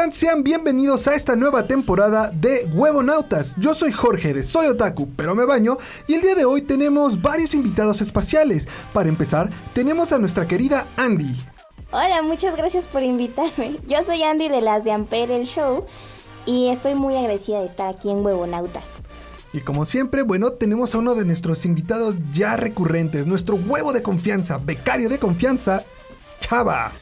Están? 0.00 0.12
Sean 0.12 0.42
bienvenidos 0.42 1.06
a 1.08 1.14
esta 1.14 1.36
nueva 1.36 1.66
temporada 1.66 2.30
de 2.30 2.64
Huevonautas. 2.72 3.54
Yo 3.58 3.74
soy 3.74 3.92
Jorge 3.92 4.32
de 4.32 4.42
Soy 4.42 4.66
Otaku, 4.66 5.10
pero 5.14 5.34
me 5.34 5.44
baño, 5.44 5.76
y 6.06 6.14
el 6.14 6.22
día 6.22 6.34
de 6.34 6.46
hoy 6.46 6.62
tenemos 6.62 7.20
varios 7.20 7.52
invitados 7.52 8.00
espaciales. 8.00 8.66
Para 8.94 9.10
empezar, 9.10 9.50
tenemos 9.74 10.12
a 10.12 10.18
nuestra 10.18 10.46
querida 10.46 10.86
Andy. 10.96 11.36
Hola, 11.90 12.22
muchas 12.22 12.56
gracias 12.56 12.88
por 12.88 13.02
invitarme. 13.02 13.76
Yo 13.86 14.02
soy 14.02 14.22
Andy 14.22 14.48
de 14.48 14.62
las 14.62 14.84
de 14.84 14.92
Ampere 14.92 15.36
el 15.36 15.44
Show 15.44 15.84
y 16.46 16.68
estoy 16.68 16.94
muy 16.94 17.16
agradecida 17.16 17.60
de 17.60 17.66
estar 17.66 17.88
aquí 17.88 18.10
en 18.10 18.24
Huevonautas. 18.24 19.00
Y 19.52 19.60
como 19.60 19.84
siempre, 19.84 20.22
bueno, 20.22 20.52
tenemos 20.52 20.94
a 20.94 20.98
uno 20.98 21.14
de 21.14 21.26
nuestros 21.26 21.66
invitados 21.66 22.14
ya 22.32 22.56
recurrentes, 22.56 23.26
nuestro 23.26 23.56
huevo 23.56 23.92
de 23.92 24.02
confianza, 24.02 24.58
becario 24.58 25.10
de 25.10 25.18
confianza, 25.18 25.84
Chava. 26.40 26.92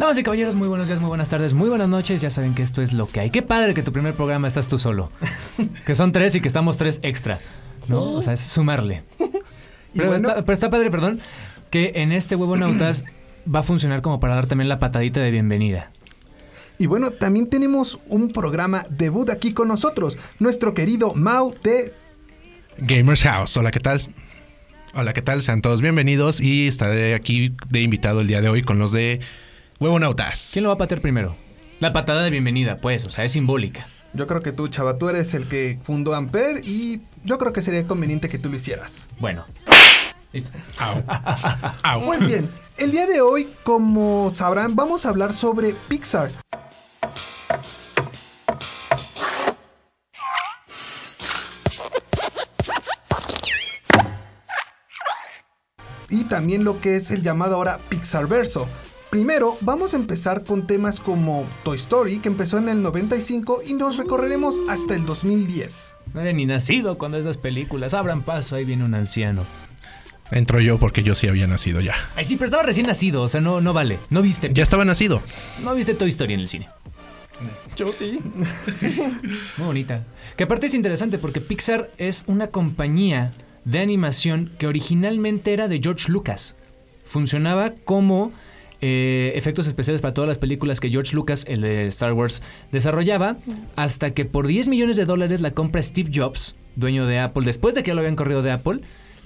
Damas 0.00 0.16
y 0.16 0.22
caballeros, 0.22 0.54
muy 0.54 0.66
buenos 0.66 0.88
días, 0.88 0.98
muy 0.98 1.08
buenas 1.08 1.28
tardes, 1.28 1.52
muy 1.52 1.68
buenas 1.68 1.86
noches. 1.86 2.22
Ya 2.22 2.30
saben 2.30 2.54
que 2.54 2.62
esto 2.62 2.80
es 2.80 2.94
lo 2.94 3.06
que 3.06 3.20
hay. 3.20 3.28
Qué 3.28 3.42
padre 3.42 3.74
que 3.74 3.82
tu 3.82 3.92
primer 3.92 4.14
programa 4.14 4.48
estás 4.48 4.66
tú 4.66 4.78
solo. 4.78 5.12
que 5.84 5.94
son 5.94 6.10
tres 6.10 6.34
y 6.34 6.40
que 6.40 6.48
estamos 6.48 6.78
tres 6.78 7.00
extra. 7.02 7.38
¿No? 7.90 8.02
Sí. 8.02 8.14
O 8.14 8.22
sea, 8.22 8.32
es 8.32 8.40
sumarle. 8.40 9.02
Pero, 9.94 10.08
bueno- 10.08 10.26
está, 10.30 10.42
pero 10.42 10.52
está 10.54 10.70
padre, 10.70 10.90
perdón, 10.90 11.20
que 11.68 11.92
en 11.96 12.12
este 12.12 12.34
huevo 12.34 12.56
nautas 12.56 13.04
va 13.54 13.58
a 13.58 13.62
funcionar 13.62 14.00
como 14.00 14.20
para 14.20 14.36
dar 14.36 14.46
también 14.46 14.70
la 14.70 14.78
patadita 14.78 15.20
de 15.20 15.30
bienvenida. 15.32 15.90
Y 16.78 16.86
bueno, 16.86 17.10
también 17.10 17.50
tenemos 17.50 17.98
un 18.06 18.28
programa 18.28 18.86
debut 18.88 19.28
aquí 19.28 19.52
con 19.52 19.68
nosotros, 19.68 20.16
nuestro 20.38 20.72
querido 20.72 21.12
Mau 21.12 21.54
de 21.62 21.92
Gamers 22.78 23.22
House. 23.24 23.54
Hola, 23.58 23.70
¿qué 23.70 23.80
tal? 23.80 24.00
Hola, 24.94 25.12
¿qué 25.12 25.20
tal? 25.20 25.42
Sean 25.42 25.60
todos 25.60 25.82
bienvenidos 25.82 26.40
y 26.40 26.68
estaré 26.68 27.14
aquí 27.14 27.54
de 27.68 27.82
invitado 27.82 28.22
el 28.22 28.28
día 28.28 28.40
de 28.40 28.48
hoy 28.48 28.62
con 28.62 28.78
los 28.78 28.92
de 28.92 29.20
Huevonautas. 29.80 30.50
¿Quién 30.52 30.64
lo 30.64 30.68
va 30.68 30.74
a 30.74 30.78
patear 30.78 31.00
primero? 31.00 31.34
La 31.78 31.90
patada 31.94 32.22
de 32.22 32.28
bienvenida, 32.28 32.82
pues, 32.82 33.06
o 33.06 33.10
sea, 33.10 33.24
es 33.24 33.32
simbólica. 33.32 33.88
Yo 34.12 34.26
creo 34.26 34.42
que 34.42 34.52
tú, 34.52 34.68
Chava, 34.68 34.98
tú 34.98 35.08
eres 35.08 35.32
el 35.32 35.48
que 35.48 35.78
fundó 35.82 36.14
Ampere 36.14 36.60
y 36.62 37.00
yo 37.24 37.38
creo 37.38 37.54
que 37.54 37.62
sería 37.62 37.86
conveniente 37.86 38.28
que 38.28 38.38
tú 38.38 38.50
lo 38.50 38.56
hicieras. 38.56 39.08
Bueno. 39.20 39.46
Listo. 40.34 40.52
Au. 40.78 41.02
Au. 41.82 42.00
Muy 42.00 42.18
bien, 42.18 42.50
el 42.76 42.90
día 42.90 43.06
de 43.06 43.22
hoy, 43.22 43.48
como 43.62 44.30
sabrán, 44.34 44.76
vamos 44.76 45.06
a 45.06 45.08
hablar 45.08 45.32
sobre 45.32 45.74
Pixar. 45.88 46.30
Y 56.10 56.24
también 56.24 56.64
lo 56.64 56.82
que 56.82 56.96
es 56.96 57.10
el 57.10 57.22
llamado 57.22 57.54
ahora 57.54 57.78
Pixarverso. 57.88 58.68
Primero, 59.10 59.56
vamos 59.60 59.92
a 59.92 59.96
empezar 59.96 60.44
con 60.44 60.68
temas 60.68 61.00
como 61.00 61.44
Toy 61.64 61.76
Story, 61.76 62.18
que 62.20 62.28
empezó 62.28 62.58
en 62.58 62.68
el 62.68 62.80
95 62.80 63.62
y 63.66 63.74
nos 63.74 63.96
recorreremos 63.96 64.56
hasta 64.68 64.94
el 64.94 65.04
2010. 65.04 65.96
No 66.14 66.20
había 66.20 66.32
ni 66.32 66.46
nacido 66.46 66.96
cuando 66.96 67.18
esas 67.18 67.36
películas 67.36 67.92
abran 67.92 68.22
paso, 68.22 68.54
ahí 68.54 68.64
viene 68.64 68.84
un 68.84 68.94
anciano. 68.94 69.44
Entro 70.30 70.60
yo 70.60 70.78
porque 70.78 71.02
yo 71.02 71.16
sí 71.16 71.26
había 71.26 71.48
nacido 71.48 71.80
ya. 71.80 71.94
Ay, 72.14 72.22
sí, 72.22 72.36
pero 72.36 72.44
estaba 72.46 72.62
recién 72.62 72.86
nacido, 72.86 73.22
o 73.22 73.28
sea, 73.28 73.40
no, 73.40 73.60
no 73.60 73.72
vale. 73.72 73.98
No 74.10 74.22
viste, 74.22 74.48
Ya 74.54 74.62
estaba 74.62 74.84
nacido. 74.84 75.20
no 75.64 75.74
viste 75.74 75.94
Toy 75.94 76.10
Story 76.10 76.34
en 76.34 76.40
el 76.40 76.48
cine. 76.48 76.68
Yo 77.76 77.92
sí. 77.92 78.20
Muy 79.56 79.66
bonita. 79.66 80.04
Que 80.36 80.44
aparte 80.44 80.66
es 80.68 80.74
interesante 80.74 81.18
porque 81.18 81.40
Pixar 81.40 81.90
es 81.98 82.22
una 82.28 82.48
compañía 82.48 83.32
de 83.64 83.80
animación 83.80 84.52
que 84.56 84.68
originalmente 84.68 85.52
era 85.52 85.66
de 85.66 85.80
George 85.82 86.12
Lucas. 86.12 86.54
Funcionaba 87.04 87.72
como 87.84 88.30
eh, 88.80 89.32
efectos 89.34 89.66
especiales 89.66 90.00
para 90.00 90.14
todas 90.14 90.28
las 90.28 90.38
películas 90.38 90.80
que 90.80 90.90
George 90.90 91.14
Lucas, 91.14 91.44
el 91.48 91.60
de 91.60 91.86
Star 91.88 92.12
Wars, 92.12 92.42
desarrollaba, 92.72 93.36
hasta 93.76 94.12
que 94.12 94.24
por 94.24 94.46
10 94.46 94.68
millones 94.68 94.96
de 94.96 95.04
dólares 95.04 95.40
la 95.40 95.50
compra 95.50 95.82
Steve 95.82 96.10
Jobs, 96.14 96.56
dueño 96.76 97.06
de 97.06 97.18
Apple, 97.18 97.44
después 97.44 97.74
de 97.74 97.82
que 97.82 97.94
lo 97.94 98.00
habían 98.00 98.16
corrido 98.16 98.42
de 98.42 98.52
Apple, 98.52 98.80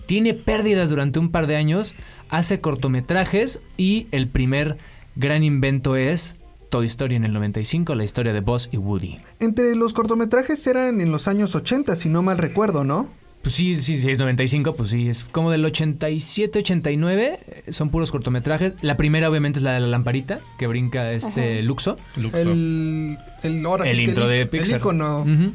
tiene 0.07 0.35
pérdidas 0.35 0.91
durante 0.91 1.19
un 1.19 1.31
par 1.31 1.47
de 1.47 1.57
años, 1.57 1.95
hace 2.29 2.61
cortometrajes 2.61 3.61
y 3.77 4.07
el 4.11 4.29
primer 4.29 4.77
gran 5.17 5.45
invento 5.45 5.97
es 5.97 6.37
Toy 6.69 6.87
Story 6.87 7.15
en 7.15 7.25
el 7.25 7.33
95, 7.33 7.95
la 7.95 8.05
historia 8.05 8.33
de 8.33 8.41
Buzz 8.41 8.69
y 8.73 8.77
Woody. 8.77 9.19
Entre 9.39 9.75
los 9.77 9.93
cortometrajes 9.93 10.67
eran 10.67 11.01
en 11.01 11.13
los 11.13 11.29
años 11.29 11.55
80, 11.55 11.95
si 11.95 12.09
no 12.09 12.23
mal 12.23 12.39
recuerdo, 12.39 12.83
¿no? 12.83 13.09
Pues 13.45 13.57
sí, 13.57 13.79
sí, 13.79 14.01
sí, 14.01 14.11
es 14.11 14.19
95, 14.19 14.75
pues 14.75 14.89
sí, 14.89 15.07
es 15.11 15.23
como 15.25 15.51
del 15.51 15.63
87, 15.67 16.61
89, 16.61 17.39
eh, 17.47 17.73
son 17.73 17.91
puros 17.91 18.11
cortometrajes. 18.11 18.73
La 18.81 18.97
primera 18.97 19.29
obviamente 19.29 19.59
es 19.59 19.63
la 19.63 19.75
de 19.75 19.81
la 19.81 19.87
lamparita, 19.87 20.41
que 20.59 20.67
brinca 20.67 21.13
este 21.13 21.63
Luxo. 21.63 21.99
Luxo. 22.17 22.41
El, 22.51 23.19
el, 23.43 23.67
ahora 23.67 23.85
el 23.87 23.99
sí 23.99 24.03
que 24.05 24.09
intro 24.09 24.29
de 24.29 24.41
el 24.41 24.49
Pixar. 24.49 24.81
icono. 24.81 25.21
Ujú. 25.21 25.53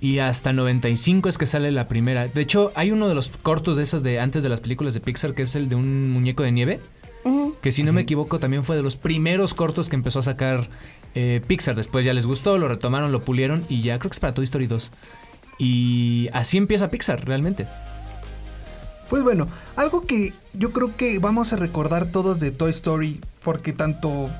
Y 0.00 0.18
hasta 0.18 0.52
95 0.52 1.28
es 1.28 1.38
que 1.38 1.46
sale 1.46 1.70
la 1.70 1.86
primera. 1.86 2.26
De 2.26 2.40
hecho, 2.40 2.72
hay 2.74 2.90
uno 2.90 3.08
de 3.08 3.14
los 3.14 3.28
cortos 3.28 3.76
de 3.76 3.84
esos 3.84 4.02
de 4.02 4.18
antes 4.18 4.42
de 4.42 4.48
las 4.48 4.60
películas 4.60 4.94
de 4.94 5.00
Pixar, 5.00 5.32
que 5.32 5.42
es 5.42 5.54
el 5.54 5.68
de 5.68 5.76
un 5.76 6.10
muñeco 6.10 6.42
de 6.42 6.50
nieve, 6.50 6.80
que 7.62 7.70
si 7.70 7.84
no 7.84 7.92
me 7.92 8.00
equivoco 8.00 8.40
también 8.40 8.64
fue 8.64 8.74
de 8.74 8.82
los 8.82 8.96
primeros 8.96 9.54
cortos 9.54 9.88
que 9.88 9.94
empezó 9.94 10.18
a 10.18 10.22
sacar 10.22 10.68
eh, 11.14 11.40
Pixar. 11.46 11.76
Después 11.76 12.04
ya 12.04 12.12
les 12.12 12.26
gustó, 12.26 12.58
lo 12.58 12.66
retomaron, 12.66 13.12
lo 13.12 13.22
pulieron 13.22 13.66
y 13.68 13.82
ya 13.82 14.00
creo 14.00 14.10
que 14.10 14.14
es 14.16 14.20
para 14.20 14.34
Toy 14.34 14.44
Story 14.46 14.66
2. 14.66 14.90
Y 15.60 16.28
así 16.32 16.56
empieza 16.56 16.88
Pixar, 16.88 17.24
realmente. 17.24 17.66
Pues 19.10 19.22
bueno, 19.22 19.48
algo 19.76 20.06
que 20.06 20.32
yo 20.54 20.72
creo 20.72 20.96
que 20.96 21.18
vamos 21.18 21.52
a 21.52 21.56
recordar 21.56 22.06
todos 22.06 22.40
de 22.40 22.50
Toy 22.50 22.70
Story, 22.70 23.20
porque 23.44 23.72
tanto 23.72 24.30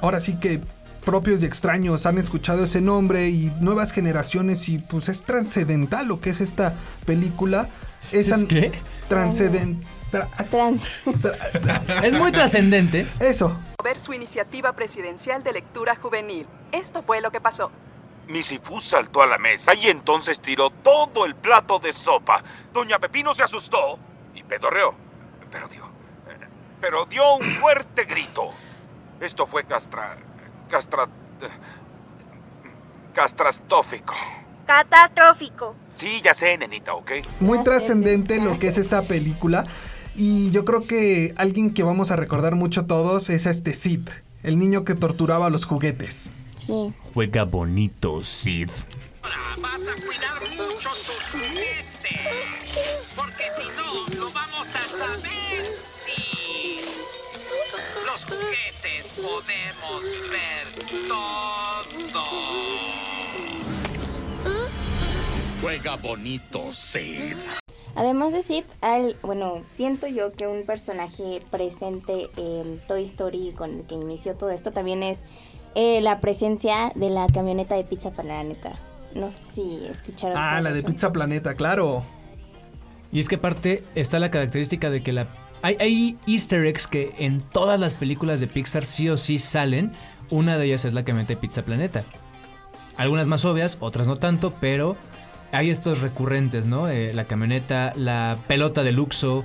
ahora 0.00 0.20
sí 0.20 0.34
que 0.36 0.60
propios 1.04 1.42
y 1.42 1.46
extraños 1.46 2.06
han 2.06 2.18
escuchado 2.18 2.64
ese 2.64 2.80
nombre 2.80 3.28
y 3.28 3.50
nuevas 3.60 3.92
generaciones 3.92 4.68
y 4.68 4.78
pues 4.78 5.08
es 5.08 5.22
trascendental 5.22 6.06
lo 6.08 6.20
que 6.20 6.30
es 6.30 6.40
esta 6.40 6.74
película. 7.04 7.68
¿Es 8.12 8.44
qué? 8.44 8.72
Transcenden- 9.08 9.80
tra- 10.12 10.28
Trans. 10.48 10.86
tra- 11.04 12.04
Es 12.04 12.14
muy 12.14 12.32
trascendente. 12.32 13.06
Eso. 13.18 13.54
ver 13.84 13.98
su 13.98 14.12
iniciativa 14.14 14.72
presidencial 14.74 15.42
de 15.42 15.52
lectura 15.52 15.96
juvenil. 15.96 16.46
Esto 16.72 17.02
fue 17.02 17.20
lo 17.20 17.30
que 17.32 17.40
pasó. 17.40 17.72
Misifú 18.30 18.80
saltó 18.80 19.22
a 19.22 19.26
la 19.26 19.38
mesa 19.38 19.74
y 19.74 19.88
entonces 19.88 20.40
tiró 20.40 20.70
todo 20.70 21.26
el 21.26 21.34
plato 21.34 21.78
de 21.78 21.92
sopa. 21.92 22.42
Doña 22.72 22.98
Pepino 22.98 23.34
se 23.34 23.42
asustó 23.42 23.98
y 24.34 24.42
pedorreó. 24.42 24.94
Pero 25.50 25.68
dio. 25.68 25.90
Pero 26.80 27.06
dio 27.06 27.34
un 27.34 27.56
fuerte 27.56 28.04
grito. 28.04 28.50
Esto 29.20 29.46
fue 29.46 29.64
castra. 29.64 30.16
castra. 30.70 31.08
castrastófico. 33.14 34.14
Catastrófico. 34.66 35.74
Sí, 35.96 36.20
ya 36.22 36.32
sé, 36.32 36.56
nenita, 36.56 36.94
¿ok? 36.94 37.10
Muy 37.40 37.58
Ya 37.58 37.64
trascendente 37.64 38.40
lo 38.40 38.58
que 38.58 38.68
es 38.68 38.78
esta 38.78 39.02
película. 39.02 39.64
Y 40.16 40.50
yo 40.50 40.64
creo 40.64 40.86
que 40.86 41.34
alguien 41.36 41.74
que 41.74 41.82
vamos 41.82 42.10
a 42.10 42.16
recordar 42.16 42.54
mucho 42.54 42.86
todos 42.86 43.28
es 43.30 43.46
este 43.46 43.74
Sid, 43.74 44.08
el 44.42 44.58
niño 44.58 44.84
que 44.84 44.94
torturaba 44.94 45.50
los 45.50 45.66
juguetes. 45.66 46.32
Sí. 46.60 46.92
Juega 47.14 47.44
bonito, 47.44 48.22
Sid. 48.22 48.68
Vas 49.22 49.86
a 49.88 49.94
cuidar 50.04 50.40
mucho 50.56 50.90
tus 51.06 51.30
juguetes. 51.32 53.08
Porque 53.16 53.44
si 53.56 53.66
no, 53.76 54.20
lo 54.20 54.30
vamos 54.30 54.68
a 54.68 54.88
saber. 54.98 55.66
Sí. 56.04 56.80
Los 58.04 58.24
juguetes 58.26 59.12
podemos 59.16 60.02
ver 60.30 60.66
todo. 61.08 62.24
Juega 65.62 65.96
bonito, 65.96 66.72
Sid. 66.72 67.36
Además 67.94 68.34
de 68.34 68.42
Sid, 68.42 68.64
al, 68.82 69.16
bueno, 69.22 69.62
siento 69.64 70.06
yo 70.06 70.32
que 70.32 70.46
un 70.46 70.64
personaje 70.64 71.40
presente 71.50 72.28
en 72.36 72.80
Toy 72.86 73.04
Story 73.04 73.52
con 73.56 73.78
el 73.78 73.86
que 73.86 73.94
inició 73.94 74.36
todo 74.36 74.50
esto 74.50 74.72
también 74.72 75.02
es 75.02 75.24
eh, 75.74 76.00
la 76.00 76.20
presencia 76.20 76.92
de 76.94 77.10
la 77.10 77.26
camioneta 77.28 77.74
de 77.74 77.84
Pizza 77.84 78.10
Planeta. 78.10 78.72
No 79.14 79.30
sé 79.30 79.44
si 79.54 79.86
escucharon. 79.86 80.36
Ah, 80.38 80.60
la 80.60 80.72
de 80.72 80.80
eso. 80.80 80.88
Pizza 80.88 81.12
Planeta, 81.12 81.54
claro. 81.54 82.04
Y 83.12 83.18
es 83.18 83.28
que 83.28 83.36
aparte 83.36 83.82
está 83.94 84.18
la 84.18 84.30
característica 84.30 84.90
de 84.90 85.02
que 85.02 85.12
la 85.12 85.26
hay, 85.62 85.76
hay 85.78 86.18
easter 86.26 86.64
eggs 86.64 86.86
que 86.86 87.12
en 87.18 87.42
todas 87.42 87.78
las 87.78 87.94
películas 87.94 88.40
de 88.40 88.46
Pixar 88.46 88.86
sí 88.86 89.08
o 89.08 89.16
sí 89.16 89.38
salen. 89.38 89.92
Una 90.30 90.56
de 90.56 90.66
ellas 90.66 90.84
es 90.84 90.94
la 90.94 91.04
camioneta 91.04 91.34
de 91.34 91.40
Pizza 91.40 91.62
Planeta. 91.62 92.04
Algunas 92.96 93.26
más 93.26 93.44
obvias, 93.44 93.76
otras 93.80 94.06
no 94.06 94.16
tanto, 94.16 94.54
pero 94.60 94.96
hay 95.52 95.70
estos 95.70 96.00
recurrentes, 96.00 96.66
¿no? 96.66 96.88
Eh, 96.88 97.12
la 97.14 97.24
camioneta, 97.24 97.92
la 97.96 98.38
pelota 98.46 98.82
de 98.82 98.92
Luxo. 98.92 99.44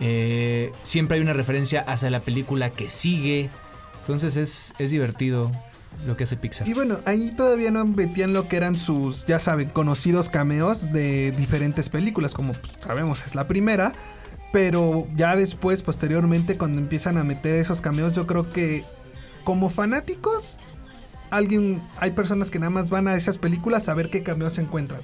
eh, 0.00 0.72
siempre 0.82 1.16
hay 1.16 1.22
una 1.22 1.34
referencia 1.34 1.82
hacia 1.82 2.08
la 2.10 2.20
película 2.20 2.70
que 2.70 2.88
sigue. 2.88 3.50
Entonces 4.00 4.36
es, 4.36 4.74
es 4.78 4.90
divertido 4.90 5.50
lo 6.06 6.16
que 6.16 6.24
hace 6.24 6.36
Pixar. 6.36 6.68
Y 6.68 6.74
bueno, 6.74 6.98
ahí 7.04 7.30
todavía 7.30 7.70
no 7.70 7.84
metían 7.84 8.32
lo 8.32 8.48
que 8.48 8.56
eran 8.56 8.76
sus, 8.76 9.26
ya 9.26 9.38
saben, 9.38 9.68
conocidos 9.68 10.28
cameos 10.28 10.92
de 10.92 11.32
diferentes 11.32 11.88
películas, 11.88 12.34
como 12.34 12.52
pues, 12.52 12.72
sabemos 12.80 13.24
es 13.26 13.34
la 13.34 13.46
primera. 13.46 13.92
Pero 14.52 15.06
ya 15.14 15.36
después, 15.36 15.82
posteriormente, 15.82 16.58
cuando 16.58 16.80
empiezan 16.80 17.18
a 17.18 17.24
meter 17.24 17.56
esos 17.56 17.80
cameos, 17.80 18.14
yo 18.14 18.26
creo 18.26 18.50
que 18.50 18.84
como 19.44 19.70
fanáticos, 19.70 20.56
alguien, 21.30 21.82
hay 21.98 22.10
personas 22.10 22.50
que 22.50 22.58
nada 22.58 22.70
más 22.70 22.90
van 22.90 23.06
a 23.06 23.14
esas 23.14 23.38
películas 23.38 23.88
a 23.88 23.94
ver 23.94 24.10
qué 24.10 24.22
cameos 24.24 24.54
se 24.54 24.62
encuentran. 24.62 25.00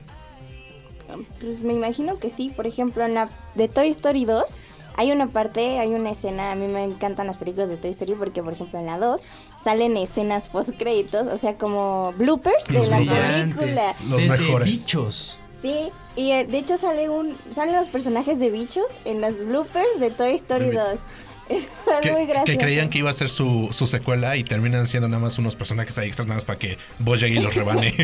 Pues 1.40 1.62
me 1.62 1.72
imagino 1.72 2.18
que 2.18 2.30
sí. 2.30 2.52
Por 2.54 2.66
ejemplo, 2.66 3.04
en 3.04 3.14
la 3.14 3.30
de 3.54 3.68
Toy 3.68 3.88
Story 3.88 4.24
2 4.24 4.60
hay 4.96 5.12
una 5.12 5.26
parte, 5.28 5.78
hay 5.78 5.94
una 5.94 6.10
escena. 6.10 6.52
A 6.52 6.54
mí 6.54 6.66
me 6.66 6.84
encantan 6.84 7.26
las 7.26 7.36
películas 7.38 7.68
de 7.68 7.76
Toy 7.76 7.90
Story 7.90 8.14
porque, 8.14 8.42
por 8.42 8.52
ejemplo, 8.52 8.78
en 8.78 8.86
la 8.86 8.98
2 8.98 9.26
salen 9.56 9.96
escenas 9.96 10.48
post 10.48 10.70
créditos, 10.78 11.26
o 11.26 11.36
sea, 11.36 11.56
como 11.56 12.12
bloopers 12.16 12.64
de 12.66 12.86
la 12.86 12.98
película. 12.98 13.94
Los 14.08 14.22
Desde 14.22 14.38
mejores. 14.38 14.68
bichos. 14.68 15.38
Sí, 15.60 15.90
y 16.16 16.32
eh, 16.32 16.44
de 16.44 16.58
hecho 16.58 16.76
sale 16.76 17.08
un 17.08 17.36
salen 17.50 17.74
los 17.76 17.88
personajes 17.88 18.38
de 18.38 18.50
bichos 18.50 18.86
en 19.04 19.20
las 19.22 19.42
bloopers 19.42 19.98
de 19.98 20.10
Toy 20.10 20.34
Story 20.34 20.70
2. 20.70 20.98
Es 21.48 21.68
Que, 22.02 22.10
muy 22.12 22.26
que 22.26 22.32
gracioso. 22.32 22.60
creían 22.60 22.88
que 22.88 22.98
iba 22.98 23.10
a 23.10 23.12
ser 23.12 23.28
su, 23.28 23.68
su 23.70 23.86
secuela 23.86 24.36
y 24.36 24.42
terminan 24.44 24.86
siendo 24.86 25.08
nada 25.08 25.20
más 25.22 25.38
unos 25.38 25.54
personajes 25.54 25.96
ahí 25.98 26.08
extras 26.08 26.26
nada 26.26 26.36
más 26.38 26.44
para 26.44 26.58
que 26.58 26.76
y 26.98 27.34
los 27.40 27.54
rebane. 27.54 27.94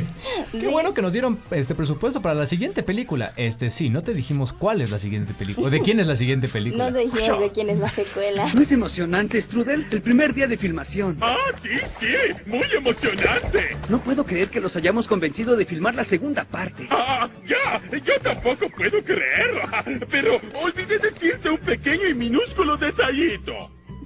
Qué 0.53 0.69
bueno 0.69 0.95
que 0.95 1.03
nos 1.03 1.13
dieron 1.13 1.39
este 1.51 1.75
presupuesto 1.75 2.23
para 2.23 2.35
la 2.35 2.47
siguiente 2.47 2.83
película. 2.83 3.33
Este 3.37 3.71
sí, 3.71 3.89
no 3.91 4.03
te 4.03 4.15
dijimos 4.15 4.53
cuál 4.53 4.81
es 4.81 4.91
la 4.91 4.99
siguiente 4.99 5.35
película. 5.35 5.67
o 5.67 5.71
¿De 5.71 5.81
quién 5.81 5.99
es 6.01 6.07
la 6.07 6.17
siguiente 6.17 6.49
película? 6.49 6.91
No 6.91 6.97
te 6.97 7.05
dijimos 7.05 7.41
de 7.41 7.51
quién 7.53 7.71
es 7.71 7.79
la 7.79 7.89
secuela. 7.91 8.47
¿No 8.55 8.63
es 8.63 8.71
emocionante, 8.73 9.41
Strudel? 9.41 9.87
El 9.91 10.03
primer 10.03 10.35
día 10.35 10.47
de 10.47 10.57
filmación. 10.57 11.19
Ah, 11.21 11.37
sí, 11.63 11.69
sí, 11.99 12.07
muy 12.47 12.67
emocionante. 12.77 13.77
No 13.89 14.03
puedo 14.03 14.25
creer 14.25 14.49
que 14.51 14.61
los 14.61 14.75
hayamos 14.77 15.07
convencido 15.09 15.57
de 15.57 15.65
filmar 15.67 15.95
la 15.95 16.05
segunda 16.05 16.45
parte. 16.45 16.87
Ah, 16.91 17.29
ya, 17.47 17.81
yo 17.99 18.19
tampoco 18.23 18.69
puedo 18.77 19.03
creerlo. 19.03 19.63
Pero 20.11 20.41
olvidé 20.55 20.99
decirte 20.99 21.49
un 21.51 21.59
pequeño 21.59 22.09
y 22.09 22.15
minúsculo 22.15 22.77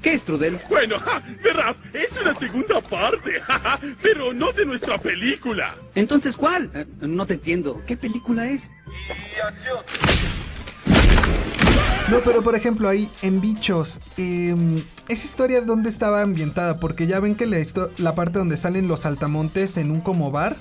¿Qué, 0.02 0.18
Strudel? 0.18 0.60
Bueno, 0.68 0.98
ja, 1.04 1.22
verás, 1.42 1.76
es 1.92 2.12
una 2.20 2.38
segunda 2.38 2.80
parte, 2.80 3.40
ja, 3.46 3.58
ja, 3.58 3.80
pero 4.02 4.32
no 4.32 4.52
de 4.52 4.66
nuestra 4.66 4.98
película. 4.98 5.74
Entonces, 5.94 6.36
¿cuál? 6.36 6.70
Eh, 6.74 6.86
no 7.00 7.26
te 7.26 7.34
entiendo. 7.34 7.82
¿Qué 7.86 7.96
película 7.96 8.46
es? 8.46 8.70
No, 12.10 12.20
pero 12.24 12.42
por 12.42 12.54
ejemplo, 12.54 12.88
ahí 12.88 13.08
en 13.22 13.40
Bichos, 13.40 14.00
eh, 14.16 14.54
esa 15.08 15.26
historia 15.26 15.60
dónde 15.60 15.88
estaba 15.88 16.22
ambientada, 16.22 16.78
porque 16.78 17.06
ya 17.06 17.18
ven 17.18 17.34
que 17.34 17.46
la 17.98 18.14
parte 18.14 18.38
donde 18.38 18.56
salen 18.56 18.86
los 18.86 19.00
saltamontes 19.00 19.76
en 19.76 19.90
un 19.90 20.00
como 20.00 20.30
bar. 20.30 20.56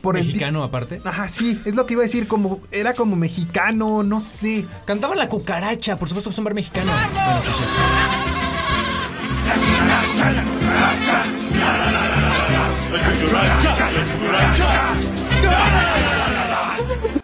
Por 0.00 0.16
el 0.16 0.26
Mexicano 0.26 0.62
aparte. 0.62 1.00
Ajá, 1.04 1.28
sí, 1.28 1.60
es 1.64 1.74
lo 1.74 1.86
que 1.86 1.94
iba 1.94 2.02
a 2.02 2.06
decir, 2.06 2.28
como 2.28 2.60
era 2.70 2.94
como 2.94 3.16
mexicano, 3.16 4.02
no 4.02 4.20
sé. 4.20 4.66
Cantaban 4.84 5.18
la 5.18 5.28
cucaracha, 5.28 5.96
por 5.96 6.08
supuesto 6.08 6.30
que 6.30 6.34
es 6.34 6.38
un 6.38 6.44
bar 6.44 6.54
mexicano. 6.54 6.92
Bueno, 7.14 7.40
pues 7.44 7.56
sí. 7.56 7.64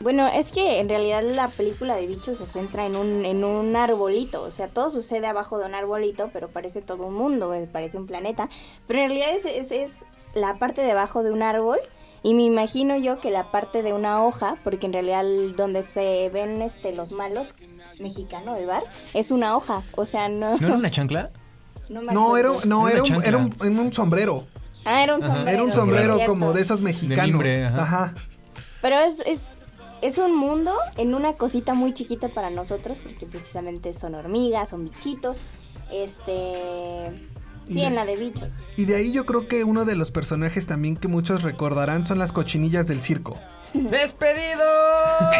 Bueno, 0.01 0.27
es 0.29 0.51
que 0.51 0.81
en 0.81 0.89
realidad 0.89 1.23
la 1.23 1.49
película 1.49 1.95
de 1.95 2.07
bichos 2.07 2.39
se 2.39 2.47
centra 2.47 2.87
en 2.87 2.97
un, 2.97 3.25
en 3.25 3.45
un 3.45 3.77
arbolito. 3.77 4.43
O 4.43 4.51
sea, 4.51 4.69
todo 4.69 4.91
sucede 4.91 5.27
abajo 5.27 5.59
de 5.59 5.67
un 5.67 5.75
arbolito, 5.75 6.31
pero 6.33 6.49
parece 6.49 6.81
todo 6.81 7.07
un 7.07 7.15
mundo, 7.15 7.53
eh, 7.55 7.69
parece 7.71 7.99
un 7.99 8.07
planeta. 8.07 8.49
Pero 8.87 9.01
en 9.01 9.11
realidad 9.11 9.31
es, 9.37 9.45
es, 9.45 9.71
es 9.71 9.91
la 10.35 10.59
parte 10.59 10.83
de 10.83 10.93
abajo 10.93 11.23
de 11.23 11.31
un 11.31 11.43
árbol. 11.43 11.79
Y 12.23 12.35
me 12.35 12.43
imagino 12.43 12.97
yo 12.97 13.19
que 13.19 13.31
la 13.31 13.51
parte 13.51 13.83
de 13.83 13.95
una 13.95 14.23
hoja, 14.23 14.57
porque 14.63 14.87
en 14.87 14.93
realidad 14.93 15.25
donde 15.57 15.83
se 15.83 16.29
ven 16.29 16.61
este 16.61 16.95
los 16.95 17.13
malos 17.13 17.55
mexicano, 17.99 18.57
el 18.57 18.67
bar, 18.67 18.83
es 19.15 19.31
una 19.31 19.57
hoja. 19.57 19.83
O 19.97 20.05
sea, 20.05 20.29
no. 20.29 20.57
¿No 20.59 20.67
era 20.67 20.77
una 20.77 20.91
chancla? 20.91 21.31
no 21.89 22.03
me 22.03 22.13
No, 22.13 22.37
era, 22.37 22.51
no, 22.65 22.89
Era 22.89 23.03
un, 23.03 23.25
era, 23.25 23.39
un, 23.39 23.93
sombrero. 23.93 24.47
Ah, 24.85 25.03
era 25.03 25.15
un 25.17 25.23
Ajá. 25.23 25.35
sombrero. 25.35 25.55
Era 25.55 25.63
un 25.65 25.71
sí, 25.71 25.77
sombrero 25.77 26.19
como 26.27 26.53
de 26.53 26.63
esos 26.63 26.83
mexicanos. 26.83 27.27
mimbre, 27.27 27.67
ajá. 27.67 27.83
ajá. 27.83 28.15
Pero 28.83 28.97
es, 28.99 29.21
es, 29.27 29.65
es 30.03 30.19
un 30.19 30.35
mundo 30.35 30.73
en 30.97 31.15
una 31.15 31.35
cosita 31.35 31.75
muy 31.75 31.93
chiquita 31.93 32.29
para 32.29 32.51
nosotros, 32.51 32.99
porque 32.99 33.27
precisamente 33.27 33.93
son 33.93 34.15
hormigas, 34.15 34.71
son 34.71 34.85
bichitos. 34.85 35.39
Este. 35.91 37.11
Sí, 37.71 37.83
en 37.83 37.95
la 37.95 38.05
de 38.05 38.17
bichos. 38.17 38.69
Y 38.77 38.85
de 38.85 38.97
ahí 38.97 39.13
yo 39.13 39.25
creo 39.27 39.47
que 39.47 39.65
uno 39.65 39.85
de 39.85 39.95
los 39.95 40.11
personajes 40.11 40.67
también 40.67 40.97
que 40.97 41.09
muchos 41.09 41.43
recordarán 41.43 42.05
son 42.05 42.19
las 42.19 42.33
cochinillas 42.33 42.87
del 42.87 43.01
circo. 43.03 43.39
¡Despedido! 43.73 44.65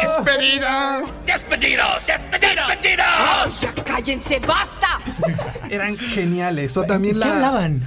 ¡Despedidos! 0.01 1.13
¡Despedidos! 1.25 2.07
¡Despedidos! 2.07 3.61
¡Ya 3.61 3.83
cállense, 3.83 4.39
basta! 4.39 4.87
Eran 5.69 5.97
geniales. 5.97 6.77
O 6.77 6.83
también 6.83 7.15
¿Qué 7.15 7.19
la. 7.19 7.35
hablaban? 7.35 7.81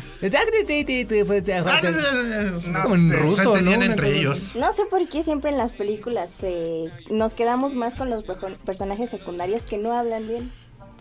Como 2.82 2.94
en 2.94 3.08
sé, 3.08 3.16
ruso, 3.16 3.56
se 3.56 3.62
¿no? 3.62 3.72
Una 3.72 3.86
entre 3.86 4.18
ellos. 4.18 4.54
No 4.56 4.72
sé 4.72 4.84
por 4.86 5.08
qué 5.08 5.22
siempre 5.22 5.50
en 5.50 5.58
las 5.58 5.72
películas 5.72 6.32
eh, 6.42 6.90
nos 7.10 7.34
quedamos 7.34 7.74
más 7.74 7.94
con 7.94 8.10
los 8.10 8.24
personajes 8.64 9.10
secundarios 9.10 9.64
que 9.64 9.78
no 9.78 9.92
hablan 9.96 10.26
bien. 10.28 10.52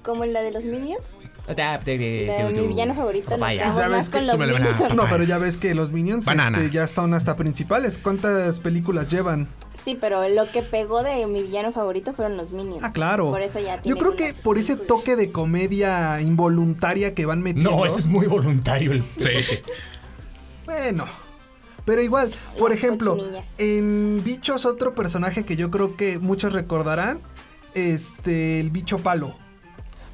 Como 0.04 0.24
en 0.24 0.34
la 0.34 0.42
de 0.42 0.52
los 0.52 0.66
Minions. 0.66 1.18
De 1.48 2.52
mi 2.56 2.68
villano 2.68 2.94
favorito 2.94 3.38
nos 3.38 3.50
quedamos 3.50 3.78
ves 3.80 3.90
más 3.90 4.10
con 4.10 4.28
los 4.28 4.38
Minions. 4.38 4.70
No, 4.96 5.04
pero 5.10 5.24
ya 5.24 5.38
ves 5.38 5.58
que 5.58 5.74
los 5.76 5.92
Minions 5.92 6.28
este, 6.28 6.70
ya 6.70 6.84
están 6.84 7.14
hasta 7.14 7.36
principales. 7.36 7.98
¿Cuántas 7.98 8.60
películas 8.60 9.10
llevan? 9.10 9.50
Sí, 9.74 9.98
pero 10.00 10.28
lo 10.30 10.50
que 10.52 10.62
pegó 10.62 11.04
de 11.04 11.26
mi 11.26 11.44
villano 11.44 11.72
favorito 11.72 12.14
fueron 12.14 12.38
los 12.38 12.52
Minions. 12.52 12.84
Ah, 12.84 12.92
claro. 12.92 13.30
Por 13.30 13.42
eso 13.42 13.60
ya 13.60 13.82
Yo 13.82 13.98
creo 13.98 14.16
que 14.16 14.34
por 14.42 14.58
ese 14.58 14.76
toque 14.76 15.16
de 15.16 15.32
comedia 15.32 16.22
involuntaria 16.22 17.14
que 17.14 17.26
van 17.26 17.42
metiendo. 17.42 17.72
No, 17.72 17.86
ese 17.86 18.00
es 18.00 18.08
muy 18.08 18.28
voluntario. 18.28 18.92
El... 18.92 19.04
Sí. 19.18 19.30
Bueno. 20.66 21.06
Pero 21.86 22.02
igual, 22.02 22.34
por 22.58 22.70
Las 22.70 22.80
ejemplo, 22.80 23.18
cochinillas. 23.18 23.56
en 23.58 24.22
Bichos 24.24 24.66
otro 24.66 24.96
personaje 24.96 25.44
que 25.44 25.58
yo 25.58 25.70
creo 25.70 25.98
que 25.98 26.18
muchos 26.18 26.54
recordarán, 26.54 27.20
este, 27.74 28.62
el 28.62 28.70
bicho 28.70 29.00
palo. 29.00 29.36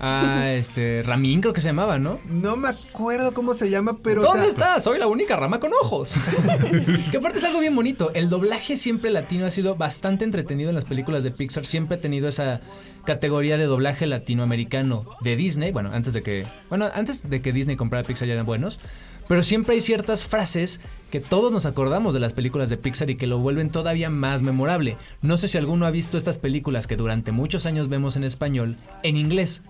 Ah, 0.02 0.52
este, 0.54 1.04
Ramín 1.04 1.42
creo 1.42 1.54
que 1.54 1.60
se 1.60 1.68
llamaba, 1.68 2.00
¿no? 2.00 2.22
No 2.26 2.56
me 2.56 2.70
acuerdo 2.70 3.34
cómo 3.34 3.54
se 3.54 3.70
llama, 3.70 3.98
pero... 4.02 4.22
o 4.22 4.24
¿Dónde 4.24 4.44
sea, 4.44 4.50
está? 4.50 4.80
Soy 4.80 4.98
la 4.98 5.08
única 5.08 5.36
rama 5.36 5.60
con 5.60 5.72
ojos. 5.82 6.16
que 7.12 7.18
aparte 7.18 7.40
es 7.40 7.44
algo 7.44 7.60
bien 7.60 7.76
bonito. 7.76 8.12
El 8.14 8.30
doblaje 8.30 8.78
siempre 8.78 9.12
latino 9.12 9.46
ha 9.46 9.50
sido 9.50 9.76
bastante 9.76 10.24
entretenido 10.24 10.70
en 10.70 10.76
las 10.76 10.86
películas 10.86 11.24
de 11.24 11.32
Pixar. 11.32 11.66
Siempre 11.66 11.98
ha 11.98 12.02
tenido 12.02 12.30
esa 12.30 12.62
categoría 13.04 13.58
de 13.58 13.66
doblaje 13.66 14.08
latinoamericano 14.08 15.06
de 15.20 15.36
Disney. 15.36 15.74
Bueno, 15.74 15.92
antes 15.92 16.14
de 16.14 16.22
que. 16.22 16.48
Bueno, 16.70 16.90
antes 16.94 17.30
de 17.30 17.42
que 17.42 17.52
Disney 17.52 17.76
comprara 17.76 18.08
Pixar 18.08 18.28
ya 18.28 18.36
eran 18.36 18.46
buenos. 18.46 18.80
Pero 19.28 19.44
siempre 19.44 19.76
hay 19.76 19.82
ciertas 19.82 20.24
frases 20.24 20.80
que 21.12 21.20
todos 21.20 21.52
nos 21.52 21.66
acordamos 21.68 22.14
de 22.16 22.20
las 22.20 22.34
películas 22.34 22.70
de 22.70 22.78
Pixar 22.78 23.10
y 23.12 23.16
que 23.16 23.28
lo 23.28 23.38
vuelven 23.38 23.70
todavía 23.70 24.10
más 24.10 24.42
memorable. 24.42 24.98
No 25.22 25.38
sé 25.38 25.48
si 25.48 25.58
alguno 25.58 25.86
ha 25.86 25.92
visto 25.92 26.18
estas 26.18 26.38
películas 26.40 26.88
que 26.88 26.96
durante 26.96 27.32
muchos 27.32 27.68
años 27.68 27.90
vemos 27.90 28.16
en 28.16 28.24
español 28.24 28.76
en 29.04 29.18
inglés 29.18 29.62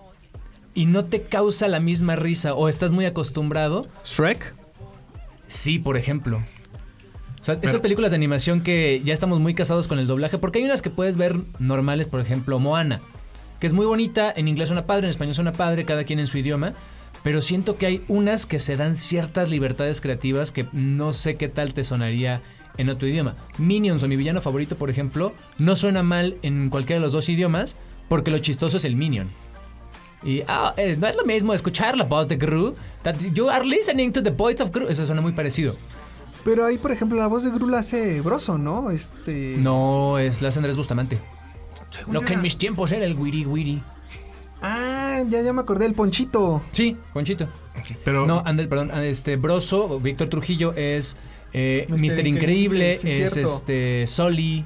y 0.74 0.86
no 0.86 1.06
te 1.06 1.24
causa 1.24 1.68
la 1.68 1.80
misma 1.80 2.16
risa 2.16 2.54
o 2.54 2.70
estás 2.70 2.92
muy 2.92 3.06
acostumbrado. 3.06 3.88
¿Shrek? 4.06 4.56
Sí, 5.48 5.80
por 5.80 5.98
ejemplo. 5.98 6.42
O 7.40 7.44
sea, 7.44 7.58
estas 7.62 7.82
películas 7.82 8.12
de 8.12 8.18
animación 8.18 8.62
que 8.62 9.02
ya 9.04 9.14
estamos 9.14 9.40
muy 9.40 9.54
casados 9.54 9.88
con 9.88 9.98
el 9.98 10.08
doblaje, 10.08 10.38
porque 10.38 10.60
hay 10.60 10.66
unas 10.66 10.82
que 10.82 10.90
puedes 10.90 11.16
ver 11.16 11.38
normales, 11.58 12.08
por 12.08 12.20
ejemplo, 12.20 12.60
Moana, 12.60 13.02
que 13.60 13.68
es 13.68 13.74
muy 13.74 13.86
bonita, 13.86 14.34
en 14.36 14.48
inglés 14.48 14.68
suena 14.68 14.86
padre, 14.86 15.08
en 15.08 15.12
español 15.12 15.36
suena 15.36 15.54
padre, 15.54 15.86
cada 15.86 16.04
quien 16.04 16.20
en 16.20 16.28
su 16.28 16.38
idioma, 16.38 16.74
pero 17.24 17.42
siento 17.42 17.78
que 17.78 17.86
hay 17.86 18.02
unas 18.10 18.46
que 18.46 18.60
se 18.60 18.76
dan 18.76 18.96
ciertas 18.96 19.50
libertades 19.50 20.02
creativas 20.02 20.52
que 20.52 20.68
no 20.74 21.14
sé 21.14 21.36
qué 21.38 21.48
tal 21.48 21.74
te 21.74 21.84
sonaría 21.84 22.42
en 22.78 22.90
otro 22.90 23.08
idioma. 23.08 23.36
Minions 23.58 24.04
o 24.04 24.08
mi 24.08 24.16
villano 24.18 24.42
favorito, 24.42 24.78
por 24.78 24.90
ejemplo, 24.90 25.34
no 25.58 25.76
suena 25.76 26.04
mal 26.04 26.38
en 26.42 26.70
cualquiera 26.70 27.00
de 27.00 27.06
los 27.06 27.14
dos 27.14 27.30
idiomas, 27.30 27.76
porque 28.08 28.32
lo 28.32 28.40
chistoso 28.40 28.78
es 28.78 28.86
el 28.86 28.96
Minion. 28.96 29.30
Y 30.24 30.44
ah, 30.48 30.74
es- 30.78 30.98
no 30.98 31.08
es 31.08 31.16
lo 31.16 31.26
mismo 31.26 31.54
escuchar 31.54 31.98
la 31.98 32.04
voz 32.04 32.28
de 32.28 32.36
Gru, 32.36 32.76
that 33.04 33.16
you 33.34 33.50
are 33.50 33.66
listening 33.66 34.12
to 34.12 34.22
the 34.22 34.32
voice 34.32 34.62
of 34.62 34.72
Gru. 34.72 34.88
Eso 34.88 35.06
suena 35.06 35.22
muy 35.22 35.32
parecido. 35.32 35.76
Pero 36.44 36.66
ahí, 36.66 36.78
por 36.78 36.92
ejemplo, 36.92 37.18
la 37.18 37.28
voz 37.28 37.44
de 37.44 37.52
Gru 37.52 37.68
la 37.68 37.80
hace 37.80 38.22
Broso, 38.22 38.58
¿no? 38.58 38.92
Este. 38.92 39.56
No, 39.58 40.18
es 40.18 40.42
la 40.42 40.50
Andrés 40.50 40.78
Bustamante. 40.78 41.20
Según 41.92 42.14
Lo 42.14 42.22
que 42.22 42.34
en 42.34 42.42
mis 42.42 42.58
tiempos 42.58 42.92
era 42.92 43.06
el 43.06 43.16
Wiri 43.16 43.46
Wiri. 43.46 43.82
Ah, 44.62 45.24
ya, 45.28 45.42
ya 45.42 45.54
me 45.54 45.62
acordé 45.62 45.86
del 45.86 45.94
Ponchito. 45.94 46.62
Sí, 46.72 46.98
Ponchito. 47.14 47.48
Pero 48.04 48.26
No, 48.28 48.44
Andel, 48.46 48.68
perdón, 48.68 48.92
este 48.92 49.38
Broso, 49.38 50.00
Víctor 50.00 50.28
Trujillo 50.28 50.74
es 50.76 51.16
eh, 51.54 51.86
Mr. 51.90 51.98
Mr. 51.98 52.28
Increíble, 52.28 52.28
Increíble, 52.28 52.98
sí, 52.98 53.10
es 53.10 53.34
cierto. 53.34 53.52
este 53.56 54.06
Sully, 54.06 54.66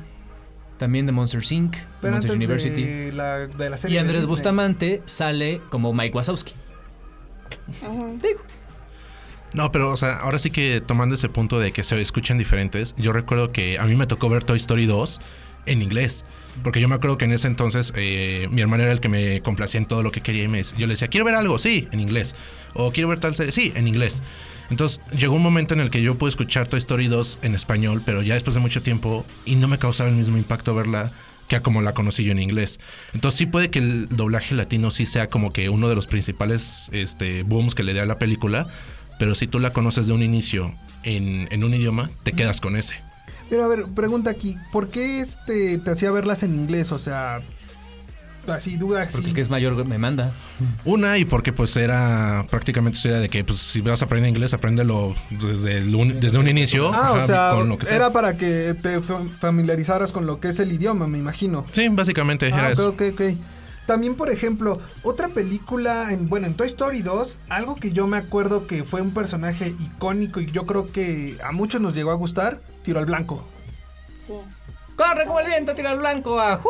también 0.84 1.06
de 1.06 1.14
Monsters 1.14 1.50
Inc., 1.54 1.78
Pero 2.02 2.12
Monsters 2.14 2.34
antes 2.34 2.36
University. 2.36 2.84
de 2.84 3.14
la, 3.14 3.48
de 3.48 3.70
la 3.70 3.78
serie 3.78 3.96
Y 3.96 4.00
Andrés. 4.00 4.26
Bustamante 4.26 5.02
sale 5.06 5.62
como 5.70 5.94
Mike 5.94 6.14
Wazowski. 6.14 6.54
Digo, 8.22 8.42
No, 9.54 9.72
pero, 9.72 9.92
o 9.92 9.98
sea, 9.98 10.18
ahora 10.18 10.40
sí 10.40 10.52
que 10.52 10.82
tomando 10.86 11.16
ese 11.16 11.30
punto 11.30 11.58
de 11.58 11.72
que 11.72 11.84
se 11.84 12.00
escuchan 12.02 12.38
diferentes, 12.38 12.96
yo 12.98 13.14
recuerdo 13.14 13.54
que 13.54 13.80
a 13.80 13.86
mí 13.86 13.96
me 13.96 14.08
tocó 14.08 14.28
ver 14.28 14.44
Toy 14.44 14.58
Story 14.58 14.86
2 14.86 15.22
en 15.68 15.82
inglés. 15.82 16.26
Porque 16.62 16.80
yo 16.80 16.88
me 16.88 16.96
acuerdo 16.96 17.18
que 17.18 17.26
en 17.26 17.32
ese 17.32 17.48
entonces 17.48 17.92
eh, 17.96 18.48
mi 18.52 18.62
hermano 18.62 18.84
era 18.84 18.92
el 18.92 19.00
que 19.00 19.10
me 19.10 19.42
complacía 19.42 19.80
en 19.80 19.86
todo 19.86 20.04
lo 20.04 20.12
que 20.12 20.22
quería 20.22 20.44
y 20.44 20.48
me, 20.48 20.62
yo 20.64 20.88
le 20.88 20.94
decía, 20.94 21.08
quiero 21.08 21.26
ver 21.26 21.36
algo, 21.36 21.58
sí, 21.58 21.88
en 21.92 22.00
inglés. 22.00 22.36
O 22.74 22.92
quiero 22.92 23.10
ver 23.10 23.20
tal 23.20 23.36
serie, 23.36 23.52
sí, 23.52 23.74
en 23.76 23.88
inglés. 23.88 24.22
Entonces 24.70 25.02
llegó 25.18 25.36
un 25.36 25.42
momento 25.42 25.74
en 25.74 25.80
el 25.80 25.90
que 25.90 26.02
yo 26.02 26.16
pude 26.16 26.30
escuchar 26.30 26.68
Toy 26.68 26.80
Story 26.80 27.08
2 27.08 27.40
en 27.42 27.56
español, 27.56 28.02
pero 28.06 28.22
ya 28.22 28.36
después 28.36 28.54
de 28.54 28.60
mucho 28.60 28.82
tiempo 28.82 29.26
y 29.46 29.56
no 29.56 29.68
me 29.68 29.78
causaba 29.78 30.10
el 30.10 30.16
mismo 30.16 30.38
impacto 30.38 30.74
verla 30.76 31.12
que 31.48 31.60
como 31.62 31.82
la 31.82 31.94
conocí 31.94 32.24
yo 32.24 32.32
en 32.32 32.40
inglés. 32.40 32.80
Entonces 33.14 33.38
sí 33.38 33.46
puede 33.46 33.70
que 33.70 33.80
el 33.80 34.10
doblaje 34.10 34.56
latino 34.56 34.92
sí 34.92 35.06
sea 35.06 35.28
como 35.28 35.52
que 35.52 35.70
uno 35.70 35.90
de 35.90 35.96
los 35.96 36.08
principales 36.08 36.90
este, 36.92 37.44
booms 37.44 37.76
que 37.76 37.84
le 37.84 37.94
dé 37.94 38.00
a 38.00 38.06
la 38.06 38.18
película, 38.18 38.68
pero 39.20 39.36
si 39.36 39.48
tú 39.48 39.60
la 39.60 39.74
conoces 39.74 40.08
de 40.08 40.14
un 40.14 40.24
inicio 40.24 40.74
en 41.04 41.64
un 41.64 41.74
idioma, 41.74 42.10
te 42.24 42.32
quedas 42.32 42.62
con 42.62 42.78
ese. 42.78 42.96
Pero 43.54 43.66
a 43.66 43.68
ver, 43.68 43.86
pregunta 43.94 44.32
aquí, 44.32 44.58
¿por 44.72 44.88
qué 44.88 45.20
este 45.20 45.78
te 45.78 45.92
hacía 45.92 46.10
verlas 46.10 46.42
en 46.42 46.56
inglés? 46.56 46.92
O 46.92 46.98
sea, 46.98 47.40
así 48.48 48.78
duda 48.78 49.04
así. 49.04 49.12
porque 49.12 49.30
el 49.30 49.36
que 49.36 49.42
es 49.42 49.50
mayor 49.52 49.86
me 49.86 50.00
manda. 50.00 50.32
Una 50.86 51.20
y 51.20 51.26
porque 51.26 51.54
pues 51.54 51.78
era 51.78 52.48
prácticamente 52.50 52.98
su 52.98 53.10
idea 53.10 53.20
de 53.20 53.30
que 53.30 53.44
pues 53.44 53.60
si 53.60 53.82
vas 53.82 54.02
a 54.02 54.06
aprender 54.06 54.28
inglés, 54.30 54.56
apréndelo 54.56 55.14
desde, 55.30 55.78
el 55.78 55.94
un, 55.94 56.20
desde 56.20 56.40
un 56.40 56.48
inicio. 56.48 56.92
Ah, 56.96 57.12
o 57.12 57.28
sea, 57.28 57.52
con 57.54 57.70
lo 57.70 57.78
que 57.78 57.86
sea. 57.86 57.96
era 57.98 58.12
para 58.12 58.38
que 58.38 58.74
te 58.82 59.02
fa- 59.02 59.22
familiarizaras 59.40 60.12
con 60.12 60.26
lo 60.26 60.40
que 60.40 60.50
es 60.50 60.60
el 60.60 60.72
idioma, 60.72 61.06
me 61.06 61.20
imagino. 61.20 61.64
Sí, 61.72 61.88
básicamente 61.90 62.48
Ah, 62.52 62.58
era 62.58 62.66
ok, 62.70 62.72
eso. 62.74 62.90
ok, 62.90 63.02
ok. 63.14 63.22
También, 63.86 64.16
por 64.16 64.32
ejemplo, 64.32 64.80
otra 65.04 65.28
película, 65.28 66.12
en, 66.12 66.28
bueno, 66.28 66.48
en 66.48 66.56
Toy 66.56 66.66
Story 66.66 67.04
2, 67.04 67.38
algo 67.50 67.76
que 67.76 67.92
yo 67.92 68.08
me 68.08 68.18
acuerdo 68.18 68.66
que 68.66 68.84
fue 68.84 69.04
un 69.04 69.12
personaje 69.12 69.76
icónico 69.80 70.40
y 70.42 70.48
yo 70.48 70.66
creo 70.66 70.92
que 70.92 71.38
a 71.46 71.52
muchos 71.52 71.82
nos 71.82 71.94
llegó 71.94 72.10
a 72.10 72.16
gustar, 72.16 72.60
Tiro 72.84 73.00
al 73.00 73.06
Blanco. 73.06 73.44
Sí. 74.20 74.34
¡Corre 74.96 75.26
como 75.26 75.40
el 75.40 75.48
viento, 75.48 75.74
tira 75.74 75.90
al 75.92 75.98
blanco! 76.00 76.40
¡Ajú! 76.40 76.70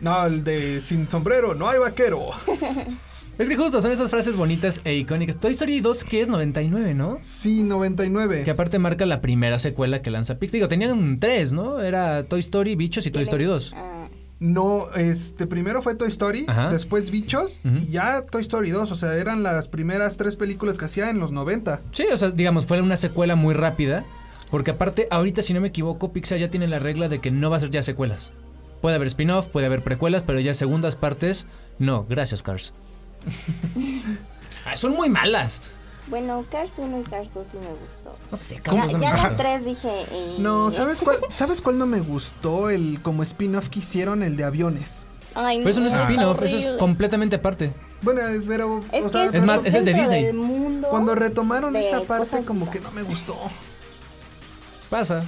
No, 0.00 0.24
el 0.26 0.44
de 0.44 0.80
sin 0.80 1.10
sombrero, 1.10 1.54
no 1.54 1.68
hay 1.68 1.78
vaquero. 1.78 2.26
Es 3.38 3.50
que 3.50 3.56
justo 3.56 3.82
son 3.82 3.92
esas 3.92 4.08
frases 4.08 4.34
bonitas 4.34 4.80
e 4.84 4.94
icónicas. 4.94 5.36
Toy 5.36 5.52
Story 5.52 5.80
2, 5.80 6.04
que 6.04 6.22
es 6.22 6.28
99, 6.28 6.94
¿no? 6.94 7.18
Sí, 7.20 7.62
99. 7.62 8.44
Que 8.44 8.50
aparte 8.50 8.78
marca 8.78 9.04
la 9.04 9.20
primera 9.20 9.58
secuela 9.58 10.00
que 10.00 10.10
lanza 10.10 10.38
Pixar. 10.38 10.54
Digo, 10.54 10.68
tenían 10.68 11.20
tres, 11.20 11.52
¿no? 11.52 11.82
Era 11.82 12.24
Toy 12.24 12.40
Story, 12.40 12.76
Bichos 12.76 13.06
y 13.06 13.10
Toy 13.10 13.24
Story 13.24 13.44
2. 13.44 13.74
Ah, 13.76 14.08
No, 14.40 14.86
este, 14.96 15.46
primero 15.46 15.82
fue 15.82 15.94
Toy 15.94 16.08
Story, 16.08 16.46
Ajá. 16.48 16.70
después 16.70 17.10
Bichos 17.10 17.60
y 17.64 17.88
ya 17.90 18.22
Toy 18.22 18.40
Story 18.40 18.70
2. 18.70 18.90
O 18.90 18.96
sea, 18.96 19.14
eran 19.18 19.42
las 19.42 19.68
primeras 19.68 20.16
tres 20.16 20.34
películas 20.34 20.78
que 20.78 20.86
hacía 20.86 21.10
en 21.10 21.18
los 21.18 21.30
90. 21.30 21.80
Sí, 21.92 22.06
o 22.10 22.16
sea, 22.16 22.30
digamos, 22.30 22.64
fue 22.64 22.80
una 22.80 22.96
secuela 22.96 23.36
muy 23.36 23.52
rápida. 23.52 24.06
Porque 24.50 24.70
aparte, 24.72 25.08
ahorita, 25.10 25.42
si 25.42 25.52
no 25.54 25.60
me 25.60 25.68
equivoco, 25.68 26.12
Pixar 26.12 26.38
ya 26.38 26.50
tiene 26.50 26.68
la 26.68 26.78
regla 26.78 27.08
de 27.08 27.20
que 27.20 27.30
no 27.30 27.50
va 27.50 27.56
a 27.56 27.60
ser 27.60 27.70
ya 27.70 27.82
secuelas. 27.82 28.32
Puede 28.80 28.96
haber 28.96 29.08
spin-off, 29.08 29.48
puede 29.48 29.66
haber 29.66 29.82
precuelas, 29.82 30.22
pero 30.22 30.38
ya 30.40 30.54
segundas 30.54 30.94
partes, 30.96 31.46
no. 31.78 32.04
Gracias, 32.08 32.42
Cars. 32.42 32.72
Ah, 34.64 34.74
son 34.74 34.92
muy 34.94 35.08
malas. 35.08 35.62
Bueno, 36.08 36.44
Cars 36.50 36.78
1 36.78 37.00
y 37.00 37.02
Cars 37.04 37.32
2 37.32 37.46
sí 37.52 37.56
me 37.56 37.72
gustó. 37.80 38.16
No 38.32 38.36
sé, 38.36 38.56
Ya, 38.56 38.62
¿cómo 38.70 38.88
son? 38.90 39.00
ya 39.00 39.16
la 39.16 39.36
3 39.36 39.64
dije. 39.64 39.88
eh, 40.10 40.36
No, 40.40 40.72
¿sabes 40.72 41.00
cuál, 41.02 41.18
¿sabes 41.30 41.60
cuál 41.60 41.78
no 41.78 41.86
me 41.86 42.00
gustó? 42.00 42.68
El 42.70 43.00
como 43.00 43.22
spin-off 43.22 43.68
que 43.68 43.78
hicieron, 43.78 44.24
el 44.24 44.36
de 44.36 44.42
aviones. 44.42 45.04
Ay, 45.36 45.58
Pero 45.58 45.70
eso 45.70 45.80
no 45.80 45.86
es 45.86 45.94
spin-off, 45.94 46.42
eso 46.42 46.56
es 46.56 46.66
completamente 46.78 47.36
aparte. 47.36 47.72
Bueno, 48.02 48.22
pero... 48.46 48.80
Es 48.90 49.04
o 49.04 49.06
que 49.06 49.12
sea, 49.12 49.24
es, 49.26 49.34
Es 49.34 49.42
más, 49.44 49.64
es 49.64 49.74
el 49.74 49.84
de 49.84 49.94
Disney. 49.94 50.32
mundo 50.32 50.88
cuando 50.90 51.14
retomaron 51.14 51.72
de 51.72 51.86
esa 51.88 52.00
parte 52.02 52.42
como 52.44 52.68
que 52.70 52.80
no 52.80 52.90
me 52.90 53.02
gustó. 53.02 53.36
Pasa. 54.90 55.24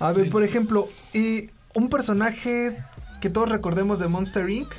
A 0.00 0.12
ver, 0.12 0.30
por 0.30 0.42
ejemplo, 0.42 0.88
y 1.12 1.48
un 1.74 1.88
personaje 1.88 2.76
que 3.20 3.30
todos 3.30 3.48
recordemos 3.48 3.98
de 3.98 4.08
Monster 4.08 4.48
Inc. 4.50 4.72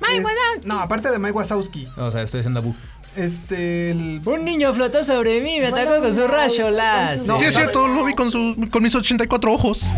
Es- 0.00 0.64
no, 0.64 0.80
aparte 0.80 1.10
de 1.10 1.18
Mike 1.18 1.32
Wazowski. 1.36 1.88
O 1.96 2.10
sea, 2.10 2.22
estoy 2.22 2.40
haciendo 2.40 2.60
abu. 2.60 2.74
Este, 3.16 3.90
el... 3.90 4.20
Un 4.24 4.44
niño 4.44 4.72
flotó 4.72 5.04
sobre 5.04 5.40
mí, 5.40 5.58
me 5.60 5.66
atacó 5.66 6.00
con 6.00 6.14
su 6.14 6.26
rayo 6.26 6.70
láser. 6.70 7.36
sí, 7.36 7.44
es 7.44 7.54
cierto, 7.54 7.86
lo 7.88 8.04
vi 8.04 8.14
con, 8.14 8.30
su, 8.30 8.54
con 8.70 8.82
mis 8.82 8.94
84 8.94 9.52
ojos. 9.52 9.88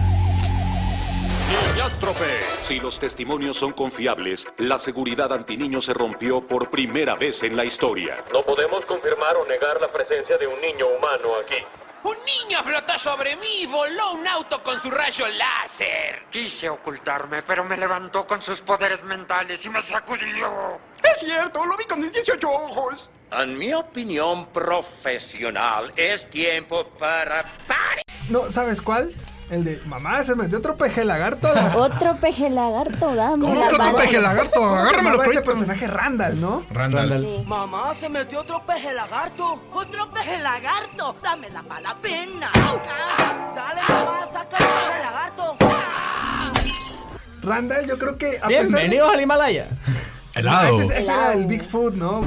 Niñástrofe. 1.73 2.25
Si 2.65 2.81
los 2.81 2.99
testimonios 2.99 3.57
son 3.57 3.73
confiables, 3.73 4.49
la 4.59 4.79
seguridad 4.79 5.33
antiniño 5.33 5.81
se 5.81 5.93
rompió 5.93 6.41
por 6.47 6.71
primera 6.71 7.15
vez 7.17 7.43
en 7.43 7.57
la 7.57 7.65
historia. 7.65 8.17
No 8.33 8.43
podemos 8.43 8.85
confirmar 8.87 9.37
o 9.37 9.47
negar 9.47 9.81
la 9.81 9.89
presencia 9.93 10.39
de 10.39 10.47
un 10.47 10.61
niño 10.61 10.87
humano 10.87 11.29
aquí. 11.45 11.57
Un 12.03 12.17
niño 12.25 12.63
flotó 12.63 12.97
sobre 12.99 13.37
mí 13.37 13.63
y 13.63 13.67
voló 13.67 14.13
un 14.13 14.27
auto 14.27 14.63
con 14.63 14.81
su 14.81 14.91
rayo 14.91 15.27
láser. 15.29 16.27
Quise 16.31 16.71
ocultarme, 16.71 17.43
pero 17.43 17.63
me 17.65 17.77
levantó 17.77 18.27
con 18.27 18.41
sus 18.41 18.61
poderes 18.63 19.03
mentales 19.05 19.65
y 19.67 19.71
me 19.71 19.83
sacudió. 19.83 20.81
Es 21.03 21.21
cierto, 21.21 21.65
lo 21.67 21.77
vi 21.77 21.85
con 21.85 22.01
mis 22.01 22.13
18 22.13 22.49
ojos. 22.49 23.11
En 23.33 23.59
mi 23.59 23.73
opinión 23.75 24.47
profesional, 24.47 25.93
es 25.95 26.29
tiempo 26.31 26.85
para... 26.99 27.43
¡Pare! 27.67 28.03
No, 28.29 28.51
¿sabes 28.51 28.81
cuál? 28.81 29.15
El 29.51 29.65
de 29.65 29.83
mamá, 29.87 30.23
se 30.23 30.37
metió 30.37 30.59
otro 30.59 30.77
peje 30.77 31.05
lagarto. 31.05 31.49
Otro 31.77 32.17
peje 32.17 32.49
lagarto, 32.49 33.17
dame 33.17 33.47
¿Cómo 33.47 33.69
que 33.69 33.75
otro 33.75 33.97
peje 33.97 34.21
lagarto? 34.21 34.65
Agárramelo, 34.65 35.25
ese 35.25 35.41
personaje 35.41 35.89
Randall, 35.89 36.41
¿no? 36.41 36.63
Randall. 36.71 37.21
Sí. 37.21 37.45
Mamá, 37.49 37.93
se 37.93 38.09
metió 38.09 38.41
otro 38.41 38.65
peje 38.65 38.93
lagarto. 38.93 39.61
Otro 39.73 40.09
peje 40.13 40.39
lagarto. 40.39 41.17
Dame 41.21 41.51
la 41.51 41.65
pala 41.65 41.97
pena. 42.01 42.49
Ah, 42.55 43.53
Dale, 43.57 43.81
mamá, 43.89 44.27
saca 44.33 44.57
el 44.57 44.65
peje 44.65 45.01
lagarto. 45.03 45.57
Ah. 45.63 46.53
Randall, 47.43 47.87
yo 47.87 47.99
creo 47.99 48.17
que 48.17 48.39
a 48.41 48.47
Bienvenidos 48.47 49.13
al 49.13 49.21
Himalaya. 49.21 49.67
Helado. 50.35 50.81
Ese, 50.83 51.01
ese 51.01 51.13
era 51.13 51.33
el 51.33 51.47
Bigfoot, 51.47 51.95
¿no? 51.95 52.23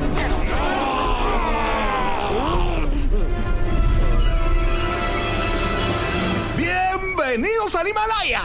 ¡Bienvenidos 7.36 7.74
al 7.74 7.88
Himalaya! 7.88 8.42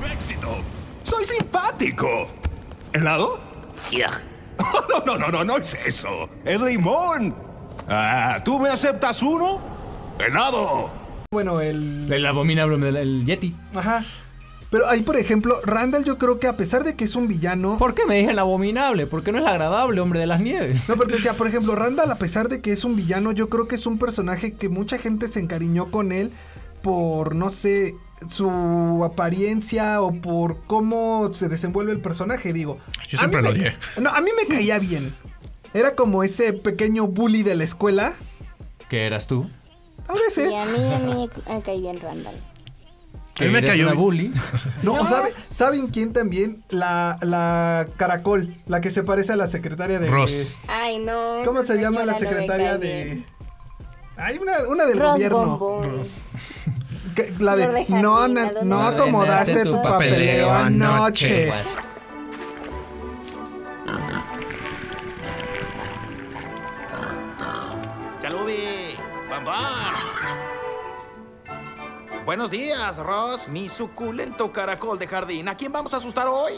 ¡Un 0.00 0.08
éxito! 0.08 0.58
¡Soy 1.02 1.26
simpático! 1.26 2.28
¿Helado? 2.92 3.40
No, 4.56 5.04
no, 5.04 5.18
no, 5.18 5.28
no, 5.32 5.44
no 5.44 5.56
es 5.56 5.76
eso. 5.84 6.28
¡Es 6.44 6.60
limón! 6.60 7.34
Ah, 7.88 8.40
¿Tú 8.44 8.60
me 8.60 8.68
aceptas 8.68 9.20
uno? 9.20 9.60
¡Helado! 10.24 10.92
Bueno, 11.32 11.60
el... 11.60 12.06
El 12.08 12.24
abominable, 12.24 12.88
el, 12.88 12.96
el 12.96 13.24
Yeti. 13.26 13.52
Ajá. 13.74 14.04
Pero 14.70 14.88
ahí, 14.88 15.02
por 15.02 15.16
ejemplo, 15.16 15.60
Randall 15.64 16.04
yo 16.04 16.18
creo 16.18 16.38
que 16.38 16.46
a 16.46 16.56
pesar 16.56 16.84
de 16.84 16.94
que 16.94 17.02
es 17.02 17.16
un 17.16 17.26
villano... 17.26 17.78
¿Por 17.78 17.94
qué 17.94 18.06
me 18.06 18.14
dije 18.14 18.30
el 18.30 18.38
abominable? 18.38 19.08
Porque 19.08 19.32
no 19.32 19.40
es 19.40 19.46
agradable, 19.46 20.00
hombre 20.00 20.20
de 20.20 20.26
las 20.26 20.40
nieves. 20.40 20.88
No, 20.88 20.96
pero 20.96 21.10
te 21.10 21.16
decía, 21.16 21.34
por 21.34 21.46
ejemplo, 21.48 21.74
Randall 21.74 22.12
a 22.12 22.18
pesar 22.18 22.48
de 22.48 22.60
que 22.60 22.72
es 22.72 22.84
un 22.84 22.94
villano, 22.94 23.32
yo 23.32 23.48
creo 23.48 23.66
que 23.66 23.74
es 23.74 23.86
un 23.86 23.98
personaje 23.98 24.54
que 24.54 24.68
mucha 24.68 24.98
gente 24.98 25.26
se 25.26 25.40
encariñó 25.40 25.90
con 25.90 26.12
él 26.12 26.30
por, 26.84 27.34
no 27.34 27.50
sé, 27.50 27.96
su 28.28 29.02
apariencia 29.04 30.00
o 30.00 30.12
por 30.12 30.62
cómo 30.66 31.30
se 31.34 31.48
desenvuelve 31.48 31.90
el 31.92 32.00
personaje, 32.00 32.52
digo. 32.52 32.78
Yo 33.08 33.18
A 33.18 33.20
siempre 33.22 33.42
mí 33.42 33.48
lo 33.48 33.54
me- 33.54 33.58
odié. 33.60 33.76
No, 34.00 34.10
a 34.10 34.20
mí 34.20 34.30
me 34.40 34.46
caía 34.54 34.78
bien. 34.78 35.14
Era 35.72 35.96
como 35.96 36.22
ese 36.22 36.52
pequeño 36.52 37.08
bully 37.08 37.42
de 37.42 37.56
la 37.56 37.64
escuela. 37.64 38.12
¿Qué 38.88 39.06
eras 39.06 39.26
tú? 39.26 39.50
A 40.06 40.12
veces. 40.14 40.52
Y 40.52 40.54
a 40.56 40.64
mí, 40.66 40.94
a 40.94 40.98
mí 41.00 41.28
me 41.48 41.62
cae 41.62 41.80
bien 41.80 41.98
Randall. 42.00 42.36
A 43.36 43.42
mí 43.42 43.48
me 43.48 43.64
cayó 43.64 43.86
una 43.86 43.94
bully. 43.94 44.28
No, 44.84 44.94
No. 45.02 45.08
¿sabe- 45.08 45.34
¿saben 45.50 45.88
quién 45.88 46.12
también? 46.12 46.62
La, 46.68 47.18
la 47.22 47.88
Caracol, 47.96 48.54
la 48.66 48.80
que 48.80 48.90
se 48.90 49.02
parece 49.02 49.32
a 49.32 49.36
la 49.36 49.48
secretaria 49.48 49.98
de... 49.98 50.08
Ross. 50.08 50.54
Ay, 50.68 50.98
no. 50.98 51.38
¿Cómo 51.44 51.62
se 51.64 51.76
llama 51.80 52.04
la 52.04 52.12
no 52.12 52.18
secretaria 52.20 52.78
de...? 52.78 53.24
Hay 54.16 54.38
una, 54.38 54.68
una 54.68 54.84
del 54.84 54.98
Ross 54.98 55.14
gobierno. 55.14 55.58
Bombón. 55.58 56.08
La 57.38 57.56
de, 57.56 57.68
de 57.68 57.84
jardín, 57.84 58.02
no, 58.02 58.18
¿a 58.18 58.28
no, 58.28 58.80
acomodaste 58.82 59.62
tu 59.62 59.72
tu 59.72 59.82
papeleo 59.82 60.50
anoche. 60.50 61.52
¡Chalubi! 68.20 68.96
¡Bambán! 69.30 69.94
Buenos 72.24 72.50
días, 72.50 72.96
Ross, 72.98 73.48
mi 73.48 73.68
suculento 73.68 74.50
caracol 74.50 74.98
de 74.98 75.06
jardín. 75.06 75.48
¿A 75.48 75.56
quién 75.56 75.70
vamos 75.72 75.92
a 75.92 75.98
asustar 75.98 76.26
hoy? 76.26 76.54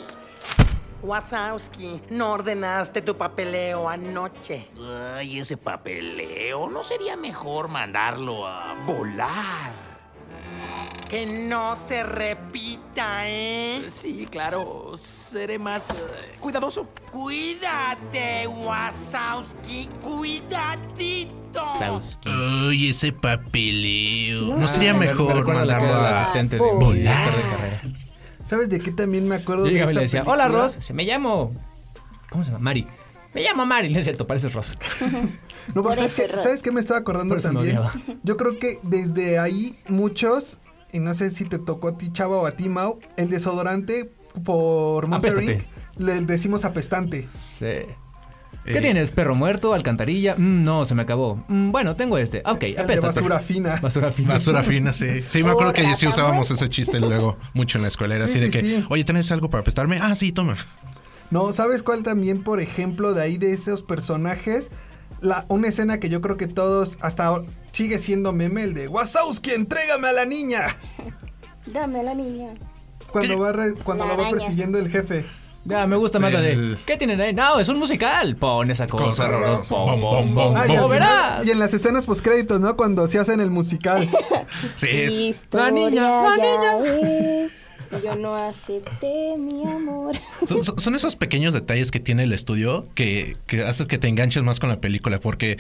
Wazowski, 1.07 2.01
no 2.11 2.33
ordenaste 2.33 3.01
tu 3.01 3.17
papeleo 3.17 3.89
anoche. 3.89 4.69
Ay, 5.15 5.39
ese 5.39 5.57
papeleo. 5.57 6.69
¿No 6.69 6.83
sería 6.83 7.17
mejor 7.17 7.69
mandarlo 7.69 8.45
a 8.47 8.75
volar? 8.85 9.73
Que 11.09 11.25
no 11.25 11.77
se 11.77 12.03
repita, 12.03 13.29
¿eh? 13.29 13.89
Sí, 13.95 14.27
claro. 14.27 14.97
Seré 14.97 15.61
más 15.61 15.91
eh, 15.91 15.95
cuidadoso. 16.41 16.89
Cuídate, 17.13 18.49
Wazowski, 18.49 19.89
cuidadito. 20.03 21.73
Uy, 22.67 22.89
ese 22.89 23.13
papeleo. 23.13 24.43
No. 24.43 24.57
¿No 24.59 24.69
sería 24.69 24.91
Ah, 24.91 24.95
me 24.95 25.07
mejor 25.07 25.47
mandarlo 25.47 25.95
a 25.95 26.23
asistente 26.23 26.57
de 26.57 26.63
Volar. 26.63 28.06
¿Sabes 28.47 28.69
de 28.69 28.79
qué 28.79 28.93
también 28.93 29.27
me 29.27 29.35
acuerdo 29.35 29.67
Yo 29.67 29.73
llegaba 29.73 29.91
y 29.93 29.95
le 29.97 30.01
decía, 30.03 30.21
película? 30.21 30.47
hola 30.47 30.57
Ross, 30.57 30.79
se 30.81 30.95
me 30.95 31.05
llamo... 31.05 31.53
¿Cómo 32.31 32.45
se 32.45 32.53
llama? 32.53 32.63
Mari. 32.63 32.87
Me 33.35 33.43
llamo 33.43 33.67
Mari, 33.67 33.93
no 33.93 33.99
es 33.99 34.05
cierto, 34.05 34.27
pareces 34.27 34.53
Ross. 34.55 34.79
No, 35.75 35.83
porque 35.83 36.09
¿sabes. 36.09 36.31
¿sabes 36.45 36.63
qué 36.63 36.71
me 36.71 36.79
estaba 36.79 37.01
acordando 37.01 37.31
Por 37.31 37.39
eso 37.39 37.53
me 37.53 37.73
también? 37.73 38.21
Yo 38.23 38.37
creo 38.37 38.57
que 38.57 38.79
desde 38.85 39.41
ahí 39.41 39.77
muchos, 39.89 40.59
y 40.93 41.01
no 41.01 41.13
sé 41.13 41.33
si 41.33 41.45
te 41.45 41.59
tocó 41.59 41.89
a 41.89 41.99
ti, 41.99 42.13
Chava, 42.13 42.37
o 42.37 42.47
a 42.47 42.53
ti, 42.53 42.69
Mau, 42.69 43.01
el 43.17 43.31
desodorante 43.31 44.13
por 44.45 45.09
Monster. 45.09 45.43
Inc. 45.43 45.63
Le 45.97 46.21
decimos 46.21 46.65
apestante. 46.65 47.29
Sí. 47.59 47.85
¿Qué 48.67 48.81
tienes? 48.81 49.13
¿Perro 49.13 49.35
muerto? 49.35 49.73
¿Alcantarilla? 49.75 50.35
Mm, 50.37 50.65
no, 50.65 50.85
se 50.85 50.95
me 50.95 51.03
acabó. 51.03 51.43
Mm, 51.49 51.71
bueno, 51.71 51.97
tengo 51.97 52.19
este. 52.19 52.43
Ok, 52.45 52.65
apesta. 52.79 53.07
basura 53.09 53.39
fina. 53.41 53.79
Basura 53.81 54.13
fina. 54.13 54.35
Basura 54.35 54.63
fina, 54.63 54.93
sí. 54.93 55.23
Sí, 55.27 55.43
me 55.45 55.51
acuerdo 55.51 55.73
que 55.73 55.95
sí 55.97 56.07
usábamos 56.07 56.51
ese 56.51 56.69
chiste 56.69 57.01
luego 57.01 57.37
mucho 57.55 57.79
en 57.79 57.83
la 57.83 57.89
escuela. 57.89 58.17
Era 58.17 58.27
Sí, 58.29 58.39
así 58.39 58.47
de 58.47 58.51
que, 58.51 58.61
sí. 58.61 58.85
oye, 58.91 59.05
¿tenés 59.05 59.31
algo 59.31 59.49
para 59.51 59.61
apestarme? 59.63 59.99
Ah, 60.03 60.15
sí, 60.17 60.33
toma. 60.33 60.57
No, 61.31 61.53
¿sabes 61.53 61.83
cuál 61.83 62.03
también, 62.03 62.43
por 62.43 62.61
ejemplo, 62.61 63.13
de 63.15 63.23
ahí 63.23 63.39
de 63.39 63.53
esos 63.53 63.83
personajes? 63.83 64.71
La, 65.21 65.45
una 65.49 65.69
escena 65.69 65.99
que 65.99 66.09
yo 66.09 66.21
creo 66.21 66.37
que 66.37 66.47
todos, 66.47 66.99
hasta 67.01 67.25
ahora, 67.27 67.45
sigue 67.73 67.99
siendo 67.99 68.33
meme, 68.33 68.65
el 68.65 68.75
de 68.75 68.87
Wazowski, 68.89 69.51
entrégame 69.53 70.09
a 70.09 70.13
la 70.13 70.25
niña. 70.27 70.77
Dame 71.67 72.01
a 72.01 72.03
la 72.03 72.15
niña. 72.15 72.55
Cuando, 73.11 73.39
va, 73.39 73.53
re- 73.53 73.75
cuando 73.75 74.05
La 74.07 74.15
lo 74.17 74.23
va 74.23 74.31
persiguiendo 74.31 74.79
el 74.79 74.91
jefe. 74.91 75.27
Ya, 75.69 75.87
me 75.87 75.97
gusta 75.97 76.19
más 76.19 76.33
la 76.33 76.41
de. 76.41 76.77
¿Qué 76.87 76.97
tienen 76.97 77.21
ahí? 77.21 77.33
No, 77.35 77.59
es 77.59 77.69
un 77.69 77.79
musical. 77.79 78.37
Pon 78.37 78.71
esa 78.71 78.87
cosa. 78.87 79.29
Cosa. 79.31 79.75
Bom, 79.75 80.01
bom, 80.01 80.35
bom, 80.35 80.57
Ah, 80.57 80.65
y, 80.67 80.69
bom. 80.69 80.79
al 80.79 80.85
¡Oh, 80.85 80.89
final- 80.89 80.89
verás! 80.91 81.47
y 81.47 81.51
en 81.51 81.59
las 81.59 81.75
escenas 81.75 82.07
postcréditos, 82.07 82.61
¿no? 82.61 82.77
Cuando 82.77 83.07
se 83.09 83.19
hacen 83.19 83.41
el 83.41 83.51
musical. 83.51 84.09
Sí, 84.77 84.87
es. 84.91 85.13
Historia 85.21 85.67
La 85.67 85.71
niña, 85.73 86.23
la 86.23 86.37
ya 86.39 86.87
es. 87.45 87.73
Yo 88.03 88.15
no 88.17 88.35
acepté 88.35 89.37
mi 89.39 89.63
amor. 89.65 90.15
Son, 90.47 90.63
son- 90.63 90.79
son 90.79 90.95
esos 90.95 91.17
pequeños 91.17 91.53
detalles 91.55 91.91
que 91.91 92.01
tiene 92.01 92.25
el 92.25 92.33
estudio 92.33 92.85
que, 92.95 93.37
que 93.47 93.63
haces 93.65 93.87
que 93.87 93.99
te 93.99 94.09
enganches 94.09 94.43
más 94.43 94.59
con 94.61 94.69
la 94.69 94.79
película. 94.79 95.21
Porque 95.21 95.59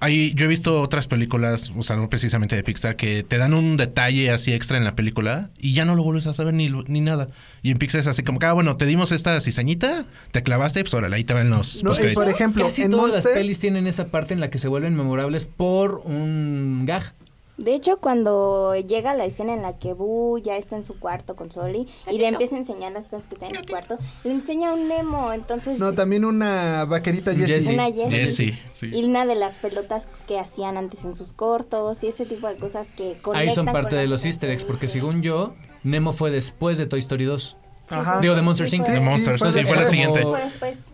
hay, 0.00 0.32
yo 0.34 0.44
he 0.44 0.48
visto 0.48 0.80
otras 0.80 1.06
películas, 1.08 1.72
o 1.76 1.82
sea, 1.82 1.96
no 1.96 2.08
precisamente 2.08 2.54
de 2.56 2.62
Pixar, 2.62 2.96
que 2.96 3.22
te 3.22 3.36
dan 3.38 3.54
un 3.54 3.76
detalle 3.76 4.30
así 4.30 4.52
extra 4.52 4.76
en 4.78 4.84
la 4.84 4.94
película 4.94 5.50
y 5.58 5.72
ya 5.74 5.84
no 5.84 5.94
lo 5.94 6.02
vuelves 6.04 6.26
a 6.26 6.34
saber 6.34 6.54
ni, 6.54 6.68
lo- 6.68 6.84
ni 6.84 7.00
nada. 7.00 7.28
Y 7.62 7.70
en 7.70 7.78
Pixar 7.78 8.00
es 8.00 8.06
así 8.06 8.22
como 8.22 8.38
que, 8.38 8.46
ah, 8.46 8.52
bueno, 8.52 8.76
te 8.76 8.86
dimos 8.86 9.10
esta 9.12 9.40
cizañita, 9.40 10.04
te 10.30 10.42
clavaste, 10.42 10.82
pues 10.82 10.94
órale, 10.94 11.16
ahí 11.16 11.24
te 11.24 11.34
van 11.34 11.50
los 11.50 11.82
No, 11.82 11.92
y 11.92 12.14
por 12.14 12.28
ejemplo, 12.28 12.64
Casi 12.64 12.82
en 12.82 12.90
todas 12.90 13.08
Monster... 13.12 13.24
las 13.24 13.32
pelis 13.34 13.58
tienen 13.58 13.86
esa 13.86 14.06
parte 14.06 14.34
en 14.34 14.40
la 14.40 14.50
que 14.50 14.58
se 14.58 14.68
vuelven 14.68 14.94
memorables 14.96 15.46
por 15.46 16.02
un 16.04 16.84
gag. 16.86 17.14
De 17.58 17.74
hecho, 17.74 17.98
cuando 17.98 18.76
llega 18.76 19.14
la 19.14 19.24
escena 19.24 19.52
en 19.52 19.62
la 19.62 19.76
que 19.78 19.92
Boo 19.92 20.38
ya 20.38 20.56
está 20.56 20.76
en 20.76 20.84
su 20.84 20.98
cuarto 20.98 21.34
con 21.34 21.50
Soli 21.50 21.88
y 22.08 22.18
le 22.18 22.28
empieza 22.28 22.54
a 22.54 22.58
enseñar 22.58 22.92
las 22.92 23.06
cosas 23.06 23.26
que 23.26 23.34
está 23.34 23.48
en 23.48 23.58
su 23.58 23.66
cuarto, 23.66 23.98
le 24.22 24.30
enseña 24.30 24.72
un 24.72 24.86
Nemo. 24.86 25.32
Entonces, 25.32 25.78
No, 25.80 25.92
también 25.92 26.24
una 26.24 26.84
vaquerita 26.84 27.34
Jessie. 27.34 27.54
Jessie. 27.54 27.74
una 27.74 27.86
Jessie. 27.86 28.10
Jessie, 28.10 28.62
sí. 28.72 28.90
Y 28.92 29.04
una 29.04 29.26
de 29.26 29.34
las 29.34 29.56
pelotas 29.56 30.08
que 30.28 30.38
hacían 30.38 30.76
antes 30.76 31.04
en 31.04 31.14
sus 31.14 31.32
cortos 31.32 32.04
y 32.04 32.06
ese 32.06 32.26
tipo 32.26 32.46
de 32.46 32.56
cosas 32.56 32.92
que 32.92 33.20
conectan 33.20 33.48
Ahí 33.48 33.50
son 33.50 33.66
parte 33.66 33.90
con 33.90 33.98
de 33.98 34.06
los 34.06 34.24
easter 34.24 34.50
eggs, 34.50 34.64
porque 34.64 34.86
según 34.86 35.22
yo, 35.22 35.54
Nemo 35.82 36.12
fue 36.12 36.30
después 36.30 36.78
de 36.78 36.86
Toy 36.86 37.00
Story 37.00 37.24
2. 37.24 37.56
Ajá. 37.90 38.20
Digo, 38.20 38.34
de 38.34 38.42
Monsters 38.42 38.72
Inc. 38.74 38.84
fue. 38.84 38.94
De 38.94 39.00
Monsters, 39.00 39.42
Sí, 39.42 39.48
sí, 39.52 39.64
fue 39.64 39.76
la 39.76 39.86
siguiente. 39.86 40.22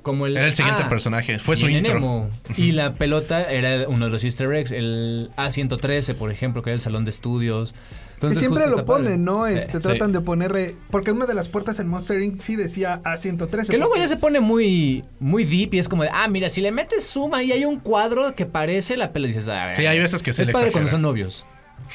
como- 0.03 0.27
el, 0.27 0.37
Era 0.37 0.47
el 0.47 0.53
siguiente 0.55 0.83
Ah, 0.85 0.89
personaje, 0.89 1.39
fue 1.39 1.57
su 1.57 1.69
intro. 1.69 1.95
Nemo. 1.95 2.31
Y 2.57 2.73
la 2.73 2.95
pelota 2.95 3.51
era 3.51 3.89
uno 3.89 4.05
de 4.07 4.11
los 4.13 4.25
easter 4.25 4.53
eggs, 4.55 4.71
el 4.73 5.31
A113, 5.37 6.15
por 6.15 6.31
ejemplo, 6.31 6.63
que 6.63 6.71
era 6.71 6.75
el 6.75 6.81
salón 6.81 7.05
de 7.05 7.11
estudios. 7.11 7.73
Que 7.73 8.29
Entonces, 8.29 8.39
siempre 8.39 8.63
justo 8.63 8.79
lo 8.79 8.87
padre. 8.87 9.05
ponen, 9.05 9.25
¿no? 9.25 9.47
Sí. 9.49 9.55
Este, 9.57 9.73
sí. 9.73 9.79
tratan 9.81 10.13
de 10.13 10.21
ponerle... 10.21 10.77
Porque 10.91 11.11
una 11.11 11.27
de 11.27 11.35
las 11.35 11.49
puertas 11.49 11.79
en 11.81 11.89
Monster 11.89 12.21
Inc. 12.23 12.41
sí 12.41 12.57
decía 12.57 13.01
A113. 13.05 13.69
Que 13.71 13.77
luego 13.77 13.97
ya 13.97 14.07
se 14.07 14.17
pone 14.17 14.41
muy, 14.41 15.05
muy 15.21 15.45
deep 15.45 15.75
y 15.75 15.79
es 15.79 15.89
como 15.89 16.05
de, 16.05 16.11
ah, 16.13 16.29
mira, 16.29 16.49
si 16.49 16.61
le 16.61 16.71
metes 16.73 17.05
suma 17.05 17.43
y 17.43 17.53
hay 17.53 17.65
un 17.65 17.81
cuadro 17.81 18.35
que 18.35 18.47
parece 18.47 18.97
la 18.97 19.11
pelota, 19.11 19.29
dices, 19.29 19.49
a 19.49 19.67
ver. 19.67 19.75
Sí, 19.75 19.85
hay 19.85 19.99
veces 19.99 20.23
que 20.23 20.33
se 20.33 20.43
Es 20.43 20.49
le 20.49 20.55
padre 20.55 20.71
cuando 20.73 20.89
son 20.91 21.03
novios. 21.03 21.45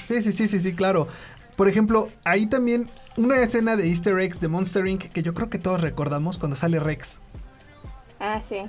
Sí, 0.08 0.22
sí, 0.22 0.32
sí, 0.34 0.48
sí, 0.50 0.60
sí, 0.60 0.74
claro. 0.74 1.08
Por 1.56 1.68
ejemplo, 1.68 2.08
ahí 2.26 2.46
también 2.46 2.86
una 3.18 3.38
escena 3.42 3.76
de 3.76 3.88
Easter 3.90 4.20
eggs 4.20 4.40
de 4.40 4.48
Monster 4.48 4.88
Inc. 4.88 5.04
que 5.12 5.22
yo 5.24 5.34
creo 5.34 5.50
que 5.50 5.58
todos 5.60 5.82
recordamos 5.82 6.38
cuando 6.38 6.56
sale 6.56 6.80
Rex. 6.80 7.20
Ah, 8.20 8.42
sí. 8.48 8.62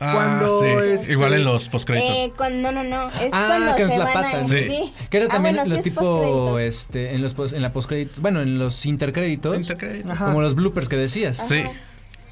Ah, 0.00 0.12
Cuando, 0.12 0.60
sí. 0.60 0.66
este- 0.92 1.12
Igual 1.12 1.34
en 1.34 1.44
los 1.44 1.68
postcréditos. 1.68 2.16
Eh, 2.16 2.32
no, 2.54 2.72
no, 2.72 2.82
no. 2.82 3.08
Es 3.10 3.30
ah, 3.32 3.44
cuando 3.46 3.76
que 3.76 3.86
se 3.86 3.92
es 3.92 3.98
la 3.98 4.04
van 4.06 4.24
a... 4.24 4.46
Sí. 4.46 4.64
Sí. 4.68 4.92
Que 5.08 5.18
era 5.18 5.26
Ah, 5.26 5.28
también 5.34 5.54
bueno, 5.54 5.68
los 5.70 5.74
sí 5.74 5.78
es 5.78 5.84
tipo, 5.84 6.58
este, 6.58 7.14
en 7.14 7.22
los 7.22 7.32
pos- 7.34 7.52
en 7.52 7.62
la 7.62 7.72
postcréditos, 7.72 8.20
bueno, 8.20 8.40
en 8.42 8.58
los 8.58 8.84
intercréditos, 8.86 9.56
Intercréditos. 9.56 10.10
Ajá. 10.10 10.26
como 10.26 10.40
los 10.40 10.54
bloopers 10.56 10.88
que 10.88 10.96
decías. 10.96 11.38
Ajá. 11.38 11.48
Sí. 11.48 11.62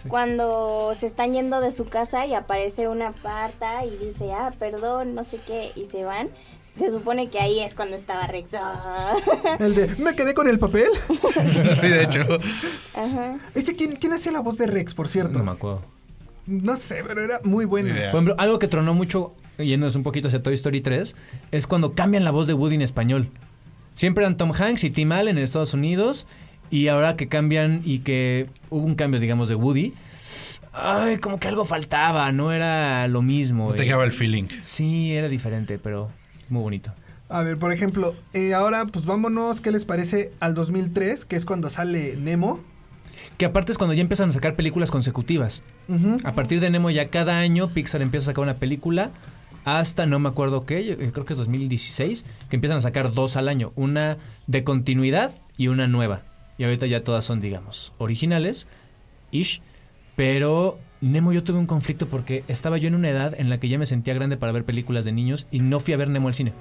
Cuando 0.08 0.92
se 0.96 1.06
están 1.06 1.34
yendo 1.34 1.60
de 1.60 1.70
su 1.70 1.84
casa 1.84 2.26
y 2.26 2.34
aparece 2.34 2.88
una 2.88 3.12
parta 3.12 3.84
y 3.84 3.96
dice, 4.04 4.32
ah, 4.32 4.50
perdón, 4.58 5.14
no 5.14 5.22
sé 5.22 5.38
qué, 5.38 5.70
y 5.76 5.84
se 5.84 6.04
van. 6.04 6.30
Se 6.74 6.90
supone 6.90 7.28
que 7.28 7.38
ahí 7.38 7.60
es 7.60 7.74
cuando 7.74 7.96
estaba 7.96 8.26
Rex. 8.26 8.56
El 9.58 9.74
de, 9.74 9.88
me 9.98 10.14
quedé 10.14 10.32
con 10.32 10.48
el 10.48 10.58
papel. 10.58 10.88
sí, 11.80 11.88
de 11.88 12.02
hecho. 12.02 12.20
Ajá. 12.94 13.38
Este, 13.54 13.76
¿quién, 13.76 13.96
¿Quién 13.96 14.14
hacía 14.14 14.32
la 14.32 14.40
voz 14.40 14.56
de 14.56 14.66
Rex, 14.66 14.94
por 14.94 15.08
cierto? 15.08 15.38
No 15.38 15.44
me 15.44 15.52
acuerdo. 15.52 15.78
No 16.46 16.76
sé, 16.76 17.04
pero 17.06 17.22
era 17.22 17.40
muy 17.44 17.66
buena. 17.66 17.90
Idea. 17.90 18.10
Por 18.10 18.18
ejemplo, 18.18 18.34
algo 18.38 18.58
que 18.58 18.68
tronó 18.68 18.94
mucho, 18.94 19.34
yéndonos 19.58 19.94
un 19.96 20.02
poquito 20.02 20.28
hacia 20.28 20.42
Toy 20.42 20.54
Story 20.54 20.80
3, 20.80 21.14
es 21.52 21.66
cuando 21.66 21.92
cambian 21.92 22.24
la 22.24 22.30
voz 22.30 22.46
de 22.46 22.54
Woody 22.54 22.76
en 22.76 22.82
español. 22.82 23.28
Siempre 23.94 24.24
eran 24.24 24.36
Tom 24.36 24.52
Hanks 24.52 24.84
y 24.84 24.90
Tim 24.90 25.12
Allen 25.12 25.36
en 25.36 25.44
Estados 25.44 25.74
Unidos, 25.74 26.26
y 26.70 26.88
ahora 26.88 27.16
que 27.16 27.28
cambian 27.28 27.82
y 27.84 28.00
que 28.00 28.48
hubo 28.70 28.84
un 28.84 28.94
cambio, 28.94 29.20
digamos, 29.20 29.50
de 29.50 29.54
Woody, 29.54 29.92
ay, 30.72 31.18
como 31.18 31.38
que 31.38 31.48
algo 31.48 31.64
faltaba, 31.64 32.32
no 32.32 32.50
era 32.50 33.06
lo 33.08 33.22
mismo. 33.22 33.68
No 33.68 33.74
te 33.74 33.82
eh. 33.82 33.84
llegaba 33.84 34.04
el 34.04 34.12
feeling. 34.12 34.46
Sí, 34.62 35.12
era 35.12 35.28
diferente, 35.28 35.78
pero 35.78 36.10
muy 36.52 36.62
bonito. 36.62 36.92
A 37.28 37.42
ver, 37.42 37.58
por 37.58 37.72
ejemplo, 37.72 38.14
eh, 38.34 38.54
ahora 38.54 38.84
pues 38.84 39.06
vámonos, 39.06 39.60
¿qué 39.60 39.72
les 39.72 39.84
parece 39.84 40.32
al 40.38 40.54
2003? 40.54 41.24
Que 41.24 41.36
es 41.36 41.46
cuando 41.46 41.70
sale 41.70 42.16
Nemo. 42.16 42.60
Que 43.38 43.46
aparte 43.46 43.72
es 43.72 43.78
cuando 43.78 43.94
ya 43.94 44.02
empiezan 44.02 44.28
a 44.28 44.32
sacar 44.32 44.54
películas 44.54 44.90
consecutivas. 44.90 45.62
A 46.24 46.32
partir 46.32 46.60
de 46.60 46.70
Nemo 46.70 46.90
ya 46.90 47.08
cada 47.08 47.38
año 47.38 47.68
Pixar 47.68 48.02
empieza 48.02 48.24
a 48.24 48.32
sacar 48.32 48.44
una 48.44 48.54
película 48.54 49.10
hasta 49.64 50.06
no 50.06 50.18
me 50.18 50.28
acuerdo 50.28 50.66
qué, 50.66 50.84
yo 50.84 50.96
creo 50.96 51.24
que 51.24 51.34
es 51.34 51.38
2016, 51.38 52.24
que 52.50 52.56
empiezan 52.56 52.78
a 52.78 52.82
sacar 52.82 53.12
dos 53.12 53.36
al 53.36 53.48
año, 53.48 53.70
una 53.76 54.18
de 54.46 54.64
continuidad 54.64 55.32
y 55.56 55.68
una 55.68 55.86
nueva. 55.86 56.22
Y 56.58 56.64
ahorita 56.64 56.86
ya 56.86 57.04
todas 57.04 57.24
son, 57.24 57.40
digamos, 57.40 57.92
originales, 57.98 58.66
ish, 59.30 59.62
pero 60.16 60.78
Nemo 61.02 61.32
yo 61.32 61.42
tuve 61.42 61.58
un 61.58 61.66
conflicto 61.66 62.06
porque 62.06 62.44
estaba 62.48 62.78
yo 62.78 62.88
en 62.88 62.94
una 62.94 63.10
edad 63.10 63.34
en 63.38 63.50
la 63.50 63.58
que 63.58 63.68
ya 63.68 63.78
me 63.78 63.86
sentía 63.86 64.14
grande 64.14 64.36
para 64.36 64.52
ver 64.52 64.64
películas 64.64 65.04
de 65.04 65.12
niños 65.12 65.46
y 65.50 65.58
no 65.58 65.80
fui 65.80 65.92
a 65.92 65.96
ver 65.96 66.08
Nemo 66.08 66.28
al 66.28 66.34
cine. 66.34 66.52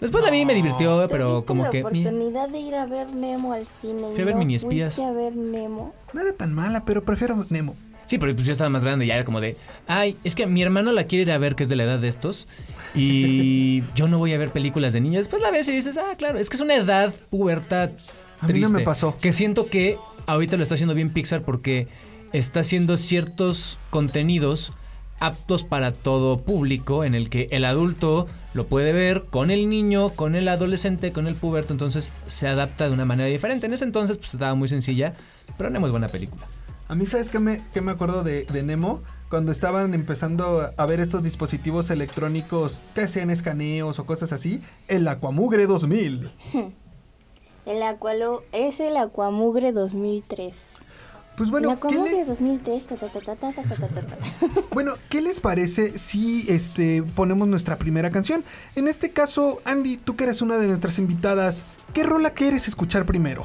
Después 0.00 0.24
a 0.26 0.30
mí 0.30 0.44
me 0.44 0.54
divirtió, 0.54 1.06
pero 1.08 1.28
¿Tuviste 1.28 1.46
como 1.46 1.62
la 1.62 1.70
que... 1.70 1.78
meh. 1.84 2.00
oportunidad 2.00 2.48
de 2.48 2.58
ir 2.58 2.74
a 2.74 2.86
ver 2.86 3.12
Nemo 3.14 3.52
al 3.52 3.64
cine 3.66 4.10
y 4.10 4.14
Fui 4.14 4.22
a 4.22 4.24
ver 4.26 4.34
no 4.34 4.40
Mini 4.40 4.56
Espías. 4.56 4.98
a 4.98 5.12
ver 5.12 5.34
Nemo? 5.34 5.94
No 6.12 6.20
era 6.20 6.32
tan 6.32 6.52
mala, 6.52 6.84
pero 6.84 7.02
prefiero 7.02 7.44
Nemo. 7.50 7.74
Sí, 8.04 8.18
pero 8.18 8.34
pues 8.34 8.46
yo 8.46 8.52
estaba 8.52 8.68
más 8.68 8.84
grande, 8.84 9.06
ya 9.06 9.14
era 9.14 9.24
como 9.24 9.40
de, 9.40 9.56
ay, 9.86 10.18
es 10.22 10.34
que 10.34 10.46
mi 10.46 10.60
hermano 10.60 10.92
la 10.92 11.04
quiere 11.04 11.22
ir 11.22 11.30
a 11.30 11.38
ver, 11.38 11.54
que 11.54 11.62
es 11.62 11.68
de 11.70 11.76
la 11.76 11.84
edad 11.84 11.98
de 11.98 12.08
estos, 12.08 12.46
y 12.94 13.82
yo 13.94 14.06
no 14.06 14.18
voy 14.18 14.34
a 14.34 14.38
ver 14.38 14.50
películas 14.50 14.92
de 14.92 15.00
niños. 15.00 15.20
Después 15.20 15.40
la 15.40 15.50
ves 15.50 15.66
y 15.68 15.72
dices, 15.72 15.96
ah, 15.96 16.14
claro, 16.18 16.38
es 16.38 16.50
que 16.50 16.56
es 16.56 16.62
una 16.62 16.74
edad 16.74 17.14
pubertad 17.30 17.90
A 18.40 18.48
mí 18.48 18.60
no 18.60 18.68
me 18.68 18.82
pasó. 18.82 19.16
Que 19.18 19.32
siento 19.32 19.66
que 19.66 19.96
ahorita 20.26 20.56
lo 20.56 20.62
está 20.62 20.74
haciendo 20.74 20.94
bien 20.94 21.10
Pixar 21.10 21.42
porque 21.42 21.88
está 22.32 22.60
haciendo 22.60 22.96
ciertos 22.96 23.78
contenidos 23.90 24.72
aptos 25.20 25.62
para 25.62 25.92
todo 25.92 26.40
público, 26.40 27.04
en 27.04 27.14
el 27.14 27.30
que 27.30 27.48
el 27.52 27.64
adulto 27.64 28.26
lo 28.54 28.66
puede 28.66 28.92
ver 28.92 29.22
con 29.30 29.50
el 29.50 29.70
niño, 29.70 30.10
con 30.10 30.34
el 30.34 30.48
adolescente, 30.48 31.12
con 31.12 31.28
el 31.28 31.36
puberto, 31.36 31.72
entonces 31.72 32.12
se 32.26 32.48
adapta 32.48 32.88
de 32.88 32.94
una 32.94 33.04
manera 33.04 33.28
diferente. 33.28 33.66
En 33.66 33.72
ese 33.72 33.84
entonces 33.84 34.18
pues 34.18 34.34
estaba 34.34 34.54
muy 34.54 34.68
sencilla, 34.68 35.14
pero 35.56 35.70
no 35.70 35.84
es 35.84 35.90
buena 35.92 36.08
película. 36.08 36.44
A 36.88 36.94
mí, 36.94 37.06
¿sabes 37.06 37.30
qué 37.30 37.38
me, 37.38 37.60
qué 37.72 37.80
me 37.80 37.92
acuerdo 37.92 38.22
de, 38.22 38.44
de 38.44 38.62
Nemo? 38.62 39.00
Cuando 39.30 39.52
estaban 39.52 39.94
empezando 39.94 40.70
a 40.76 40.86
ver 40.86 41.00
estos 41.00 41.22
dispositivos 41.22 41.88
electrónicos 41.90 42.82
que 42.94 43.02
hacían 43.02 43.30
escaneos 43.30 43.98
o 43.98 44.04
cosas 44.04 44.32
así, 44.32 44.60
el 44.88 45.08
Aquamugre 45.08 45.66
2000. 45.66 46.32
El 47.64 47.80
Aqualo 47.84 48.42
es 48.50 48.80
el 48.80 48.96
Aquamugre 48.96 49.70
2003. 49.70 50.74
Pues 51.36 51.50
bueno, 51.50 51.68
la 51.68 51.80
¿qué 51.80 51.98
bueno, 54.72 54.94
¿qué 55.08 55.22
les 55.22 55.40
parece 55.40 55.98
si 55.98 56.46
este 56.50 57.02
ponemos 57.02 57.48
nuestra 57.48 57.76
primera 57.78 58.10
canción? 58.10 58.44
En 58.76 58.86
este 58.86 59.12
caso, 59.12 59.60
Andy, 59.64 59.96
tú 59.96 60.14
que 60.14 60.24
eres 60.24 60.42
una 60.42 60.58
de 60.58 60.68
nuestras 60.68 60.98
invitadas, 60.98 61.64
¿qué 61.94 62.02
rola 62.02 62.30
quieres 62.30 62.68
escuchar 62.68 63.06
primero? 63.06 63.44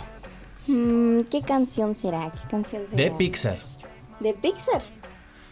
¿Qué 0.67 1.41
canción 1.45 1.95
será? 1.95 2.31
¿Qué 2.31 2.47
canción 2.49 2.83
será? 2.89 3.03
De 3.03 3.11
Pixar. 3.11 3.57
¿De 4.19 4.33
Pixar? 4.33 4.81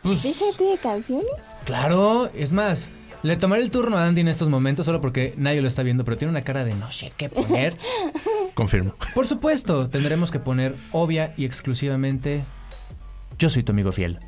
Pues, 0.04 0.20
¿Pixar 0.20 0.54
tiene 0.58 0.78
canciones? 0.78 1.26
Claro, 1.64 2.30
es 2.34 2.52
más, 2.52 2.92
le 3.26 3.38
tomaré 3.38 3.62
el 3.64 3.72
turno 3.72 3.98
a 3.98 4.06
Andy 4.06 4.22
en 4.22 4.28
estos 4.28 4.50
momentos 4.50 4.86
solo 4.86 5.02
porque 5.02 5.34
nadie 5.38 5.62
lo 5.62 5.68
está 5.68 5.82
viendo, 5.84 6.04
pero 6.04 6.18
tiene 6.18 6.32
una 6.32 6.44
cara 6.44 6.64
de 6.64 6.76
no 6.76 6.92
sé 6.92 7.12
qué 7.18 7.30
poner. 7.30 7.76
Confirmo. 8.54 8.94
Por 9.14 9.28
supuesto, 9.28 9.90
tendremos 9.90 10.32
que 10.32 10.40
poner 10.40 10.76
obvia 10.92 11.34
y 11.38 11.46
exclusivamente 11.46 12.44
Yo 13.38 13.50
soy 13.50 13.64
tu 13.64 13.72
amigo 13.72 13.92
fiel. 13.92 14.20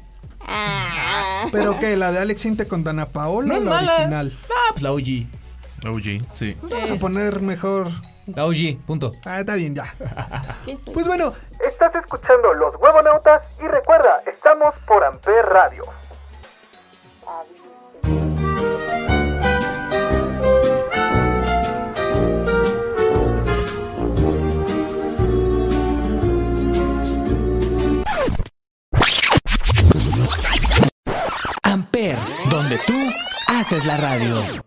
¿Pero 1.52 1.80
qué? 1.80 1.96
¿La 1.96 2.12
de 2.12 2.20
Alex 2.20 2.46
Inte 2.46 2.68
con 2.68 2.84
Dana 2.84 3.06
Paola 3.08 3.48
No 3.48 3.54
o 3.54 3.58
es 3.58 3.64
la 3.64 3.70
mala. 3.72 3.94
original? 3.96 4.38
Ah, 4.50 4.70
pues 4.72 4.82
la 4.82 4.92
OG. 4.92 5.26
OG, 5.86 6.04
sí. 6.34 6.58
Pues 6.60 6.72
vamos 6.74 6.92
a 6.92 6.96
poner 6.96 7.42
mejor... 7.42 7.88
La 8.36 8.46
OG, 8.46 8.78
punto. 8.86 9.14
Ah, 9.24 9.40
está 9.40 9.56
bien, 9.56 9.74
ya. 9.74 9.94
¿Qué 10.66 10.76
soy? 10.76 10.94
Pues 10.94 11.08
bueno, 11.08 11.32
Estás 11.66 11.96
escuchando 11.96 12.54
Los 12.56 12.76
Huevonautas 12.76 13.44
y 13.64 13.68
recuerda, 13.68 14.22
estamos 14.30 14.76
por 14.86 15.04
Amper 15.06 15.46
Radio. 15.46 15.86
Radio. 34.00 34.67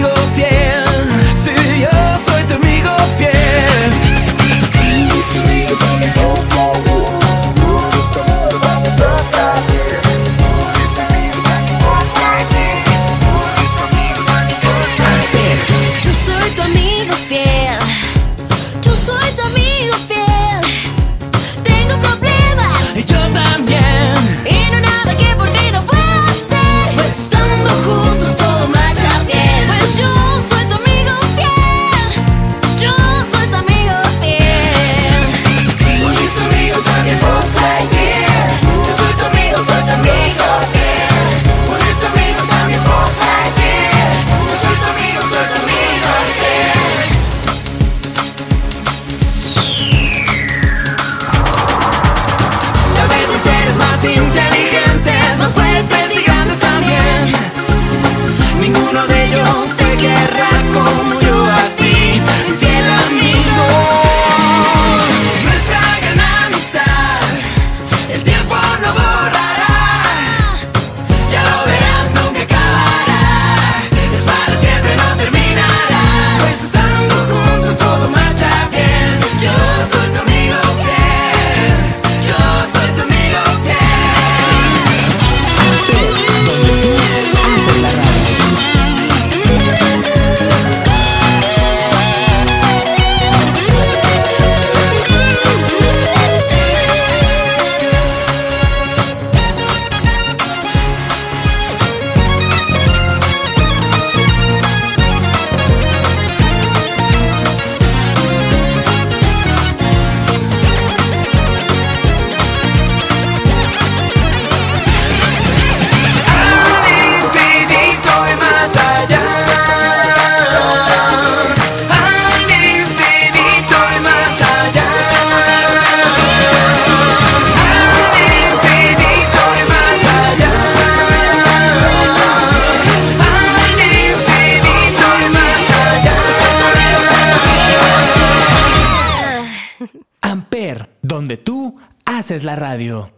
radio. 142.61 143.11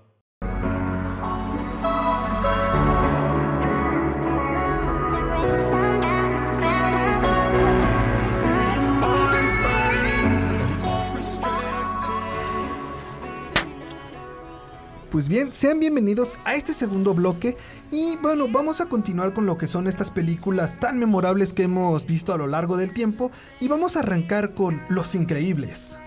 Pues 15.12 15.28
bien, 15.28 15.52
sean 15.52 15.82
bienvenidos 15.82 16.40
a 16.46 16.56
este 16.56 16.74
segundo 16.74 17.14
bloque 17.14 17.58
y 17.92 18.16
bueno, 18.22 18.48
vamos 18.50 18.80
a 18.80 18.86
continuar 18.86 19.34
con 19.34 19.46
lo 19.46 19.58
que 19.58 19.68
son 19.68 19.90
estas 19.90 20.10
películas 20.10 20.80
tan 20.80 20.98
memorables 20.98 21.52
que 21.52 21.64
hemos 21.64 22.06
visto 22.06 22.34
a 22.34 22.38
lo 22.38 22.48
largo 22.48 22.78
del 22.78 22.94
tiempo 22.94 23.30
y 23.60 23.68
vamos 23.68 23.98
a 23.98 24.00
arrancar 24.00 24.54
con 24.54 24.82
Los 24.88 25.16
Increíbles. 25.16 25.98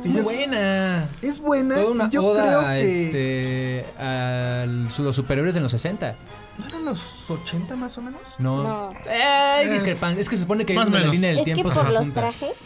Es 0.00 0.06
muy 0.06 0.20
buena. 0.22 1.08
Es 1.22 1.38
buena. 1.40 1.74
Toda 1.76 1.90
una 1.90 2.10
yo 2.10 2.24
oda 2.24 2.42
creo 2.46 2.60
a, 2.60 2.72
que 2.74 3.02
este, 3.02 3.86
a 3.98 4.64
los 4.66 5.16
superiores 5.16 5.54
de 5.54 5.60
los 5.60 5.70
60. 5.72 6.14
¿No 6.58 6.66
eran 6.66 6.84
los 6.84 7.28
80 7.30 7.74
más 7.76 7.96
o 7.98 8.02
menos? 8.02 8.20
No. 8.38 8.62
No. 8.62 8.92
Eh, 9.06 9.68
discrepan- 9.72 10.16
Es 10.18 10.28
que 10.28 10.36
se 10.36 10.42
supone 10.42 10.64
que 10.64 10.74
Más 10.74 10.88
o 10.88 10.90
la 10.90 10.98
menos. 10.98 11.14
línea 11.14 11.30
del 11.30 11.38
Es 11.40 11.44
que 11.44 11.52
tiempo 11.54 11.70
se 11.72 11.78
por 11.80 11.90
los 11.92 12.04
junta. 12.04 12.20
trajes. 12.20 12.64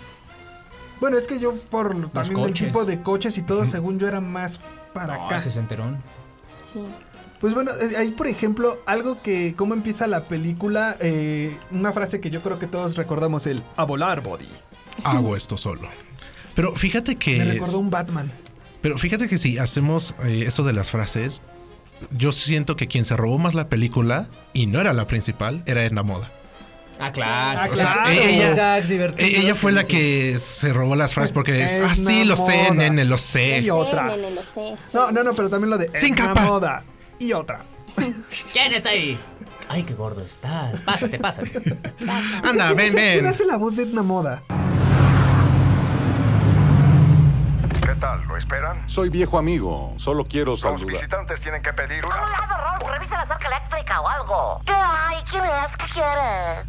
Bueno, 1.00 1.16
es 1.16 1.26
que 1.28 1.38
yo 1.38 1.54
por 1.70 2.10
también 2.10 2.38
el 2.38 2.44
coches. 2.48 2.66
tipo 2.66 2.84
de 2.84 3.02
coches 3.02 3.38
y 3.38 3.42
todo, 3.42 3.64
según 3.66 3.98
yo 3.98 4.08
era 4.08 4.20
más 4.20 4.58
para 4.92 5.16
No, 5.16 5.26
acá. 5.26 5.36
es 5.36 5.56
enterón. 5.56 5.98
Sí. 6.62 6.84
Pues 7.40 7.54
bueno, 7.54 7.70
eh, 7.80 7.96
ahí 7.96 8.10
por 8.10 8.26
ejemplo, 8.26 8.82
algo 8.84 9.22
que, 9.22 9.54
cómo 9.56 9.74
empieza 9.74 10.08
la 10.08 10.24
película, 10.24 10.96
eh, 10.98 11.56
una 11.70 11.92
frase 11.92 12.20
que 12.20 12.30
yo 12.30 12.42
creo 12.42 12.58
que 12.58 12.66
todos 12.66 12.96
recordamos, 12.96 13.46
el 13.46 13.62
a 13.76 13.84
volar, 13.84 14.22
body. 14.22 14.48
Hago 15.04 15.36
esto 15.36 15.56
solo. 15.56 15.88
Pero 16.58 16.74
fíjate 16.74 17.14
que. 17.14 17.38
Me 17.38 17.44
recordó 17.44 17.78
un 17.78 17.88
Batman. 17.88 18.32
Pero 18.80 18.98
fíjate 18.98 19.28
que 19.28 19.38
si 19.38 19.58
hacemos 19.58 20.16
eh, 20.24 20.42
esto 20.44 20.64
de 20.64 20.72
las 20.72 20.90
frases, 20.90 21.40
yo 22.10 22.32
siento 22.32 22.74
que 22.74 22.88
quien 22.88 23.04
se 23.04 23.16
robó 23.16 23.38
más 23.38 23.54
la 23.54 23.68
película, 23.68 24.26
y 24.52 24.66
no 24.66 24.80
era 24.80 24.92
la 24.92 25.06
principal, 25.06 25.62
era 25.66 25.84
Edna 25.84 26.02
Moda. 26.02 26.32
Ah, 26.98 27.12
claro. 27.12 27.72
O 27.72 27.76
sea, 27.76 27.92
claro. 27.92 28.10
ella, 28.10 28.80
divertidos, 28.80 29.30
ella 29.30 29.54
fue 29.54 29.70
la 29.70 29.84
que 29.84 30.36
se 30.40 30.72
robó 30.72 30.96
las 30.96 31.14
frases 31.14 31.30
porque 31.30 31.62
es, 31.62 31.78
ah, 31.78 31.94
sí, 31.94 32.24
lo 32.24 32.36
sé, 32.36 32.72
nene, 32.72 33.04
lo 33.04 33.18
sé. 33.18 33.60
Y 33.60 33.70
otra. 33.70 34.16
No, 34.94 35.12
no, 35.12 35.22
no, 35.22 35.34
pero 35.34 35.48
también 35.48 35.70
lo 35.70 35.78
de 35.78 35.92
Sin 35.94 36.14
Edna 36.14 36.34
capa. 36.34 36.40
moda. 36.42 36.82
Y 37.20 37.34
otra. 37.34 37.64
¿Quién 38.52 38.72
está 38.72 38.90
ahí? 38.90 39.16
Ay, 39.68 39.84
qué 39.84 39.94
gordo 39.94 40.24
estás. 40.24 40.82
Pásate, 40.82 41.20
pásate. 41.20 41.78
Anda, 42.42 42.72
ven, 42.72 42.92
¿Quién 42.94 43.22
ven. 43.22 43.26
hace 43.26 43.46
la 43.46 43.58
voz 43.58 43.76
de 43.76 43.84
Edna 43.84 44.02
Moda? 44.02 44.42
¿Qué 47.87 47.87
tal? 47.98 48.24
¿Lo 48.26 48.36
esperan? 48.36 48.88
Soy 48.88 49.08
viejo 49.10 49.38
amigo, 49.38 49.94
solo 49.96 50.24
quiero 50.26 50.52
Los 50.52 50.60
saludar. 50.60 50.86
visitantes 50.86 51.40
tienen 51.40 51.62
que 51.62 51.72
pedir 51.72 52.04
una... 52.04 52.16
lado, 52.16 52.78
Ron. 52.80 52.92
Revisa 52.94 53.16
la 53.16 53.26
cerca 53.26 53.48
eléctrica 53.48 54.00
o 54.00 54.08
algo. 54.08 54.60
¿Qué 54.64 54.72
hay? 54.72 55.22
¿Quién 55.30 55.44
es? 55.44 55.76
¿Qué 55.76 55.86
quiere? 55.92 56.64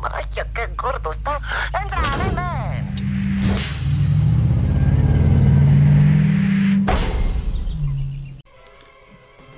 Vaya, 0.00 0.46
qué 0.54 0.66
gordo 0.76 1.12
estás. 1.12 1.40
Entra, 1.80 2.00
ven, 2.18 2.36
ven. 2.36 3.96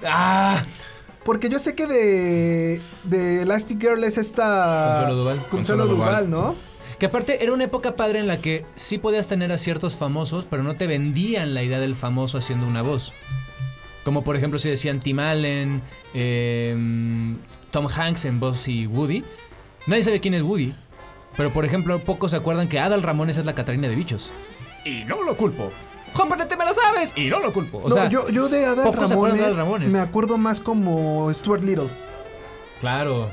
Ah. 0.06 0.62
Porque 1.24 1.50
yo 1.50 1.58
sé 1.58 1.74
que 1.74 1.86
de, 1.86 2.80
de 3.04 3.42
Elastic 3.42 3.78
Girl 3.80 4.02
es 4.04 4.16
esta... 4.16 4.94
Consuelo 5.00 5.14
Duval. 5.16 5.36
Consuelo 5.36 5.50
Consuelo 5.50 5.86
Duval, 5.86 6.30
Duval. 6.30 6.30
¿no? 6.30 6.67
Que 6.98 7.06
aparte 7.06 7.42
era 7.42 7.52
una 7.52 7.64
época 7.64 7.94
padre 7.94 8.18
en 8.18 8.26
la 8.26 8.40
que 8.40 8.64
sí 8.74 8.98
podías 8.98 9.28
tener 9.28 9.52
a 9.52 9.58
ciertos 9.58 9.96
famosos, 9.96 10.46
pero 10.50 10.62
no 10.62 10.76
te 10.76 10.86
vendían 10.86 11.54
la 11.54 11.62
idea 11.62 11.78
del 11.78 11.94
famoso 11.94 12.38
haciendo 12.38 12.66
una 12.66 12.82
voz. 12.82 13.12
Como 14.04 14.24
por 14.24 14.36
ejemplo 14.36 14.58
si 14.58 14.68
decían 14.68 15.00
Tim 15.00 15.20
Allen, 15.20 15.82
eh, 16.14 16.74
Tom 17.70 17.86
Hanks 17.86 18.24
en 18.24 18.40
voz 18.40 18.66
y 18.68 18.86
Woody. 18.86 19.22
Nadie 19.86 20.02
sabe 20.02 20.20
quién 20.20 20.34
es 20.34 20.42
Woody. 20.42 20.74
Pero 21.36 21.52
por 21.52 21.64
ejemplo, 21.64 22.00
pocos 22.00 22.32
se 22.32 22.36
acuerdan 22.36 22.68
que 22.68 22.80
Adal 22.80 23.02
Ramones 23.02 23.36
es 23.36 23.46
la 23.46 23.54
Catarina 23.54 23.88
de 23.88 23.94
Bichos. 23.94 24.32
Y 24.84 25.04
no 25.04 25.22
lo 25.22 25.36
culpo. 25.36 25.70
Hombre, 26.14 26.46
te 26.46 26.56
me 26.56 26.64
lo 26.64 26.74
sabes. 26.74 27.12
Y 27.16 27.26
no 27.26 27.38
lo 27.38 27.52
culpo. 27.52 27.78
O 27.78 27.88
no, 27.88 27.94
sea, 27.94 28.08
yo, 28.08 28.28
yo 28.28 28.48
de 28.48 28.64
Adal 28.64 28.84
pocos 28.86 29.08
se 29.08 29.14
acuerdan 29.14 29.38
Ramones, 29.38 29.38
de 29.38 29.44
Adal 29.44 29.56
Ramones. 29.56 29.92
me 29.92 30.00
acuerdo 30.00 30.36
más 30.36 30.60
como 30.60 31.32
Stuart 31.32 31.62
Little. 31.62 31.88
Claro. 32.80 33.30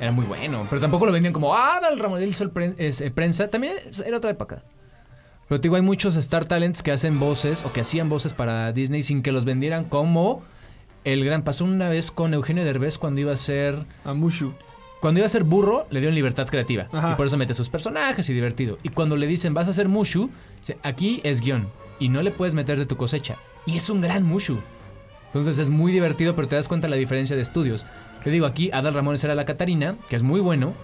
Era 0.00 0.12
muy 0.12 0.24
bueno. 0.24 0.66
Pero 0.68 0.80
tampoco 0.80 1.04
lo 1.04 1.12
vendían 1.12 1.34
como 1.34 1.54
ah, 1.54 1.76
Adal 1.76 1.98
Ramones 1.98 2.26
hizo 2.26 2.44
el 2.44 2.74
es, 2.78 3.02
eh, 3.02 3.10
prensa. 3.10 3.48
También 3.48 3.74
era 4.04 4.16
otra 4.16 4.30
época. 4.30 4.62
Pero 5.46 5.60
te 5.60 5.64
digo, 5.64 5.76
hay 5.76 5.82
muchos 5.82 6.16
Star 6.16 6.46
Talents 6.46 6.82
que 6.82 6.90
hacen 6.90 7.20
voces 7.20 7.64
o 7.64 7.72
que 7.72 7.82
hacían 7.82 8.08
voces 8.08 8.32
para 8.32 8.72
Disney 8.72 9.02
sin 9.02 9.22
que 9.22 9.30
los 9.30 9.44
vendieran 9.44 9.84
como 9.84 10.42
el 11.04 11.24
gran. 11.24 11.42
Pasó 11.42 11.64
una 11.64 11.90
vez 11.90 12.10
con 12.10 12.32
Eugenio 12.32 12.64
Derbez 12.64 12.96
cuando 12.96 13.20
iba 13.20 13.32
a 13.32 13.36
ser. 13.36 13.76
A 14.04 14.14
Mushu. 14.14 14.54
Cuando 15.00 15.20
iba 15.20 15.26
a 15.26 15.30
ser 15.30 15.44
burro, 15.44 15.86
le 15.90 16.00
dieron 16.00 16.14
libertad 16.14 16.48
creativa. 16.48 16.88
Ajá. 16.92 17.12
Y 17.12 17.14
por 17.16 17.26
eso 17.26 17.36
mete 17.36 17.52
sus 17.52 17.68
personajes 17.68 18.28
y 18.30 18.32
divertido. 18.32 18.78
Y 18.82 18.88
cuando 18.90 19.16
le 19.16 19.26
dicen 19.26 19.52
vas 19.52 19.68
a 19.68 19.74
ser 19.74 19.88
Mushu, 19.88 20.30
aquí 20.82 21.20
es 21.24 21.42
guion. 21.42 21.68
Y 21.98 22.08
no 22.08 22.22
le 22.22 22.30
puedes 22.30 22.54
meter 22.54 22.78
de 22.78 22.86
tu 22.86 22.96
cosecha. 22.96 23.36
Y 23.66 23.76
es 23.76 23.90
un 23.90 24.00
gran 24.00 24.24
Mushu. 24.24 24.58
Entonces 25.26 25.58
es 25.58 25.70
muy 25.70 25.92
divertido, 25.92 26.34
pero 26.34 26.48
te 26.48 26.56
das 26.56 26.68
cuenta 26.68 26.88
la 26.88 26.96
diferencia 26.96 27.36
de 27.36 27.42
estudios. 27.42 27.84
Te 28.24 28.30
digo, 28.30 28.46
aquí 28.46 28.70
Adal 28.72 28.94
Ramones 28.94 29.22
era 29.24 29.34
la 29.34 29.44
Catarina, 29.46 29.96
que 30.08 30.16
es 30.16 30.22
muy 30.22 30.40
bueno. 30.40 30.74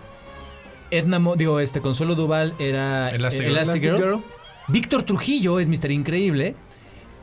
Edna, 0.90 1.18
Mo- 1.18 1.36
digo, 1.36 1.60
este 1.60 1.80
Consuelo 1.80 2.14
Duval 2.14 2.54
era 2.58 3.08
Elastigirl. 3.08 3.50
Elastigirl. 3.56 3.96
Elastigirl. 3.96 4.22
Víctor 4.68 5.02
Trujillo 5.02 5.58
es 5.60 5.68
Mr. 5.68 5.90
Increíble. 5.90 6.54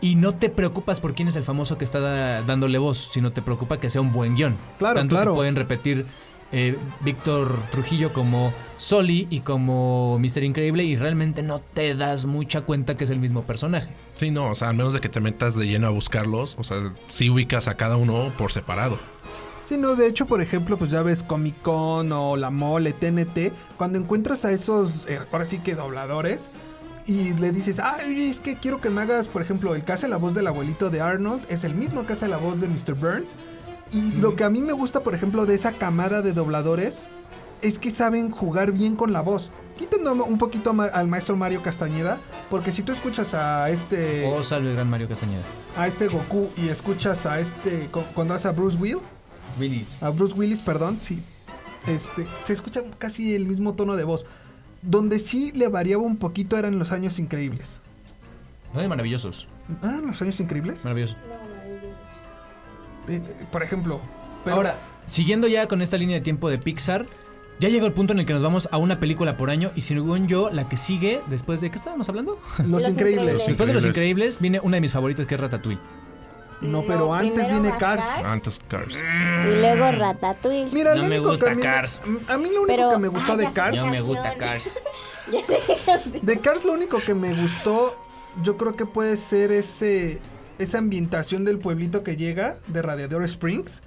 Y 0.02 0.15
no 0.15 0.36
te 0.36 0.49
preocupas 0.49 0.99
por 0.99 1.13
quién 1.15 1.30
es 1.30 1.38
el 1.38 1.43
famoso 1.43 1.78
que 1.78 1.86
está 1.86 2.02
da- 2.02 2.41
dándole 2.41 2.78
voz, 2.78 3.10
sino 3.13 3.32
te 3.32 3.41
preocupa 3.41 3.80
que 3.80 3.89
sea 3.89 4.02
un 4.02 4.12
buen 4.12 4.36
guion. 4.36 4.58
Claro, 4.78 4.95
Tanto 4.95 5.15
claro. 5.15 5.32
que 5.32 5.36
pueden 5.38 5.56
repetir 5.56 6.06
eh, 6.52 6.78
Víctor 6.99 7.58
Trujillo 7.71 8.12
como 8.12 8.52
Soli 8.76 9.28
y 9.30 9.39
como 9.39 10.19
Mr. 10.19 10.43
Increíble 10.43 10.84
y 10.84 10.97
realmente 10.97 11.41
no 11.41 11.62
te 11.73 11.95
das 11.95 12.26
mucha 12.26 12.62
cuenta 12.62 12.97
que 12.97 13.06
es 13.06 13.10
el 13.12 13.19
mismo 13.19 13.43
personaje. 13.43 13.91
Sí, 14.15 14.30
no, 14.30 14.52
o 14.52 14.56
sea, 14.56 14.69
al 14.69 14.76
menos 14.76 14.91
de 14.93 14.99
que 14.99 15.08
te 15.08 15.21
metas 15.21 15.56
de 15.56 15.67
lleno 15.67 15.88
a 15.88 15.91
buscarlos, 15.91 16.58
o 16.60 16.65
sea, 16.65 16.91
sí 17.08 17.30
ubicas 17.30 17.69
a 17.69 17.76
cada 17.78 17.95
uno 17.95 18.30
por 18.38 18.52
separado. 18.52 18.99
Sí, 19.65 19.78
no, 19.78 19.95
de 19.95 20.08
hecho, 20.08 20.26
por 20.26 20.41
ejemplo, 20.41 20.78
pues 20.78 20.91
ya 20.91 21.02
ves 21.02 21.23
Comic 21.23 21.62
Con 21.62 22.12
o 22.12 22.36
La 22.36 22.49
Mole, 22.49 22.91
TNT, 22.93 23.54
cuando 23.78 23.97
encuentras 23.97 24.43
a 24.45 24.52
esos, 24.52 25.06
eh, 25.08 25.19
ahora 25.32 25.45
sí 25.45 25.60
que 25.60 25.73
dobladores, 25.76 26.49
y 27.06 27.34
le 27.34 27.52
dices, 27.52 27.80
ay, 27.80 28.30
es 28.30 28.39
que 28.39 28.56
quiero 28.58 28.82
que 28.82 28.89
me 28.89 29.02
hagas, 29.02 29.28
por 29.28 29.41
ejemplo, 29.41 29.73
el 29.76 29.84
que 29.84 29.93
hace 29.93 30.08
la 30.08 30.17
voz 30.17 30.34
del 30.34 30.47
abuelito 30.47 30.89
de 30.89 31.02
Arnold, 31.02 31.43
es 31.49 31.63
el 31.63 31.76
mismo 31.76 32.06
que 32.06 32.13
hace 32.13 32.28
la 32.28 32.38
voz 32.38 32.60
de 32.60 32.67
Mr. 32.67 32.93
Burns, 32.93 33.36
y 33.91 34.12
lo 34.13 34.36
que 34.36 34.43
a 34.43 34.49
mí 34.49 34.60
me 34.62 34.73
gusta, 34.73 35.02
por 35.02 35.15
ejemplo, 35.15 35.45
de 35.45 35.56
esa 35.56 35.71
camada 35.73 36.21
de 36.21 36.34
dobladores, 36.34 37.06
es 37.62 37.80
que 37.80 37.91
saben 37.91 38.32
jugar 38.32 38.73
bien 38.73 38.95
con 38.97 39.13
la 39.13 39.21
voz. 39.21 39.49
Quitando 39.78 40.13
un 40.13 40.38
poquito 40.38 40.69
al 40.93 41.08
maestro 41.08 41.36
Mario 41.38 41.62
Castañeda, 41.63 42.19
porque 42.49 42.71
si 42.71 42.84
tú 42.84 42.91
escuchas 42.91 43.34
a 43.34 43.69
este... 43.69 44.26
Oh, 44.28 44.43
salve 44.43 44.73
gran 44.73 44.89
Mario 44.89 45.08
Castañeda. 45.08 45.43
a 45.78 45.88
este 45.88 46.08
Goku 46.08 46.49
y 46.58 46.67
escuchas 46.69 47.26
a 47.26 47.39
este 47.39 47.88
cu- 47.91 48.04
cuando 48.13 48.34
hace 48.34 48.47
a 48.47 48.52
Bruce 48.52 48.78
Will, 48.78 48.99
Willis. 49.60 50.02
a 50.04 50.10
Bruce 50.10 50.34
Willis, 50.36 50.60
perdón, 50.60 50.98
sí. 51.02 51.22
Este, 51.88 52.26
se 52.46 52.54
escucha 52.54 52.82
casi 52.98 53.36
el 53.36 53.46
mismo 53.48 53.74
tono 53.74 53.96
de 53.96 54.04
voz. 54.04 54.26
Donde 54.82 55.20
sí 55.20 55.52
le 55.54 55.68
variaba 55.68 56.04
un 56.04 56.18
poquito 56.18 56.58
eran 56.58 56.78
los 56.80 56.92
años 56.92 57.20
increíbles. 57.20 57.80
Ay, 58.76 58.88
maravillosos. 58.88 59.48
¿Eran 59.82 60.08
los 60.08 60.22
años 60.22 60.39
increíbles? 60.39 60.84
Maravillosos. 60.84 61.16
Eh, 63.08 63.22
eh, 63.26 63.46
por 63.52 63.63
ejemplo. 63.63 64.00
pero- 64.44 64.58
Ahora, 64.58 64.78
siguiendo 65.06 65.48
ya 65.48 65.68
con 65.68 65.82
esta 65.82 65.98
línea 65.98 66.16
de 66.16 66.22
tiempo 66.22 66.50
de 66.50 66.58
Pixar, 66.58 67.06
ya 67.60 67.70
llegó 67.70 67.86
el 67.86 67.94
punto 67.94 68.13
en 68.13 68.20
el 68.20 68.26
que 68.26 68.34
nos 68.34 68.42
vamos 68.44 68.68
a 68.72 68.78
una 68.78 69.00
película 69.00 69.38
por 69.38 69.50
año 69.50 69.72
y 69.76 69.82
según 69.82 70.28
yo, 70.28 70.50
la 70.52 70.68
que 70.68 70.76
sigue 70.78 71.22
después 71.28 71.62
de... 71.62 71.70
¿Qué 71.70 71.78
estábamos 71.78 72.10
hablando? 72.10 72.39
Los, 72.60 72.68
Los 72.68 72.88
increíbles. 72.89 73.22
Increíbles. 73.24 73.48
Después 73.48 73.68
de 73.68 73.74
Los 73.74 73.86
Increíbles 73.86 74.39
viene 74.39 74.60
una 74.60 74.78
de 74.78 74.82
mis 74.82 74.92
favoritas 74.92 75.28
que 75.28 75.36
es 75.36 75.42
Ratatouille. 75.42 75.80
No, 76.63 76.84
pero 76.86 77.13
antes 77.13 77.49
viene 77.49 77.69
Cars. 77.78 78.04
Cars. 78.04 78.26
Antes 78.26 78.62
Cars. 78.67 78.95
Y 78.95 79.60
luego 79.60 79.91
Ratatouille. 79.91 80.67
Mira, 80.73 80.95
No 80.95 81.04
lo 81.04 81.08
me 81.10 81.17
único 81.19 81.32
gusta 81.32 81.52
a 81.52 81.56
mí, 81.56 81.62
Cars. 81.62 82.02
a 82.28 82.38
mí 82.38 82.43
lo 82.49 82.62
único 82.63 82.65
Pero- 82.67 82.89
que 82.91 82.97
me 82.99 83.08
gustó 83.10 83.34
ah, 83.34 83.38
de 83.38 83.47
Cars. 83.54 83.76
No 83.78 83.88
me 83.88 84.02
gusta. 84.02 84.34
Cars. 84.38 84.76
ya 85.32 85.45
sé 85.45 85.60
qué 85.67 85.76
canción. 85.86 86.26
De 86.26 86.39
Cars 86.39 86.65
lo 86.65 86.73
único 86.73 86.99
que 86.99 87.13
me 87.13 87.34
gustó, 87.39 87.95
yo 88.43 88.58
creo 88.58 88.71
que 88.71 88.86
puede 88.86 89.17
ser 89.17 89.52
ese 89.52 90.19
esa 90.60 90.78
ambientación 90.78 91.45
del 91.45 91.58
pueblito 91.58 92.04
que 92.04 92.15
llega 92.15 92.58
de 92.67 92.82
Radiador 92.84 93.23
Springs, 93.23 93.82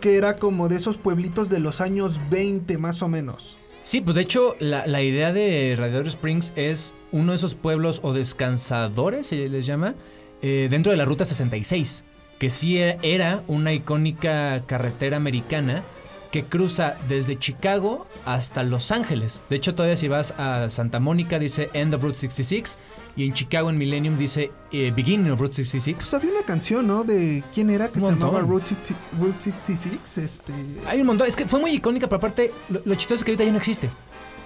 que 0.00 0.16
era 0.16 0.36
como 0.36 0.68
de 0.68 0.76
esos 0.76 0.98
pueblitos 0.98 1.48
de 1.48 1.60
los 1.60 1.80
años 1.80 2.18
20 2.28 2.76
más 2.76 3.02
o 3.02 3.08
menos. 3.08 3.56
Sí, 3.82 4.00
pues 4.00 4.16
de 4.16 4.22
hecho 4.22 4.56
la, 4.58 4.86
la 4.88 5.00
idea 5.00 5.32
de 5.32 5.74
Radiador 5.78 6.08
Springs 6.08 6.52
es 6.56 6.92
uno 7.12 7.32
de 7.32 7.36
esos 7.36 7.54
pueblos 7.54 8.00
o 8.02 8.12
descansadores, 8.12 9.28
se 9.28 9.48
les 9.48 9.64
llama, 9.64 9.94
eh, 10.42 10.66
dentro 10.70 10.90
de 10.92 10.98
la 10.98 11.04
Ruta 11.04 11.24
66, 11.24 12.04
que 12.38 12.50
sí 12.50 12.78
e- 12.78 12.98
era 13.02 13.42
una 13.48 13.72
icónica 13.72 14.62
carretera 14.66 15.16
americana 15.16 15.82
que 16.30 16.44
cruza 16.44 16.96
desde 17.08 17.38
Chicago 17.38 18.06
hasta 18.24 18.62
Los 18.62 18.90
Ángeles. 18.90 19.44
De 19.50 19.56
hecho, 19.56 19.74
todavía 19.74 19.96
si 19.96 20.08
vas 20.08 20.32
a 20.38 20.68
Santa 20.70 20.98
Mónica 20.98 21.38
dice 21.38 21.68
End 21.74 21.94
of 21.94 22.02
Route 22.02 22.16
66 22.18 22.78
y 23.16 23.26
en 23.26 23.34
Chicago 23.34 23.68
en 23.68 23.76
Millennium 23.76 24.16
dice 24.16 24.50
eh, 24.72 24.90
Beginning 24.96 25.30
of 25.32 25.40
Route 25.40 25.54
66. 25.56 25.94
Pues 25.96 26.14
había 26.14 26.30
una 26.30 26.40
canción, 26.46 26.86
¿no? 26.86 27.04
De 27.04 27.44
quién 27.52 27.68
era 27.68 27.88
que 27.88 27.98
Un 27.98 28.04
se 28.06 28.10
llamaba. 28.12 28.40
Route 28.40 28.66
60 28.68 28.94
Route 29.20 29.42
66. 29.42 30.18
Este. 30.18 30.52
Hay 30.86 31.02
un 31.02 31.06
montón. 31.08 31.28
Es 31.28 31.36
que 31.36 31.44
fue 31.46 31.60
muy 31.60 31.72
icónica, 31.72 32.06
pero 32.06 32.16
aparte, 32.16 32.50
lo, 32.70 32.80
lo 32.82 32.94
chistoso 32.94 33.16
es 33.20 33.24
que 33.24 33.32
ahorita 33.32 33.44
ya 33.44 33.52
no 33.52 33.58
existe. 33.58 33.90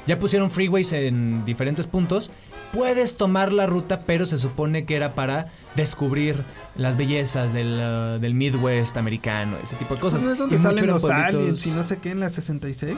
Ya 0.06 0.18
pusieron 0.18 0.50
freeways 0.50 0.92
en 0.92 1.44
diferentes 1.44 1.86
puntos. 1.86 2.30
Puedes 2.72 3.16
tomar 3.16 3.52
la 3.52 3.66
ruta, 3.66 4.02
pero 4.06 4.26
se 4.26 4.38
supone 4.38 4.84
que 4.84 4.96
era 4.96 5.14
para 5.14 5.48
descubrir 5.74 6.36
las 6.76 6.96
bellezas 6.96 7.52
del, 7.52 7.74
uh, 7.74 8.20
del 8.20 8.34
Midwest 8.34 8.96
americano, 8.96 9.56
ese 9.62 9.76
tipo 9.76 9.94
de 9.94 10.00
cosas. 10.00 10.22
¿No 10.22 10.32
es 10.32 10.38
donde 10.38 10.56
Y 10.56 10.58
salen 10.58 10.86
los 10.86 11.02
pueblitos- 11.02 11.34
aliens 11.40 11.66
y 11.66 11.70
no 11.70 11.84
sé 11.84 11.98
qué 11.98 12.10
en 12.10 12.20
la 12.20 12.28
66? 12.28 12.96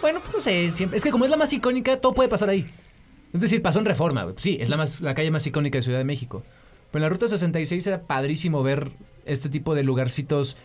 Bueno, 0.00 0.20
pues 0.20 0.32
no 0.34 0.40
sé, 0.40 0.72
siempre- 0.74 0.96
es 0.98 1.02
que 1.04 1.10
como 1.10 1.24
es 1.24 1.30
la 1.30 1.36
más 1.36 1.52
icónica, 1.52 1.96
todo 1.98 2.12
puede 2.12 2.28
pasar 2.28 2.48
ahí. 2.50 2.66
Es 3.32 3.40
decir, 3.40 3.62
pasó 3.62 3.78
en 3.78 3.86
Reforma. 3.86 4.26
Sí, 4.36 4.58
es 4.60 4.68
la, 4.68 4.76
más, 4.76 5.00
la 5.00 5.14
calle 5.14 5.30
más 5.30 5.46
icónica 5.46 5.78
de 5.78 5.82
Ciudad 5.82 5.98
de 5.98 6.04
México. 6.04 6.42
Pero 6.92 6.98
en 6.98 7.02
la 7.02 7.08
Ruta 7.08 7.26
66 7.28 7.86
era 7.86 8.02
padrísimo 8.02 8.62
ver 8.62 8.90
este 9.24 9.48
tipo 9.48 9.74
de 9.74 9.82
lugarcitos 9.82 10.56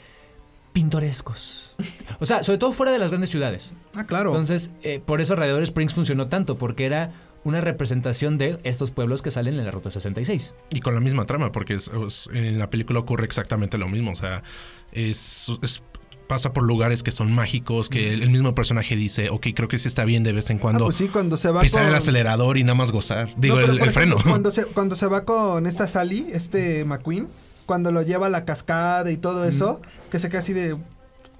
pintorescos. 0.73 1.75
O 2.19 2.25
sea, 2.25 2.43
sobre 2.43 2.58
todo 2.58 2.71
fuera 2.73 2.91
de 2.91 2.99
las 2.99 3.10
grandes 3.10 3.29
ciudades. 3.29 3.73
Ah, 3.93 4.05
claro. 4.05 4.29
Entonces, 4.29 4.71
eh, 4.84 5.01
por 5.03 5.21
eso 5.21 5.36
Radiador 5.36 5.63
Springs 5.63 5.93
funcionó 5.93 6.27
tanto, 6.27 6.58
porque 6.58 6.86
era 6.86 7.12
una 7.43 7.62
representación 7.62 8.38
de 8.38 8.60
estos 8.63 8.91
pueblos 8.91 9.21
que 9.21 9.32
salen 9.32 9.58
en 9.60 9.65
la 9.65 9.71
Ruta 9.71 9.89
66. 9.91 10.55
Y 10.71 10.82
con 10.82 10.93
la 10.93 10.99
misma 10.99 11.25
trama, 11.25 11.51
porque 11.51 11.73
es- 11.75 11.89
es- 12.05 12.29
en 12.34 12.60
la 12.60 12.69
película 12.69 12.99
ocurre 12.99 13.25
exactamente 13.25 13.77
lo 13.77 13.88
mismo. 13.88 14.12
O 14.12 14.15
sea, 14.15 14.43
es, 14.91 15.49
es- 15.62 15.82
pasa 16.27 16.53
por 16.53 16.63
lugares 16.63 17.01
que 17.01 17.12
son 17.12 17.32
mágicos, 17.32 17.89
que 17.89 18.13
el, 18.13 18.21
el 18.21 18.29
mismo 18.29 18.53
personaje 18.53 18.95
dice, 18.95 19.29
ok, 19.32 19.47
creo 19.55 19.67
que 19.67 19.79
sí 19.79 19.88
está 19.88 20.05
bien 20.05 20.21
de 20.23 20.32
vez 20.34 20.49
en 20.51 20.58
Ah, 20.58 20.62
cuando 20.62 20.86
pues 20.86 20.97
sí, 20.97 21.08
cuando 21.08 21.38
se 21.38 21.49
va 21.49 21.62
pisar 21.62 21.82
con... 21.84 21.89
el 21.89 21.95
acelerador 21.95 22.58
y 22.60 22.63
nada 22.63 22.75
más 22.75 22.91
gozar. 22.91 23.34
Digo, 23.36 23.55
No, 23.60 23.62
el, 23.84 23.91
freno. 23.91 24.17
Cuando 24.21 24.51
se, 24.51 24.65
cuando 24.65 24.95
se 24.95 25.08
va 25.08 25.25
con 25.25 25.65
esta 25.65 25.88
Sally, 25.88 26.27
este 26.32 26.86
McQueen, 26.86 27.27
cuando 27.69 27.91
lo 27.91 28.01
lleva 28.01 28.25
a 28.25 28.29
la 28.29 28.45
cascada 28.45 29.12
y 29.12 29.17
todo 29.17 29.45
eso, 29.45 29.79
que 30.10 30.17
se 30.17 30.27
queda 30.27 30.39
así 30.39 30.53
de... 30.53 30.75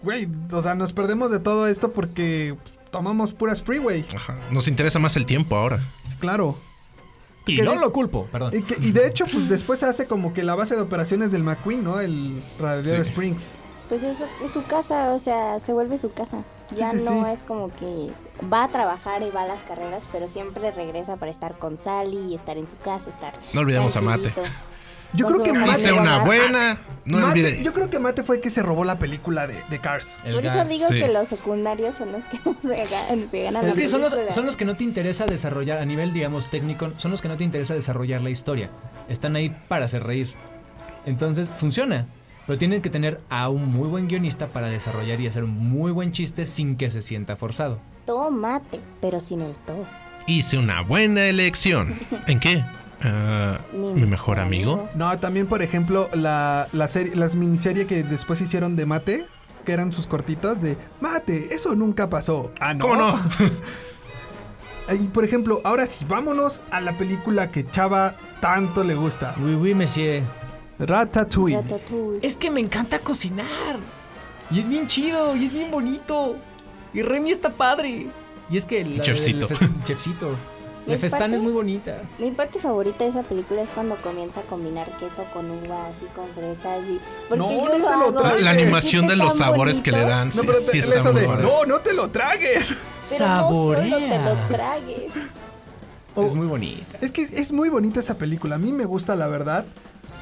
Güey, 0.04 0.28
o 0.52 0.62
sea, 0.62 0.76
nos 0.76 0.94
perdemos 0.94 1.32
de 1.32 1.40
todo 1.40 1.66
esto 1.66 1.92
porque 1.92 2.56
tomamos 2.92 3.34
puras 3.34 3.64
freeway. 3.64 4.06
Ajá. 4.16 4.36
Nos 4.52 4.68
interesa 4.68 5.00
más 5.00 5.16
el 5.16 5.26
tiempo 5.26 5.56
ahora. 5.56 5.80
Claro. 6.20 6.56
Y 7.48 7.56
Que 7.56 7.64
no 7.64 7.72
de- 7.72 7.80
lo 7.80 7.92
culpo, 7.92 8.28
perdón. 8.32 8.52
Y, 8.56 8.62
que- 8.62 8.78
y 8.80 8.92
de 8.92 9.08
hecho, 9.08 9.26
pues 9.26 9.50
después 9.50 9.80
se 9.80 9.88
hace 9.88 10.06
como 10.06 10.32
que 10.34 10.44
la 10.44 10.54
base 10.54 10.76
de 10.76 10.82
operaciones 10.82 11.32
del 11.32 11.44
McQueen, 11.44 11.84
¿no? 11.84 12.00
El 12.00 12.44
Radiador 12.60 13.04
Sí. 13.06 13.10
Springs. 13.10 13.52
Pues 13.90 14.04
es, 14.04 14.20
es 14.46 14.52
su 14.52 14.64
casa, 14.66 15.12
o 15.14 15.18
sea, 15.18 15.60
se 15.60 15.74
vuelve 15.74 15.98
su 15.98 16.12
casa. 16.14 16.44
Ya 16.78 16.92
Sí, 16.92 17.00
sí, 17.00 17.06
no 17.06 17.26
sí. 17.26 17.32
es 17.32 17.42
como 17.42 17.72
que 17.76 18.12
va 18.54 18.66
a 18.66 18.68
trabajar 18.70 19.24
y 19.24 19.32
va 19.32 19.42
a 19.42 19.48
las 19.48 19.64
carreras, 19.64 20.08
pero 20.12 20.28
siempre 20.28 20.70
regresa 20.70 21.18
para 21.18 21.32
estar 21.32 21.58
con 21.58 21.80
Sally, 21.80 22.36
estar 22.36 22.60
en 22.60 22.68
su 22.68 22.78
casa, 22.78 23.10
estar. 23.10 23.34
No 23.54 23.62
olvidemos 23.62 23.96
a 23.98 24.02
Mate. 24.02 24.32
Yo 25.14 25.26
Con 25.26 25.36
creo 25.42 25.46
que 25.46 25.54
Mate... 25.54 25.80
Hice 25.82 25.92
una 25.94 26.24
buena. 26.24 26.82
No 27.06 27.18
Mate- 27.18 27.32
olvide. 27.32 27.64
Yo 27.64 27.74
creo 27.74 27.90
que 27.90 27.98
Mate 27.98 28.22
fue 28.24 28.36
el 28.36 28.42
que 28.42 28.52
se 28.52 28.62
robó 28.62 28.84
la 28.84 29.00
película 29.00 29.48
de, 29.48 29.56
de 29.70 29.80
Cars. 29.80 30.18
El 30.24 30.36
Por 30.36 30.46
eso 30.46 30.56
gas. 30.58 30.70
digo 30.70 30.88
sí. 30.90 31.00
que 31.00 31.08
los 31.08 31.28
secundarios 31.28 31.96
son 31.96 32.12
los 32.12 32.26
que 32.26 32.38
se 32.62 32.76
ganan, 32.96 33.26
se 33.26 33.44
ganan 33.44 33.66
Es 33.68 33.76
la 33.76 33.82
que 33.82 33.90
son 33.90 34.02
los, 34.02 34.16
son 34.30 34.46
los 34.46 34.56
que 34.56 34.66
no 34.66 34.76
te 34.76 34.84
interesa 34.84 35.26
desarrollar 35.26 35.80
a 35.80 35.86
nivel, 35.86 36.14
digamos, 36.14 36.50
técnico, 36.52 36.92
son 36.98 37.10
los 37.12 37.22
que 37.22 37.28
no 37.28 37.38
te 37.38 37.44
interesa 37.44 37.74
desarrollar 37.74 38.22
la 38.22 38.30
historia. 38.30 38.70
Están 39.08 39.36
ahí 39.36 39.50
para 39.68 39.86
hacer 39.86 40.04
reír. 40.04 40.30
Entonces, 41.06 41.50
funciona. 41.50 42.06
Pero 42.46 42.58
tienen 42.58 42.82
que 42.82 42.90
tener 42.90 43.22
a 43.30 43.50
un 43.50 43.66
muy 43.72 43.88
buen 43.88 44.08
guionista 44.08 44.48
para 44.48 44.70
desarrollar 44.70 45.20
y 45.22 45.28
hacer 45.28 45.44
un 45.44 45.56
muy 45.56 45.92
buen 45.92 46.12
chiste 46.12 46.46
sin 46.46 46.78
que 46.78 46.90
se 46.90 47.02
sienta 47.02 47.36
forzado. 47.36 47.80
Todo 48.06 48.32
mate, 48.32 48.80
pero 49.02 49.20
sin 49.20 49.42
el 49.42 49.56
todo. 49.56 49.86
Hice 50.26 50.58
una 50.58 50.82
buena 50.82 51.26
elección. 51.26 51.96
¿En 52.28 52.40
qué? 52.40 52.64
Ah, 53.04 53.60
Mi 53.74 54.02
Mi 54.02 54.06
mejor 54.08 54.40
amigo. 54.40 54.90
No, 54.96 55.18
también, 55.20 55.48
por 55.48 55.62
ejemplo, 55.62 56.10
la, 56.14 56.68
la 56.74 56.88
serie, 56.88 57.16
las 57.16 57.36
miniseries 57.36 57.86
que 57.88 58.04
después 58.04 58.42
hicieron 58.42 58.76
de 58.76 58.86
Mate, 58.86 59.26
que 59.66 59.72
eran 59.72 59.92
sus 59.94 60.08
cortitos 60.08 60.62
de 60.62 60.76
Mate, 61.02 61.54
eso 61.54 61.76
nunca 61.76 62.10
pasó. 62.10 62.52
Ah, 62.60 62.74
no. 62.74 62.84
¿Cómo 62.88 62.96
no? 62.98 63.20
Y 64.92 65.08
por 65.10 65.24
ejemplo, 65.24 65.62
ahora 65.64 65.86
sí, 65.86 66.04
vámonos 66.08 66.62
a 66.72 66.82
la 66.82 66.94
película 66.98 67.52
que 67.52 67.64
Chava 67.70 68.16
tanto 68.42 68.84
le 68.84 68.96
gusta. 68.96 69.36
Oui, 69.40 69.54
oui, 69.54 69.76
monsieur. 69.76 70.24
Ratatouille. 70.80 71.58
Ratatouille. 71.58 72.20
Es 72.26 72.38
que 72.38 72.50
me 72.50 72.60
encanta 72.60 72.98
cocinar. 72.98 73.46
Y 74.50 74.60
es 74.62 74.68
bien 74.68 74.88
chido, 74.88 75.36
y 75.36 75.46
es 75.46 75.54
bien 75.54 75.70
bonito. 75.70 76.38
Y 76.92 77.04
Remy 77.04 77.30
está 77.30 77.52
padre. 77.52 78.08
Y 78.50 78.58
es 78.58 78.66
que... 78.66 79.00
chefcito. 79.02 79.46
el 79.48 79.56
fes- 79.58 79.84
chefcito. 79.84 80.32
Y 80.88 80.92
La 80.92 80.98
Festán 80.98 81.22
aparte- 81.22 81.36
es 81.36 81.42
muy 81.44 81.52
bonita. 81.52 82.02
Mi 82.18 82.32
parte 82.32 82.58
favorita 82.58 83.04
de 83.04 83.10
esa 83.12 83.22
película 83.24 83.62
es 83.62 83.70
cuando 83.70 83.96
comienza 83.98 84.40
a 84.40 84.44
combinar 84.44 84.88
queso 84.98 85.24
con 85.34 85.52
uvas 85.52 85.94
y 86.02 86.06
con 86.16 86.28
fresas 86.34 86.80
y 86.90 87.00
porque 87.28 87.38
No, 87.44 87.52
yo 87.52 87.66
no 87.66 87.78
lo 87.78 87.88
te 87.90 87.98
lo 87.98 88.14
tragues. 88.22 88.42
La 88.42 88.52
animación 88.52 89.08
de 89.08 89.16
los 89.16 89.36
sabores 89.38 89.82
que 89.82 89.92
le 89.92 90.02
dan 90.02 90.28
No, 90.30 90.34
sí, 90.34 90.40
pero 90.42 90.54
sí 90.58 90.72
te- 90.72 90.80
está 90.80 91.00
eso 91.02 91.12
muy 91.12 91.22
de, 91.22 91.28
padre. 91.28 91.44
no, 91.44 91.66
no 91.66 91.80
te 91.80 91.94
lo 91.94 92.10
tragues. 92.10 92.70
Pero 92.70 93.26
no 93.28 93.50
solo 93.50 93.76
te 93.76 93.90
Saborea. 93.90 94.26
lo 94.34 94.36
tragues. 94.56 95.12
Oh. 96.16 96.24
Es 96.24 96.34
muy 96.34 96.48
bonita. 96.48 96.98
Es 97.02 97.12
que 97.12 97.22
es 97.22 97.52
muy 97.52 97.70
bonita 97.70 98.00
esa 98.00 98.18
película. 98.18 98.56
A 98.56 98.58
mí 98.60 98.74
me 98.74 98.86
gusta, 98.86 99.16
la 99.16 99.28
verdad. 99.28 99.66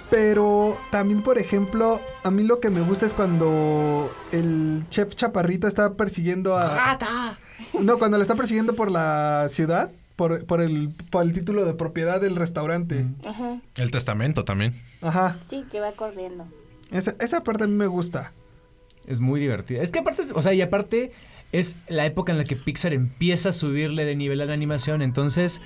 Pero 0.09 0.77
también, 0.89 1.21
por 1.21 1.37
ejemplo, 1.37 1.99
a 2.23 2.31
mí 2.31 2.43
lo 2.43 2.59
que 2.59 2.69
me 2.69 2.81
gusta 2.81 3.05
es 3.05 3.13
cuando 3.13 4.09
el 4.31 4.83
chef 4.89 5.15
Chaparrito 5.15 5.67
está 5.67 5.93
persiguiendo 5.95 6.57
a. 6.57 6.73
¡Rata! 6.75 7.37
No, 7.79 7.97
cuando 7.97 8.17
le 8.17 8.21
está 8.23 8.35
persiguiendo 8.35 8.73
por 8.73 8.89
la 8.89 9.47
ciudad. 9.49 9.89
Por, 10.17 10.45
por 10.45 10.59
el, 10.61 10.89
por 11.09 11.23
el 11.23 11.31
título 11.31 11.63
de 11.63 11.73
propiedad 11.73 12.19
del 12.19 12.35
restaurante. 12.35 13.05
Ajá. 13.25 13.61
El 13.75 13.91
testamento 13.91 14.43
también. 14.43 14.73
Ajá. 15.01 15.37
Sí, 15.41 15.63
que 15.71 15.79
va 15.79 15.93
corriendo. 15.93 16.45
Esa, 16.91 17.15
esa 17.21 17.43
parte 17.43 17.63
a 17.63 17.67
mí 17.67 17.75
me 17.75 17.87
gusta. 17.87 18.33
Es 19.05 19.21
muy 19.21 19.39
divertida. 19.39 19.81
Es 19.81 19.91
que 19.91 19.99
aparte, 19.99 20.23
o 20.33 20.41
sea, 20.41 20.53
y 20.53 20.61
aparte 20.61 21.11
es 21.51 21.77
la 21.87 22.05
época 22.05 22.31
en 22.31 22.37
la 22.37 22.43
que 22.43 22.55
Pixar 22.55 22.93
empieza 22.93 23.49
a 23.49 23.53
subirle 23.53 24.03
de 24.03 24.15
nivel 24.15 24.41
a 24.41 24.45
la 24.45 24.53
animación, 24.53 25.01
entonces 25.01 25.61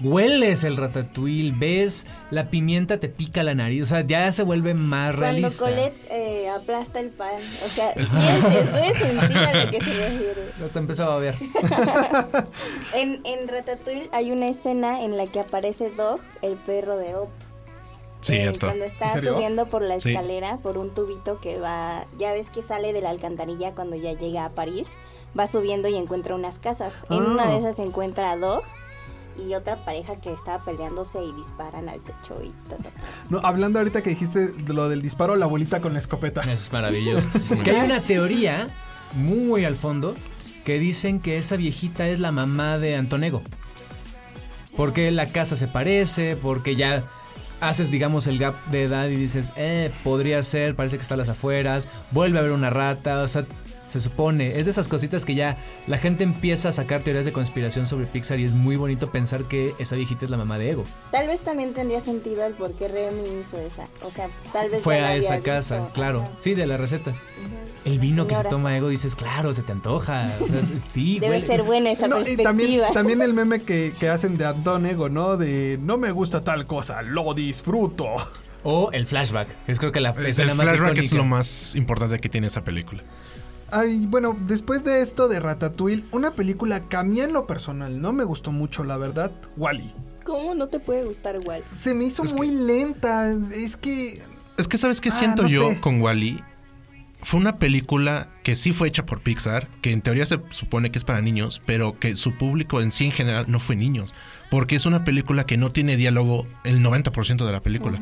hueles 0.00 0.64
el 0.64 0.76
ratatouille, 0.76 1.52
ves 1.56 2.06
la 2.30 2.50
pimienta 2.50 2.98
te 2.98 3.08
pica 3.08 3.42
la 3.42 3.54
nariz, 3.54 3.82
o 3.82 3.86
sea, 3.86 4.02
ya 4.02 4.30
se 4.32 4.42
vuelve 4.42 4.74
más 4.74 5.14
Cuando 5.16 5.20
realista. 5.20 5.64
Colette 5.64 6.06
eh, 6.10 6.48
aplasta 6.48 7.00
el 7.00 7.10
pan, 7.10 7.36
o 7.36 7.68
sea, 7.68 7.92
sientes, 7.94 8.68
puedes 8.68 8.98
sentir 8.98 9.38
a 9.38 9.64
lo 9.64 9.70
que 9.70 9.80
se 9.80 10.08
refiere. 10.08 10.50
Hasta 10.64 10.78
empezaba 10.78 11.14
a 11.14 11.18
ver. 11.18 11.34
En, 12.94 13.20
en 13.24 13.48
Ratatouille 13.48 14.08
hay 14.12 14.30
una 14.32 14.48
escena 14.48 15.02
en 15.02 15.16
la 15.16 15.26
que 15.26 15.40
aparece 15.40 15.90
Dog, 15.90 16.20
el 16.42 16.54
perro 16.56 16.96
de 16.96 17.14
Op. 17.16 17.28
Cierto. 18.22 18.66
cuando 18.66 18.84
está 18.86 19.12
subiendo 19.20 19.66
por 19.68 19.82
la 19.82 20.00
Sí. 20.00 20.10
escalera, 20.10 20.56
por 20.58 20.78
un 20.78 20.92
tubito 20.92 21.38
que 21.40 21.60
va, 21.60 22.06
ya 22.18 22.32
ves 22.32 22.50
que 22.50 22.60
sale 22.62 22.92
de 22.92 23.00
la 23.00 23.10
alcantarilla 23.10 23.72
cuando 23.72 23.94
ya 23.94 24.14
llega 24.14 24.44
a 24.44 24.50
París, 24.50 24.88
va 25.38 25.46
subiendo 25.46 25.86
y 25.88 25.96
encuentra 25.96 26.34
unas 26.34 26.58
casas. 26.58 27.04
En 27.10 27.18
Ah. 27.22 27.26
una 27.30 27.46
de 27.46 27.58
esas 27.58 27.76
se 27.76 27.82
encuentra 27.82 28.32
a 28.32 28.36
Dog 28.36 28.62
y 29.38 29.54
otra 29.54 29.84
pareja 29.84 30.16
que 30.16 30.32
estaba 30.32 30.64
peleándose 30.64 31.22
y 31.22 31.32
disparan 31.32 31.88
al 31.88 32.00
techo 32.00 32.40
y 32.42 32.50
ta. 32.68 32.76
No, 33.28 33.38
hablando 33.42 33.78
ahorita 33.78 34.02
que 34.02 34.10
dijiste 34.10 34.52
lo 34.66 34.88
del 34.88 35.02
disparo, 35.02 35.36
la 35.36 35.46
abuelita 35.46 35.80
con 35.80 35.92
la 35.92 35.98
escopeta. 35.98 36.42
Es 36.50 36.72
maravilloso. 36.72 37.26
que 37.64 37.70
hay 37.70 37.84
una 37.84 38.00
teoría 38.00 38.68
muy 39.14 39.64
al 39.64 39.76
fondo 39.76 40.14
que 40.64 40.78
dicen 40.78 41.20
que 41.20 41.38
esa 41.38 41.56
viejita 41.56 42.08
es 42.08 42.20
la 42.20 42.32
mamá 42.32 42.78
de 42.78 42.96
Antonego. 42.96 43.42
Porque 44.76 45.10
la 45.10 45.26
casa 45.26 45.56
se 45.56 45.68
parece, 45.68 46.36
porque 46.36 46.76
ya 46.76 47.04
haces, 47.60 47.90
digamos, 47.90 48.26
el 48.26 48.38
gap 48.38 48.54
de 48.66 48.84
edad 48.84 49.08
y 49.08 49.16
dices, 49.16 49.52
eh, 49.56 49.90
podría 50.04 50.42
ser, 50.42 50.74
parece 50.76 50.96
que 50.96 51.02
está 51.02 51.14
a 51.14 51.18
las 51.18 51.28
afueras, 51.28 51.88
vuelve 52.10 52.38
a 52.38 52.40
haber 52.40 52.52
una 52.52 52.70
rata, 52.70 53.22
o 53.22 53.28
sea, 53.28 53.46
se 53.88 54.00
supone, 54.00 54.58
es 54.58 54.64
de 54.66 54.70
esas 54.70 54.88
cositas 54.88 55.24
que 55.24 55.34
ya 55.34 55.56
la 55.86 55.98
gente 55.98 56.24
empieza 56.24 56.70
a 56.70 56.72
sacar 56.72 57.00
teorías 57.02 57.24
de 57.24 57.32
conspiración 57.32 57.86
sobre 57.86 58.06
Pixar 58.06 58.38
y 58.40 58.44
es 58.44 58.52
muy 58.54 58.76
bonito 58.76 59.10
pensar 59.10 59.44
que 59.44 59.74
esa 59.78 59.96
viejita 59.96 60.24
es 60.24 60.30
la 60.30 60.36
mamá 60.36 60.58
de 60.58 60.70
Ego. 60.72 60.84
Tal 61.12 61.26
vez 61.28 61.40
también 61.40 61.72
tendría 61.74 62.00
sentido 62.00 62.44
el 62.44 62.54
por 62.54 62.72
qué 62.72 62.88
Remy 62.88 63.40
hizo 63.40 63.58
esa. 63.58 63.86
O 64.04 64.10
sea, 64.10 64.28
tal 64.52 64.70
vez 64.70 64.82
Fue 64.82 64.98
a 65.00 65.14
esa 65.14 65.34
visto. 65.36 65.50
casa, 65.50 65.88
claro. 65.94 66.22
Ajá. 66.22 66.30
Sí, 66.40 66.54
de 66.54 66.66
la 66.66 66.76
receta. 66.76 67.12
El 67.84 68.00
vino 68.00 68.26
que 68.26 68.34
se 68.34 68.42
toma 68.44 68.76
Ego 68.76 68.88
dices, 68.88 69.14
claro, 69.14 69.54
se 69.54 69.62
te 69.62 69.70
antoja. 69.72 70.30
O 70.40 70.46
sea, 70.48 70.60
sí, 70.90 71.20
Debe 71.20 71.38
huele- 71.38 71.46
ser 71.46 71.62
buena 71.62 71.90
esa 71.92 72.08
No, 72.08 72.16
y 72.16 72.18
perspectiva. 72.24 72.48
también, 72.50 72.82
también 72.92 73.22
el 73.22 73.32
meme 73.34 73.62
que, 73.62 73.94
que 74.00 74.08
hacen 74.08 74.36
de 74.36 74.44
Anton 74.46 74.86
Ego, 74.86 75.08
¿no? 75.08 75.36
De 75.36 75.78
no 75.80 75.96
me 75.96 76.10
gusta 76.10 76.42
tal 76.42 76.66
cosa, 76.66 77.02
lo 77.02 77.32
disfruto. 77.34 78.06
O 78.64 78.90
el 78.90 79.06
flashback. 79.06 79.48
Es 79.68 79.78
creo 79.78 79.92
que 79.92 80.00
la 80.00 80.10
El, 80.10 80.26
escena 80.26 80.50
el 80.50 80.56
más 80.58 80.66
flashback 80.68 80.98
es 80.98 81.12
lo 81.12 81.22
más 81.24 81.76
importante 81.76 82.18
que 82.18 82.28
tiene 82.28 82.48
esa 82.48 82.62
película. 82.64 83.04
Ay, 83.70 84.06
bueno, 84.06 84.36
después 84.46 84.84
de 84.84 85.00
esto 85.02 85.28
de 85.28 85.40
Ratatouille, 85.40 86.04
una 86.12 86.30
película 86.32 86.80
que 86.80 86.96
a 86.96 87.02
mí 87.02 87.20
en 87.20 87.32
lo 87.32 87.46
personal 87.46 88.00
no 88.00 88.12
me 88.12 88.24
gustó 88.24 88.52
mucho, 88.52 88.84
la 88.84 88.96
verdad, 88.96 89.32
Wally. 89.56 89.92
¿Cómo 90.24 90.54
no 90.54 90.68
te 90.68 90.80
puede 90.80 91.04
gustar 91.04 91.36
igual? 91.36 91.64
Se 91.72 91.94
me 91.94 92.04
hizo 92.04 92.24
muy 92.24 92.50
lenta, 92.50 93.32
es 93.54 93.76
que... 93.76 94.22
Es 94.56 94.68
que, 94.68 94.78
¿sabes 94.78 95.00
qué 95.00 95.10
Ah, 95.10 95.12
siento 95.12 95.42
no 95.42 95.48
yo 95.48 95.70
sé. 95.70 95.80
con 95.80 96.00
Wally? 96.00 96.42
fue 97.22 97.40
una 97.40 97.56
película 97.56 98.28
que 98.44 98.54
sí 98.54 98.72
fue 98.72 98.86
hecha 98.86 99.04
por 99.04 99.20
Pixar, 99.20 99.66
que 99.82 99.90
en 99.90 100.00
teoría 100.00 100.26
se 100.26 100.38
supone 100.50 100.92
que 100.92 100.98
es 100.98 101.04
para 101.04 101.20
niños, 101.22 101.60
pero 101.66 101.98
que 101.98 102.14
su 102.14 102.34
público 102.36 102.80
en 102.80 102.92
sí 102.92 103.06
en 103.06 103.10
general 103.12 103.46
no 103.48 103.58
fue 103.58 103.74
niños. 103.74 104.14
Porque 104.48 104.76
es 104.76 104.86
una 104.86 105.02
película 105.02 105.44
que 105.44 105.56
no 105.56 105.72
tiene 105.72 105.96
diálogo 105.96 106.46
el 106.62 106.84
90% 106.84 107.44
de 107.44 107.50
la 107.52 107.60
película. 107.62 107.98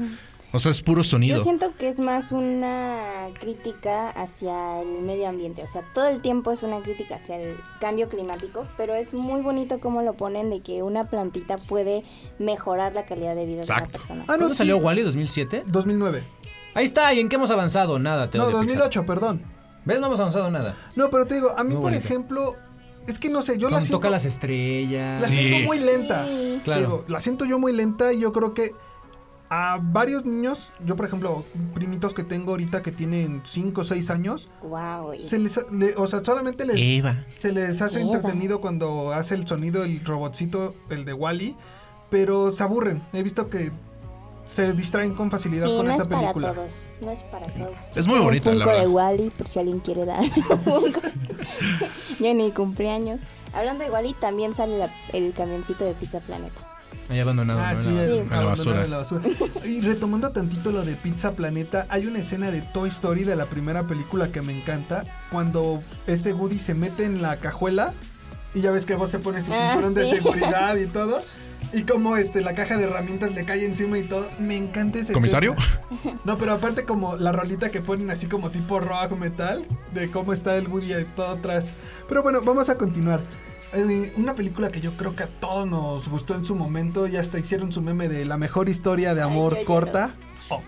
O 0.55 0.61
sea, 0.61 0.71
es 0.71 0.81
puro 0.83 1.03
sonido. 1.03 1.37
Yo 1.39 1.43
siento 1.43 1.73
que 1.77 1.89
es 1.89 1.99
más 1.99 2.31
una 2.33 3.27
crítica 3.41 4.09
hacia 4.11 4.81
el 4.83 5.03
medio 5.03 5.29
ambiente, 5.29 5.63
o 5.63 5.67
sea, 5.67 5.83
todo 5.93 6.09
el 6.09 6.21
tiempo 6.21 6.53
es 6.53 6.63
una 6.63 6.81
crítica 6.81 7.17
hacia 7.17 7.37
el 7.41 7.57
cambio 7.81 8.09
climático, 8.09 8.67
pero 8.77 8.95
es 8.95 9.13
muy 9.13 9.41
bonito 9.41 9.81
cómo 9.81 10.03
lo 10.03 10.15
ponen 10.15 10.51
de 10.51 10.61
que 10.61 10.83
una 10.85 11.05
plantita 11.11 11.59
puede 11.59 12.05
mejorar 12.39 12.95
la 12.95 13.05
calidad 13.05 13.35
de 13.35 13.47
vida 13.47 13.63
de 13.63 13.73
una 13.73 13.87
persona. 13.87 14.21
Ah, 14.29 14.33
no, 14.33 14.39
¿Cuándo 14.39 14.49
sí. 14.51 14.59
salió 14.59 14.77
Wally? 14.79 15.03
¿2007? 15.03 15.65
2009. 15.67 16.23
Ahí 16.75 16.85
está, 16.85 17.13
¿y 17.13 17.21
en 17.21 17.29
qué 17.29 17.37
hemos 17.37 17.51
avanzado? 17.51 17.99
Nada, 17.99 18.31
te 18.31 18.39
No, 18.39 18.45
odio, 18.45 18.61
Pixar. 18.61 18.79
2008, 18.79 19.07
perdón. 19.07 19.43
¿Ves? 19.85 20.01
No 20.01 20.07
hemos 20.07 20.21
avanzado 20.21 20.51
nada. 20.51 20.77
No, 20.97 21.11
pero 21.11 21.27
te 21.27 21.35
digo, 21.35 21.51
a 21.51 21.63
mí, 21.65 21.71
Muy 21.75 21.83
por 21.83 21.91
bonito. 21.91 22.05
ejemplo, 22.07 22.55
es 23.07 23.19
que 23.19 23.29
no 23.29 23.43
sé, 23.43 23.59
yo 23.59 23.67
la 23.69 23.73
Cuando 23.73 23.87
siento, 23.87 23.99
toca 23.99 24.11
las 24.11 24.25
estrellas. 24.25 25.21
la 25.21 25.29
siento 25.29 25.67
muy 25.67 25.79
lenta. 25.81 26.25
Sí. 26.27 26.61
Claro. 26.65 26.81
Digo, 26.81 27.05
la 27.09 27.21
siento 27.21 27.45
yo 27.45 27.59
muy 27.59 27.73
lenta 27.73 28.13
y 28.13 28.21
yo 28.21 28.33
creo 28.33 28.55
que 28.55 28.71
a 29.57 29.79
varios 29.81 30.25
niños, 30.25 30.71
yo 30.85 30.97
por 30.97 31.07
ejemplo, 31.07 31.45
primitos 31.75 32.13
que 32.15 32.25
tengo 32.25 32.53
ahorita 32.53 32.83
que 32.83 32.91
tienen 32.93 33.43
5 33.45 33.83
o 33.83 33.85
6 33.85 34.11
años, 34.11 34.49
Wow. 34.63 35.15
se 35.21 35.39
les, 35.39 35.71
le- 35.71 35.95
o 35.97 36.07
sea, 36.07 36.25
solamente 36.25 36.65
les, 36.67 36.77
Eva. 36.77 37.25
se 37.39 37.53
les 37.53 37.81
hace 37.83 38.01
Eva. 38.01 38.15
entretenido 38.17 38.61
cuando 38.61 39.13
hace 39.13 39.35
el 39.35 39.47
sonido 39.47 39.85
el 39.85 40.05
robotcito, 40.05 40.75
el 40.91 41.05
de 41.05 41.13
Wally, 41.13 41.57
pero 42.11 42.51
se 42.51 42.63
aburren. 42.63 43.03
He 43.13 43.23
visto 43.23 43.49
que 43.51 43.71
se 44.47 44.73
distraen 44.75 45.15
con 45.15 45.31
facilidad 45.31 45.67
Sí, 45.67 45.77
con 45.77 45.87
no 45.87 45.93
esa 45.93 46.03
es 46.03 46.09
para 46.09 46.21
película. 46.21 46.53
todos, 46.53 46.91
no 47.01 47.11
es 47.11 47.23
para 47.23 47.47
todos. 47.47 47.79
Es 47.95 48.07
muy 48.07 48.19
bonita, 48.21 48.51
un 48.51 48.59
la 48.59 48.65
Funko 48.65 48.77
de 48.79 48.85
verdad. 48.87 48.95
Wally, 48.95 49.31
por 49.31 49.49
si 49.49 49.59
alguien 49.59 49.81
quiere 49.81 50.05
dar 50.05 50.23
ya 52.21 52.35
ni 52.35 52.51
cumpleaños. 52.53 53.21
Hablando 53.55 53.85
de 53.85 53.91
Wally, 53.91 54.15
también 54.15 54.55
sale 54.55 54.79
la- 54.79 54.91
el 55.13 55.33
camioncito 55.33 55.85
de 55.85 55.95
Pizza 55.95 56.21
Planeta. 56.21 56.61
Ahí 57.09 57.21
abandonado. 57.21 57.61
Ah, 57.61 57.75
¿no? 57.75 57.81
sí, 57.83 57.89
En 57.89 57.97
la- 57.97 58.05
el- 58.05 58.13
en 58.13 58.31
la 58.31 58.37
abandonado 58.41 58.51
basura. 58.51 58.85
en 58.85 58.91
la 58.91 58.97
basura. 58.99 59.23
Y 59.67 59.81
retomando 59.83 60.31
tantito 60.31 60.73
lo 60.73 60.83
de 60.85 60.95
Pizza 60.95 61.33
Planeta, 61.33 61.87
hay 61.91 62.07
una 62.07 62.19
escena 62.21 62.51
de 62.51 62.63
Toy 62.63 62.89
Story 62.89 63.25
de 63.25 63.37
la 63.37 63.47
primera 63.47 63.87
película 63.87 64.29
que 64.29 64.41
me 64.43 64.57
encanta, 64.59 65.05
cuando 65.31 65.83
este 66.07 66.33
Woody 66.33 66.59
se 66.59 66.75
mete 66.75 67.05
en 67.05 67.21
la 67.23 67.37
cajuela 67.37 67.93
y 68.55 68.61
ya 68.61 68.71
ves 68.71 68.87
que 68.87 68.95
vos 68.95 69.11
se 69.11 69.19
pone 69.19 69.43
su 69.43 69.53
Ah, 69.53 69.71
cinturón 69.73 69.95
de 69.95 70.05
sí. 70.07 70.17
seguridad 70.17 70.77
y 70.77 70.87
todo. 70.87 71.21
Y 71.73 71.83
como 71.83 72.17
este 72.17 72.41
la 72.41 72.55
caja 72.55 72.77
de 72.77 72.85
herramientas 72.85 73.35
le 73.35 73.45
cae 73.45 73.65
encima 73.65 73.99
y 73.99 74.03
todo. 74.05 74.29
Me 74.39 74.57
encanta 74.57 74.99
ese 75.01 75.13
¿Comisario? 75.13 75.57
No, 76.25 76.39
pero 76.39 76.53
aparte 76.53 76.85
como 76.85 77.17
la 77.17 77.33
rolita 77.33 77.71
que 77.71 77.81
ponen 77.81 78.11
así 78.11 78.27
como 78.27 78.51
tipo 78.51 78.81
rock 78.81 79.13
metal, 79.19 79.65
de 79.93 80.11
cómo 80.11 80.33
está 80.33 80.57
el 80.57 80.69
Woody 80.69 80.95
y 80.95 81.05
todo 81.17 81.31
atrás. 81.33 81.67
Pero 82.09 82.23
bueno, 82.23 82.41
vamos 82.43 82.69
a 82.69 82.77
continuar. 82.77 83.21
Eh, 83.75 84.13
una 84.17 84.35
película 84.35 84.71
que 84.71 84.81
yo 84.81 84.93
creo 84.97 85.15
que 85.17 85.25
a 85.25 85.27
todos 85.29 85.67
nos 85.69 86.09
gustó 86.09 86.35
en 86.35 86.45
su 86.45 86.55
momento, 86.55 87.07
ya 87.07 87.21
hasta 87.21 87.39
hicieron 87.39 87.73
su 87.73 87.81
meme 87.81 88.09
de 88.09 88.25
la 88.25 88.37
mejor 88.39 88.69
historia 88.69 89.15
de 89.15 89.23
amor 89.23 89.57
corta. 89.65 90.11
Up. 90.51 90.63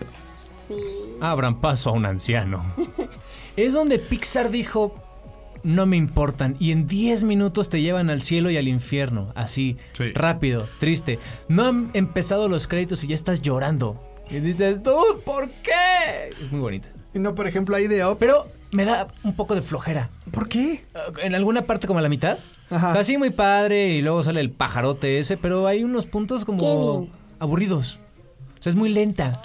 Sí. 0.59 0.75
Abran 1.21 1.61
paso 1.61 1.89
a 1.89 1.93
un 1.93 2.05
anciano. 2.05 2.65
es 3.55 3.73
donde 3.73 3.99
Pixar 3.99 4.49
dijo, 4.51 4.95
no 5.63 5.85
me 5.85 5.95
importan. 5.97 6.55
Y 6.59 6.71
en 6.71 6.87
10 6.87 7.23
minutos 7.23 7.69
te 7.69 7.81
llevan 7.81 8.09
al 8.09 8.21
cielo 8.21 8.49
y 8.51 8.57
al 8.57 8.67
infierno. 8.67 9.31
Así, 9.35 9.77
Sí. 9.93 10.11
rápido, 10.13 10.67
triste. 10.79 11.19
No 11.47 11.65
han 11.65 11.89
empezado 11.93 12.49
los 12.49 12.67
créditos 12.67 13.03
y 13.03 13.07
ya 13.07 13.15
estás 13.15 13.41
llorando. 13.41 14.01
Y 14.29 14.39
dices, 14.41 14.83
dude, 14.83 15.21
¿por 15.23 15.49
qué? 15.49 16.33
Es 16.41 16.51
muy 16.51 16.59
bonita. 16.59 16.89
Y 17.13 17.19
no, 17.19 17.33
por 17.33 17.47
ejemplo, 17.47 17.75
ahí 17.75 17.87
de 17.87 18.05
Up. 18.05 18.17
Pero 18.19 18.47
me 18.71 18.85
da 18.85 19.07
un 19.23 19.33
poco 19.35 19.55
de 19.55 19.61
flojera. 19.61 20.09
¿Por 20.31 20.47
qué? 20.49 20.81
Uh, 20.93 21.19
En 21.19 21.35
alguna 21.35 21.63
parte 21.63 21.87
como 21.87 21.99
a 21.99 22.01
la 22.01 22.09
mitad. 22.09 22.37
Ajá. 22.69 22.89
O 22.89 22.93
sea, 22.93 23.03
sí, 23.03 23.17
muy 23.17 23.29
padre. 23.29 23.89
Y 23.89 24.01
luego 24.01 24.23
sale 24.23 24.41
el 24.41 24.51
pajarote 24.51 25.19
ese. 25.19 25.37
Pero 25.37 25.67
hay 25.67 25.83
unos 25.83 26.05
puntos 26.05 26.43
como 26.45 26.59
Kevin. 26.59 27.11
aburridos. 27.39 27.99
O 28.59 28.61
sea, 28.63 28.69
es 28.71 28.75
muy 28.75 28.89
lenta. 28.89 29.41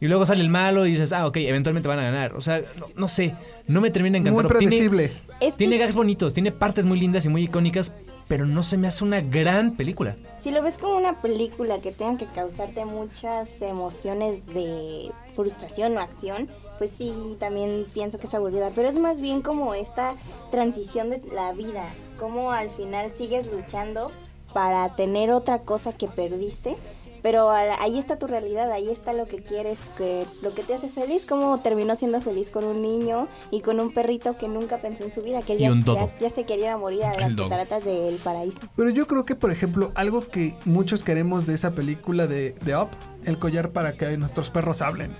Y 0.00 0.08
luego 0.08 0.24
sale 0.24 0.40
el 0.40 0.48
malo 0.48 0.86
y 0.86 0.92
dices, 0.92 1.12
ah, 1.12 1.26
ok, 1.26 1.36
eventualmente 1.38 1.88
van 1.88 1.98
a 1.98 2.02
ganar. 2.04 2.34
O 2.34 2.40
sea, 2.40 2.62
no, 2.78 2.86
no 2.96 3.08
sé. 3.08 3.34
No 3.66 3.80
me 3.82 3.90
termina 3.90 4.14
de 4.14 4.18
encantar. 4.20 4.44
Muy 4.44 4.58
Tiene- 4.58 4.66
predecible. 4.70 5.12
Es 5.40 5.56
Tiene 5.56 5.76
que 5.76 5.82
gags 5.84 5.96
bonitos, 5.96 6.34
tiene 6.34 6.52
partes 6.52 6.84
muy 6.84 6.98
lindas 7.00 7.24
y 7.24 7.28
muy 7.30 7.44
icónicas, 7.44 7.92
pero 8.28 8.44
no 8.46 8.62
se 8.62 8.76
me 8.76 8.88
hace 8.88 9.04
una 9.04 9.20
gran 9.22 9.74
película. 9.76 10.16
si 10.38 10.50
lo 10.50 10.62
ves 10.62 10.76
como 10.76 10.96
una 10.96 11.20
película 11.22 11.80
que 11.80 11.92
tenga 11.92 12.18
que 12.18 12.26
causarte 12.26 12.84
muchas 12.84 13.62
emociones 13.62 14.46
de 14.52 15.10
frustración 15.34 15.96
o 15.96 16.00
acción, 16.00 16.48
pues 16.80 16.92
sí, 16.92 17.36
también 17.38 17.84
pienso 17.92 18.18
que 18.18 18.26
es 18.26 18.32
aburrida. 18.32 18.70
Pero 18.74 18.88
es 18.88 18.98
más 18.98 19.20
bien 19.20 19.42
como 19.42 19.74
esta 19.74 20.14
transición 20.50 21.10
de 21.10 21.20
la 21.30 21.52
vida, 21.52 21.84
como 22.18 22.52
al 22.52 22.70
final 22.70 23.10
sigues 23.10 23.46
luchando 23.52 24.10
para 24.54 24.96
tener 24.96 25.30
otra 25.30 25.60
cosa 25.60 25.92
que 25.92 26.08
perdiste. 26.08 26.74
Pero 27.22 27.50
ahí 27.50 27.98
está 27.98 28.18
tu 28.18 28.26
realidad, 28.26 28.72
ahí 28.72 28.88
está 28.88 29.12
lo 29.12 29.28
que 29.28 29.42
quieres, 29.42 29.80
que 29.98 30.24
lo 30.40 30.54
que 30.54 30.62
te 30.62 30.72
hace 30.72 30.88
feliz, 30.88 31.26
como 31.26 31.60
terminó 31.60 31.94
siendo 31.94 32.22
feliz 32.22 32.48
con 32.48 32.64
un 32.64 32.80
niño 32.80 33.28
y 33.50 33.60
con 33.60 33.78
un 33.78 33.92
perrito 33.92 34.38
que 34.38 34.48
nunca 34.48 34.78
pensó 34.78 35.04
en 35.04 35.12
su 35.12 35.20
vida, 35.20 35.42
que 35.42 35.58
ya, 35.58 35.68
ya- 35.96 36.16
ya 36.18 36.30
se 36.30 36.44
quería 36.44 36.78
morir 36.78 37.04
a 37.04 37.08
las 37.10 37.18
cataratas 37.50 37.84
del 37.84 38.16
paraíso. 38.20 38.60
Pero 38.74 38.88
yo 38.88 39.06
creo 39.06 39.26
que, 39.26 39.34
por 39.34 39.50
ejemplo, 39.52 39.92
algo 39.96 40.26
que 40.26 40.54
muchos 40.64 41.04
queremos 41.04 41.46
de 41.46 41.56
esa 41.56 41.72
película 41.72 42.26
de, 42.26 42.52
de 42.64 42.74
Up, 42.74 42.88
el 43.26 43.38
collar 43.38 43.70
para 43.72 43.92
que 43.92 44.16
nuestros 44.16 44.48
perros 44.50 44.80
hablen. 44.80 45.14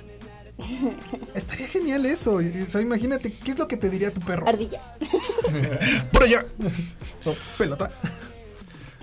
Estaría 1.35 1.69
genial 1.69 2.07
eso. 2.07 2.41
y- 2.41 2.63
O 2.67 2.71
sea, 2.71 2.81
imagínate, 2.81 3.33
¿qué 3.33 3.53
es 3.53 3.59
lo 3.59 3.67
que 3.69 3.77
te 3.77 3.89
diría 3.91 4.13
tu 4.13 4.21
perro? 4.21 4.47
Ardilla. 4.49 4.81
Por 6.13 6.23
allá. 6.25 6.47
O 7.25 7.35
pelota. 7.59 7.91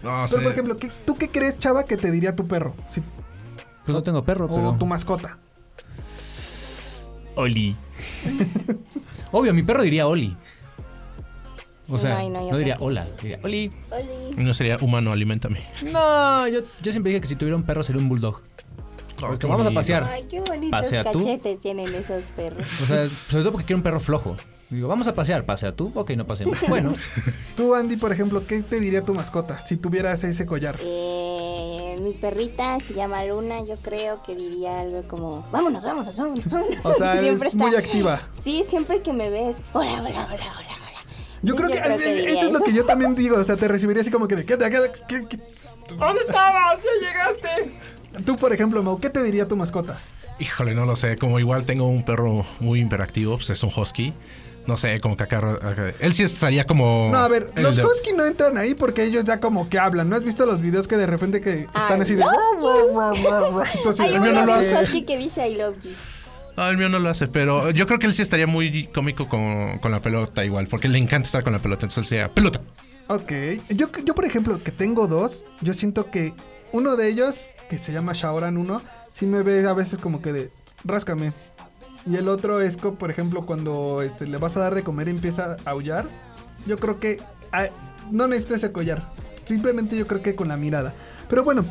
No, 0.03 0.09
Pero, 0.11 0.27
sé. 0.27 0.39
por 0.39 0.51
ejemplo, 0.51 0.77
¿qué- 0.77 0.91
¿tú 1.05 1.15
qué 1.17 1.29
crees, 1.29 1.57
chava, 1.59 1.83
que 1.85 1.97
te 1.97 2.11
diría 2.11 2.35
tu 2.35 2.47
perro? 2.47 2.75
Si- 2.89 3.01
Pues 3.85 3.93
no 3.93 4.03
tengo 4.03 4.23
perro, 4.23 4.45
o 4.45 4.55
pero... 4.55 4.75
tu 4.77 4.85
mascota. 4.85 5.37
Oli. 7.35 7.75
Obvio, 9.31 9.53
mi 9.53 9.63
perro 9.63 9.83
diría 9.83 10.07
Oli. 10.07 10.35
O 11.89 11.95
Sí, 11.95 11.99
sea, 11.99 12.13
no 12.15 12.17
hay- 12.19 12.29
no 12.29 12.39
hay 12.39 12.43
no 12.43 12.47
otra 12.47 12.57
diría 12.57 12.77
hola, 12.79 13.07
diría 13.21 13.39
Oli. 13.43 13.71
Oli. 13.91 14.43
No 14.43 14.53
sería 14.53 14.77
humano, 14.81 15.11
alimentame. 15.11 15.63
No, 15.91 16.47
yo, 16.47 16.61
yo 16.81 16.91
siempre 16.91 17.11
dije 17.11 17.21
que 17.21 17.27
si 17.27 17.35
tuviera 17.35 17.55
un 17.55 17.63
perro 17.63 17.83
sería 17.83 18.01
un 18.01 18.09
bulldog. 18.09 18.41
Porque 19.20 19.47
vamos 19.47 19.65
a 19.65 19.72
pasear. 19.72 20.03
Ay, 20.03 20.26
qué 20.30 20.41
bonitos 20.41 20.70
¿Pasea 20.72 21.03
tú? 21.03 21.20
cachetes 21.20 21.59
tienen 21.59 21.93
esos 21.93 22.26
perros. 22.36 22.68
O 22.84 22.86
sea, 22.86 23.07
sobre 23.09 23.43
todo 23.43 23.51
porque 23.51 23.65
quiero 23.65 23.78
un 23.78 23.84
perro 23.84 23.99
flojo. 23.99 24.36
Digo, 24.70 24.88
vamos 24.88 25.07
a 25.07 25.15
pasear. 25.15 25.45
¿Pasea 25.45 25.76
tú? 25.76 25.91
Ok, 25.95 26.11
no 26.11 26.26
paseamos. 26.28 26.57
Bueno, 26.68 26.93
Tú, 27.55 27.74
Andy, 27.74 27.97
por 27.97 28.11
ejemplo, 28.11 28.45
¿qué 28.45 28.61
te 28.61 28.80
diría 28.80 29.01
tu 29.03 29.13
mascota 29.13 29.65
si 29.65 29.78
tuvieras 29.78 30.24
ese 30.24 30.45
collar? 30.45 30.76
Eh, 30.82 31.97
mi 32.01 32.11
perrita 32.13 32.80
se 32.80 32.93
llama 32.93 33.24
Luna, 33.26 33.63
yo 33.65 33.76
creo 33.78 34.22
que 34.24 34.36
diría 34.36 34.82
algo 34.82 35.03
como, 35.07 35.47
vámonos, 35.51 35.84
vámonos, 35.86 36.18
vámonos, 36.18 36.51
vámonos. 36.51 36.86
O 36.86 36.93
sea, 36.95 37.20
Siempre 37.20 37.47
es 37.47 37.55
muy 37.55 37.76
activa. 37.76 38.20
Sí, 38.39 38.63
siempre 38.68 39.01
que 39.01 39.13
me 39.13 39.30
ves, 39.30 39.57
hola, 39.74 39.89
hola, 39.93 40.09
hola, 40.09 40.26
hola, 40.28 40.43
hola. 40.57 40.88
Yo 41.43 41.55
creo 41.55 41.70
que, 41.70 41.80
creo 41.80 41.95
eso 41.95 42.45
es 42.47 42.51
lo 42.51 42.59
que 42.61 42.74
yo 42.74 42.86
también 42.86 43.15
digo. 43.15 43.38
O 43.38 43.43
sea, 43.43 43.55
te 43.55 43.68
recibiría 43.68 44.01
así 44.01 44.11
como 44.11 44.28
que 44.28 44.36
de 44.36 44.45
¿qué, 44.45 44.57
qué, 44.57 44.70
qué- 45.07 45.28
qué- 45.28 45.39
¿dónde 45.95 46.22
estabas? 46.22 46.82
¡Ya 46.84 47.07
llegaste! 47.07 47.72
Tú, 48.25 48.35
por 48.35 48.53
ejemplo, 48.53 48.81
Mau, 48.83 48.99
¿qué 48.99 49.09
te 49.09 49.21
diría 49.23 49.47
tu 49.47 49.55
mascota? 49.55 49.97
Híjole, 50.39 50.73
no 50.75 50.85
lo 50.85 50.95
sé. 50.95 51.17
Como 51.17 51.39
igual 51.39 51.65
tengo 51.65 51.87
un 51.87 52.03
perro 52.03 52.45
muy 52.59 52.79
imperactivo, 52.79 53.37
pues 53.37 53.49
es 53.49 53.63
un 53.63 53.71
husky. 53.75 54.13
No 54.67 54.75
sé, 54.75 54.99
como 54.99 55.15
que 55.15 55.23
acá... 55.23 55.93
Él 55.99 56.13
sí 56.13 56.23
estaría 56.23 56.65
como... 56.65 57.09
No, 57.11 57.19
a 57.19 57.27
ver, 57.29 57.51
los 57.55 57.77
de- 57.77 57.85
husky 57.85 58.11
no 58.13 58.25
entran 58.25 58.57
ahí 58.57 58.73
porque 58.75 59.03
ellos 59.05 59.23
ya 59.23 59.39
como 59.39 59.69
que 59.69 59.79
hablan. 59.79 60.09
¿No 60.09 60.15
has 60.17 60.23
visto 60.23 60.45
los 60.45 60.61
videos 60.61 60.87
que 60.89 60.97
de 60.97 61.05
repente 61.05 61.39
que 61.39 61.61
están 61.61 61.99
I 61.99 62.01
así 62.01 62.15
de... 62.15 62.25
Entonces, 63.75 63.99
Hay 64.05 64.13
el 64.15 64.21
mío 64.21 64.31
uno 64.31 64.41
no 64.41 64.45
lo 64.47 64.53
de 64.53 64.59
hace. 64.59 64.75
Husky 64.83 65.03
que 65.03 65.17
dice 65.17 65.47
I 65.47 65.55
love 65.55 65.77
you. 65.83 65.91
No, 66.55 66.67
el 66.67 66.77
mío 66.77 66.89
no 66.89 66.99
lo 66.99 67.09
hace, 67.09 67.27
pero 67.27 67.69
yo 67.71 67.85
creo 67.87 67.99
que 67.99 68.07
él 68.07 68.13
sí 68.13 68.23
estaría 68.23 68.47
muy 68.47 68.87
cómico 68.87 69.29
con, 69.29 69.77
con 69.77 69.91
la 69.91 70.01
pelota 70.01 70.43
igual, 70.43 70.67
porque 70.67 70.87
le 70.87 70.97
encanta 70.97 71.27
estar 71.27 71.43
con 71.43 71.53
la 71.53 71.59
pelota, 71.59 71.85
entonces 71.85 71.99
él 71.99 72.05
sería 72.05 72.29
pelota. 72.29 72.61
Ok. 73.07 73.31
Yo, 73.69 73.89
yo, 74.03 74.15
por 74.15 74.25
ejemplo, 74.25 74.61
que 74.63 74.71
tengo 74.71 75.07
dos, 75.07 75.45
yo 75.61 75.73
siento 75.73 76.09
que 76.09 76.33
uno 76.71 76.95
de 76.95 77.09
ellos, 77.09 77.45
que 77.70 77.78
se 77.78 77.91
llama 77.91 78.13
Shaoran 78.13 78.57
1, 78.57 78.82
sí 79.13 79.26
me 79.28 79.43
ve 79.43 79.68
a 79.68 79.74
veces 79.74 79.99
como 79.99 80.22
que 80.22 80.34
de, 80.34 80.51
ráscame. 80.84 81.34
Y 82.05 82.15
el 82.15 82.28
otro 82.30 82.61
es, 82.61 82.78
co- 82.78 82.95
por 82.95 83.11
ejemplo, 83.11 83.45
cuando 83.45 84.01
este, 84.01 84.28
le 84.28 84.38
vas 84.38 84.55
a 84.57 84.61
dar 84.61 84.76
de 84.76 84.84
comer 84.84 85.07
y 85.07 85.11
empieza 85.11 85.57
a 85.65 85.72
aullar. 85.72 86.05
Yo 86.65 86.78
creo 86.78 86.99
que 86.99 87.20
ah, 87.51 87.65
no 88.11 88.28
necesita 88.28 88.55
ese 88.55 88.72
collar. 88.72 89.11
Simplemente 89.45 89.97
yo 89.97 90.07
creo 90.07 90.22
que 90.22 90.36
con 90.36 90.47
la 90.47 90.57
mirada. 90.57 90.93
Pero 91.30 91.43
bueno, 91.43 91.65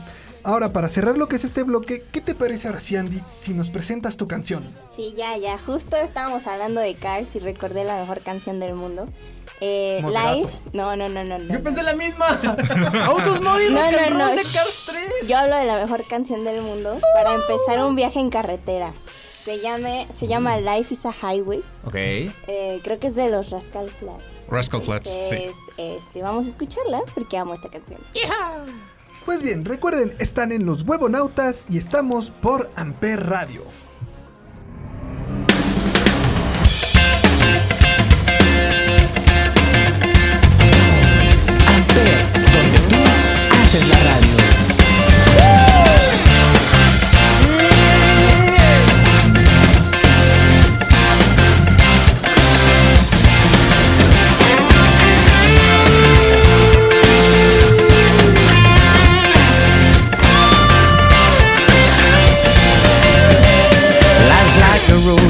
Ahora, 0.46 0.72
para 0.72 0.88
cerrar 0.88 1.18
lo 1.18 1.26
que 1.26 1.34
es 1.34 1.42
este 1.42 1.64
bloque, 1.64 2.04
¿qué 2.12 2.20
te 2.20 2.32
parece 2.32 2.68
ahora 2.68 2.78
Andy, 3.00 3.20
si 3.28 3.52
nos 3.52 3.70
presentas 3.70 4.16
tu 4.16 4.28
canción? 4.28 4.62
Sí, 4.94 5.12
ya, 5.16 5.36
ya. 5.38 5.58
Justo 5.58 5.96
estábamos 5.96 6.46
hablando 6.46 6.80
de 6.80 6.94
Cars 6.94 7.34
y 7.34 7.40
recordé 7.40 7.82
la 7.82 7.98
mejor 7.98 8.20
canción 8.20 8.60
del 8.60 8.76
mundo. 8.76 9.08
Eh, 9.60 10.00
Live. 10.06 10.48
No, 10.72 10.94
no, 10.94 11.08
no, 11.08 11.24
no, 11.24 11.40
no. 11.40 11.52
Yo 11.52 11.60
pensé 11.64 11.82
la 11.82 11.94
misma. 11.94 12.28
Autos 13.06 13.40
móviles. 13.40 13.72
No, 13.72 14.10
no, 14.10 14.34
no. 14.36 14.42
Yo 15.26 15.36
hablo 15.36 15.56
de 15.56 15.64
la 15.64 15.80
mejor 15.80 16.06
canción 16.06 16.44
del 16.44 16.62
mundo 16.62 17.00
para 17.14 17.34
empezar 17.34 17.84
un 17.84 17.96
viaje 17.96 18.20
en 18.20 18.30
carretera. 18.30 18.92
Se, 19.12 19.58
se 20.14 20.26
llama 20.28 20.58
Life 20.58 20.94
is 20.94 21.06
a 21.06 21.12
Highway. 21.12 21.64
Ok. 21.84 21.94
Eh, 21.96 22.80
creo 22.84 23.00
que 23.00 23.08
es 23.08 23.16
de 23.16 23.30
los 23.30 23.50
Rascal 23.50 23.90
Flats. 23.90 24.48
Rascal 24.48 24.82
Flats, 24.82 25.10
Entonces, 25.10 25.56
sí. 25.56 25.72
Este, 25.76 26.22
vamos 26.22 26.46
a 26.46 26.50
escucharla 26.50 27.02
porque 27.16 27.36
amo 27.36 27.52
esta 27.52 27.68
canción. 27.68 27.98
Yeah. 28.12 28.95
Pues 29.26 29.42
bien, 29.42 29.64
recuerden, 29.64 30.14
están 30.20 30.52
en 30.52 30.64
los 30.64 30.82
huevonautas 30.86 31.64
y 31.68 31.78
estamos 31.78 32.30
por 32.30 32.70
Amper 32.76 33.26
Radio. 33.26 33.64
Amper, 41.66 42.18
donde 42.52 42.78
tú 42.88 42.96
haces 43.60 43.88
la 43.88 43.98
radio. 43.98 44.25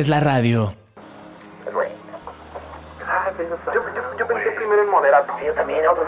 es 0.00 0.08
la 0.08 0.20
radio. 0.20 0.74
Yo, 4.18 4.26
pensé 4.26 4.50
primero 4.52 4.82
en 4.82 4.90
moderato. 4.90 5.32
Yo 5.44 5.54
también, 5.54 5.86
otro. 5.88 6.04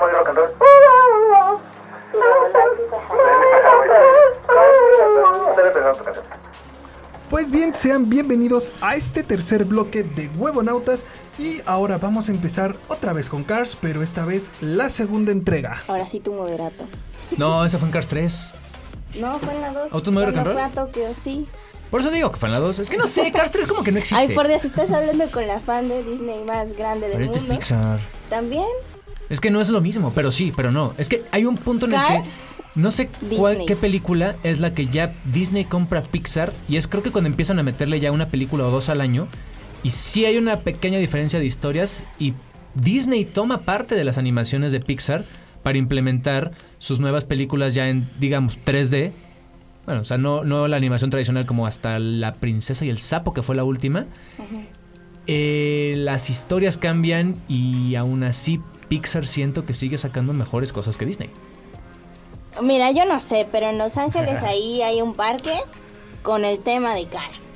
Pues 7.30 7.51
bien, 7.51 7.74
sean 7.74 8.09
bienvenidos 8.09 8.72
a 8.80 8.95
este 8.95 9.22
tercer 9.22 9.64
bloque 9.64 10.03
de 10.03 10.28
Huevonautas 10.36 11.05
y 11.39 11.61
ahora 11.66 11.99
vamos 11.99 12.28
a 12.28 12.32
empezar 12.32 12.74
otra 12.89 13.12
vez 13.12 13.28
con 13.28 13.45
Cars, 13.45 13.76
pero 13.80 14.03
esta 14.03 14.24
vez 14.24 14.51
la 14.61 14.91
segunda 14.91 15.32
entrega. 15.32 15.82
Ahora 15.86 16.07
sí 16.07 16.20
tu 16.20 16.32
moderato. 16.32 16.86
No, 17.36 17.64
esa 17.64 17.78
fue 17.78 17.89
en 17.89 17.93
Cars 17.93 18.07
3. 18.07 18.49
No, 19.20 19.39
fue 19.39 19.55
en 19.55 19.61
la 19.62 19.72
2. 19.72 19.93
¿Autos 19.93 20.12
Modelo 20.12 20.43
Fue 20.45 20.62
a 20.62 20.68
Tokio, 20.68 21.09
sí. 21.16 21.49
Por 21.91 22.01
eso 22.01 22.11
digo 22.11 22.30
que 22.30 22.45
en 22.45 22.53
la 22.53 22.59
2. 22.59 22.78
Es 22.80 22.91
que 22.91 22.97
no 22.97 23.07
sé, 23.07 23.30
Cars 23.32 23.51
3 23.51 23.66
como 23.66 23.82
que 23.82 23.93
no 23.93 23.99
existe. 23.99 24.22
Ay, 24.22 24.34
por 24.34 24.49
Dios, 24.49 24.64
estás 24.64 24.91
hablando 24.91 25.30
con 25.30 25.47
la 25.47 25.61
fan 25.61 25.89
de 25.89 26.03
Disney 26.03 26.45
más 26.45 26.76
grande 26.76 27.09
del 27.09 27.16
Pero 27.16 27.24
este 27.24 27.39
es 27.39 27.43
mundo. 27.45 27.59
Pixar. 27.59 27.99
También. 28.28 28.66
Es 29.30 29.41
que 29.41 29.51
no 29.51 29.61
es 29.61 29.68
lo 29.68 29.80
mismo, 29.80 30.12
pero 30.14 30.30
sí, 30.30 30.53
pero 30.57 30.70
no. 30.70 30.95
Es 30.97 31.09
que 31.09 31.22
hay 31.30 31.45
un 31.45 31.57
punto 31.57 31.86
en 31.86 31.93
el 31.93 32.01
que 32.01 32.22
no 32.76 32.91
sé 32.91 33.11
cuál, 33.36 33.59
qué 33.66 33.76
película 33.76 34.34
es 34.43 34.61
la 34.61 34.72
que 34.72 34.86
ya 34.86 35.12
Disney 35.24 35.64
compra 35.64 36.03
Pixar 36.03 36.53
y 36.68 36.76
es 36.76 36.89
creo 36.89 37.03
que 37.03 37.11
cuando 37.11 37.28
empiezan 37.28 37.59
a 37.59 37.62
meterle 37.62 38.01
ya 38.01 38.12
una 38.12 38.28
película 38.28 38.66
o 38.66 38.70
dos 38.70 38.89
al 38.89 39.01
año 39.01 39.28
y 39.82 39.91
sí 39.91 40.24
hay 40.24 40.39
una 40.39 40.61
pequeña 40.61 40.99
diferencia 40.99 41.39
de 41.39 41.45
historias 41.45 42.05
y 42.18 42.34
Disney 42.74 43.24
toma 43.24 43.62
parte 43.62 43.97
de 43.97 44.05
las 44.05 44.16
animaciones 44.16 44.72
de 44.72 44.80
Pixar 44.80 45.24
para 45.62 45.76
implementar 45.76 46.53
sus 46.78 47.01
nuevas 47.01 47.24
películas 47.24 47.74
ya 47.74 47.89
en 47.89 48.09
digamos 48.18 48.59
3D. 48.64 49.12
Bueno, 49.89 50.03
o 50.03 50.05
sea, 50.05 50.18
no, 50.18 50.45
no 50.45 50.68
la 50.68 50.76
animación 50.76 51.09
tradicional 51.09 51.47
como 51.47 51.66
hasta 51.66 51.99
La 51.99 52.34
princesa 52.34 52.84
y 52.84 52.91
el 52.91 52.99
sapo 52.99 53.32
que 53.32 53.43
fue 53.43 53.57
la 53.57 53.64
última. 53.64 54.05
Eh, 55.26 55.95
las 55.97 56.28
historias 56.28 56.76
cambian 56.76 57.36
y 57.49 57.95
aún 57.95 58.22
así 58.22 58.61
Pixar 58.89 59.26
siento 59.26 59.64
que 59.64 59.72
sigue 59.72 59.97
sacando 59.97 60.34
mejores 60.34 60.74
cosas 60.74 60.99
que 60.99 61.07
Disney. 61.07 61.30
Mira, 62.62 62.91
yo 62.91 63.07
no 63.07 63.18
sé, 63.20 63.49
pero 63.51 63.70
en 63.70 63.78
Los 63.78 63.97
Ángeles 63.97 64.43
ahí 64.47 64.82
hay 64.82 65.01
un 65.01 65.14
parque 65.14 65.55
con 66.22 66.45
el 66.45 66.59
tema 66.59 66.95
de 66.95 67.07
Cars. 67.07 67.49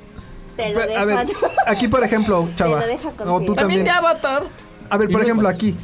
Te 0.57 0.71
lo 0.71 0.79
dejo 0.79 0.99
A 0.99 1.05
ver, 1.05 1.25
aquí 1.67 1.87
por 1.87 2.03
ejemplo, 2.03 2.49
chava. 2.55 2.79
lo 2.79 2.87
deja 2.87 3.09
o 3.27 3.41
tú 3.41 3.53
también. 3.53 3.83
de 3.83 3.91
Avatar. 3.91 4.41
A 4.89 4.97
ver, 4.97 5.09
por 5.09 5.21
ejemplo, 5.21 5.47
aquí. 5.47 5.75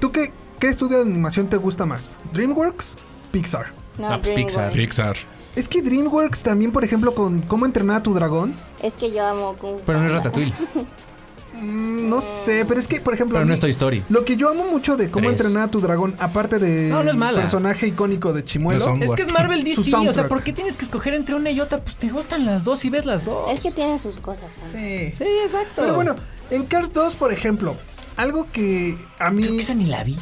¿Tú 0.00 0.10
qué, 0.10 0.32
qué 0.58 0.68
estudio 0.68 1.04
de 1.04 1.10
animación 1.10 1.48
te 1.48 1.58
gusta 1.58 1.84
más? 1.84 2.16
¿DreamWorks? 2.32 2.96
¿Pixar? 3.30 3.66
No, 3.98 4.06
Ah, 4.08 4.18
pues 4.22 4.34
DreamWorks. 4.34 4.72
Pixar. 4.74 5.16
Es 5.54 5.68
que 5.68 5.82
DreamWorks 5.82 6.42
también, 6.42 6.72
por 6.72 6.82
ejemplo, 6.84 7.14
con 7.14 7.40
¿Cómo 7.42 7.66
entrenar 7.66 7.96
a 7.98 8.02
tu 8.02 8.14
dragón? 8.14 8.54
Es 8.82 8.96
que 8.96 9.12
yo 9.12 9.26
amo 9.26 9.54
Kung 9.58 9.76
Fu 9.78 9.82
Pero 9.86 10.00
no 10.00 10.06
es. 10.06 10.12
Ratatouille, 10.12 10.52
Mm, 11.54 12.08
no 12.08 12.22
sé, 12.22 12.64
pero 12.66 12.80
es 12.80 12.88
que, 12.88 12.98
por 13.02 13.12
ejemplo, 13.12 13.34
pero 13.34 13.44
no 13.44 13.48
mí- 13.50 13.54
es 13.54 13.60
Toy 13.60 13.70
Story. 13.72 14.02
lo 14.08 14.24
que 14.24 14.36
yo 14.36 14.48
amo 14.48 14.64
mucho 14.64 14.96
de 14.96 15.10
Cómo 15.10 15.28
Tres. 15.28 15.38
entrenar 15.42 15.68
a 15.68 15.70
tu 15.70 15.80
dragón, 15.82 16.14
aparte 16.18 16.58
de 16.58 16.88
No, 16.88 17.04
no 17.04 17.10
es 17.10 17.16
mala. 17.16 17.42
personaje 17.42 17.86
icónico 17.86 18.32
de 18.32 18.42
Chimuelo, 18.42 18.96
Es 19.00 19.10
que 19.12 19.22
es 19.22 19.30
Marvel 19.30 19.62
DC, 19.64 19.94
o 20.08 20.12
sea. 20.14 20.28
¿por 20.28 20.42
qué 20.42 20.54
tienes 20.54 20.78
que 20.78 20.84
escoger 20.86 21.12
entre 21.12 21.34
una 21.34 21.50
y 21.50 21.60
otra? 21.60 21.78
Pues 21.78 21.96
te 21.96 22.08
gustan 22.08 22.46
las 22.46 22.64
dos 22.64 22.84
y 22.86 22.90
ves 22.90 23.04
las 23.04 23.26
dos. 23.26 23.50
Es 23.52 23.60
que 23.60 23.70
tiene 23.70 23.98
sus 23.98 24.16
cosas. 24.16 24.56
¿sabes? 24.56 24.72
Sí. 24.72 25.24
Sí, 25.24 25.30
exacto. 25.44 25.82
Pero 25.82 25.94
bueno, 25.94 26.16
en 26.50 26.64
Cars 26.64 26.90
2, 26.94 27.16
por 27.16 27.32
ejemplo, 27.34 27.76
algo 28.16 28.46
que 28.50 28.96
a 29.18 29.30
mí... 29.30 29.42
Creo 29.42 29.54
que 29.56 29.60
esa 29.62 29.74
ni 29.74 29.84
la 29.86 30.02
vi. 30.04 30.18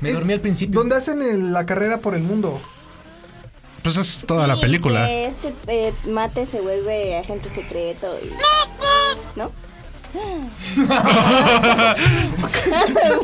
Me 0.00 0.10
es 0.10 0.14
dormí 0.14 0.32
al 0.32 0.40
principio. 0.40 0.78
Donde 0.78 0.94
hacen 0.94 1.20
el- 1.22 1.52
la 1.52 1.66
carrera 1.66 1.98
por 1.98 2.14
el 2.14 2.22
mundo. 2.22 2.60
Pues 3.82 3.96
es 3.96 4.24
toda 4.26 4.46
la 4.46 4.56
película. 4.56 5.06
que 5.06 5.26
este 5.26 5.54
eh, 5.66 5.92
mate 6.06 6.46
se 6.46 6.60
vuelve 6.60 7.16
agente 7.16 7.48
secreto 7.48 8.18
y... 8.22 8.30
¿No? 9.38 9.52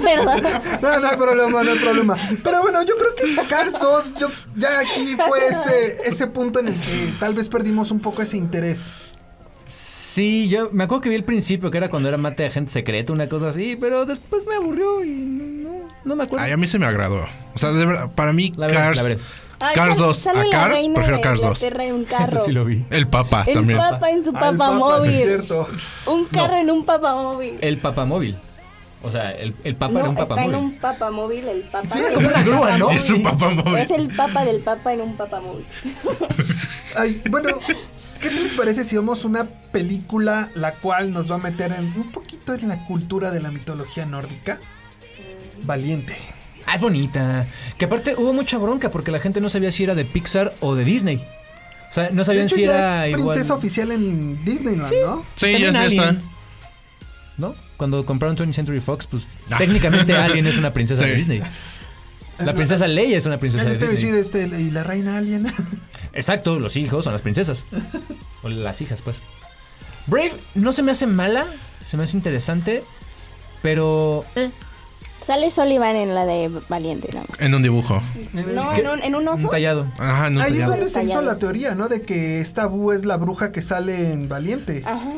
Perdón. 0.05 0.43
No, 0.83 1.01
no 1.01 1.09
hay 1.09 1.17
problema, 1.17 1.65
no 1.65 1.73
hay 1.73 1.79
problema. 1.79 2.17
Pero 2.43 2.63
bueno, 2.63 2.83
yo 2.83 2.95
creo 2.97 3.15
que 3.15 3.47
Cars 3.49 3.73
2, 3.81 4.15
yo, 4.19 4.29
ya 4.57 4.81
aquí 4.81 5.17
fue 5.17 5.47
ese, 5.47 6.09
ese 6.09 6.27
punto 6.27 6.61
en 6.61 6.69
el 6.69 6.75
que 6.75 7.15
tal 7.19 7.35
vez 7.35 7.49
perdimos 7.49 7.91
un 7.91 8.01
poco 8.01 8.23
ese 8.23 8.37
interés. 8.37 8.91
Sí, 9.67 10.49
yo 10.49 10.69
me 10.73 10.85
acuerdo 10.85 11.03
que 11.03 11.09
vi 11.09 11.15
el 11.15 11.25
principio, 11.25 11.71
que 11.71 11.79
era 11.79 11.89
cuando 11.89 12.09
era 12.09 12.19
mate 12.19 12.43
de 12.43 12.49
agente 12.49 12.71
secreto, 12.71 13.13
una 13.15 13.29
cosa 13.29 13.49
así, 13.49 13.77
pero 13.81 14.05
después 14.05 14.47
me 14.47 14.55
aburrió 14.57 15.03
y 15.03 15.09
no, 15.11 15.89
no 16.05 16.17
me 16.17 16.25
acuerdo. 16.25 16.45
Ay, 16.45 16.53
a 16.53 16.57
mí 16.59 16.67
se 16.67 16.79
me 16.79 16.85
agradó. 16.87 17.25
O 17.55 17.59
sea, 17.59 17.73
de 17.73 17.87
verdad, 17.87 18.11
para 18.15 18.35
mí, 18.35 18.53
La 18.57 18.69
Cars. 18.69 19.17
Ay, 19.69 19.75
Cars 19.75 19.97
sale- 19.97 20.07
2 20.07 20.19
sale 20.19 20.41
a 20.41 20.51
Cars, 20.51 20.71
reina 20.73 20.95
prefiero 20.95 21.17
de 21.17 21.23
Cars 21.23 21.41
2. 21.43 21.63
Inglaterra 21.63 21.85
en 21.85 21.95
un 21.95 22.05
carro. 22.05 22.37
Eso 22.37 22.45
sí 22.45 22.53
lo 22.53 22.65
vi. 22.65 22.85
El 22.91 23.09
Papa 23.09 23.45
El 23.47 23.55
también. 23.55 23.79
papa 23.79 24.11
en 24.11 24.25
su 24.25 24.31
Ah, 24.35 24.49
el 24.51 24.57
papamóvil. 24.57 25.15
es. 25.15 25.55
Un 26.07 26.25
carro 26.27 26.57
en 26.57 26.71
un 26.71 26.85
papamóvil. 26.85 27.59
El 27.61 27.79
papamóvil. 27.79 28.39
O 29.03 29.11
sea, 29.11 29.33
el, 29.33 29.55
el 29.65 29.77
papa 29.77 29.93
No, 29.93 29.99
era 30.01 30.09
un 30.09 30.17
está 30.19 30.23
en 30.23 30.29
papamóvil. 30.51 30.57
un 30.65 30.81
papamóvil 30.81 31.49
el 31.49 31.63
papa. 31.65 31.91
Sí, 31.91 31.99
como 32.15 32.27
una 32.29 32.43
grúa, 32.43 32.79
¿no? 32.79 32.91
Es 32.91 33.11
un 33.11 33.23
papamóvil. 33.23 33.77
Es 33.77 33.91
el 33.91 34.09
papa 34.17 34.45
del 34.47 34.61
papa 34.61 34.93
en 34.95 35.01
un 35.03 35.15
papamóvil. 35.17 35.67
Ay, 36.97 37.21
bueno, 37.29 37.49
¿qué 38.21 38.31
les 38.31 38.55
parece 38.55 38.83
si 38.85 38.97
vemos 38.97 39.25
una 39.27 39.45
película 39.45 40.49
la 40.55 40.73
cual 40.73 41.13
nos 41.13 41.31
va 41.31 41.35
a 41.35 41.39
meter 41.39 41.73
en 41.73 41.93
un 41.97 42.13
poquito 42.13 42.55
en 42.55 42.67
la 42.69 42.87
cultura 42.87 43.31
de 43.31 43.41
la 43.43 43.51
mitología 43.51 44.07
nórdica? 44.07 44.59
Valiente. 45.65 46.17
Ah, 46.67 46.75
es 46.77 46.81
bonita. 46.81 47.47
Que 47.79 47.85
aparte 47.85 48.15
hubo 48.17 48.33
mucha 48.33 48.59
bronca 48.59 48.91
porque 48.91 49.11
la 49.11 49.21
gente 49.21 49.41
no 49.41 49.49
sabía 49.49 49.71
si 49.73 49.85
era 49.85 49.95
de 49.95 50.05
Pixar 50.05 50.55
o 50.61 50.75
de 50.75 50.85
Disney. 50.85 51.17
O 51.91 51.93
sea, 51.95 52.11
no 52.11 52.19
De 52.21 52.25
sabían 52.25 52.47
hecho, 52.47 52.57
si 52.57 52.63
ya 52.63 52.71
era 52.71 53.07
es 53.07 53.13
igual. 53.19 53.35
princesa 53.35 53.55
oficial 53.55 53.93
en 53.93 54.45
Disneyland, 54.45 54.93
¿no? 55.05 55.25
Sí, 55.37 55.53
También 55.53 55.61
ya, 55.63 55.73
ya 55.73 55.81
Alien. 55.83 56.01
están. 56.01 56.23
¿No? 57.37 57.55
Cuando 57.77 58.05
compraron 58.07 58.37
20th 58.37 58.53
Century 58.53 58.81
Fox, 58.81 59.07
pues 59.07 59.27
técnicamente 59.59 60.15
Alien 60.17 60.47
es 60.47 60.57
una 60.57 60.73
princesa 60.73 61.05
de 61.05 61.11
Sí. 61.13 61.17
Disney. 61.17 61.43
La 62.39 62.53
princesa 62.53 62.89
Leia 62.89 63.17
es 63.17 63.27
una 63.27 63.37
princesa 63.39 63.63
Ya 63.65 63.71
de 63.71 63.77
te 63.79 63.85
iba 63.85 63.93
a 63.93 63.97
Disney. 63.97 64.13
decir, 64.13 64.43
este, 64.49 64.61
y 64.61 64.71
la 64.71 64.83
reina 64.83 65.17
alien. 65.19 65.47
Exacto, 66.13 66.59
los 66.59 66.77
hijos 66.77 67.05
son 67.05 67.13
las 67.13 67.23
princesas. 67.23 67.65
o 68.43 68.49
las 68.49 68.81
hijas, 68.81 69.03
pues. 69.03 69.21
Brave 70.07 70.33
no 70.57 70.73
se 70.73 70.83
me 70.83 70.91
hace 70.91 71.07
mala, 71.07 71.47
se 71.87 71.97
me 71.97 72.03
hace 72.05 72.17
interesante, 72.17 72.83
pero... 73.63 74.25
eh, 74.35 74.51
Sale 75.19 75.51
Sullivan 75.51 75.97
en 75.97 76.15
la 76.15 76.27
de 76.27 76.51
Valiente, 76.69 77.09
nada 77.13 77.25
más. 77.29 77.41
En 77.41 77.55
un 77.55 77.63
dibujo. 77.63 78.01
No, 78.33 78.75
en 78.75 78.87
un, 78.89 79.03
en 79.03 79.15
un 79.15 79.27
oso. 79.29 79.45
un 79.45 79.51
tallado. 79.51 79.87
Ajá, 79.99 80.29
no 80.31 80.43
Ahí 80.43 80.59
es 80.61 80.67
donde 80.67 80.91
se 80.91 81.03
hizo 81.05 81.23
la 81.23 81.39
teoría, 81.39 81.75
¿no? 81.75 81.89
De 81.89 82.03
que 82.03 82.41
esta 82.41 82.67
Boo 82.67 82.93
es 82.93 83.05
la 83.05 83.17
bruja 83.17 83.51
que 83.53 83.63
sale 83.63 84.13
en 84.13 84.29
Valiente. 84.29 84.83
Ajá. 84.85 85.13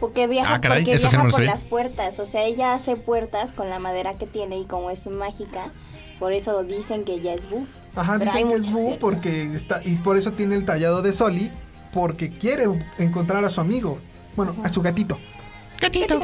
Porque 0.00 0.26
viaja, 0.26 0.54
Ah, 0.54 0.60
caray, 0.60 0.84
porque 0.84 0.98
viaja 0.98 1.22
no 1.22 1.30
por 1.30 1.42
las 1.42 1.64
puertas. 1.64 2.18
O 2.18 2.26
sea, 2.26 2.44
ella 2.44 2.74
hace 2.74 2.96
puertas 2.96 3.52
con 3.52 3.68
la 3.70 3.78
madera 3.78 4.14
que 4.14 4.26
tiene 4.26 4.58
y 4.58 4.64
como 4.64 4.90
es 4.90 5.06
mágica, 5.06 5.72
por 6.18 6.32
eso 6.32 6.62
dicen 6.64 7.04
que 7.04 7.14
ella 7.14 7.34
es 7.34 7.48
Boo. 7.50 7.66
Ajá, 7.94 8.18
Pero 8.18 8.30
dicen 8.32 8.48
que 8.48 8.54
es 8.56 8.68
Boo 8.70 8.76
teorías. 8.80 8.98
porque 9.00 9.54
está. 9.54 9.80
Y 9.84 9.96
por 9.96 10.16
eso 10.18 10.32
tiene 10.32 10.54
el 10.54 10.64
tallado 10.64 11.02
de 11.02 11.12
Soli. 11.12 11.50
Porque 11.92 12.28
quiere 12.28 12.64
encontrar 12.98 13.42
a 13.46 13.48
su 13.50 13.60
amigo. 13.62 13.98
Bueno, 14.34 14.54
a 14.62 14.68
su 14.68 14.82
gatito. 14.82 15.18
Gatito. 15.80 16.20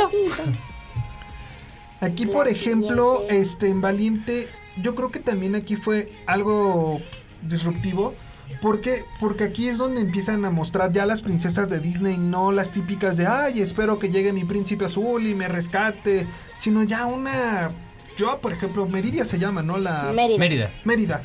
Aquí, 2.02 2.26
por 2.26 2.48
ejemplo, 2.48 3.20
siguiente. 3.20 3.40
este 3.40 3.68
en 3.68 3.80
Valiente, 3.80 4.48
yo 4.82 4.96
creo 4.96 5.12
que 5.12 5.20
también 5.20 5.54
aquí 5.54 5.76
fue 5.76 6.10
algo 6.26 7.00
disruptivo. 7.42 8.12
¿Por 8.60 8.80
qué? 8.80 9.04
Porque 9.20 9.44
aquí 9.44 9.68
es 9.68 9.78
donde 9.78 10.00
empiezan 10.00 10.44
a 10.44 10.50
mostrar 10.50 10.92
ya 10.92 11.06
las 11.06 11.22
princesas 11.22 11.68
de 11.70 11.78
Disney, 11.78 12.18
no 12.18 12.50
las 12.50 12.70
típicas 12.70 13.16
de, 13.16 13.26
ay, 13.26 13.62
espero 13.62 14.00
que 14.00 14.10
llegue 14.10 14.32
mi 14.32 14.44
príncipe 14.44 14.86
azul 14.86 15.26
y 15.26 15.34
me 15.34 15.46
rescate, 15.48 16.26
sino 16.58 16.82
ya 16.82 17.06
una... 17.06 17.70
Yo, 18.18 18.38
por 18.40 18.52
ejemplo, 18.52 18.84
Meridia 18.86 19.24
se 19.24 19.38
llama, 19.38 19.62
¿no? 19.62 19.78
La... 19.78 20.12
Mérida. 20.12 20.38
Mérida. 20.38 20.70
Mérida. 20.84 21.22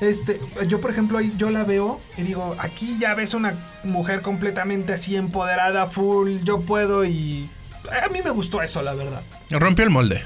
Este, 0.00 0.38
yo 0.68 0.80
por 0.80 0.90
ejemplo 0.90 1.18
ahí 1.18 1.32
yo 1.38 1.50
la 1.50 1.64
veo 1.64 2.00
y 2.16 2.22
digo, 2.22 2.56
aquí 2.58 2.98
ya 2.98 3.14
ves 3.14 3.32
una 3.32 3.54
mujer 3.84 4.22
completamente 4.22 4.92
así 4.92 5.16
empoderada, 5.16 5.86
full, 5.86 6.38
yo 6.42 6.60
puedo 6.60 7.04
y 7.04 7.48
a 7.90 8.08
mí 8.08 8.20
me 8.22 8.30
gustó 8.30 8.62
eso, 8.62 8.82
la 8.82 8.94
verdad. 8.94 9.22
Rompió 9.50 9.84
el 9.84 9.90
molde. 9.90 10.22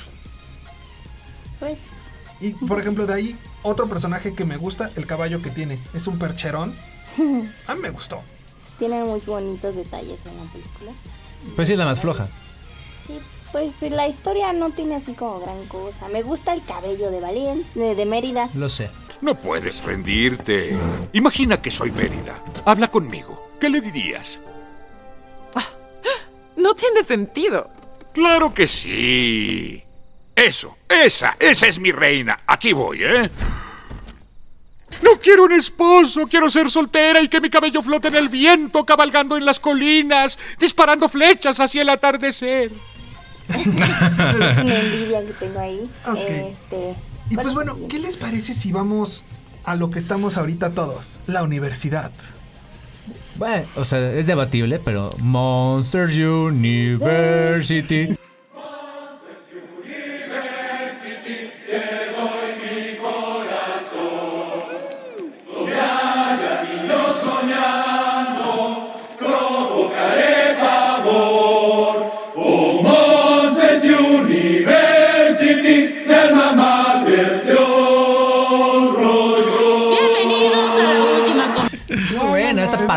Pues 1.59 1.78
Y 2.40 2.50
por 2.52 2.78
ejemplo 2.80 3.06
de 3.06 3.14
ahí 3.14 3.36
otro 3.62 3.88
personaje 3.88 4.34
que 4.34 4.44
me 4.44 4.56
gusta, 4.56 4.90
el 4.96 5.06
caballo 5.06 5.42
que 5.42 5.50
tiene, 5.50 5.78
es 5.94 6.06
un 6.06 6.18
percherón. 6.18 6.74
A 7.66 7.74
mí 7.74 7.80
me 7.80 7.90
gustó. 7.90 8.22
tienen 8.78 9.04
muy 9.06 9.20
bonitos 9.20 9.74
detalles 9.74 10.18
en 10.26 10.36
la 10.36 10.50
película. 10.52 10.92
Pues 11.56 11.66
sí 11.66 11.72
es 11.72 11.78
la 11.78 11.84
más 11.84 12.00
floja. 12.00 12.28
Sí, 13.06 13.18
pues 13.50 13.82
la 13.90 14.06
historia 14.06 14.52
no 14.52 14.70
tiene 14.70 14.96
así 14.96 15.14
como 15.14 15.40
gran 15.40 15.66
cosa. 15.66 16.09
Me 16.09 16.22
gusta 16.22 16.52
el 16.52 16.62
cabello 16.62 17.11
de 17.11 17.20
Valiente, 17.20 17.68
de, 17.78 17.94
de 17.94 18.06
Mérida. 18.06 18.50
Lo 18.54 18.68
sé. 18.68 18.90
No 19.20 19.34
puedes 19.40 19.82
rendirte. 19.82 20.78
Imagina 21.12 21.61
que 21.61 21.70
soy 21.72 21.90
Mérida. 21.90 22.40
Habla 22.64 22.88
conmigo. 22.88 23.50
¿Qué 23.61 23.68
le 23.68 23.80
dirías? 23.80 24.40
No 26.59 26.74
tiene 26.74 27.04
sentido. 27.04 27.70
Claro 28.12 28.52
que 28.52 28.66
sí. 28.66 29.82
Eso, 30.34 30.76
esa, 30.88 31.36
esa 31.38 31.66
es 31.66 31.78
mi 31.78 31.92
reina. 31.92 32.40
Aquí 32.46 32.72
voy, 32.72 33.02
¿eh? 33.02 33.30
No 35.02 35.11
quiero 35.20 35.44
un 35.44 35.52
esposo, 35.52 36.26
quiero 36.26 36.48
ser 36.48 36.70
soltera 36.70 37.20
y 37.20 37.28
que 37.28 37.40
mi 37.40 37.50
cabello 37.50 37.82
flote 37.82 38.09
en 38.09 38.16
el 38.16 38.28
viento, 38.28 38.84
cabalgando 38.84 39.36
en 39.36 39.44
las 39.44 39.61
colinas, 39.61 40.38
disparando 40.59 41.09
flechas 41.09 41.61
hacia 41.61 41.82
el 41.82 41.90
atardecer. 41.90 42.72
es 43.48 43.66
una 44.59 44.78
envidia 44.80 45.24
que 45.24 45.32
tengo 45.38 45.61
ahí. 45.61 45.90
Este, 46.16 46.94
Y 47.30 47.34
¿cuál 47.34 47.46
pues 47.46 47.46
es 47.48 47.54
bueno, 47.54 47.78
¿qué 47.88 47.98
les 47.98 48.16
parece 48.16 48.54
si 48.54 48.72
vamos 48.72 49.24
a 49.64 49.76
lo 49.76 49.90
que 49.90 49.98
estamos 49.98 50.36
ahorita 50.36 50.70
todos? 50.70 51.20
La 51.26 51.42
universidad. 51.42 52.12
Bueno, 53.36 53.66
o 53.76 53.84
sea, 53.84 54.12
es 54.12 54.26
debatible, 54.26 54.80
pero 54.84 55.14
Monsters 55.18 56.16
University. 56.16 58.17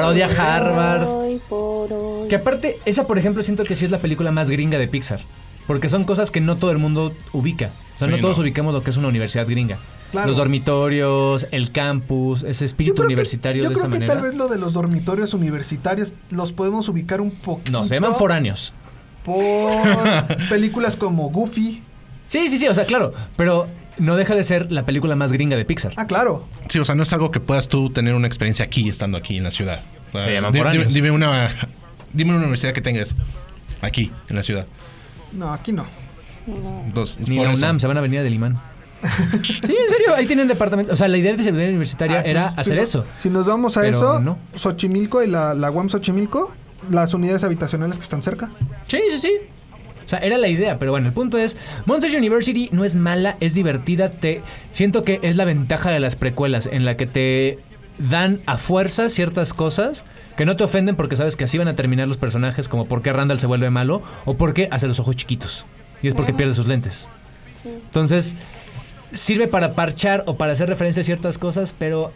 Parodia 0.02 0.28
Harvard. 0.28 1.08
Que 2.30 2.36
aparte, 2.36 2.80
esa 2.86 3.06
por 3.08 3.18
ejemplo 3.18 3.43
siento 3.43 3.64
que 3.64 3.76
sí 3.76 3.86
es 3.86 3.91
la 3.91 3.99
película 3.99 4.32
más 4.32 4.49
gringa 4.49 4.78
de 4.78 4.88
Pixar. 4.88 5.20
Porque 5.68 5.89
son 5.89 6.04
cosas 6.06 6.32
que 6.32 6.41
no 6.41 6.58
todo 6.58 6.72
el 6.72 6.78
mundo 6.80 7.14
ubica. 7.34 7.70
O 7.95 7.99
sea, 7.99 8.08
Sí, 8.08 8.14
no 8.16 8.20
todos 8.22 8.38
no. 8.38 8.43
ubicamos 8.43 8.74
lo 8.74 8.82
que 8.84 8.89
es 8.89 8.97
una 8.97 9.08
universidad 9.08 9.47
gringa. 9.47 9.78
Claro. 10.12 10.28
Los 10.28 10.38
dormitorios, 10.38 11.47
el 11.52 11.72
campus, 11.72 12.43
ese 12.43 12.66
espíritu 12.66 13.04
universitario 13.04 13.64
Yo 13.64 13.70
de 13.70 13.76
creo 13.76 13.86
esa 13.86 13.88
que 13.93 13.99
manera. 13.99 14.14
tal 14.16 14.24
vez 14.24 14.36
lo 14.36 14.47
de 14.49 14.58
los 14.58 14.74
dormitorios 14.74 15.34
universitarios 15.34 16.14
los 16.30 16.52
podemos 16.52 16.89
ubicar 16.89 17.22
un 17.22 17.32
poquito. 17.32 17.72
No, 17.72 17.88
se 17.88 17.93
llaman 17.95 18.16
foráneos. 18.16 18.74
Por 19.24 19.38
películas 20.49 20.97
como 20.97 21.30
Goofy. 21.30 21.82
Sí, 22.28 22.49
sí, 22.49 22.58
sí, 22.58 22.68
o 22.68 22.74
sea, 22.74 22.86
claro. 22.86 23.14
Pero 23.38 23.68
no 24.02 24.16
deja 24.16 24.36
de 24.36 24.43
ser 24.43 24.72
la 24.72 24.84
película 24.84 25.16
más 25.16 25.32
gringa 25.32 25.56
de 25.56 25.64
Pixar. 25.66 25.93
Ah, 25.95 26.08
claro. 26.08 26.45
Sí, 26.70 26.80
o 26.80 26.86
sea, 26.86 26.95
no 26.95 27.04
es 27.04 27.14
algo 27.14 27.32
que 27.32 27.39
puedas 27.39 27.70
tú 27.70 27.89
tener 27.89 28.14
una 28.16 28.28
experiencia 28.28 28.66
aquí, 28.66 28.89
estando 28.89 29.18
aquí 29.18 29.38
en 29.38 29.43
la 29.43 29.52
ciudad. 29.52 29.82
O 30.10 30.12
sea, 30.14 30.24
Se 30.24 30.34
llaman 30.34 30.52
di- 30.52 30.58
foráneos. 30.60 30.88
dime, 30.88 31.08
dime 31.08 31.12
una, 31.12 31.49
dime 32.14 32.32
una 32.32 32.39
universidad 32.39 32.74
que 32.74 32.82
tengas 32.82 33.16
aquí, 33.82 34.12
en 34.30 34.36
la 34.36 34.43
ciudad. 34.43 34.66
No, 35.32 35.54
aquí 35.54 35.72
no. 35.72 35.86
Es 37.04 37.20
Ni 37.30 37.38
la. 37.38 37.52
UNAM, 37.52 37.80
se 37.80 37.88
van 37.88 37.97
a 37.97 38.02
venir 38.02 38.20
a 38.20 38.24
del 38.24 38.34
imán. 38.34 38.60
sí, 39.02 39.76
en 39.76 39.89
serio, 39.89 40.16
ahí 40.16 40.26
tienen 40.28 40.47
departamento. 40.47 40.93
O 40.93 40.95
sea, 40.95 41.08
la 41.08 41.18
idea 41.18 41.36
de 41.36 41.43
seguridad 41.43 41.70
universitaria 41.70 42.20
Ah, 42.20 42.24
era 42.26 42.47
pues, 42.56 42.60
hacer 42.60 42.74
si 42.74 42.78
no- 42.78 42.84
eso. 42.84 43.06
Si 43.22 43.30
nos 43.30 43.45
vamos 43.47 43.78
a 43.78 43.88
eso, 43.88 44.20
no. 44.20 44.38
Xochimilco 44.56 45.24
y 45.24 45.28
la, 45.28 45.54
la 45.54 45.72
UAM 45.72 45.89
Xochimilco, 45.89 46.52
las 46.89 47.14
unidades 47.14 47.43
habitacionales 47.43 47.97
que 47.97 48.04
están 48.04 48.22
cerca. 48.22 48.49
Sí, 48.86 48.99
sí, 49.12 49.20
sí. 49.20 49.32
Sea, 50.12 50.20
era 50.20 50.38
la 50.38 50.49
idea, 50.49 50.78
pero 50.78 50.91
bueno, 50.91 51.07
el 51.07 51.14
punto 51.14 51.38
es, 51.38 51.55
Monsters 51.86 52.14
University 52.14 52.68
no 52.74 52.84
es 52.84 52.95
mala, 52.95 53.38
es 53.39 53.53
divertida, 53.53 54.12
te 54.12 54.41
siento 54.72 55.03
que 55.03 55.20
es 55.22 55.38
la 55.38 55.45
ventaja 55.45 55.89
de 55.89 56.01
las 56.01 56.18
precuelas 56.18 56.68
en 56.70 56.84
la 56.84 56.97
que 56.97 57.05
te 57.05 57.59
dan 57.97 58.41
a 58.45 58.57
fuerza 58.57 59.07
ciertas 59.07 59.53
cosas 59.53 60.03
que 60.36 60.45
no 60.45 60.57
te 60.57 60.66
ofenden 60.66 60.97
porque 60.97 61.16
sabes 61.16 61.38
que 61.38 61.45
así 61.45 61.57
van 61.57 61.70
a 61.70 61.78
terminar 61.78 62.09
los 62.09 62.18
personajes, 62.18 62.68
como 62.68 62.88
por 62.88 63.01
qué 63.01 63.14
Randall 63.14 63.39
se 63.39 63.47
vuelve 63.47 63.70
malo 63.70 64.01
o 64.26 64.34
por 64.36 64.53
qué 64.53 64.68
hace 64.70 64.86
los 64.86 64.99
ojos 64.99 65.16
chiquitos. 65.16 65.66
Y 66.01 66.09
es 66.09 66.14
porque 66.14 66.34
pierde 66.34 66.55
sus 66.55 66.68
lentes. 66.68 67.07
Entonces, 67.64 68.36
sirve 69.14 69.47
para 69.47 69.76
parchar 69.76 70.26
o 70.28 70.36
para 70.36 70.51
hacer 70.51 70.68
referencia 70.68 70.99
a 70.99 71.03
ciertas 71.05 71.38
cosas, 71.38 71.74
pero 71.78 72.12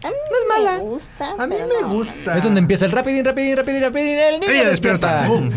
es 0.00 0.39
mala. 0.64 0.78
Me 0.78 0.84
gusta. 0.84 1.34
A 1.38 1.46
mí 1.46 1.56
me 1.56 1.88
gusta. 1.88 2.36
es 2.36 2.44
donde 2.44 2.60
empieza 2.60 2.86
el 2.86 2.92
rapidín, 2.92 3.24
rapidín, 3.24 3.56
rapidín, 3.56 3.82
rapidín, 3.82 4.18
el 4.18 4.40
niño 4.40 4.52
Ella 4.52 4.68
despierta. 4.68 5.28
Uh, 5.30 5.50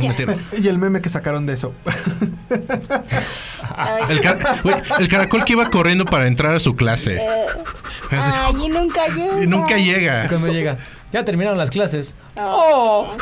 y 0.61 0.67
el 0.67 0.77
meme 0.77 1.01
que 1.01 1.09
sacaron 1.09 1.45
de 1.45 1.53
eso. 1.53 1.73
El, 4.09 5.09
caracol 5.09 5.45
que 5.45 5.53
iba 5.53 5.69
corriendo 5.69 6.05
para 6.05 6.27
entrar 6.27 6.53
a 6.53 6.59
su 6.59 6.75
clase. 6.75 7.15
Eh, 7.15 7.45
ay, 8.11 8.53
y 8.65 8.69
nunca 8.69 9.07
llega. 9.07 9.43
Y 9.43 9.47
nunca 9.47 9.77
llega. 9.77 10.27
Cuando 10.27 10.49
llega. 10.49 10.77
Ya 11.11 11.23
terminaron 11.23 11.57
las 11.57 11.69
clases. 11.69 12.15
Oh. 12.37 13.11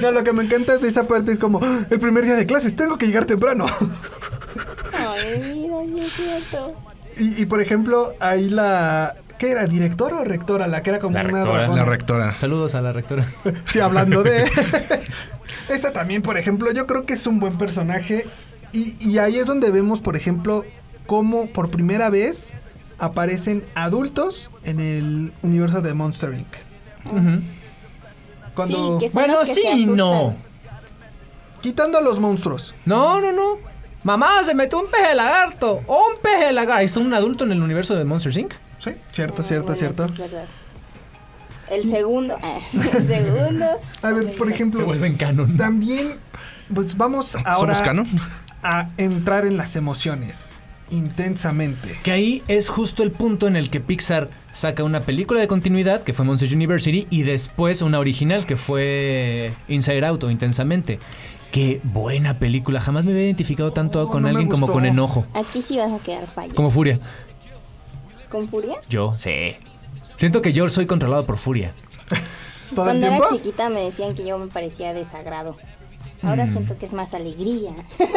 No, 0.00 0.12
lo 0.12 0.24
que 0.24 0.32
me 0.32 0.44
encanta 0.44 0.76
de 0.76 0.88
esa 0.88 1.08
parte 1.08 1.32
es 1.32 1.38
como 1.38 1.60
el 1.90 1.98
primer 1.98 2.24
día 2.24 2.36
de 2.36 2.44
clases, 2.44 2.76
tengo 2.76 2.98
que 2.98 3.06
llegar 3.06 3.24
temprano. 3.24 3.66
Ay, 4.92 5.38
mira, 5.38 5.76
sí 5.84 6.00
es 6.00 6.12
cierto. 6.12 6.74
Y, 7.16 7.42
y, 7.42 7.46
por 7.46 7.62
ejemplo, 7.62 8.12
ahí 8.20 8.50
la. 8.50 9.16
¿Qué 9.38 9.50
era? 9.52 9.66
¿Directora 9.66 10.16
o 10.20 10.24
rectora? 10.24 10.66
La 10.66 10.82
que 10.82 10.90
era 10.90 10.98
como 10.98 11.14
La 11.14 11.20
una 11.22 11.30
rectora. 11.30 11.58
dragona. 11.58 11.82
La 11.84 11.88
rectora. 11.88 12.34
Saludos 12.38 12.74
a 12.74 12.80
la 12.82 12.92
rectora. 12.92 13.24
Sí, 13.70 13.80
hablando 13.80 14.22
de. 14.22 14.50
Esa 15.68 15.92
también, 15.92 16.22
por 16.22 16.38
ejemplo, 16.38 16.72
yo 16.72 16.86
creo 16.86 17.06
que 17.06 17.14
es 17.14 17.26
un 17.26 17.38
buen 17.40 17.56
personaje. 17.58 18.26
Y, 18.72 18.96
y 19.08 19.18
ahí 19.18 19.36
es 19.38 19.46
donde 19.46 19.70
vemos, 19.70 20.00
por 20.00 20.16
ejemplo, 20.16 20.64
cómo 21.06 21.46
por 21.46 21.70
primera 21.70 22.10
vez 22.10 22.52
aparecen 22.98 23.64
adultos 23.74 24.50
en 24.64 24.80
el 24.80 25.32
universo 25.42 25.80
de 25.80 25.94
Monster 25.94 26.34
Inc. 26.34 26.46
Cuando... 28.54 28.98
Sí, 28.98 29.04
que 29.06 29.08
son 29.12 29.22
Bueno, 29.22 29.38
los 29.40 29.48
que 29.48 29.54
sí 29.54 29.84
se 29.86 29.90
no. 29.92 30.36
Quitando 31.60 31.98
a 31.98 32.00
los 32.00 32.20
monstruos. 32.20 32.74
No, 32.84 33.20
no, 33.20 33.32
no. 33.32 33.56
Mamá, 34.04 34.42
se 34.44 34.54
metió 34.54 34.78
un 34.80 34.90
peje 34.90 35.14
lagarto. 35.14 35.80
Un 35.86 36.20
peje 36.22 36.52
lagarto. 36.52 36.82
¿Es 36.84 36.96
un 36.96 37.12
adulto 37.14 37.44
en 37.44 37.52
el 37.52 37.62
universo 37.62 37.94
de 37.94 38.04
Monsters 38.04 38.36
Inc? 38.36 38.52
Sí, 38.78 38.90
cierto, 39.12 39.42
cierto, 39.42 39.72
Bueno, 39.72 39.78
cierto. 39.78 40.04
es 40.06 40.16
verdad. 40.18 40.44
El 41.70 41.82
segundo. 41.84 42.36
el 42.96 43.06
segundo. 43.08 43.66
A 44.02 44.10
ver, 44.10 44.36
por 44.36 44.50
ejemplo, 44.50 44.80
Se 44.80 44.86
vuelven 44.86 45.16
canon. 45.16 45.56
también, 45.56 46.16
pues 46.74 46.96
vamos 46.96 47.34
ahora 47.44 47.74
¿Somos 47.74 47.82
canon? 47.82 48.06
a 48.62 48.88
entrar 48.96 49.44
en 49.46 49.56
las 49.56 49.76
emociones 49.76 50.54
intensamente. 50.90 51.98
Que 52.02 52.12
ahí 52.12 52.42
es 52.48 52.68
justo 52.70 53.02
el 53.02 53.10
punto 53.10 53.46
en 53.46 53.56
el 53.56 53.68
que 53.70 53.80
Pixar 53.80 54.28
saca 54.52 54.84
una 54.84 55.00
película 55.00 55.40
de 55.40 55.46
continuidad, 55.48 56.02
que 56.02 56.12
fue 56.14 56.24
Monsters 56.24 56.52
University, 56.52 57.06
y 57.10 57.22
después 57.24 57.82
una 57.82 57.98
original, 57.98 58.46
que 58.46 58.56
fue 58.56 59.52
Inside 59.68 60.04
Out 60.06 60.24
o 60.24 60.30
Intensamente. 60.30 60.98
Qué 61.52 61.80
buena 61.82 62.38
película. 62.38 62.78
Jamás 62.80 63.04
me 63.04 63.10
había 63.12 63.24
identificado 63.24 63.72
tanto 63.72 64.02
Oh, 64.02 64.08
con 64.10 64.22
no 64.22 64.28
alguien 64.28 64.48
como 64.48 64.66
con 64.66 64.84
enojo. 64.84 65.24
Aquí 65.34 65.62
sí 65.62 65.78
vas 65.78 65.90
a 65.92 65.98
quedar 65.98 66.26
payaso. 66.34 66.54
Como 66.54 66.68
furia. 66.68 67.00
¿Con 68.30 68.48
furia? 68.48 68.80
Yo, 68.88 69.14
sí. 69.18 69.56
Siento 70.16 70.42
que 70.42 70.52
yo 70.52 70.68
soy 70.68 70.86
controlado 70.86 71.24
por 71.26 71.38
furia. 71.38 71.72
¿Todo 72.74 72.90
el 72.90 73.00
Cuando 73.00 73.06
era 73.06 73.18
chiquita 73.30 73.68
me 73.70 73.82
decían 73.82 74.14
que 74.14 74.26
yo 74.26 74.38
me 74.38 74.48
parecía 74.48 74.92
desagrado. 74.92 75.56
Ahora 76.22 76.46
Mm. 76.46 76.50
siento 76.50 76.76
que 76.78 76.86
es 76.86 76.94
más 76.94 77.14
alegría. 77.14 77.70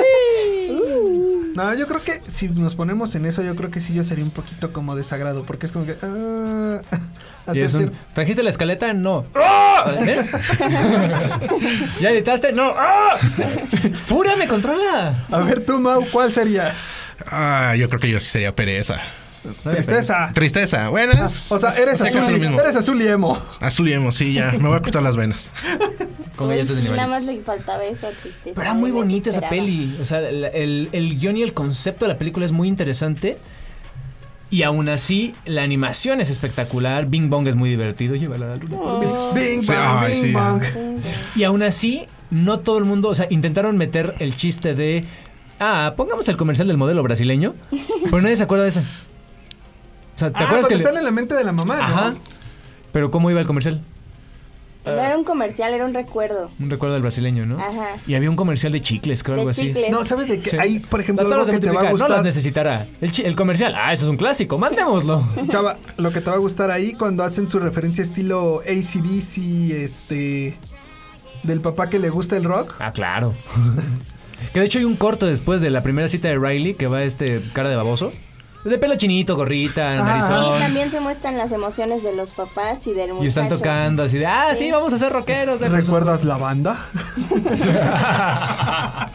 No, 1.53 1.73
yo 1.73 1.85
creo 1.85 2.01
que 2.01 2.13
si 2.31 2.47
nos 2.47 2.75
ponemos 2.75 3.13
en 3.15 3.25
eso, 3.25 3.41
yo 3.43 3.57
creo 3.57 3.69
que 3.69 3.81
sí 3.81 3.93
yo 3.93 4.05
sería 4.05 4.23
un 4.23 4.31
poquito 4.31 4.71
como 4.71 4.95
desagrado, 4.95 5.43
porque 5.43 5.65
es 5.65 5.73
como 5.73 5.85
que... 5.85 5.97
Y 7.47 7.49
hacer 7.49 7.63
es 7.65 7.73
un, 7.73 7.91
¿Trajiste 8.13 8.41
la 8.41 8.51
escaleta? 8.51 8.93
No. 8.93 9.25
¡Ah! 9.35 9.91
¿Eh? 9.99 10.29
¿Ya 11.99 12.11
editaste? 12.11 12.53
No. 12.53 12.71
¡Ah! 12.77 13.17
¡Furia 14.05 14.35
me 14.37 14.47
controla! 14.47 15.25
A 15.29 15.39
ver 15.39 15.65
tú, 15.65 15.79
Mau, 15.79 16.05
¿cuál 16.11 16.31
serías? 16.31 16.85
Ah, 17.25 17.75
yo 17.77 17.89
creo 17.89 17.99
que 17.99 18.09
yo 18.09 18.19
sí 18.21 18.27
sería 18.29 18.53
pereza. 18.53 19.01
Tristeza. 19.69 20.31
Tristeza. 20.33 20.89
Buenas. 20.89 21.51
O 21.51 21.59
sea, 21.59 21.69
eres 21.71 22.01
azul, 22.01 22.35
y, 22.35 22.39
mismo. 22.39 22.59
eres 22.59 22.75
azul 22.75 23.01
y 23.01 23.07
emo. 23.07 23.37
Azul 23.59 23.87
y 23.89 23.93
emo, 23.93 24.11
sí, 24.11 24.33
ya. 24.33 24.51
Me 24.51 24.67
voy 24.67 24.77
a 24.77 24.81
cortar 24.81 25.01
las 25.03 25.15
venas. 25.15 25.51
Con 26.35 26.49
Uy, 26.49 26.65
sí, 26.65 26.73
nada 26.89 27.07
más 27.07 27.23
le 27.25 27.39
faltaba 27.41 27.83
eso, 27.83 28.07
tristeza. 28.21 28.55
Pero 28.55 28.61
era 28.61 28.73
muy 28.73 28.91
bonita 28.91 29.29
esa 29.29 29.41
peli. 29.49 29.97
O 30.01 30.05
sea, 30.05 30.19
el, 30.19 30.45
el, 30.45 30.89
el 30.91 31.17
guion 31.19 31.37
y 31.37 31.43
el 31.43 31.53
concepto 31.53 32.05
de 32.05 32.13
la 32.13 32.17
película 32.17 32.45
es 32.45 32.51
muy 32.51 32.67
interesante. 32.67 33.37
Y 34.49 34.63
aún 34.63 34.89
así, 34.89 35.33
la 35.45 35.63
animación 35.63 36.19
es 36.19 36.29
espectacular. 36.29 37.05
Bing 37.05 37.29
Bong 37.29 37.47
es 37.47 37.55
muy 37.55 37.69
divertido. 37.69 38.15
Llévala 38.15 38.45
a 38.47 38.49
la 38.49 38.55
luna 38.57 38.77
por 38.77 38.99
mí. 38.99 39.41
Bing, 39.41 39.63
Sí, 39.63 39.73
ay, 39.75 40.11
bing, 40.11 40.21
sí. 40.23 40.31
bang. 40.33 40.63
Y 41.35 41.43
aún 41.45 41.63
así, 41.63 42.05
no 42.31 42.59
todo 42.59 42.77
el 42.77 42.85
mundo. 42.85 43.07
O 43.09 43.15
sea, 43.15 43.27
intentaron 43.29 43.77
meter 43.77 44.15
el 44.19 44.35
chiste 44.35 44.75
de. 44.75 45.05
Ah, 45.59 45.93
pongamos 45.95 46.27
el 46.27 46.37
comercial 46.37 46.67
del 46.67 46.77
modelo 46.77 47.01
brasileño. 47.03 47.55
Pero 48.03 48.21
nadie 48.21 48.35
se 48.35 48.43
acuerda 48.43 48.63
de 48.65 48.69
ese. 48.71 48.83
Sea, 50.21 50.31
¿te 50.31 50.39
Ah, 50.39 50.45
acuerdas 50.45 50.67
que 50.67 50.75
le- 50.75 50.83
están 50.83 50.97
en 50.97 51.03
la 51.03 51.11
mente 51.11 51.35
de 51.35 51.43
la 51.43 51.51
mamá, 51.51 51.77
¿no? 51.77 51.83
Ajá. 51.83 52.13
Pero 52.91 53.11
¿cómo 53.11 53.29
iba 53.31 53.39
el 53.41 53.47
comercial? 53.47 53.81
No 54.83 54.93
era 54.93 55.15
un 55.15 55.23
comercial, 55.23 55.73
era 55.75 55.85
un 55.85 55.93
recuerdo. 55.93 56.49
Un 56.59 56.71
recuerdo 56.71 56.93
del 56.93 57.03
brasileño, 57.03 57.45
¿no? 57.45 57.55
Ajá. 57.57 57.97
Y 58.07 58.15
había 58.15 58.31
un 58.31 58.35
comercial 58.35 58.71
de 58.71 58.81
chicles, 58.81 59.21
creo, 59.21 59.35
De 59.35 59.41
algo 59.41 59.51
así. 59.51 59.67
chicles. 59.67 59.91
No, 59.91 60.03
¿sabes 60.03 60.27
de 60.27 60.39
qué? 60.39 60.49
Sí. 60.49 60.57
Ahí, 60.59 60.79
por 60.79 60.99
ejemplo, 60.99 61.23
algo 61.27 61.45
que 61.45 61.59
te 61.59 61.67
va 61.67 61.81
a 61.81 61.83
multiplicar, 61.83 61.83
No 61.91 61.97
las 61.97 62.07
gustar. 62.07 62.25
necesitará. 62.25 62.87
El, 62.99 63.11
el 63.25 63.35
comercial, 63.35 63.75
ah, 63.77 63.93
eso 63.93 64.05
es 64.05 64.09
un 64.09 64.17
clásico, 64.17 64.57
mandémoslo. 64.57 65.23
Chava, 65.49 65.77
lo 65.97 66.11
que 66.11 66.21
te 66.21 66.31
va 66.31 66.35
a 66.37 66.39
gustar 66.39 66.71
ahí 66.71 66.93
cuando 66.93 67.23
hacen 67.23 67.47
su 67.49 67.59
referencia 67.59 68.03
estilo 68.03 68.61
ACDC, 68.61 69.71
este... 69.83 70.57
Del 71.43 71.61
papá 71.61 71.87
que 71.89 71.99
le 71.99 72.09
gusta 72.09 72.35
el 72.37 72.43
rock. 72.43 72.75
Ah, 72.79 72.91
claro. 72.91 73.33
que 74.53 74.59
de 74.59 74.65
hecho 74.65 74.79
hay 74.79 74.85
un 74.85 74.95
corto 74.95 75.25
después 75.27 75.61
de 75.61 75.69
la 75.69 75.83
primera 75.83 76.07
cita 76.07 76.27
de 76.27 76.37
Riley 76.39 76.73
que 76.73 76.87
va 76.87 77.03
este 77.03 77.41
cara 77.53 77.69
de 77.69 77.75
baboso. 77.75 78.11
De 78.63 78.77
pelo 78.77 78.95
chinito, 78.95 79.35
gorrita, 79.35 79.93
Ah. 79.93 79.95
narizón. 80.03 80.55
Sí, 80.55 80.59
también 80.61 80.91
se 80.91 80.99
muestran 80.99 81.37
las 81.37 81.51
emociones 81.51 82.03
de 82.03 82.15
los 82.15 82.31
papás 82.31 82.85
y 82.87 82.93
del 82.93 83.09
muchacho. 83.09 83.23
y 83.23 83.27
están 83.27 83.49
tocando 83.49 84.03
así 84.03 84.19
de, 84.19 84.25
ah, 84.27 84.49
sí, 84.53 84.65
Sí. 84.65 84.71
vamos 84.71 84.93
a 84.93 84.97
ser 84.99 85.11
rockeros. 85.11 85.61
eh, 85.61 85.69
¿Recuerdas 85.69 86.23
la 86.23 86.37
banda? 86.37 86.85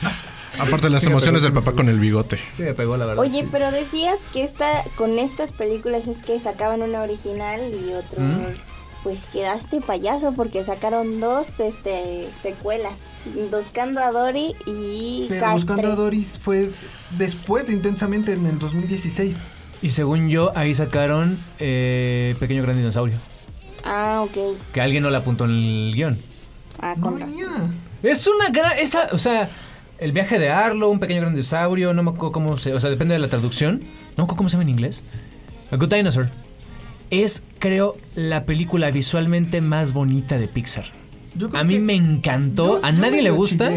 Aparte 0.59 0.89
las 0.89 1.03
Sí 1.03 1.09
me 1.09 1.13
emociones 1.13 1.43
pegó, 1.43 1.55
del 1.55 1.63
papá 1.65 1.77
con 1.77 1.89
el 1.91 1.99
bigote. 2.01 2.39
Sí, 2.57 2.63
me 2.63 2.73
pegó 2.75 2.97
la 2.97 3.05
verdad. 3.07 3.23
Oye, 3.23 3.47
pero 3.53 3.71
decías 3.71 4.27
que 4.33 4.43
esta, 4.43 4.67
con 4.97 5.19
estas 5.19 5.53
películas 5.53 6.09
es 6.09 6.23
que 6.23 6.41
sacaban 6.41 6.81
una 6.83 7.03
original 7.03 7.61
y 7.75 7.93
otro. 7.93 8.21
¿Mm? 8.23 8.47
Pues 9.03 9.27
quedaste 9.27 9.81
payaso 9.83 10.33
porque 10.33 10.65
sacaron 10.65 11.21
dos 11.21 11.61
este 11.61 12.29
secuelas. 12.43 13.01
Buscando 13.51 14.01
a 14.01 14.11
Dory 14.11 14.55
y 14.67 15.27
Pero 15.29 15.41
Cars 15.41 15.55
Buscando 15.55 15.83
a 15.83 15.95
3. 15.95 15.97
Doris 15.97 16.39
fue 16.39 16.71
después 17.19 17.67
de 17.67 17.73
Intensamente 17.73 18.33
en 18.33 18.47
el 18.47 18.59
2016. 18.59 19.39
Y 19.83 19.91
según 19.91 20.29
yo, 20.29 20.57
ahí 20.57 20.75
sacaron 20.75 21.39
eh, 21.59 22.35
Pequeño 22.41 22.63
Gran 22.63 22.77
Dinosaurio. 22.77 23.17
Ah, 23.85 24.23
ok. 24.25 24.57
Que 24.73 24.81
alguien 24.81 25.03
no 25.03 25.11
le 25.11 25.17
apuntó 25.17 25.45
en 25.45 25.51
el 25.51 25.93
guion. 25.95 26.19
Ah, 26.81 26.97
con 27.01 27.21
razón. 27.21 27.75
Es 28.03 28.27
una 28.27 28.51
gran. 28.51 28.79
Esa, 28.79 29.09
o 29.13 29.19
sea, 29.19 29.51
el 29.99 30.13
viaje 30.13 30.39
de 30.39 30.51
Arlo, 30.51 30.89
un 30.89 30.99
pequeño 30.99 31.21
gran 31.21 31.35
dinosaurio, 31.35 31.95
no 31.95 32.03
me 32.03 32.11
acuerdo 32.11 32.33
cómo 32.33 32.57
se. 32.57 32.75
O 32.75 32.81
sea, 32.81 32.91
depende 32.91 33.15
de 33.15 33.21
la 33.21 33.29
traducción. 33.29 33.81
No 33.81 33.87
me 34.19 34.23
acuerdo 34.25 34.37
cómo 34.37 34.49
se 34.49 34.55
llama 34.55 34.65
en 34.65 34.71
inglés. 34.71 35.03
A 35.71 35.77
Good 35.77 35.95
Dinosaur. 35.95 36.29
Es, 37.11 37.45
creo, 37.59 37.97
la 38.15 38.45
película 38.45 38.91
visualmente 38.91 39.61
más 39.61 39.93
bonita 39.93 40.39
de 40.39 40.49
Pixar. 40.49 40.87
A 41.55 41.65
mí 41.65 41.79
me 41.81 41.95
encantó. 41.95 42.81
a 42.83 42.93
nadie 42.93 43.23
le 43.23 43.31
gusta. 43.31 43.71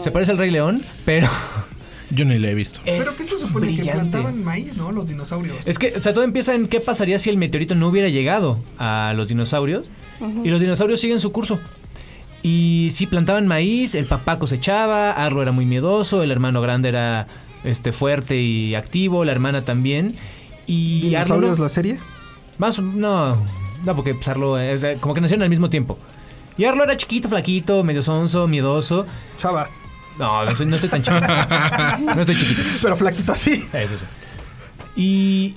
Se 0.00 0.10
parece 0.10 0.32
al 0.32 0.38
Rey 0.38 0.50
León, 0.50 0.82
pero. 1.04 1.28
Yo 2.10 2.26
ni 2.26 2.38
la 2.38 2.50
he 2.50 2.54
visto. 2.54 2.78
Pero 2.84 3.00
Es 3.00 3.10
¿qué 3.16 3.24
se 3.24 3.38
supone 3.38 3.68
que 3.68 3.72
brillante. 3.76 3.92
plantaban 3.92 4.44
maíz, 4.44 4.76
no? 4.76 4.92
Los 4.92 5.06
dinosaurios. 5.06 5.66
Es 5.66 5.78
que, 5.78 5.94
o 5.96 6.02
sea, 6.02 6.12
todo 6.12 6.24
empieza 6.24 6.54
en 6.54 6.68
qué 6.68 6.78
pasaría 6.80 7.18
si 7.18 7.30
el 7.30 7.38
meteorito 7.38 7.74
no 7.74 7.88
hubiera 7.88 8.08
llegado 8.08 8.58
a 8.78 9.14
los 9.16 9.28
dinosaurios. 9.28 9.84
Y 10.44 10.50
los 10.50 10.60
dinosaurios 10.60 11.00
siguen 11.00 11.20
su 11.20 11.32
curso. 11.32 11.58
Y 12.42 12.88
sí, 12.92 13.06
plantaban 13.06 13.46
maíz, 13.46 13.94
el 13.94 14.04
papá 14.06 14.38
cosechaba, 14.38 15.12
Arlo 15.12 15.42
era 15.42 15.52
muy 15.52 15.64
miedoso, 15.64 16.22
el 16.22 16.30
hermano 16.30 16.60
grande 16.60 16.90
era 16.90 17.28
este, 17.64 17.92
fuerte 17.92 18.40
y 18.40 18.74
activo, 18.74 19.24
la 19.24 19.32
hermana 19.32 19.64
también. 19.64 20.14
Y 20.66 21.14
Arlo 21.14 21.36
¿Dinosaurios 21.36 21.58
no- 21.58 21.64
la 21.64 21.70
serie? 21.70 21.98
Más, 22.58 22.78
o- 22.78 22.82
no, 22.82 23.42
no, 23.84 23.96
porque 23.96 24.14
pues, 24.14 24.28
Arlo, 24.28 24.60
eh, 24.60 24.74
o 24.74 24.78
sea, 24.78 24.96
como 24.96 25.14
que 25.14 25.20
nacieron 25.20 25.42
al 25.44 25.50
mismo 25.50 25.70
tiempo. 25.70 25.98
Y 26.58 26.64
Arlo 26.64 26.84
era 26.84 26.96
chiquito, 26.96 27.28
flaquito, 27.28 27.82
medio 27.84 28.02
sonso, 28.02 28.46
miedoso. 28.48 29.06
Chava. 29.38 29.68
No, 30.18 30.44
no, 30.44 30.54
soy- 30.56 30.66
no 30.66 30.76
estoy 30.76 30.90
tan 30.90 31.02
chiquito. 31.02 31.26
no 32.14 32.20
estoy 32.20 32.36
chiquito. 32.36 32.62
Pero 32.82 32.96
flaquito 32.96 33.34
sí. 33.34 33.64
Eso 33.72 33.96
sí. 33.96 34.04
Y 34.94 35.54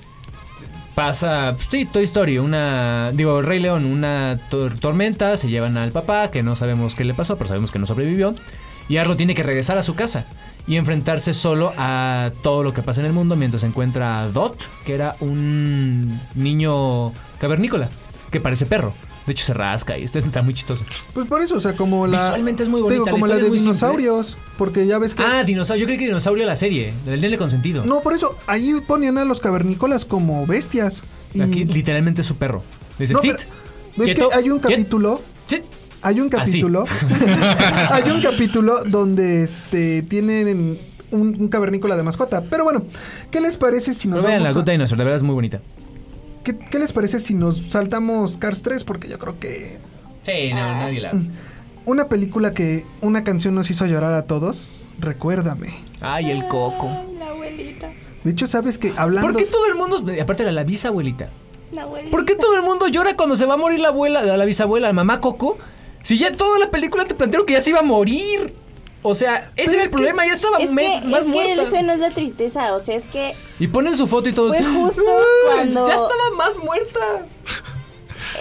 pasa, 0.94 1.52
pues, 1.56 1.68
sí, 1.70 1.84
Toy 1.84 2.04
Story, 2.04 2.38
una, 2.38 3.10
digo, 3.12 3.42
Rey 3.42 3.60
León, 3.60 3.84
una 3.84 4.38
tor- 4.50 4.78
tormenta, 4.80 5.36
se 5.36 5.48
llevan 5.50 5.76
al 5.76 5.92
papá, 5.92 6.30
que 6.30 6.42
no 6.42 6.56
sabemos 6.56 6.94
qué 6.94 7.04
le 7.04 7.12
pasó, 7.12 7.36
pero 7.36 7.48
sabemos 7.48 7.70
que 7.70 7.78
no 7.78 7.86
sobrevivió. 7.86 8.34
Y 8.88 8.96
Arlo 8.98 9.16
tiene 9.16 9.34
que 9.34 9.42
regresar 9.42 9.76
a 9.78 9.82
su 9.82 9.94
casa 9.94 10.26
y 10.66 10.76
enfrentarse 10.76 11.34
solo 11.34 11.72
a 11.76 12.30
todo 12.42 12.62
lo 12.62 12.72
que 12.72 12.82
pasa 12.82 13.00
en 13.00 13.06
el 13.06 13.12
mundo 13.12 13.36
mientras 13.36 13.62
encuentra 13.64 14.22
a 14.22 14.28
Dot, 14.28 14.56
que 14.86 14.94
era 14.94 15.16
un 15.20 16.18
niño 16.34 17.12
cavernícola, 17.38 17.88
que 18.30 18.40
parece 18.40 18.64
perro. 18.64 18.94
De 19.26 19.32
hecho, 19.32 19.44
se 19.44 19.54
rasca 19.54 19.98
y 19.98 20.04
este 20.04 20.20
está 20.20 20.42
muy 20.42 20.54
chistoso. 20.54 20.84
Pues 21.12 21.26
por 21.26 21.42
eso, 21.42 21.56
o 21.56 21.60
sea, 21.60 21.74
como 21.74 22.06
la. 22.06 22.16
Visualmente 22.22 22.62
es 22.62 22.68
muy 22.68 22.80
bonita, 22.80 22.94
Digo, 22.94 23.06
la 23.06 23.12
como 23.12 23.26
la, 23.26 23.34
de 23.34 23.42
simple. 23.42 23.58
dinosaurios. 23.60 24.38
Porque 24.56 24.86
ya 24.86 24.98
ves 24.98 25.14
que. 25.14 25.22
Ah, 25.24 25.42
dinosaurio. 25.42 25.82
Yo 25.82 25.86
creí 25.86 25.98
que 25.98 26.06
dinosaurio 26.06 26.46
la 26.46 26.54
serie, 26.56 26.94
del 27.04 27.20
nene 27.20 27.36
consentido. 27.36 27.84
No, 27.84 28.00
por 28.00 28.12
eso, 28.14 28.36
ahí 28.46 28.74
ponían 28.86 29.18
a 29.18 29.24
los 29.24 29.40
cavernícolas 29.40 30.04
como 30.04 30.46
bestias. 30.46 31.02
Y... 31.34 31.40
Aquí 31.40 31.64
literalmente 31.64 32.20
es 32.20 32.26
su 32.26 32.36
perro. 32.36 32.62
Dice, 32.98 33.14
No, 33.14 33.20
"Sit". 33.20 33.34
¿Ves 33.96 34.06
Quieto, 34.06 34.28
que 34.28 34.34
hay 34.36 34.50
un 34.50 34.58
capítulo? 34.60 35.20
Hay 36.02 36.20
un 36.20 36.26
Así. 36.36 36.60
capítulo. 36.60 36.84
hay 37.90 38.10
un 38.10 38.22
capítulo 38.22 38.84
donde 38.84 39.42
este 39.42 40.02
tienen 40.02 40.78
un, 41.10 41.40
un 41.40 41.48
cavernícola 41.48 41.96
de 41.96 42.02
mascota. 42.04 42.44
Pero 42.48 42.62
bueno, 42.62 42.84
¿qué 43.30 43.40
les 43.40 43.56
parece 43.56 43.92
si 43.94 44.06
nos 44.06 44.18
No 44.22 44.28
vean 44.28 44.42
la 44.44 44.50
vamos 44.52 44.68
a- 44.68 44.70
Dinosaur, 44.70 44.98
de 44.98 45.04
verdad 45.04 45.16
es 45.16 45.22
muy 45.24 45.34
bonita. 45.34 45.60
¿Qué, 46.46 46.56
qué 46.56 46.78
les 46.78 46.92
parece 46.92 47.18
si 47.18 47.34
nos 47.34 47.58
saltamos 47.70 48.38
Cars 48.38 48.62
3? 48.62 48.84
Porque 48.84 49.08
yo 49.08 49.18
creo 49.18 49.40
que 49.40 49.78
Sí, 50.22 50.50
no, 50.50 50.56
nadie 50.56 51.00
la. 51.00 51.12
una 51.84 52.08
película 52.08 52.52
que 52.54 52.86
una 53.00 53.24
canción 53.24 53.54
nos 53.56 53.68
hizo 53.68 53.84
llorar 53.86 54.14
a 54.14 54.22
todos, 54.26 54.84
recuérdame. 55.00 55.74
Ay, 56.00 56.30
el 56.30 56.46
coco. 56.46 56.88
La 57.18 57.30
abuelita. 57.30 57.90
De 58.22 58.30
hecho, 58.30 58.46
sabes 58.46 58.78
que 58.78 58.92
hablando 58.96 59.28
¿Por 59.32 59.36
qué 59.36 59.46
todo 59.46 59.66
el 59.66 59.74
mundo, 59.74 60.04
aparte 60.20 60.42
era 60.44 60.52
la 60.52 60.62
bisabuelita, 60.64 61.30
La 61.72 61.82
abuelita. 61.82 62.10
¿por 62.10 62.24
qué 62.24 62.36
todo 62.36 62.54
el 62.56 62.62
mundo 62.62 62.86
llora 62.88 63.16
cuando 63.16 63.36
se 63.36 63.44
va 63.46 63.54
a 63.54 63.56
morir 63.56 63.80
la 63.80 63.88
abuela, 63.88 64.22
la 64.22 64.44
bisabuela, 64.44 64.86
la 64.88 64.92
mamá 64.92 65.20
Coco? 65.20 65.58
Si 66.02 66.16
ya 66.16 66.36
toda 66.36 66.60
la 66.60 66.70
película 66.70 67.04
te 67.04 67.14
plantearon 67.16 67.46
que 67.46 67.54
ya 67.54 67.60
se 67.60 67.70
iba 67.70 67.80
a 67.80 67.82
morir. 67.82 68.54
O 69.08 69.14
sea, 69.14 69.50
ese 69.56 69.74
era 69.74 69.84
el 69.84 69.90
problema, 69.90 70.26
ya 70.26 70.34
estaba 70.34 70.58
Es 70.58 70.70
me- 70.72 71.00
que, 71.02 71.06
más 71.08 71.20
es 71.20 71.26
que 71.26 71.30
muerta. 71.32 71.62
ese 71.62 71.82
no 71.82 71.92
es 71.92 71.98
la 72.00 72.10
tristeza, 72.10 72.74
o 72.74 72.80
sea, 72.80 72.96
es 72.96 73.06
que 73.08 73.34
Y 73.58 73.68
ponen 73.68 73.96
su 73.96 74.06
foto 74.06 74.28
y 74.28 74.32
todo. 74.32 74.48
fue 74.48 74.62
justo 74.82 75.02
cuando 75.46 75.86
Ya 75.86 75.94
estaba 75.94 76.30
más 76.36 76.56
muerta. 76.62 77.00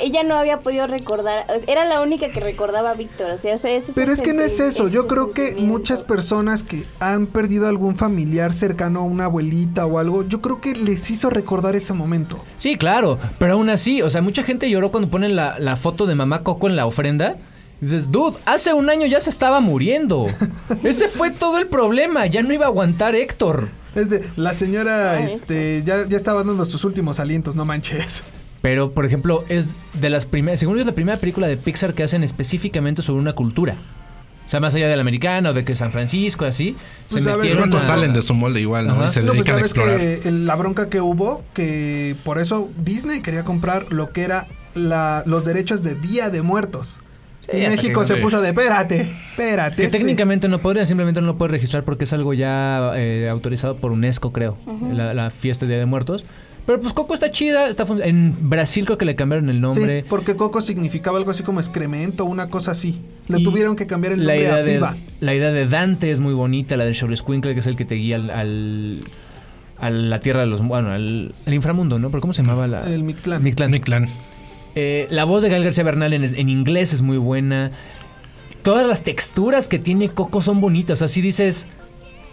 ella 0.01 0.24
no 0.24 0.36
había 0.36 0.59
podido 0.59 0.88
recordar, 0.88 1.45
era 1.68 1.86
la 1.86 2.01
única 2.01 2.30
que 2.30 2.39
recordaba 2.41 2.89
a 2.91 2.93
Víctor, 2.95 3.32
o 3.32 3.38
sea, 3.38 3.53
ese 3.53 3.78
ese 3.78 3.93
Pero 3.93 4.11
es 4.11 4.22
que 4.22 4.34
no 4.34 4.41
es 4.41 4.59
eso, 4.59 4.88
yo 4.89 5.07
creo 5.07 5.32
que 5.32 5.53
muchas 5.57 6.01
personas 6.01 6.63
que 6.66 6.84
han 6.99 7.28
perdido 7.28 7.68
algún 7.68 7.95
familiar 7.95 8.53
cercano 8.53 8.99
a 8.99 9.03
una 9.03 9.26
abuelita 9.26 9.86
o 9.86 9.99
algo, 9.99 10.28
yo 10.28 10.41
creo 10.41 10.59
que 10.59 10.74
les 10.74 11.09
hizo 11.11 11.30
recordar 11.30 11.76
ese 11.78 11.93
momento. 11.93 12.43
Sí, 12.57 12.76
claro, 12.78 13.18
pero 13.38 13.53
aún 13.53 13.70
así, 13.70 14.01
o 14.01 14.09
sea, 14.09 14.22
mucha 14.22 14.43
gente 14.43 14.70
lloró 14.70 14.91
cuando 14.91 15.09
ponen 15.09 15.36
la, 15.36 15.59
la 15.59 15.78
foto 15.78 16.05
de 16.07 16.16
mamá 16.16 16.43
Coco 16.43 16.68
en 16.68 16.76
la 16.76 16.86
ofrenda. 16.86 17.38
Dices, 17.82 18.11
dude, 18.11 18.38
hace 18.45 18.73
un 18.73 18.89
año 18.89 19.05
ya 19.05 19.19
se 19.19 19.30
estaba 19.30 19.59
muriendo. 19.59 20.28
Ese 20.84 21.07
fue 21.07 21.32
todo 21.32 21.57
el 21.59 21.67
problema, 21.67 22.26
ya 22.26 22.41
no 22.41 22.53
iba 22.53 22.65
a 22.65 22.69
aguantar 22.69 23.15
Héctor. 23.15 23.67
Es 23.95 24.09
de, 24.09 24.30
la 24.36 24.53
señora 24.53 25.11
Ah, 25.13 25.19
este, 25.21 25.84
ya, 25.86 26.07
ya 26.07 26.17
estaba 26.17 26.43
dando 26.43 26.65
sus 26.65 26.84
últimos 26.84 27.19
alientos, 27.19 27.55
no 27.55 27.63
manches. 27.65 28.23
Pero, 28.61 28.91
por 28.91 29.05
ejemplo, 29.05 29.43
es 29.49 29.67
de 29.93 30.09
las 30.09 30.26
primeras, 30.26 30.59
según 30.59 30.76
yo, 30.76 30.82
es 30.82 30.88
la 30.88 30.95
primera 30.95 31.19
película 31.19 31.47
de 31.47 31.55
Pixar 31.57 31.93
que 31.93 32.03
hacen 32.03 32.23
específicamente 32.23 33.01
sobre 33.03 33.21
una 33.21 33.34
cultura. 33.34 33.78
O 34.45 34.49
sea, 34.49 34.59
más 34.59 34.76
allá 34.76 34.88
de 34.88 34.95
la 34.95 35.01
americana 35.01 35.49
o 35.51 35.53
de 35.53 35.63
que 35.63 35.76
San 35.76 35.91
Francisco, 35.91 36.45
así. 36.45 36.76
Pues, 37.09 37.23
se 37.23 37.30
ver, 37.30 37.39
metieron 37.39 37.73
a- 37.76 37.80
salen 37.80 38.13
de 38.13 38.21
su 38.21 38.34
molde 38.34 38.61
igual, 38.61 38.88
¿no? 38.88 39.05
Y 39.05 39.09
se 39.09 39.21
No, 39.21 39.28
pues 39.28 39.38
dedican 39.39 39.57
a 39.57 39.61
explorar. 39.61 39.97
que 39.97 40.21
el- 40.26 40.45
la 40.47 40.55
bronca 40.55 40.89
que 40.89 41.01
hubo, 41.01 41.43
que 41.53 42.15
por 42.23 42.39
eso 42.39 42.69
Disney 42.78 43.21
quería 43.21 43.43
comprar 43.43 43.91
lo 43.91 44.11
que 44.11 44.23
era 44.23 44.47
la, 44.76 45.23
los 45.26 45.45
derechos 45.45 45.84
de 45.84 45.95
Día 45.95 46.30
de 46.30 46.41
Muertos. 46.41 46.97
Sí, 47.52 47.58
y 47.58 47.68
México 47.68 48.02
que- 48.02 48.08
se 48.08 48.16
puso 48.18 48.41
de, 48.41 48.50
espérate, 48.50 49.02
espérate. 49.30 49.76
Que 49.76 49.84
este- 49.86 49.98
técnicamente 49.98 50.48
no 50.48 50.60
podrían, 50.60 50.88
simplemente 50.88 51.22
no 51.22 51.28
lo 51.28 51.38
puede 51.38 51.52
registrar 51.52 51.84
porque 51.84 52.06
es 52.06 52.14
algo 52.14 52.34
ya 52.34 52.91
eh, 52.96 53.30
autorizado 53.30 53.76
por 53.78 53.91
UNESCO, 53.91 54.32
creo. 54.32 54.58
La, 54.93 55.14
la 55.14 55.30
fiesta 55.30 55.66
de 55.66 55.74
Día 55.74 55.80
de 55.80 55.86
Muertos. 55.86 56.26
Pero 56.66 56.80
pues 56.82 56.93
Coco 56.93 57.14
está 57.14 57.30
chida, 57.30 57.70
está 57.70 57.86
en 58.04 58.34
Brasil 58.50 58.86
creo 58.86 58.98
que 58.98 59.06
le 59.06 59.16
cambiaron 59.16 59.50
el 59.52 59.62
nombre. 59.62 60.02
Sí, 60.02 60.06
porque 60.10 60.36
Coco 60.36 60.62
significaba 60.62 61.20
algo 61.20 61.30
así 61.30 61.43
como 61.43 61.60
excremento, 61.60 62.26
una 62.26 62.50
cosa 62.50 62.72
así. 62.72 63.00
Le 63.28 63.39
Y 63.39 63.43
tuvieron 63.43 63.76
que 63.76 63.86
cambiar 63.86 64.14
el 64.14 64.26
la 64.26 64.34
nombre 64.34 64.41
idea, 64.50 64.56
a 64.56 64.64
de, 64.64 64.74
Viva. 64.74 64.96
la 65.20 65.36
idea 65.36 65.52
de 65.52 65.68
Dante 65.68 66.10
es 66.10 66.20
muy 66.20 66.34
bonita, 66.34 66.76
la 66.76 66.86
de 66.86 66.96
Squinkle 66.96 67.54
que 67.54 67.60
es 67.60 67.68
el 67.68 67.76
que 67.76 67.86
te 67.86 67.93
guía 67.93 68.16
al, 68.16 68.32
al- 68.32 69.02
a 69.78 69.89
la 69.91 70.20
tierra 70.20 70.39
de 70.41 70.48
los... 70.48 70.62
Bueno, 70.64 70.89
al, 70.91 71.36
al 71.46 71.54
inframundo, 71.54 72.00
¿no? 72.00 72.10
¿Pero 72.10 72.22
cómo 72.22 72.34
se 72.34 72.41
llamaba 72.41 72.66
la...? 72.66 72.91
El 72.91 73.04
Mictlán. 73.04 73.43
Mictlán. 73.43 73.70
Mictlán. 73.70 74.08
Eh, 74.76 75.07
la 75.09 75.23
voz 75.23 75.41
de 75.41 75.49
Gal 75.49 75.63
García 75.63 75.84
Bernal 75.84 76.13
en, 76.13 76.23
en 76.23 76.49
inglés 76.49 76.93
es 76.93 77.01
muy 77.01 77.17
buena. 77.17 77.71
Todas 78.61 78.86
las 78.86 79.03
texturas 79.03 79.67
que 79.67 79.80
tiene 79.80 80.09
Coco 80.09 80.41
son 80.41 80.61
bonitas. 80.61 81.01
Así 81.01 81.21
dices... 81.21 81.67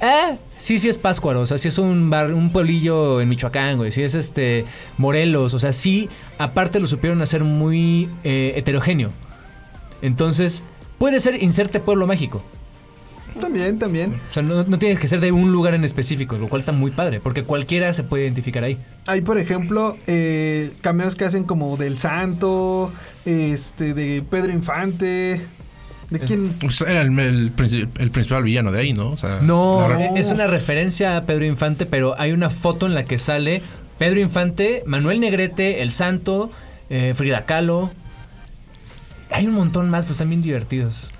Eh, 0.01 0.37
sí, 0.57 0.81
sí 0.81 0.89
es 0.89 0.99
Páscuaro, 0.99 1.43
o 1.43 1.47
sea, 1.47 1.59
sí 1.59 1.69
es 1.69 1.79
un 1.79 2.11
bar, 2.11 2.35
un 2.35 2.51
pueblillo 2.51 3.21
en 3.21 3.29
Michoacán, 3.29 3.77
güey, 3.77 3.93
sí 3.93 4.03
es 4.03 4.17
este 4.17 4.65
Morelos, 4.99 5.55
o 5.55 5.61
sea, 5.61 5.73
sí, 5.73 6.09
aparte 6.39 6.81
lo 6.81 6.89
supieron 6.89 7.23
hacer 7.23 7.45
muy 7.45 8.09
eh, 8.25 8.55
heterogéneo. 8.57 9.11
Entonces, 10.01 10.65
puede 10.99 11.21
ser 11.21 11.41
inserte 11.41 11.79
pueblo 11.79 12.09
mágico. 12.09 12.43
También, 13.41 13.79
también. 13.79 14.21
O 14.31 14.33
sea, 14.33 14.43
no, 14.43 14.65
no 14.65 14.79
tiene 14.79 14.97
que 14.99 15.09
ser 15.09 15.21
de 15.21 15.33
un 15.33 15.53
lugar 15.53 15.75
en 15.75 15.85
específico, 15.85 16.37
lo 16.39 16.49
cual 16.49 16.61
está 16.61 16.73
muy 16.73 16.91
padre, 16.91 17.21
porque 17.21 17.45
cualquiera 17.45 17.93
se 17.93 18.03
puede 18.03 18.25
identificar 18.25 18.63
ahí. 18.65 18.79
Hay, 19.07 19.21
por 19.23 19.39
ejemplo, 19.39 19.97
eh, 20.07 20.71
cameos 20.81 21.17
que 21.17 21.25
hacen 21.25 21.45
como 21.45 21.77
del 21.77 21.99
Santo, 21.99 22.93
este, 23.25 23.95
de 23.95 24.23
Pedro 24.29 24.53
Infante. 24.53 25.41
¿De 26.11 26.21
quién? 26.21 26.51
Pues 26.61 26.81
era 26.83 27.01
el, 27.01 27.19
el 27.19 27.57
princi- 27.57 27.89
el 27.99 28.11
principal 28.11 28.43
villano 28.43 28.71
de 28.71 28.81
ahí, 28.81 28.93
¿no? 28.93 29.11
O 29.11 29.17
sea, 29.17 29.39
No, 29.41 29.87
la 29.89 30.05
e- 30.05 30.21
es 30.21 30.31
una 30.31 30.47
referencia 30.47 31.17
a 31.17 31.25
Pedro 31.25 31.47
Infante, 31.47 31.87
pero 31.87 32.15
hay 32.21 32.33
una 32.33 32.51
foto 32.51 32.85
en 32.87 32.95
la 32.95 33.05
que 33.05 33.17
sale 33.17 33.63
Pedro 33.99 34.21
Infante, 34.21 34.83
Manuel 34.85 35.21
Negrete, 35.21 35.81
El 35.81 35.91
Santo, 35.91 36.51
eh, 36.91 37.15
Frida 37.17 37.47
Kahlo. 37.47 37.91
Hay 39.31 39.47
un 39.47 39.55
montón 39.55 39.89
más, 39.89 40.05
pues 40.05 40.19
también 40.19 40.43
divertidos. 40.43 41.11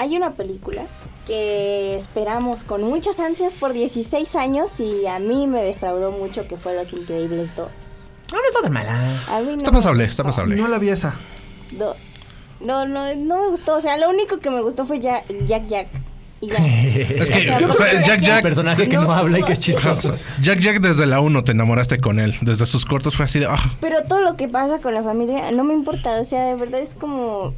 Hay 0.00 0.16
una 0.16 0.32
película 0.32 0.84
que 1.26 1.94
esperamos 1.94 2.64
con 2.64 2.82
muchas 2.82 3.20
ansias 3.20 3.54
por 3.54 3.72
16 3.74 4.34
años 4.34 4.80
y 4.80 5.06
a 5.06 5.18
mí 5.18 5.46
me 5.46 5.62
defraudó 5.62 6.10
mucho 6.10 6.48
que 6.48 6.56
fue 6.56 6.74
Los 6.74 6.92
Increíbles 6.94 7.54
2. 7.54 7.66
No, 8.32 8.38
no 8.38 8.42
está 8.48 8.62
tan 8.62 8.72
mala. 8.72 9.22
A 9.28 9.40
mí 9.40 9.46
no 9.52 9.58
Está 9.58 9.70
pasable, 9.72 10.04
está 10.04 10.22
pasable. 10.24 10.56
No 10.56 10.68
la 10.68 10.78
vi 10.78 10.88
esa. 10.88 11.14
Do- 11.72 11.94
No, 12.60 12.86
no, 12.86 13.14
no 13.14 13.40
me 13.42 13.48
gustó. 13.48 13.76
O 13.76 13.80
sea, 13.80 13.96
lo 13.98 14.08
único 14.08 14.38
que 14.38 14.50
me 14.50 14.62
gustó 14.62 14.84
fue 14.86 15.00
Jack 15.00 15.24
Jack. 15.46 15.66
Jack. 15.66 15.88
Y 16.40 16.48
ya. 16.48 16.56
Es 16.66 17.30
que 17.30 17.38
O 17.40 17.42
sea, 17.42 17.56
o 17.56 17.60
sea, 17.60 17.68
porque 17.68 17.84
Jack 18.06 18.20
Jack. 18.20 18.36
Un 18.36 18.42
personaje 18.42 18.88
que 18.88 18.96
no 18.96 19.12
habla 19.12 19.38
y 19.38 19.42
que 19.42 19.52
es 19.52 19.60
chistoso. 19.60 20.16
Jack 20.40 20.60
Jack 20.60 20.80
desde 20.80 21.04
la 21.06 21.20
1 21.20 21.44
te 21.44 21.52
enamoraste 21.52 21.98
con 22.00 22.18
él. 22.18 22.34
Desde 22.40 22.64
sus 22.64 22.86
cortos 22.86 23.14
fue 23.16 23.26
así 23.26 23.38
de. 23.38 23.46
ah, 23.46 23.58
Pero 23.82 24.02
todo 24.04 24.22
lo 24.22 24.36
que 24.36 24.48
pasa 24.48 24.80
con 24.80 24.94
la 24.94 25.02
familia 25.02 25.52
no 25.52 25.64
me 25.64 25.74
importa, 25.74 26.18
o 26.18 26.24
sea, 26.24 26.46
de 26.46 26.54
verdad 26.54 26.80
es 26.80 26.94
como... 26.94 27.52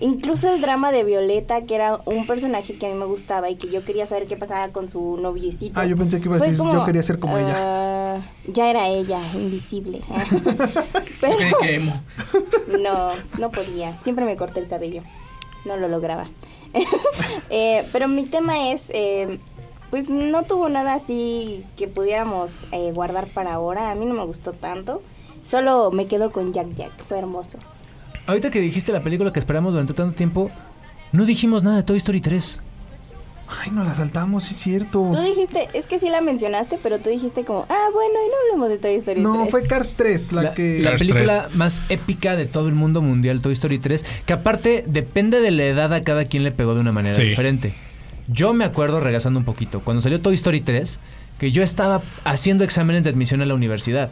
Incluso 0.00 0.52
el 0.52 0.60
drama 0.60 0.90
de 0.90 1.04
Violeta, 1.04 1.62
que 1.62 1.74
era 1.74 2.00
un 2.06 2.26
personaje 2.26 2.74
que 2.74 2.86
a 2.86 2.88
mí 2.88 2.94
me 2.94 3.04
gustaba 3.04 3.50
y 3.50 3.56
que 3.56 3.68
yo 3.68 3.84
quería 3.84 4.06
saber 4.06 4.26
qué 4.26 4.36
pasaba 4.36 4.68
con 4.72 4.88
su 4.88 5.16
noviecito. 5.18 5.80
Ah, 5.80 5.86
yo 5.86 5.96
pensé 5.96 6.18
que 6.20 6.26
iba 6.26 6.36
a 6.36 6.40
decir, 6.40 6.56
como, 6.58 6.72
yo 6.72 6.84
quería 6.84 7.02
ser 7.02 7.18
como 7.18 7.36
ella. 7.38 7.54
ah, 7.56 8.20
Ya 8.46 8.68
era 8.70 8.88
ella, 8.88 9.20
invisible. 9.34 10.00
Pero 11.20 11.36
no, 12.80 13.08
no 13.38 13.50
podía. 13.50 14.00
Siempre 14.02 14.24
me 14.24 14.36
corté 14.36 14.60
el 14.60 14.68
cabello. 14.68 15.02
No 15.64 15.76
lo 15.76 15.88
lograba. 15.88 16.26
Eh, 17.54 17.86
pero 17.92 18.08
mi 18.08 18.24
tema 18.24 18.70
es, 18.70 18.88
eh, 18.94 19.38
pues 19.90 20.08
no 20.08 20.42
tuvo 20.42 20.70
nada 20.70 20.94
así 20.94 21.66
que 21.76 21.86
pudiéramos 21.86 22.60
eh, 22.72 22.92
guardar 22.94 23.26
para 23.26 23.52
ahora. 23.52 23.90
A 23.90 23.94
mí 23.94 24.06
no 24.06 24.14
me 24.14 24.24
gustó 24.24 24.52
tanto. 24.52 25.02
Solo 25.44 25.90
me 25.90 26.06
quedo 26.06 26.32
con 26.32 26.54
Jack 26.54 26.68
Jack. 26.74 27.04
Fue 27.04 27.18
hermoso. 27.18 27.58
Ahorita 28.26 28.50
que 28.50 28.60
dijiste 28.60 28.92
la 28.92 29.02
película 29.02 29.32
que 29.32 29.38
esperamos 29.38 29.72
durante 29.72 29.94
tanto 29.94 30.14
tiempo, 30.14 30.50
no 31.12 31.24
dijimos 31.24 31.62
nada 31.62 31.76
de 31.76 31.82
Toy 31.82 31.96
Story 31.98 32.20
3. 32.20 32.60
Ay, 33.64 33.70
nos 33.70 33.84
la 33.86 33.94
saltamos, 33.94 34.44
sí 34.44 34.54
es 34.54 34.60
cierto. 34.60 35.10
Tú 35.12 35.20
dijiste, 35.20 35.68
es 35.74 35.86
que 35.86 35.98
sí 35.98 36.08
la 36.08 36.22
mencionaste, 36.22 36.78
pero 36.82 36.98
tú 36.98 37.10
dijiste 37.10 37.44
como, 37.44 37.66
ah, 37.68 37.88
bueno, 37.92 38.14
y 38.26 38.28
no 38.30 38.34
hablemos 38.46 38.68
de 38.70 38.78
Toy 38.78 38.94
Story 38.94 39.20
No, 39.22 39.40
3. 39.40 39.50
fue 39.50 39.62
Cars 39.64 39.94
3 39.96 40.32
la, 40.32 40.54
que... 40.54 40.78
La 40.80 40.96
película 40.96 41.50
más 41.52 41.82
épica 41.90 42.34
de 42.34 42.46
todo 42.46 42.68
el 42.68 42.74
mundo 42.74 43.02
mundial, 43.02 43.42
Toy 43.42 43.52
Story 43.52 43.78
3, 43.78 44.04
que 44.24 44.32
aparte 44.32 44.84
depende 44.86 45.40
de 45.42 45.50
la 45.50 45.64
edad 45.64 45.92
a 45.92 46.02
cada 46.02 46.24
quien 46.24 46.44
le 46.44 46.52
pegó 46.52 46.74
de 46.74 46.80
una 46.80 46.92
manera 46.92 47.14
Sí. 47.14 47.22
diferente. 47.24 47.74
Yo 48.28 48.54
me 48.54 48.64
acuerdo, 48.64 49.00
regresando 49.00 49.38
un 49.38 49.44
poquito, 49.44 49.80
cuando 49.80 50.00
salió 50.00 50.20
Toy 50.22 50.34
Story 50.34 50.62
3, 50.62 50.98
que 51.38 51.50
yo 51.52 51.62
estaba 51.62 52.02
haciendo 52.24 52.64
exámenes 52.64 53.02
de 53.02 53.10
admisión 53.10 53.42
a 53.42 53.44
la 53.44 53.54
universidad. 53.54 54.10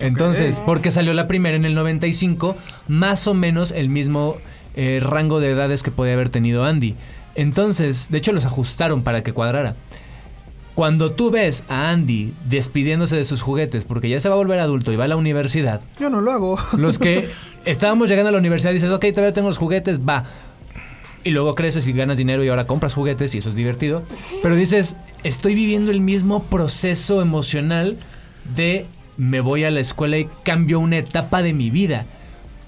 Entonces, 0.00 0.60
porque 0.60 0.90
salió 0.90 1.12
la 1.12 1.26
primera 1.26 1.56
en 1.56 1.64
el 1.64 1.74
95, 1.74 2.56
más 2.86 3.26
o 3.26 3.34
menos 3.34 3.72
el 3.72 3.88
mismo 3.88 4.36
eh, 4.76 5.00
rango 5.02 5.40
de 5.40 5.50
edades 5.50 5.82
que 5.82 5.90
podía 5.90 6.12
haber 6.14 6.28
tenido 6.28 6.64
Andy. 6.64 6.94
Entonces, 7.34 8.08
de 8.10 8.18
hecho 8.18 8.32
los 8.32 8.44
ajustaron 8.44 9.02
para 9.02 9.22
que 9.22 9.32
cuadrara. 9.32 9.74
Cuando 10.74 11.10
tú 11.10 11.30
ves 11.32 11.64
a 11.68 11.90
Andy 11.90 12.32
despidiéndose 12.48 13.16
de 13.16 13.24
sus 13.24 13.42
juguetes 13.42 13.84
porque 13.84 14.08
ya 14.08 14.20
se 14.20 14.28
va 14.28 14.36
a 14.36 14.38
volver 14.38 14.60
adulto 14.60 14.92
y 14.92 14.96
va 14.96 15.04
a 15.04 15.08
la 15.08 15.16
universidad, 15.16 15.80
Yo 15.98 16.08
no 16.08 16.20
lo 16.20 16.30
hago. 16.30 16.58
los 16.76 17.00
que 17.00 17.30
estábamos 17.64 18.08
llegando 18.08 18.28
a 18.28 18.32
la 18.32 18.38
universidad 18.38 18.72
dices, 18.72 18.90
ok, 18.90 19.04
todavía 19.10 19.32
tengo 19.32 19.48
los 19.48 19.58
juguetes, 19.58 20.00
va. 20.00 20.24
Y 21.24 21.30
luego 21.30 21.56
creces 21.56 21.86
y 21.88 21.92
ganas 21.92 22.16
dinero 22.16 22.44
y 22.44 22.48
ahora 22.48 22.68
compras 22.68 22.94
juguetes 22.94 23.34
y 23.34 23.38
eso 23.38 23.50
es 23.50 23.56
divertido. 23.56 24.04
Pero 24.40 24.54
dices, 24.54 24.96
estoy 25.24 25.56
viviendo 25.56 25.90
el 25.90 26.00
mismo 26.00 26.44
proceso 26.44 27.20
emocional 27.20 27.96
de 28.54 28.86
me 29.18 29.40
voy 29.40 29.64
a 29.64 29.70
la 29.70 29.80
escuela 29.80 30.16
y 30.16 30.28
cambio 30.44 30.80
una 30.80 30.96
etapa 30.96 31.42
de 31.42 31.52
mi 31.52 31.68
vida. 31.68 32.06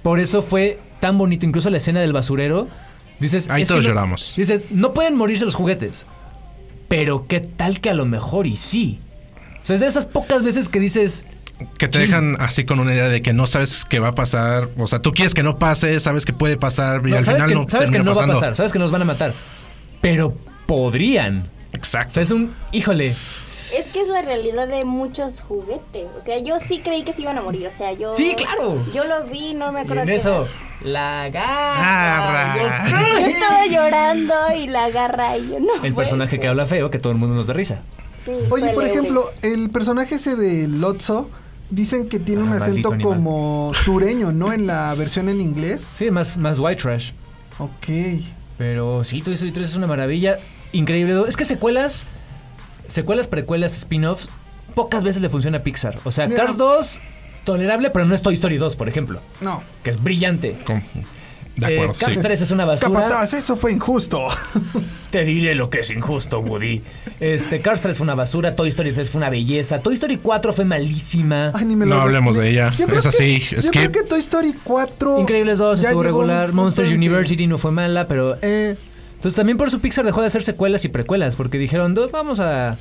Por 0.03 0.21
eso 0.21 0.43
fue 0.43 0.79
tan 1.01 1.17
bonito, 1.17 1.47
incluso 1.47 1.71
la 1.71 1.79
escena 1.79 2.01
del 2.01 2.13
basurero. 2.13 2.69
Dices, 3.21 3.49
Ahí 3.49 3.65
todos 3.65 3.83
no- 3.83 3.89
lloramos. 3.89 4.35
Dices, 4.37 4.71
no 4.71 4.93
pueden 4.93 5.17
morirse 5.17 5.45
los 5.47 5.55
juguetes. 5.55 6.07
Pero 6.89 7.27
qué 7.27 7.41
tal 7.41 7.81
que 7.81 7.89
a 7.91 7.95
lo 7.95 8.05
mejor 8.05 8.47
y 8.47 8.57
sí. 8.57 8.99
O 9.63 9.65
sea, 9.67 9.75
es 9.75 9.81
de 9.81 9.87
esas 9.87 10.07
pocas 10.07 10.43
veces 10.43 10.69
que 10.69 10.81
dices, 10.81 11.25
Que 11.79 11.87
te 11.87 11.99
dejan 12.01 12.37
así 12.41 12.65
con 12.65 12.81
una 12.81 12.93
idea 12.95 13.09
de 13.09 13.21
que 13.23 13.33
no 13.35 13.47
sabes 13.47 13.85
qué 13.85 13.99
va 14.01 14.09
a 14.09 14.15
pasar. 14.15 14.71
O 14.79 14.87
sea, 14.87 15.01
tú 15.01 15.13
quieres 15.13 15.35
que 15.35 15.43
no 15.43 15.59
pase, 15.59 16.01
sabes 16.01 16.25
que 16.25 16.33
puede 16.33 16.57
pasar 16.57 17.03
y 17.07 17.11
No, 17.11 17.19
al 17.19 17.25
sabes 17.25 17.43
final 17.43 17.49
que, 17.51 17.55
no 17.55 17.69
sabes 17.69 17.91
que 17.91 17.99
no 17.99 18.15
va 18.15 18.25
a 18.25 18.27
pasar, 18.27 18.57
sabes 18.57 18.73
que 18.73 18.79
nos 18.79 18.91
van 18.91 19.03
a 19.03 19.05
matar. 19.05 19.35
Pero 20.01 20.35
podrían. 20.67 21.49
Exacto. 21.73 22.13
O 22.13 22.15
sea, 22.15 22.23
es 22.23 22.31
un. 22.31 22.53
Híjole. 22.73 23.15
Es 23.77 23.89
que 23.91 24.01
es 24.01 24.09
la 24.09 24.23
realidad 24.23 24.67
de 24.69 24.85
muchos 24.85 25.41
juguetes. 25.41 26.07
O 26.17 26.21
sea, 26.21 26.39
yo 26.39 26.59
sí 26.59 26.81
creí 26.81 27.03
que 27.03 27.13
se 27.13 27.23
iban 27.23 27.39
a 27.39 27.43
morir. 27.43 27.67
O 27.67 27.71
sea, 27.71 27.93
yo. 27.93 28.15
Sí, 28.15 28.35
claro. 28.37 28.81
Yo 28.93 29.05
lo 29.05 29.25
vi, 29.25 29.55
no 29.55 29.71
me 29.73 29.81
Y 29.81 29.83
acuerdo 29.85 30.03
en 30.03 30.09
qué 30.09 30.15
eso, 30.17 30.43
era. 30.45 30.51
la 30.83 31.29
garra. 31.31 32.57
Yo, 32.91 33.21
yo 33.21 33.27
estaba 33.27 33.67
llorando 33.67 34.35
y 34.57 34.67
la 34.69 34.85
agarra 34.87 35.37
y 35.39 35.49
yo 35.51 35.61
no. 35.61 35.83
El 35.85 35.95
personaje 35.95 36.31
ser. 36.33 36.41
que 36.41 36.49
habla 36.49 36.67
feo, 36.67 36.91
que 36.91 36.99
todo 36.99 37.13
el 37.13 37.19
mundo 37.19 37.35
nos 37.35 37.47
da 37.47 37.55
risa. 37.55 37.81
Sí, 38.17 38.33
Oye, 38.51 38.71
por 38.75 38.85
ejemplo, 38.85 39.31
el 39.43 39.71
personaje 39.71 40.17
ese 40.17 40.37
de 40.37 40.69
Lotso, 40.69 41.31
dicen 41.71 42.09
que 42.09 42.19
tiene 42.19 42.43
un 42.43 42.53
Ah, 42.53 42.57
acento 42.57 42.93
como 43.03 43.73
sureño, 43.75 44.31
¿no? 44.33 44.53
En 44.53 44.67
la 44.67 44.95
versión 44.95 45.29
en 45.31 45.41
inglés. 45.41 45.81
Sí, 45.81 46.11
más, 46.11 46.37
más 46.37 46.59
white 46.59 46.83
trash. 46.83 47.13
Ok. 47.59 48.21
Pero 48.59 49.05
sí, 49.05 49.23
Toy 49.23 49.35
Story 49.35 49.53
3 49.53 49.69
es 49.69 49.77
una 49.77 49.87
maravilla. 49.87 50.39
Increíble. 50.73 51.23
Es 51.27 51.37
que 51.37 51.47
secuelas, 51.47 52.07
secuelas, 52.91 53.29
precuelas, 53.29 53.73
spin-offs, 53.77 54.29
pocas 54.75 55.03
veces 55.05 55.23
le 55.23 55.29
funciona 55.29 55.59
a 55.59 55.63
Pixar. 55.63 55.99
O 56.05 56.11
sea, 56.11 56.27
Mira. 56.27 56.45
Cars 56.45 56.57
2, 56.57 57.01
tolerable, 57.45 57.91
pero 57.91 58.05
no 58.05 58.15
es 58.15 58.23
Toy 58.23 58.35
Story 58.35 58.57
2, 58.57 58.77
por 58.77 58.89
ejemplo. 58.89 59.21
No. 59.41 59.63
Que 59.83 59.91
es 59.91 60.03
brillante. 60.03 60.57
De 61.57 61.67
acuerdo, 61.67 61.93
Eh, 61.93 61.97
Cars 61.99 62.15
sí. 62.17 62.23
3 62.23 62.41
es 62.43 62.51
una 62.53 62.65
basura. 62.65 62.91
Capataz, 63.03 63.35
eso 63.35 63.57
fue 63.57 63.73
injusto. 63.73 64.27
Te 65.11 65.25
diré 65.25 65.55
lo 65.57 65.69
que 65.69 65.81
es 65.81 65.91
injusto, 65.91 66.39
Woody. 66.39 66.81
Este, 67.19 67.61
Cars 67.61 67.81
3 67.81 67.97
fue 67.99 68.05
una 68.05 68.15
basura, 68.15 68.55
Toy 68.55 68.69
Story 68.69 68.93
3 68.93 69.11
fue 69.11 69.19
una 69.19 69.29
belleza, 69.29 69.81
Toy 69.81 69.95
Story 69.95 70.19
4 70.19 70.53
fue 70.53 70.65
malísima. 70.65 71.51
Ay, 71.53 71.65
ni 71.67 71.77
me 71.77 71.85
No 71.87 71.97
lo- 71.97 72.03
hablemos 72.03 72.37
de 72.37 72.49
ella. 72.51 72.71
Yo 72.79 72.87
Es 72.87 73.05
así, 73.05 73.41
que- 73.41 73.57
es 73.57 73.65
yo 73.67 73.71
que- 73.73 73.79
creo 73.81 73.93
que 73.93 74.03
Toy 74.05 74.21
Story 74.21 74.55
4. 74.63 75.21
Increíbles 75.21 75.59
2 75.59 75.81
ya 75.81 75.89
estuvo 75.89 76.03
regular, 76.05 76.53
Monsters 76.53 76.93
University 76.93 77.47
no 77.49 77.59
fue 77.59 77.73
mala, 77.73 78.07
pero 78.07 78.39
eh. 78.41 78.77
Entonces 79.21 79.37
también 79.37 79.59
por 79.59 79.69
eso 79.69 79.81
Pixar 79.81 80.07
dejó 80.07 80.23
de 80.23 80.29
hacer 80.29 80.43
secuelas 80.43 80.87
y 80.87 80.89
precuelas, 80.89 81.37
porque 81.37 81.59
dijeron, 81.59 81.95
"Dude, 81.95 82.09
vamos 82.11 82.41
a 82.41 82.79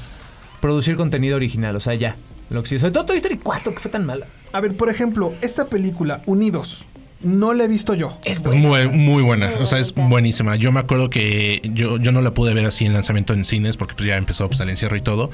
producir 0.61 0.95
contenido 0.95 1.35
original, 1.35 1.75
o 1.75 1.81
sea, 1.81 1.95
ya. 1.95 2.15
Lo 2.49 2.63
que 2.63 2.69
sí, 2.69 2.79
sobre 2.79 2.93
todo 2.93 3.07
Toy 3.07 3.17
Story 3.17 3.37
4, 3.37 3.73
que 3.73 3.79
fue 3.81 3.91
tan 3.91 4.05
mala. 4.05 4.25
A 4.53 4.61
ver, 4.61 4.73
por 4.77 4.89
ejemplo, 4.89 5.35
esta 5.41 5.67
película, 5.67 6.21
Unidos, 6.27 6.85
no 7.21 7.53
la 7.53 7.65
he 7.65 7.67
visto 7.67 7.93
yo. 7.93 8.17
Es 8.23 8.39
Es 8.39 8.55
muy, 8.55 8.87
muy 8.87 9.21
buena, 9.21 9.51
o 9.59 9.67
sea, 9.67 9.79
es 9.79 9.93
buenísima. 9.93 10.55
Yo 10.55 10.71
me 10.71 10.79
acuerdo 10.79 11.09
que 11.09 11.61
yo, 11.73 11.97
yo 11.97 12.13
no 12.13 12.21
la 12.21 12.33
pude 12.33 12.53
ver 12.53 12.65
así 12.65 12.85
en 12.85 12.93
lanzamiento 12.93 13.33
en 13.33 13.43
cines 13.43 13.75
porque 13.75 13.95
pues 13.95 14.07
ya 14.07 14.15
empezó 14.15 14.47
pues, 14.47 14.61
el 14.61 14.69
encierro 14.69 14.95
y 14.95 15.01
todo. 15.01 15.31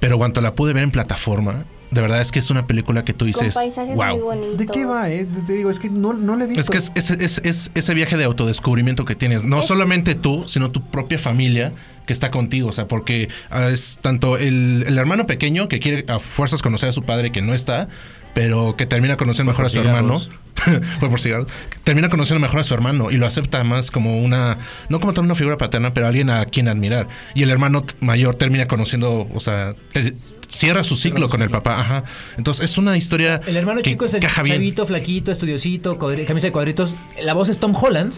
Pero 0.00 0.18
cuando 0.18 0.40
la 0.40 0.56
pude 0.56 0.72
ver 0.72 0.82
en 0.82 0.90
plataforma, 0.90 1.64
de 1.94 2.00
verdad 2.00 2.20
es 2.20 2.32
que 2.32 2.38
es 2.40 2.50
una 2.50 2.66
película 2.66 3.04
que 3.04 3.12
tú 3.12 3.20
Con 3.20 3.26
dices, 3.28 3.54
paisajes 3.54 3.96
muy 3.96 4.06
wow. 4.06 4.20
bonitos. 4.20 4.56
¿De 4.58 4.66
qué 4.66 4.84
va, 4.84 5.10
eh? 5.10 5.26
Te 5.46 5.52
digo, 5.54 5.70
es 5.70 5.78
que 5.78 5.88
no, 5.88 6.12
no 6.12 6.36
la 6.36 6.44
he 6.44 6.46
visto. 6.48 6.60
Es 6.60 6.70
que 6.70 6.76
es, 6.98 7.10
es- 7.10 7.10
es- 7.20 7.40
es 7.44 7.70
ese 7.74 7.94
viaje 7.94 8.16
de 8.16 8.24
autodescubrimiento 8.24 9.04
que 9.04 9.14
tienes. 9.14 9.44
No 9.44 9.62
solamente 9.62 10.14
tú, 10.14 10.44
sino 10.46 10.70
tu 10.70 10.82
propia 10.82 11.18
familia 11.18 11.72
que 12.06 12.12
está 12.12 12.30
contigo. 12.30 12.68
O 12.68 12.72
sea, 12.72 12.86
porque 12.88 13.28
ah, 13.50 13.70
es 13.70 13.98
tanto 14.02 14.36
el, 14.36 14.84
el 14.86 14.98
hermano 14.98 15.26
pequeño 15.26 15.68
que 15.68 15.78
quiere 15.80 16.04
a 16.08 16.18
fuerzas 16.18 16.60
conocer 16.60 16.88
a 16.90 16.92
su 16.92 17.02
padre 17.02 17.32
que 17.32 17.40
no 17.40 17.54
está, 17.54 17.88
pero 18.34 18.74
que 18.76 18.84
termina 18.84 19.16
conociendo 19.16 19.52
mejor 19.52 19.66
a 19.66 19.68
su 19.70 19.78
hermano. 19.80 20.20
Fue 21.00 21.08
por 21.10 21.20
cigarros. 21.20 21.48
Termina 21.82 22.08
conociendo 22.08 22.40
mejor 22.40 22.60
a 22.60 22.64
su 22.64 22.74
hermano 22.74 23.10
y 23.10 23.16
lo 23.16 23.26
acepta 23.26 23.62
más 23.64 23.90
como 23.90 24.22
una, 24.22 24.58
no 24.88 25.00
como 25.00 25.12
tal 25.12 25.24
una 25.24 25.34
figura 25.34 25.56
paterna, 25.58 25.92
pero 25.94 26.06
alguien 26.06 26.30
a 26.30 26.44
quien 26.46 26.68
admirar. 26.68 27.08
Y 27.34 27.42
el 27.42 27.50
hermano 27.50 27.84
mayor 28.00 28.34
termina 28.36 28.66
conociendo, 28.66 29.28
o 29.34 29.40
sea, 29.40 29.74
te- 29.92 30.14
cierra 30.54 30.84
su 30.84 30.96
ciclo 30.96 31.28
con 31.28 31.42
el 31.42 31.50
papá. 31.50 31.80
Ajá. 31.80 32.04
Entonces 32.36 32.70
es 32.70 32.78
una 32.78 32.96
historia. 32.96 33.40
El 33.46 33.56
hermano 33.56 33.82
que 33.82 33.90
chico 33.90 34.04
es 34.04 34.14
el 34.14 34.22
chavito, 34.22 34.86
flaquito, 34.86 35.32
estudiosito, 35.32 35.98
camisa 35.98 36.46
de 36.46 36.52
cuadritos. 36.52 36.94
La 37.22 37.34
voz 37.34 37.48
es 37.48 37.58
Tom 37.58 37.74
Holland, 37.74 38.14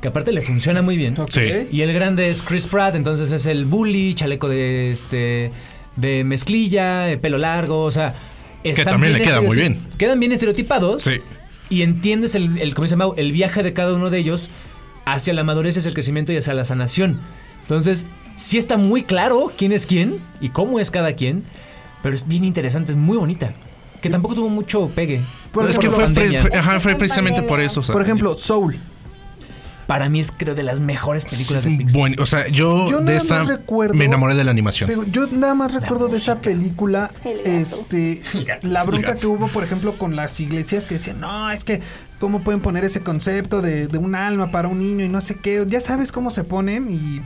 que 0.00 0.08
aparte 0.08 0.32
le 0.32 0.42
funciona 0.42 0.82
muy 0.82 0.96
bien. 0.96 1.16
Sí. 1.28 1.68
Y 1.72 1.80
el 1.82 1.92
grande 1.92 2.30
es 2.30 2.42
Chris 2.42 2.66
Pratt, 2.66 2.94
entonces 2.94 3.32
es 3.32 3.46
el 3.46 3.64
bully, 3.64 4.14
chaleco 4.14 4.48
de 4.48 4.92
este 4.92 5.50
de 5.96 6.22
mezclilla, 6.22 7.00
de 7.02 7.18
pelo 7.18 7.38
largo, 7.38 7.82
o 7.82 7.90
sea, 7.90 8.14
están 8.62 8.84
también 8.84 9.14
le 9.14 9.20
queda 9.20 9.40
muy 9.40 9.56
bien. 9.56 9.82
Quedan 9.98 10.20
bien 10.20 10.30
estereotipados. 10.30 11.02
Sí. 11.02 11.14
Y 11.70 11.82
entiendes 11.82 12.34
el, 12.34 12.58
el, 12.58 12.74
como 12.74 12.84
dice 12.84 12.96
Mau, 12.96 13.14
el 13.16 13.32
viaje 13.32 13.62
de 13.62 13.72
cada 13.72 13.92
uno 13.94 14.08
de 14.08 14.18
ellos 14.18 14.48
hacia 15.04 15.34
la 15.34 15.42
madurez, 15.42 15.76
hacia 15.76 15.88
el 15.88 15.94
crecimiento 15.94 16.32
y 16.32 16.36
hacia 16.36 16.54
la 16.54 16.64
sanación. 16.64 17.20
Entonces, 17.62 18.06
sí 18.36 18.56
está 18.56 18.76
muy 18.78 19.02
claro 19.02 19.52
quién 19.56 19.72
es 19.72 19.84
quién 19.84 20.20
y 20.40 20.48
cómo 20.50 20.80
es 20.80 20.90
cada 20.90 21.12
quien, 21.12 21.44
pero 22.02 22.14
es 22.14 22.26
bien 22.26 22.44
interesante, 22.44 22.92
es 22.92 22.98
muy 22.98 23.16
bonita. 23.16 23.52
Que 24.02 24.10
tampoco 24.10 24.34
tuvo 24.36 24.48
mucho 24.48 24.88
pegue. 24.94 25.22
Por 25.52 25.68
es 25.68 25.78
que 25.78 25.88
fue, 25.88 25.96
pre- 25.96 26.04
pandemia. 26.04 26.42
fue- 26.42 26.56
ajá, 26.56 26.78
fue 26.80 26.94
precisamente 26.94 27.42
por 27.42 27.60
eso. 27.60 27.80
o 27.80 27.82
sea, 27.82 27.92
Por 27.92 28.02
ejemplo, 28.02 28.36
Soul. 28.38 28.78
Para 29.88 30.10
mí 30.10 30.20
es 30.20 30.30
creo 30.36 30.54
de 30.54 30.62
las 30.62 30.80
mejores 30.80 31.24
películas 31.24 31.64
es 31.64 31.72
de 31.72 31.78
Pixar. 31.78 31.98
buen- 31.98 32.20
o 32.20 32.26
sea, 32.26 32.46
yo, 32.48 32.90
Yo 32.90 32.98
de 32.98 33.04
nada 33.06 33.16
esa 33.16 33.38
más 33.38 33.48
recuerdo- 33.48 33.94
me 33.94 34.04
enamoré 34.04 34.34
de 34.34 34.44
la 34.44 34.50
animación. 34.50 35.10
Yo 35.10 35.26
nada 35.28 35.54
más 35.54 35.72
recuerdo 35.72 36.08
de 36.08 36.18
esa 36.18 36.42
película, 36.42 37.10
este, 37.24 38.20
la 38.62 38.84
bronca 38.84 39.16
que 39.16 39.26
hubo, 39.26 39.48
por 39.48 39.64
ejemplo, 39.64 39.96
con 39.96 40.14
las 40.14 40.38
iglesias 40.40 40.86
que 40.86 40.96
decían, 40.96 41.20
no, 41.20 41.50
es 41.50 41.64
que, 41.64 41.80
¿cómo 42.20 42.42
pueden 42.42 42.60
poner 42.60 42.84
ese 42.84 43.00
concepto 43.00 43.62
de, 43.62 43.86
de 43.88 43.96
un 43.98 44.14
alma 44.14 44.50
para 44.50 44.68
un 44.68 44.78
niño 44.78 45.06
y 45.06 45.08
no 45.08 45.22
sé 45.22 45.36
qué? 45.42 45.64
Ya 45.66 45.80
sabes 45.80 46.12
cómo 46.12 46.30
se 46.30 46.44
ponen 46.44 46.88
y 46.90 47.22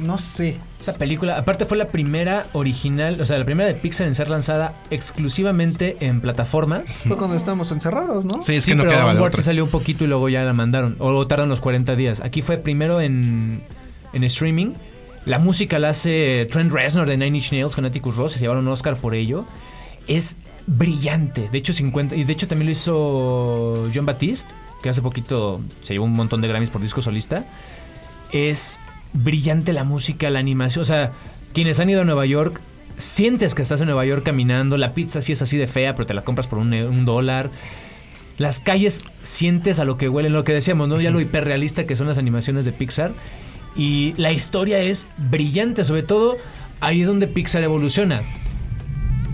no 0.00 0.18
sé. 0.18 0.56
Esa 0.80 0.94
película, 0.94 1.36
aparte 1.38 1.66
fue 1.66 1.76
la 1.76 1.88
primera 1.88 2.46
original, 2.52 3.20
o 3.20 3.24
sea, 3.24 3.38
la 3.38 3.44
primera 3.44 3.68
de 3.68 3.74
Pixar 3.74 4.06
en 4.06 4.14
ser 4.14 4.30
lanzada 4.30 4.74
exclusivamente 4.90 5.96
en 6.00 6.20
plataformas. 6.20 6.92
Fue 7.06 7.16
cuando 7.16 7.36
estábamos 7.36 7.72
encerrados, 7.72 8.24
¿no? 8.24 8.40
Sí, 8.40 8.54
es 8.54 8.64
Sí, 8.64 8.70
que 8.72 8.76
no 8.76 8.82
pero 8.84 8.92
quedaba 8.92 9.12
Onward 9.12 9.34
sí 9.36 9.42
salió 9.42 9.64
un 9.64 9.70
poquito 9.70 10.04
y 10.04 10.06
luego 10.06 10.28
ya 10.28 10.44
la 10.44 10.52
mandaron. 10.52 10.96
O 10.98 11.26
tardan 11.26 11.48
los 11.48 11.60
40 11.60 11.96
días. 11.96 12.20
Aquí 12.20 12.42
fue 12.42 12.58
primero 12.58 13.00
en, 13.00 13.62
en 14.12 14.24
streaming 14.24 14.74
La 15.24 15.38
música 15.38 15.78
la 15.78 15.90
hace 15.90 16.46
Trent 16.50 16.72
Reznor 16.72 17.08
de 17.08 17.16
Nine 17.16 17.36
Inch 17.36 17.52
Nails 17.52 17.74
con 17.74 17.84
Atticus 17.84 18.16
Ross. 18.16 18.32
Se 18.32 18.40
llevaron 18.40 18.66
un 18.66 18.72
Oscar 18.72 18.96
por 18.96 19.14
ello. 19.14 19.44
Es 20.06 20.36
brillante. 20.66 21.48
De 21.50 21.58
hecho, 21.58 21.72
50, 21.72 22.14
y 22.14 22.24
de 22.24 22.32
hecho 22.32 22.46
también 22.46 22.66
lo 22.66 22.72
hizo 22.72 23.88
John 23.94 24.06
Baptiste, 24.06 24.54
que 24.82 24.88
hace 24.88 25.02
poquito 25.02 25.60
se 25.82 25.94
llevó 25.94 26.04
un 26.04 26.12
montón 26.14 26.40
de 26.40 26.48
Grammys 26.48 26.70
por 26.70 26.80
disco 26.80 27.02
solista. 27.02 27.44
Es 28.32 28.78
brillante 29.12 29.72
la 29.72 29.84
música, 29.84 30.30
la 30.30 30.38
animación. 30.38 30.82
O 30.82 30.84
sea, 30.84 31.12
quienes 31.52 31.80
han 31.80 31.90
ido 31.90 32.02
a 32.02 32.04
Nueva 32.04 32.26
York, 32.26 32.60
sientes 32.96 33.54
que 33.54 33.62
estás 33.62 33.80
en 33.80 33.86
Nueva 33.86 34.04
York 34.04 34.22
caminando. 34.24 34.76
La 34.76 34.94
pizza 34.94 35.22
sí 35.22 35.32
es 35.32 35.42
así 35.42 35.56
de 35.56 35.66
fea, 35.66 35.94
pero 35.94 36.06
te 36.06 36.14
la 36.14 36.22
compras 36.22 36.46
por 36.46 36.58
un, 36.58 36.72
un 36.72 37.04
dólar. 37.04 37.50
Las 38.36 38.60
calles 38.60 39.02
sientes 39.22 39.80
a 39.80 39.84
lo 39.84 39.96
que 39.96 40.08
huelen, 40.08 40.32
lo 40.32 40.44
que 40.44 40.52
decíamos, 40.52 40.88
¿no? 40.88 41.00
Ya 41.00 41.10
lo 41.10 41.20
hiperrealista 41.20 41.86
que 41.86 41.96
son 41.96 42.06
las 42.06 42.18
animaciones 42.18 42.64
de 42.64 42.72
Pixar. 42.72 43.12
Y 43.74 44.14
la 44.16 44.32
historia 44.32 44.80
es 44.80 45.08
brillante, 45.30 45.84
sobre 45.84 46.02
todo 46.02 46.36
ahí 46.80 47.02
es 47.02 47.06
donde 47.06 47.26
Pixar 47.26 47.62
evoluciona. 47.62 48.22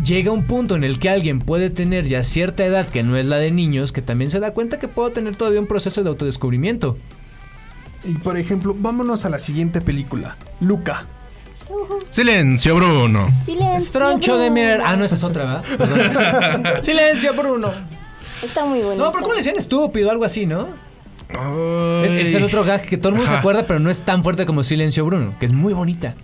Llega 0.04 0.32
un 0.32 0.44
punto 0.44 0.76
en 0.76 0.84
el 0.84 0.98
que 0.98 1.08
alguien 1.08 1.38
puede 1.38 1.70
tener 1.70 2.06
ya 2.06 2.24
cierta 2.24 2.64
edad 2.64 2.86
que 2.88 3.02
no 3.02 3.16
es 3.16 3.24
la 3.24 3.38
de 3.38 3.50
niños, 3.50 3.90
que 3.90 4.02
también 4.02 4.30
se 4.30 4.40
da 4.40 4.52
cuenta 4.52 4.78
que 4.78 4.88
puedo 4.88 5.10
tener 5.10 5.36
todavía 5.36 5.60
un 5.60 5.66
proceso 5.66 6.02
de 6.02 6.10
autodescubrimiento. 6.10 6.98
Y 8.04 8.12
por 8.14 8.36
ejemplo, 8.36 8.74
vámonos 8.78 9.24
a 9.24 9.30
la 9.30 9.38
siguiente 9.38 9.80
película, 9.80 10.36
Luca. 10.60 11.06
Silencio, 12.10 12.76
Bruno. 12.76 13.28
Silencio. 13.44 13.76
Estroncho 13.76 14.36
de 14.36 14.50
mierda. 14.50 14.84
Ah, 14.86 14.96
no, 14.96 15.04
esa 15.04 15.14
es 15.16 15.24
otra, 15.24 15.62
¿verdad? 15.78 16.82
Silencio, 16.82 17.32
Bruno. 17.34 17.72
Está 18.42 18.64
muy 18.66 18.80
bonito. 18.80 19.02
No, 19.04 19.10
pero 19.10 19.22
¿cómo 19.22 19.32
le 19.34 19.38
decían 19.38 19.56
estúpido? 19.56 20.10
Algo 20.10 20.24
así, 20.24 20.44
¿no? 20.46 20.68
Es, 22.04 22.12
es 22.12 22.34
el 22.34 22.44
otro 22.44 22.62
gag 22.64 22.82
que 22.82 22.96
todo 22.98 23.08
el 23.08 23.14
mundo 23.16 23.30
se 23.30 23.36
acuerda, 23.36 23.66
pero 23.66 23.80
no 23.80 23.90
es 23.90 24.02
tan 24.02 24.22
fuerte 24.22 24.44
como 24.46 24.62
Silencio 24.62 25.04
Bruno, 25.06 25.34
que 25.40 25.46
es 25.46 25.52
muy 25.52 25.72
bonita. 25.72 26.14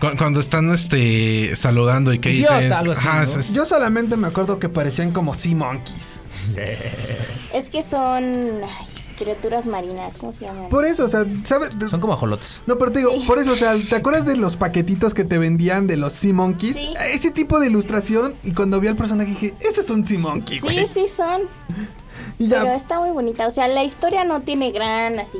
Cu- 0.00 0.16
Cuando 0.18 0.40
están 0.40 0.70
este 0.72 1.54
saludando 1.56 2.12
y 2.12 2.18
que 2.18 2.30
Idiota, 2.32 2.58
dicen. 2.58 2.72
algo 2.72 2.92
así, 2.92 3.06
Ajá, 3.06 3.18
¿no? 3.18 3.22
es- 3.24 3.36
es- 3.36 3.54
Yo 3.54 3.64
solamente 3.64 4.16
me 4.16 4.26
acuerdo 4.26 4.58
que 4.58 4.68
parecían 4.68 5.12
como 5.12 5.34
Sea 5.34 5.54
Monkeys. 5.54 6.20
Es 7.54 7.70
que 7.70 7.82
son 7.82 8.22
ay, 8.64 8.86
criaturas 9.18 9.66
marinas, 9.66 10.14
¿cómo 10.14 10.32
se 10.32 10.44
llaman? 10.44 10.68
Por 10.68 10.84
eso, 10.84 11.04
o 11.04 11.08
sea, 11.08 11.24
¿sabes? 11.44 11.70
Son 11.90 12.00
como 12.00 12.12
ajolotes. 12.14 12.62
No, 12.66 12.78
pero 12.78 12.92
te 12.92 13.00
digo, 13.00 13.12
por 13.26 13.38
eso, 13.38 13.52
o 13.52 13.56
sea, 13.56 13.74
¿te 13.76 13.96
acuerdas 13.96 14.24
de 14.26 14.36
los 14.36 14.56
paquetitos 14.56 15.14
que 15.14 15.24
te 15.24 15.38
vendían 15.38 15.86
de 15.86 15.96
los 15.96 16.12
Sea 16.12 16.32
Monkeys? 16.32 16.76
Sí. 16.76 16.94
Ese 17.12 17.30
tipo 17.30 17.58
de 17.60 17.66
ilustración, 17.66 18.34
y 18.42 18.52
cuando 18.52 18.80
vi 18.80 18.88
al 18.88 18.96
personaje 18.96 19.30
dije, 19.30 19.54
ese 19.60 19.80
es 19.80 19.90
un 19.90 20.06
Sea 20.06 20.18
Monkey, 20.18 20.60
güey. 20.60 20.86
Sí, 20.86 20.92
sí 20.94 21.06
son. 21.14 21.42
Y 22.40 22.46
ya, 22.48 22.60
Pero 22.62 22.72
está 22.74 23.00
muy 23.00 23.10
bonita. 23.10 23.46
O 23.48 23.50
sea, 23.50 23.66
la 23.66 23.82
historia 23.82 24.22
no 24.24 24.40
tiene 24.40 24.70
gran 24.70 25.18
así, 25.18 25.38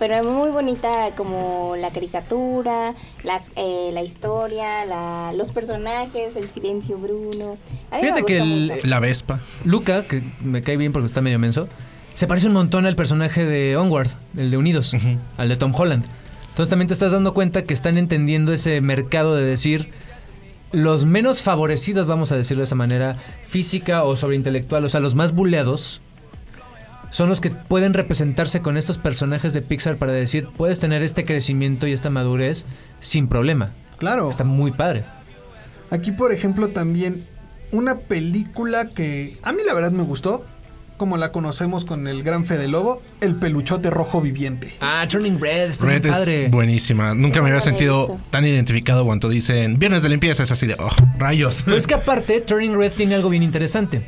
pero 0.00 0.16
es 0.16 0.24
muy 0.24 0.50
bonita 0.50 1.10
como 1.16 1.74
la 1.76 1.90
caricatura, 1.90 2.94
las, 3.22 3.50
eh, 3.56 3.90
la 3.92 4.02
historia, 4.02 4.84
la, 4.84 5.32
los 5.36 5.50
personajes, 5.52 6.34
el 6.34 6.50
silencio 6.50 6.98
Bruno. 6.98 7.56
A 7.92 7.96
mí 7.96 8.02
Fíjate 8.02 8.20
me 8.22 8.26
que 8.26 8.38
gusta 8.40 8.54
el- 8.54 8.70
mucho. 8.76 8.86
La 8.88 9.00
Vespa. 9.00 9.40
Luca, 9.64 10.04
que 10.04 10.22
me 10.42 10.60
cae 10.62 10.76
bien 10.76 10.92
porque 10.92 11.06
está 11.06 11.20
medio 11.20 11.38
menso, 11.38 11.68
se 12.18 12.26
parece 12.26 12.48
un 12.48 12.52
montón 12.52 12.84
al 12.84 12.96
personaje 12.96 13.46
de 13.46 13.76
Onward, 13.76 14.08
el 14.36 14.50
de 14.50 14.56
Unidos, 14.56 14.92
al 15.36 15.48
de 15.48 15.56
Tom 15.56 15.72
Holland. 15.72 16.04
Entonces 16.48 16.68
también 16.68 16.88
te 16.88 16.94
estás 16.94 17.12
dando 17.12 17.32
cuenta 17.32 17.62
que 17.62 17.72
están 17.72 17.96
entendiendo 17.96 18.52
ese 18.52 18.80
mercado 18.80 19.36
de 19.36 19.44
decir 19.44 19.92
los 20.72 21.04
menos 21.04 21.42
favorecidos, 21.42 22.08
vamos 22.08 22.32
a 22.32 22.36
decirlo 22.36 22.62
de 22.62 22.64
esa 22.64 22.74
manera, 22.74 23.18
física 23.44 24.02
o 24.02 24.16
sobreintelectual, 24.16 24.84
o 24.84 24.88
sea, 24.88 24.98
los 24.98 25.14
más 25.14 25.32
buleados, 25.32 26.00
son 27.10 27.28
los 27.28 27.40
que 27.40 27.52
pueden 27.52 27.94
representarse 27.94 28.62
con 28.62 28.76
estos 28.76 28.98
personajes 28.98 29.52
de 29.52 29.62
Pixar 29.62 29.96
para 29.96 30.10
decir, 30.10 30.48
puedes 30.56 30.80
tener 30.80 31.04
este 31.04 31.24
crecimiento 31.24 31.86
y 31.86 31.92
esta 31.92 32.10
madurez 32.10 32.66
sin 32.98 33.28
problema. 33.28 33.70
Claro. 33.96 34.28
Está 34.28 34.42
muy 34.42 34.72
padre. 34.72 35.04
Aquí, 35.90 36.10
por 36.10 36.32
ejemplo, 36.32 36.70
también 36.70 37.24
una 37.70 37.98
película 37.98 38.88
que 38.88 39.38
a 39.44 39.52
mí 39.52 39.60
la 39.64 39.72
verdad 39.72 39.92
me 39.92 40.02
gustó, 40.02 40.44
como 40.98 41.16
la 41.16 41.32
conocemos 41.32 41.86
con 41.86 42.06
el 42.06 42.22
gran 42.22 42.44
Fede 42.44 42.68
Lobo, 42.68 43.00
El 43.22 43.36
peluchote 43.36 43.88
rojo 43.88 44.20
viviente. 44.20 44.74
Ah, 44.80 45.06
Turning 45.08 45.40
Red, 45.40 45.70
está 45.70 45.86
Red 45.86 46.06
padre. 46.06 46.44
es 46.46 46.50
buenísima. 46.50 47.14
Nunca 47.14 47.40
me 47.40 47.48
había 47.48 47.62
sentido 47.62 48.18
tan 48.30 48.44
identificado 48.44 49.06
cuando 49.06 49.30
dicen 49.30 49.78
viernes 49.78 50.02
de 50.02 50.10
limpieza. 50.10 50.42
Es 50.42 50.50
así 50.50 50.66
de, 50.66 50.76
oh, 50.78 50.90
rayos. 51.16 51.62
Pero 51.64 51.76
es 51.76 51.86
que 51.86 51.94
aparte, 51.94 52.40
Turning 52.42 52.76
Red 52.76 52.92
tiene 52.92 53.14
algo 53.14 53.30
bien 53.30 53.42
interesante. 53.42 54.02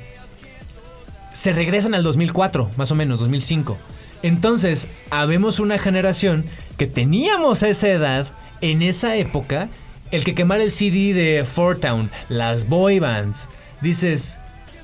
Se 1.32 1.52
regresan 1.52 1.94
al 1.94 2.02
2004, 2.02 2.72
más 2.76 2.90
o 2.90 2.94
menos, 2.94 3.20
2005. 3.20 3.78
Entonces, 4.22 4.88
habemos 5.10 5.60
una 5.60 5.78
generación 5.78 6.44
que 6.76 6.86
teníamos 6.86 7.62
a 7.62 7.68
esa 7.68 7.88
edad, 7.88 8.26
en 8.60 8.82
esa 8.82 9.16
época, 9.16 9.68
el 10.10 10.24
que 10.24 10.34
quemar 10.34 10.60
el 10.60 10.72
CD 10.72 11.14
de 11.14 11.44
Four 11.44 11.78
Town, 11.78 12.10
las 12.28 12.68
boy 12.68 12.98
bands. 12.98 13.48
Dices, 13.80 14.39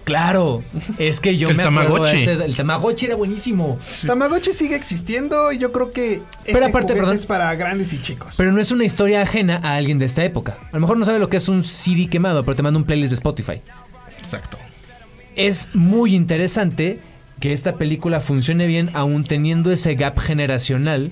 claro, 0.07 0.63
es 0.99 1.21
que 1.21 1.37
yo 1.37 1.49
El 1.51 1.57
me 1.57 1.63
acuerdo 1.65 2.07
ese- 2.07 2.33
El 2.33 2.57
Tamagotchi 2.57 3.05
era 3.07 3.17
buenísimo. 3.17 3.77
Tamagotchi 4.07 4.53
sigue 4.55 4.77
existiendo 4.77 5.53
y 5.53 5.59
yo 5.59 5.73
creo 5.73 5.91
que 5.93 6.23
Pero 6.45 6.59
ese 6.61 6.69
aparte, 6.69 6.95
perdón. 6.95 7.17
es 7.17 7.27
para 7.27 7.55
grandes 7.57 7.93
y 7.93 8.01
chicos. 8.01 8.37
Pero 8.39 8.53
no 8.53 8.61
es 8.61 8.71
una 8.71 8.85
historia 8.85 9.21
ajena 9.21 9.61
a 9.63 9.75
alguien 9.75 9.99
de 9.99 10.07
esta 10.07 10.25
época. 10.25 10.57
A 10.71 10.77
lo 10.77 10.81
mejor 10.81 10.97
no 10.97 11.05
sabe 11.05 11.19
lo 11.19 11.29
que 11.29 11.37
es 11.37 11.49
un 11.49 11.65
CD 11.65 12.07
quemado, 12.09 12.45
pero 12.45 12.55
te 12.57 12.63
manda 12.63 12.79
un 12.79 12.85
playlist 12.87 13.11
de 13.11 13.15
Spotify. 13.17 13.61
Exacto. 14.19 14.57
es 15.35 15.69
muy 15.75 16.15
interesante 16.15 16.99
que 17.41 17.53
esta 17.53 17.75
película 17.77 18.21
funcione 18.21 18.67
bien 18.67 18.91
aún 18.95 19.25
teniendo 19.25 19.71
ese 19.71 19.95
gap 19.95 20.19
generacional 20.19 21.11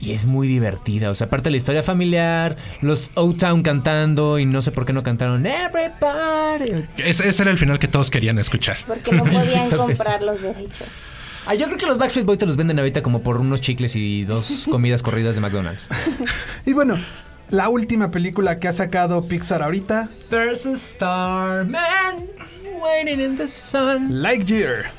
y 0.00 0.12
es 0.12 0.26
muy 0.26 0.48
divertida. 0.48 1.10
O 1.10 1.14
sea, 1.14 1.26
aparte 1.26 1.44
de 1.44 1.52
la 1.52 1.56
historia 1.56 1.82
familiar, 1.82 2.56
los 2.80 3.10
O-Town 3.14 3.62
cantando 3.62 4.38
y 4.38 4.46
no 4.46 4.62
sé 4.62 4.72
por 4.72 4.86
qué 4.86 4.92
no 4.92 5.02
cantaron 5.02 5.44
Everybody. 5.46 6.84
Ese, 6.98 7.28
ese 7.28 7.42
era 7.42 7.50
el 7.50 7.58
final 7.58 7.78
que 7.78 7.88
todos 7.88 8.10
querían 8.10 8.38
escuchar. 8.38 8.78
Porque 8.86 9.12
no 9.12 9.24
podían 9.24 9.70
comprar 9.76 10.22
los 10.22 10.42
derechos. 10.42 10.88
Ah, 11.46 11.54
yo 11.54 11.66
creo 11.66 11.76
que 11.76 11.86
los 11.86 11.98
Backstreet 11.98 12.26
Boys 12.26 12.38
te 12.38 12.46
los 12.46 12.56
venden 12.56 12.78
ahorita 12.78 13.02
como 13.02 13.22
por 13.22 13.36
unos 13.36 13.60
chicles 13.60 13.96
y 13.96 14.24
dos 14.24 14.66
comidas 14.70 15.02
corridas 15.02 15.34
de 15.34 15.42
McDonald's. 15.42 15.88
Y 16.64 16.72
bueno, 16.72 16.98
la 17.50 17.68
última 17.68 18.10
película 18.10 18.58
que 18.58 18.68
ha 18.68 18.72
sacado 18.72 19.22
Pixar 19.22 19.62
ahorita, 19.62 20.08
There's 20.30 20.66
a 20.66 20.72
star 20.72 21.66
man 21.66 22.28
waiting 22.80 23.20
in 23.20 23.36
the 23.36 23.46
sun. 23.46 24.22
Lightyear. 24.22 24.90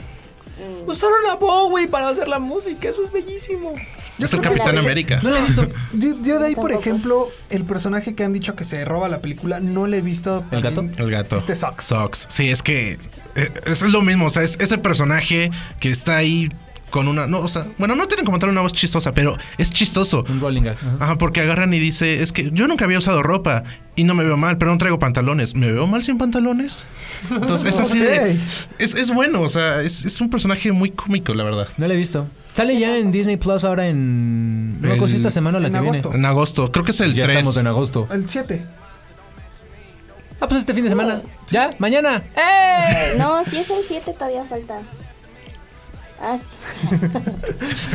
Usaron 0.88 1.26
a 1.30 1.36
Bowie 1.36 1.88
para 1.88 2.10
hacer 2.10 2.28
la 2.28 2.40
música, 2.40 2.90
eso 2.90 3.04
es 3.04 3.12
bellísimo. 3.12 3.74
Es 4.20 4.34
el 4.34 4.42
Capitán 4.42 4.78
América. 4.78 5.20
No 5.22 5.30
la 5.30 5.40
he 5.40 5.46
visto. 5.46 5.70
Yo, 5.94 6.22
yo 6.22 6.40
de 6.40 6.48
ahí, 6.48 6.56
por 6.56 6.72
ejemplo, 6.72 7.30
el 7.50 7.66
personaje 7.66 8.16
que 8.16 8.24
han 8.24 8.34
dicho 8.34 8.56
que 8.56 8.64
se 8.64 8.84
roba 8.86 9.10
la 9.10 9.20
película, 9.20 9.60
no 9.60 9.88
le 9.88 9.98
he 9.98 10.02
visto. 10.02 10.44
¿El 10.52 10.62
gato? 10.62 10.86
El 10.98 11.12
gato. 11.12 11.38
Este 11.38 11.56
Sox. 11.56 11.86
Sox. 11.86 12.26
Sí, 12.30 12.50
es 12.50 12.62
que 12.64 12.98
es, 13.36 13.52
es 13.66 13.82
lo 13.82 14.02
mismo. 14.02 14.28
O 14.28 14.30
sea, 14.30 14.44
es 14.44 14.58
ese 14.60 14.78
personaje 14.78 15.52
que 15.80 15.90
está 15.90 16.18
ahí 16.18 16.50
con 16.96 17.10
una. 17.10 17.28
No, 17.28 17.40
o 17.42 17.48
sea, 17.50 17.68
bueno, 17.78 17.94
no 17.94 18.08
tienen 18.08 18.26
como 18.26 18.40
tal 18.40 18.50
una 18.52 18.62
voz 18.62 18.72
chistosa, 18.72 19.12
pero 19.12 19.38
es 19.58 19.70
chistoso. 19.70 20.24
Un 20.30 20.40
rolling 20.40 20.62
gag. 20.62 20.78
ajá. 20.78 20.96
Ajá, 21.02 21.16
porque 21.18 21.42
agarran 21.42 21.74
y 21.74 21.80
dice, 21.80 22.24
es 22.24 22.32
que 22.32 22.52
yo 22.54 22.70
nunca 22.70 22.86
había 22.86 22.98
usado 23.00 23.22
ropa 23.22 23.66
y 23.98 24.06
no 24.06 24.14
me 24.14 24.24
veo 24.24 24.38
mal, 24.38 24.58
pero 24.58 24.72
no 24.72 24.78
traigo 24.78 24.98
pantalones. 24.98 25.56
¿Me 25.56 25.70
veo 25.74 25.88
mal 25.88 26.06
sin 26.06 26.18
pantalones? 26.18 26.86
Entonces 27.30 27.68
es 27.76 27.80
así 27.82 28.00
de... 28.00 28.40
Es, 28.80 28.96
es 28.96 29.14
bueno, 29.14 29.42
o 29.42 29.50
sea, 29.50 29.82
es, 29.82 30.06
es 30.06 30.22
un 30.22 30.30
personaje 30.30 30.72
muy 30.72 30.92
cómico, 30.92 31.34
la 31.34 31.44
verdad. 31.44 31.68
No 31.78 31.86
la 31.86 31.94
he 31.94 31.98
visto. 31.98 32.28
Sale 32.54 32.80
ya 32.80 32.98
en 32.98 33.12
Disney 33.12 33.36
Plus 33.36 33.66
ahora 33.66 33.88
en. 33.88 34.80
No 34.82 35.08
si 35.10 35.18
esta 35.18 35.32
semana 35.32 35.58
o 35.58 35.62
la 35.62 35.68
en 35.68 35.74
que 35.74 35.80
agosto. 35.80 36.10
viene. 36.10 36.16
En 36.18 36.26
agosto, 36.26 36.72
creo 36.72 36.86
que 36.86 36.92
es 36.92 37.02
el 37.02 37.14
ya 37.14 37.26
3. 37.26 37.38
estamos 37.38 37.58
en 37.58 37.68
agosto. 37.68 38.08
El 38.10 38.30
7. 38.30 38.64
Ah, 40.40 40.48
pues 40.48 40.60
este 40.60 40.74
fin 40.74 40.84
de 40.86 40.90
semana. 40.90 41.22
¿Ya? 41.50 41.72
¿Mañana? 41.80 42.24
¡Eh! 42.38 43.16
No, 43.18 43.44
si 43.44 43.58
es 43.58 43.70
el 43.70 43.84
7 43.86 44.14
todavía 44.14 44.46
falta. 44.46 44.80
Ah, 46.22 46.38
sí. 46.38 46.56
Pues 47.66 47.90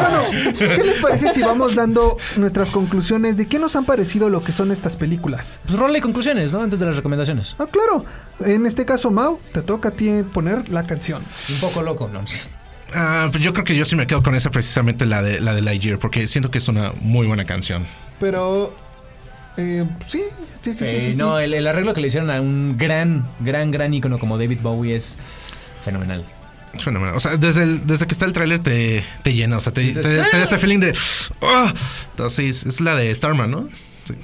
bueno, 0.00 0.54
¿qué 0.58 0.84
les 0.84 0.98
parece 1.00 1.32
si 1.34 1.42
vamos 1.42 1.74
dando 1.74 2.16
nuestras 2.36 2.70
conclusiones 2.70 3.36
de 3.36 3.46
qué 3.46 3.58
nos 3.58 3.76
han 3.76 3.84
parecido 3.84 4.30
lo 4.30 4.42
que 4.42 4.52
son 4.52 4.72
estas 4.72 4.96
películas? 4.96 5.60
Pues 5.66 5.78
rola 5.78 5.98
y 5.98 6.00
conclusiones, 6.00 6.52
¿no? 6.52 6.60
Antes 6.62 6.78
de 6.80 6.86
las 6.86 6.96
recomendaciones. 6.96 7.56
Ah, 7.58 7.66
claro. 7.70 8.04
En 8.44 8.66
este 8.66 8.84
caso, 8.84 9.10
Mau, 9.10 9.38
te 9.52 9.62
toca 9.62 9.90
a 9.90 9.92
ti 9.92 10.22
poner 10.32 10.68
la 10.70 10.84
canción. 10.86 11.24
Un 11.50 11.60
poco 11.60 11.82
loco, 11.82 12.08
¿no? 12.12 12.20
Ah, 12.94 13.28
pues 13.30 13.44
yo 13.44 13.52
creo 13.52 13.64
que 13.64 13.76
yo 13.76 13.84
sí 13.84 13.96
me 13.96 14.06
quedo 14.06 14.22
con 14.22 14.34
esa 14.34 14.50
precisamente, 14.50 15.06
la 15.06 15.22
de, 15.22 15.40
la 15.40 15.54
de 15.54 15.62
Lightyear, 15.62 15.98
porque 15.98 16.26
siento 16.26 16.50
que 16.50 16.58
es 16.58 16.68
una 16.68 16.92
muy 17.00 17.26
buena 17.26 17.44
canción. 17.44 17.84
Pero. 18.18 18.74
eh, 19.56 19.84
sí, 20.08 20.22
sí, 20.62 20.72
sí, 20.72 20.78
sí, 20.78 20.84
Eh, 20.84 21.00
sí, 21.06 21.12
sí. 21.12 21.18
no, 21.18 21.38
el, 21.38 21.54
el 21.54 21.66
arreglo 21.66 21.94
que 21.94 22.00
le 22.00 22.06
hicieron 22.08 22.30
a 22.30 22.40
un 22.40 22.76
gran, 22.78 23.24
gran, 23.40 23.70
gran 23.70 23.92
ícono 23.94 24.18
como 24.18 24.38
David 24.38 24.58
Bowie 24.62 24.96
es 24.96 25.16
fenomenal. 25.84 26.24
Suena 26.78 27.12
o 27.14 27.20
sea, 27.20 27.36
desde, 27.36 27.78
desde 27.80 28.06
que 28.06 28.12
está 28.12 28.24
el 28.24 28.32
tráiler 28.32 28.60
te, 28.60 29.04
te, 29.22 29.32
llena, 29.34 29.58
o 29.58 29.60
sea, 29.60 29.72
te, 29.72 29.92
te, 29.92 30.00
te 30.00 30.16
da 30.16 30.42
este 30.42 30.58
feeling 30.58 30.78
de... 30.78 30.96
Oh. 31.40 31.66
Entonces, 32.10 32.64
es 32.64 32.80
la 32.80 32.94
de 32.94 33.14
Starman, 33.14 33.50
¿no? 33.50 33.68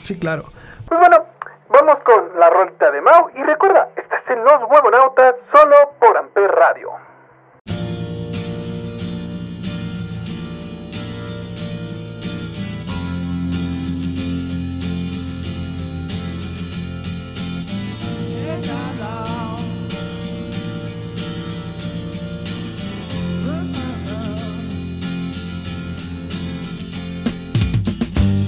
Sí. 0.03 0.19
claro. 0.19 0.45
Pues 0.87 1.01
bueno, 1.01 1.27
vamos 1.69 1.99
con 2.05 2.39
la 2.39 2.49
rolita 2.51 2.91
de 2.91 3.01
Mau 3.01 3.31
y 3.35 3.43
recuerda, 3.43 3.89
estás 3.97 4.23
en 4.31 4.45
Los 4.45 4.63
Huevonautas 4.71 5.35
solo 5.53 5.77
por 5.99 6.17
Amper 6.17 6.51
Radio. 6.51 7.07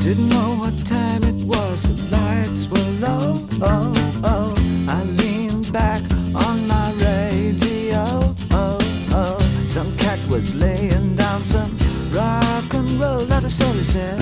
Didn't 0.08 0.30
know 0.30 0.54
what 0.56 0.86
time 0.86 1.22
it 1.22 1.44
was, 1.44 1.82
the 1.82 2.16
lights 2.16 2.66
were 2.66 2.90
low. 3.06 3.34
Oh, 3.60 3.92
oh. 4.24 4.54
I 4.88 5.02
leaned 5.04 5.70
back 5.70 6.00
on 6.34 6.66
my 6.66 6.92
radio. 6.92 8.04
Oh, 8.50 8.78
oh. 9.12 9.38
Some 9.68 9.94
cat 9.98 10.18
was 10.30 10.54
laying 10.54 11.14
down 11.14 11.42
some 11.42 11.76
rock 12.10 12.72
and 12.72 12.88
roll 12.98 13.26
that 13.26 13.44
a 13.44 13.50
silly 13.50 13.82
said. 13.82 14.18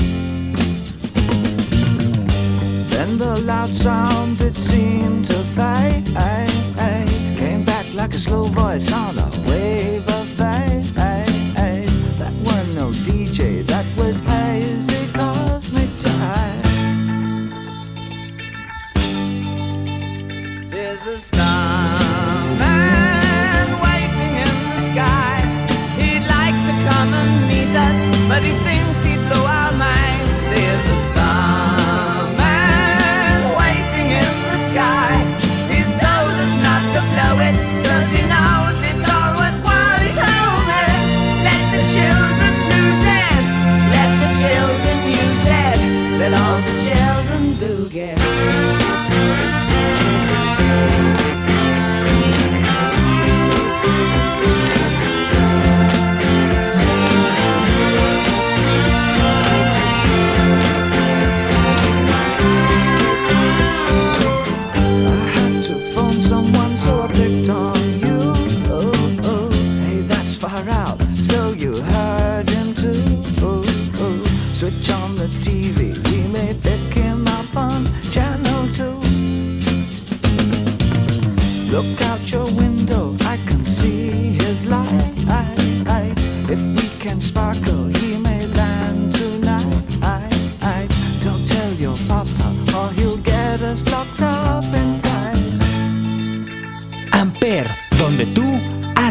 Then 2.91 3.17
the 3.17 3.41
loud 3.45 3.69
sound 3.69 4.39
that 4.39 4.57
seemed 4.57 5.27
to 5.27 5.39
fade 5.55 6.07
Came 7.39 7.63
back 7.65 7.87
like 7.95 8.13
a 8.13 8.19
slow 8.19 8.47
voice 8.47 8.93
on 8.93 9.17
a 9.19 9.26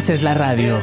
haces 0.06 0.22
la 0.22 0.36
radio. 0.36 0.80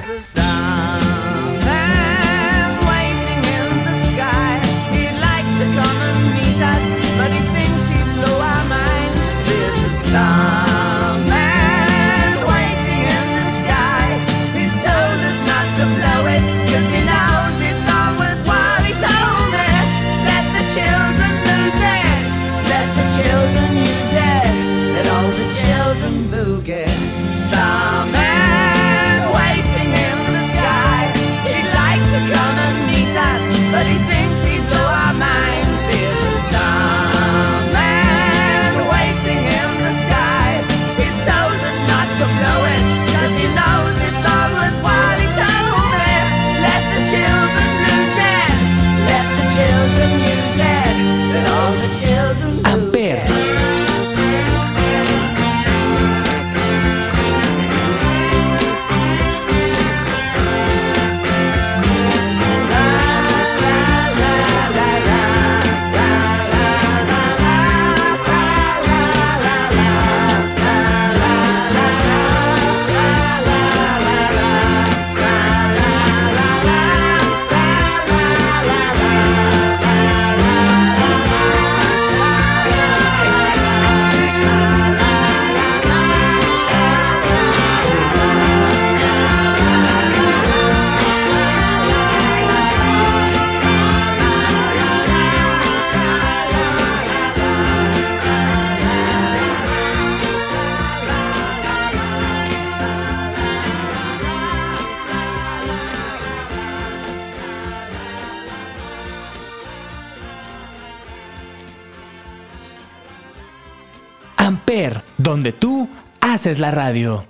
Haces 116.42 116.58
la 116.58 116.72
radio. 116.72 117.24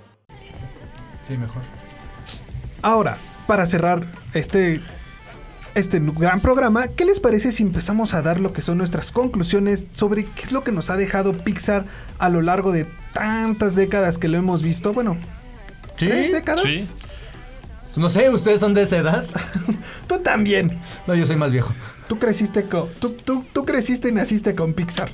Sí, 1.27 1.37
mejor. 1.37 1.61
Ahora, 2.81 3.19
para 3.45 3.67
cerrar 3.67 4.07
este, 4.33 4.81
este 5.75 5.99
gran 5.99 6.41
programa, 6.41 6.87
¿qué 6.87 7.05
les 7.05 7.19
parece 7.19 7.51
si 7.51 7.61
empezamos 7.61 8.15
a 8.15 8.23
dar 8.23 8.39
lo 8.39 8.53
que 8.53 8.63
son 8.63 8.79
nuestras 8.79 9.11
conclusiones 9.11 9.85
sobre 9.93 10.25
qué 10.25 10.41
es 10.41 10.51
lo 10.51 10.63
que 10.63 10.71
nos 10.71 10.89
ha 10.89 10.97
dejado 10.97 11.33
Pixar 11.33 11.85
a 12.17 12.29
lo 12.29 12.41
largo 12.41 12.71
de 12.71 12.87
tantas 13.13 13.75
décadas 13.75 14.17
que 14.17 14.29
lo 14.29 14.39
hemos 14.39 14.63
visto? 14.63 14.93
Bueno, 14.93 15.15
¿Sí? 15.95 16.07
¿tres 16.07 16.31
décadas? 16.31 16.63
Sí. 16.63 16.89
No 17.95 18.09
sé, 18.09 18.31
¿ustedes 18.31 18.61
son 18.61 18.73
de 18.73 18.81
esa 18.81 18.97
edad? 18.97 19.25
Tú 20.07 20.21
también. 20.21 20.79
No, 21.05 21.13
yo 21.13 21.27
soy 21.27 21.35
más 21.35 21.51
viejo. 21.51 21.71
Tú 22.07 22.17
creciste 22.17 22.63
con, 22.63 22.89
tú, 22.99 23.11
tú, 23.11 23.45
tú 23.53 23.63
creciste 23.63 24.09
y 24.09 24.11
naciste 24.11 24.55
con 24.55 24.73
Pixar. 24.73 25.11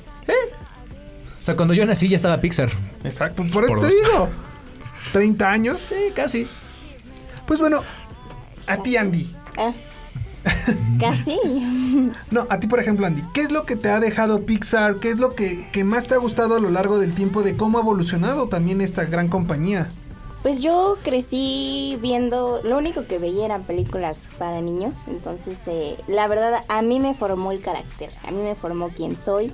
O 1.40 1.44
sea, 1.44 1.56
cuando 1.56 1.72
yo 1.74 1.86
nací 1.86 2.08
ya 2.08 2.16
estaba 2.16 2.40
Pixar. 2.40 2.68
Exacto, 3.04 3.42
por 3.52 3.64
eso 3.64 3.74
te 3.74 3.80
dos. 3.80 3.90
digo. 3.90 4.28
¿30 5.14 5.42
años? 5.42 5.80
Sí, 5.80 5.94
casi. 6.14 6.46
Pues 7.46 7.60
bueno, 7.60 7.82
a 8.66 8.76
ti 8.76 8.96
Andy. 8.96 9.28
Ah, 9.56 9.72
casi. 10.98 11.36
No, 12.30 12.46
a 12.48 12.58
ti 12.58 12.66
por 12.68 12.78
ejemplo 12.78 13.06
Andy, 13.06 13.22
¿qué 13.34 13.40
es 13.42 13.50
lo 13.50 13.64
que 13.64 13.74
te 13.74 13.90
ha 13.90 13.98
dejado 13.98 14.46
Pixar? 14.46 15.00
¿Qué 15.00 15.10
es 15.10 15.18
lo 15.18 15.34
que, 15.34 15.68
que 15.72 15.82
más 15.82 16.06
te 16.06 16.14
ha 16.14 16.18
gustado 16.18 16.54
a 16.56 16.60
lo 16.60 16.70
largo 16.70 16.98
del 16.98 17.14
tiempo 17.14 17.42
de 17.42 17.56
cómo 17.56 17.78
ha 17.78 17.80
evolucionado 17.82 18.48
también 18.48 18.80
esta 18.80 19.04
gran 19.04 19.28
compañía? 19.28 19.90
Pues 20.42 20.62
yo 20.62 20.96
crecí 21.02 21.98
viendo, 22.00 22.60
lo 22.64 22.78
único 22.78 23.04
que 23.04 23.18
veía 23.18 23.44
eran 23.44 23.64
películas 23.64 24.30
para 24.38 24.60
niños, 24.60 25.06
entonces 25.08 25.66
eh, 25.66 25.96
la 26.06 26.28
verdad 26.28 26.64
a 26.68 26.80
mí 26.82 27.00
me 27.00 27.12
formó 27.12 27.52
el 27.52 27.60
carácter, 27.60 28.10
a 28.24 28.30
mí 28.30 28.40
me 28.40 28.54
formó 28.54 28.88
quién 28.88 29.16
soy 29.16 29.52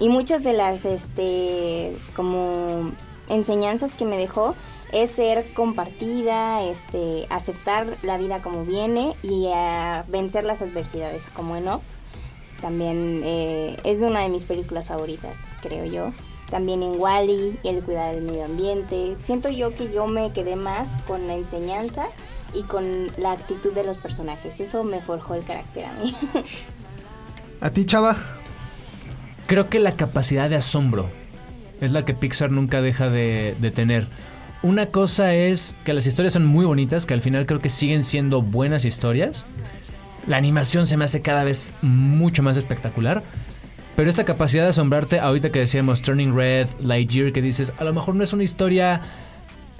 y 0.00 0.08
muchas 0.08 0.44
de 0.44 0.52
las 0.52 0.84
este 0.84 1.96
como 2.14 2.92
enseñanzas 3.28 3.94
que 3.94 4.04
me 4.04 4.16
dejó 4.16 4.54
es 4.92 5.10
ser 5.10 5.52
compartida, 5.52 6.62
este 6.62 7.26
aceptar 7.30 7.96
la 8.02 8.16
vida 8.16 8.40
como 8.40 8.64
viene 8.64 9.14
y 9.22 9.48
a 9.54 10.04
vencer 10.08 10.44
las 10.44 10.62
adversidades 10.62 11.30
como 11.30 11.60
no. 11.60 11.82
También 12.60 13.22
eh, 13.24 13.76
es 13.84 14.02
una 14.02 14.22
de 14.22 14.30
mis 14.30 14.44
películas 14.44 14.88
favoritas, 14.88 15.38
creo 15.62 15.84
yo. 15.84 16.12
También 16.50 16.82
en 16.82 16.98
Wally, 16.98 17.58
el 17.62 17.84
cuidar 17.84 18.14
el 18.14 18.22
medio 18.22 18.46
ambiente. 18.46 19.16
Siento 19.20 19.50
yo 19.50 19.74
que 19.74 19.92
yo 19.92 20.06
me 20.06 20.32
quedé 20.32 20.56
más 20.56 20.96
con 21.06 21.26
la 21.26 21.34
enseñanza 21.34 22.06
y 22.54 22.62
con 22.62 23.12
la 23.18 23.32
actitud 23.32 23.72
de 23.72 23.84
los 23.84 23.98
personajes. 23.98 24.58
Eso 24.58 24.82
me 24.82 25.02
forjó 25.02 25.34
el 25.34 25.44
carácter 25.44 25.84
a 25.84 25.92
mí. 25.92 26.16
¿A 27.60 27.70
ti, 27.70 27.84
chava? 27.84 28.16
Creo 29.48 29.70
que 29.70 29.78
la 29.78 29.92
capacidad 29.92 30.50
de 30.50 30.56
asombro 30.56 31.08
es 31.80 31.92
la 31.92 32.04
que 32.04 32.12
Pixar 32.12 32.50
nunca 32.50 32.82
deja 32.82 33.08
de, 33.08 33.56
tener. 33.74 34.06
Una 34.62 34.86
cosa 34.86 35.32
es 35.32 35.74
que 35.84 35.94
las 35.94 36.06
historias 36.06 36.34
son 36.34 36.44
muy 36.44 36.66
bonitas, 36.66 37.06
que 37.06 37.14
al 37.14 37.22
final 37.22 37.46
creo 37.46 37.58
que 37.58 37.70
siguen 37.70 38.02
siendo 38.02 38.42
buenas 38.42 38.84
historias. 38.84 39.46
La 40.26 40.36
animación 40.36 40.84
se 40.84 40.98
me 40.98 41.06
hace 41.06 41.22
cada 41.22 41.44
vez 41.44 41.72
mucho 41.80 42.42
más 42.42 42.58
espectacular. 42.58 43.22
Pero 43.96 44.10
esta 44.10 44.24
capacidad 44.24 44.64
de 44.64 44.70
asombrarte, 44.70 45.18
ahorita 45.18 45.48
que 45.48 45.60
decíamos 45.60 46.02
Turning 46.02 46.36
Red, 46.36 46.68
Lightyear, 46.80 47.32
que 47.32 47.40
dices, 47.40 47.72
a 47.78 47.84
lo 47.84 47.94
mejor 47.94 48.16
no 48.16 48.24
es 48.24 48.34
una 48.34 48.44
historia 48.44 49.00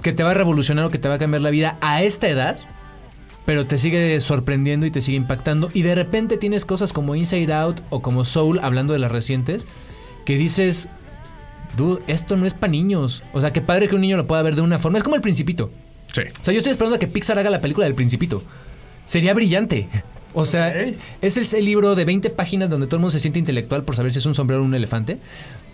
que 0.01 0.13
te 0.13 0.23
va 0.23 0.31
a 0.31 0.33
revolucionar 0.33 0.85
o 0.85 0.89
que 0.89 0.97
te 0.97 1.07
va 1.07 1.15
a 1.15 1.19
cambiar 1.19 1.43
la 1.43 1.51
vida 1.51 1.77
a 1.79 2.01
esta 2.01 2.27
edad, 2.27 2.57
pero 3.49 3.65
te 3.65 3.79
sigue 3.79 4.19
sorprendiendo 4.19 4.85
y 4.85 4.91
te 4.91 5.01
sigue 5.01 5.17
impactando. 5.17 5.69
Y 5.73 5.81
de 5.81 5.95
repente 5.95 6.37
tienes 6.37 6.65
cosas 6.65 6.93
como 6.93 7.15
Inside 7.15 7.51
Out 7.51 7.81
o 7.89 7.99
como 8.03 8.23
Soul, 8.23 8.59
hablando 8.61 8.93
de 8.93 8.99
las 8.99 9.11
recientes, 9.11 9.65
que 10.23 10.37
dices, 10.37 10.87
dude, 11.75 12.03
esto 12.05 12.37
no 12.37 12.45
es 12.45 12.53
para 12.53 12.69
niños. 12.69 13.23
O 13.33 13.41
sea, 13.41 13.51
qué 13.51 13.61
padre 13.61 13.87
que 13.87 13.95
un 13.95 14.01
niño 14.01 14.17
lo 14.17 14.27
pueda 14.27 14.43
ver 14.43 14.55
de 14.55 14.61
una 14.61 14.77
forma. 14.77 14.99
Es 14.99 15.03
como 15.03 15.15
el 15.15 15.21
Principito. 15.23 15.71
Sí. 16.13 16.21
O 16.39 16.45
sea, 16.45 16.53
yo 16.53 16.59
estoy 16.59 16.69
esperando 16.69 16.97
a 16.97 16.99
que 16.99 17.07
Pixar 17.07 17.39
haga 17.39 17.49
la 17.49 17.59
película 17.59 17.85
del 17.87 17.95
Principito. 17.95 18.43
Sería 19.05 19.33
brillante. 19.33 19.87
O 20.35 20.45
sea, 20.45 20.71
es 21.19 21.37
el, 21.37 21.57
el 21.59 21.65
libro 21.65 21.95
de 21.95 22.05
20 22.05 22.29
páginas 22.29 22.69
donde 22.69 22.85
todo 22.85 22.97
el 22.97 23.01
mundo 23.01 23.11
se 23.13 23.19
siente 23.19 23.39
intelectual 23.39 23.83
por 23.83 23.95
saber 23.95 24.11
si 24.11 24.19
es 24.19 24.27
un 24.27 24.35
sombrero 24.35 24.61
o 24.61 24.65
un 24.65 24.75
elefante. 24.75 25.17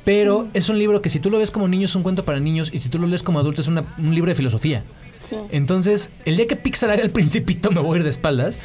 Pero 0.06 0.48
es 0.54 0.70
un 0.70 0.80
libro 0.80 1.02
que 1.02 1.10
si 1.10 1.20
tú 1.20 1.30
lo 1.30 1.40
ves 1.40 1.52
como 1.52 1.68
niño 1.68 1.86
es 1.86 1.96
un 1.96 2.04
cuento 2.04 2.24
para 2.24 2.40
niños 2.40 2.70
y 2.74 2.80
si 2.80 2.88
tú 2.88 3.00
lo 3.00 3.08
lees 3.08 3.22
como 3.22 3.40
adulto 3.40 3.62
es 3.62 3.68
una- 3.68 3.84
un 3.98 4.16
libro 4.16 4.30
de 4.30 4.36
filosofía. 4.36 4.84
Sí. 5.28 5.36
Entonces, 5.52 6.10
el 6.26 6.38
día 6.38 6.48
que 6.48 6.56
Pixar 6.56 6.92
haga 6.92 7.02
el 7.02 7.12
principito 7.12 7.72
me 7.72 7.82
voy 7.82 7.96
a 7.96 7.98
ir 8.00 8.04
de 8.04 8.10
espaldas. 8.10 8.58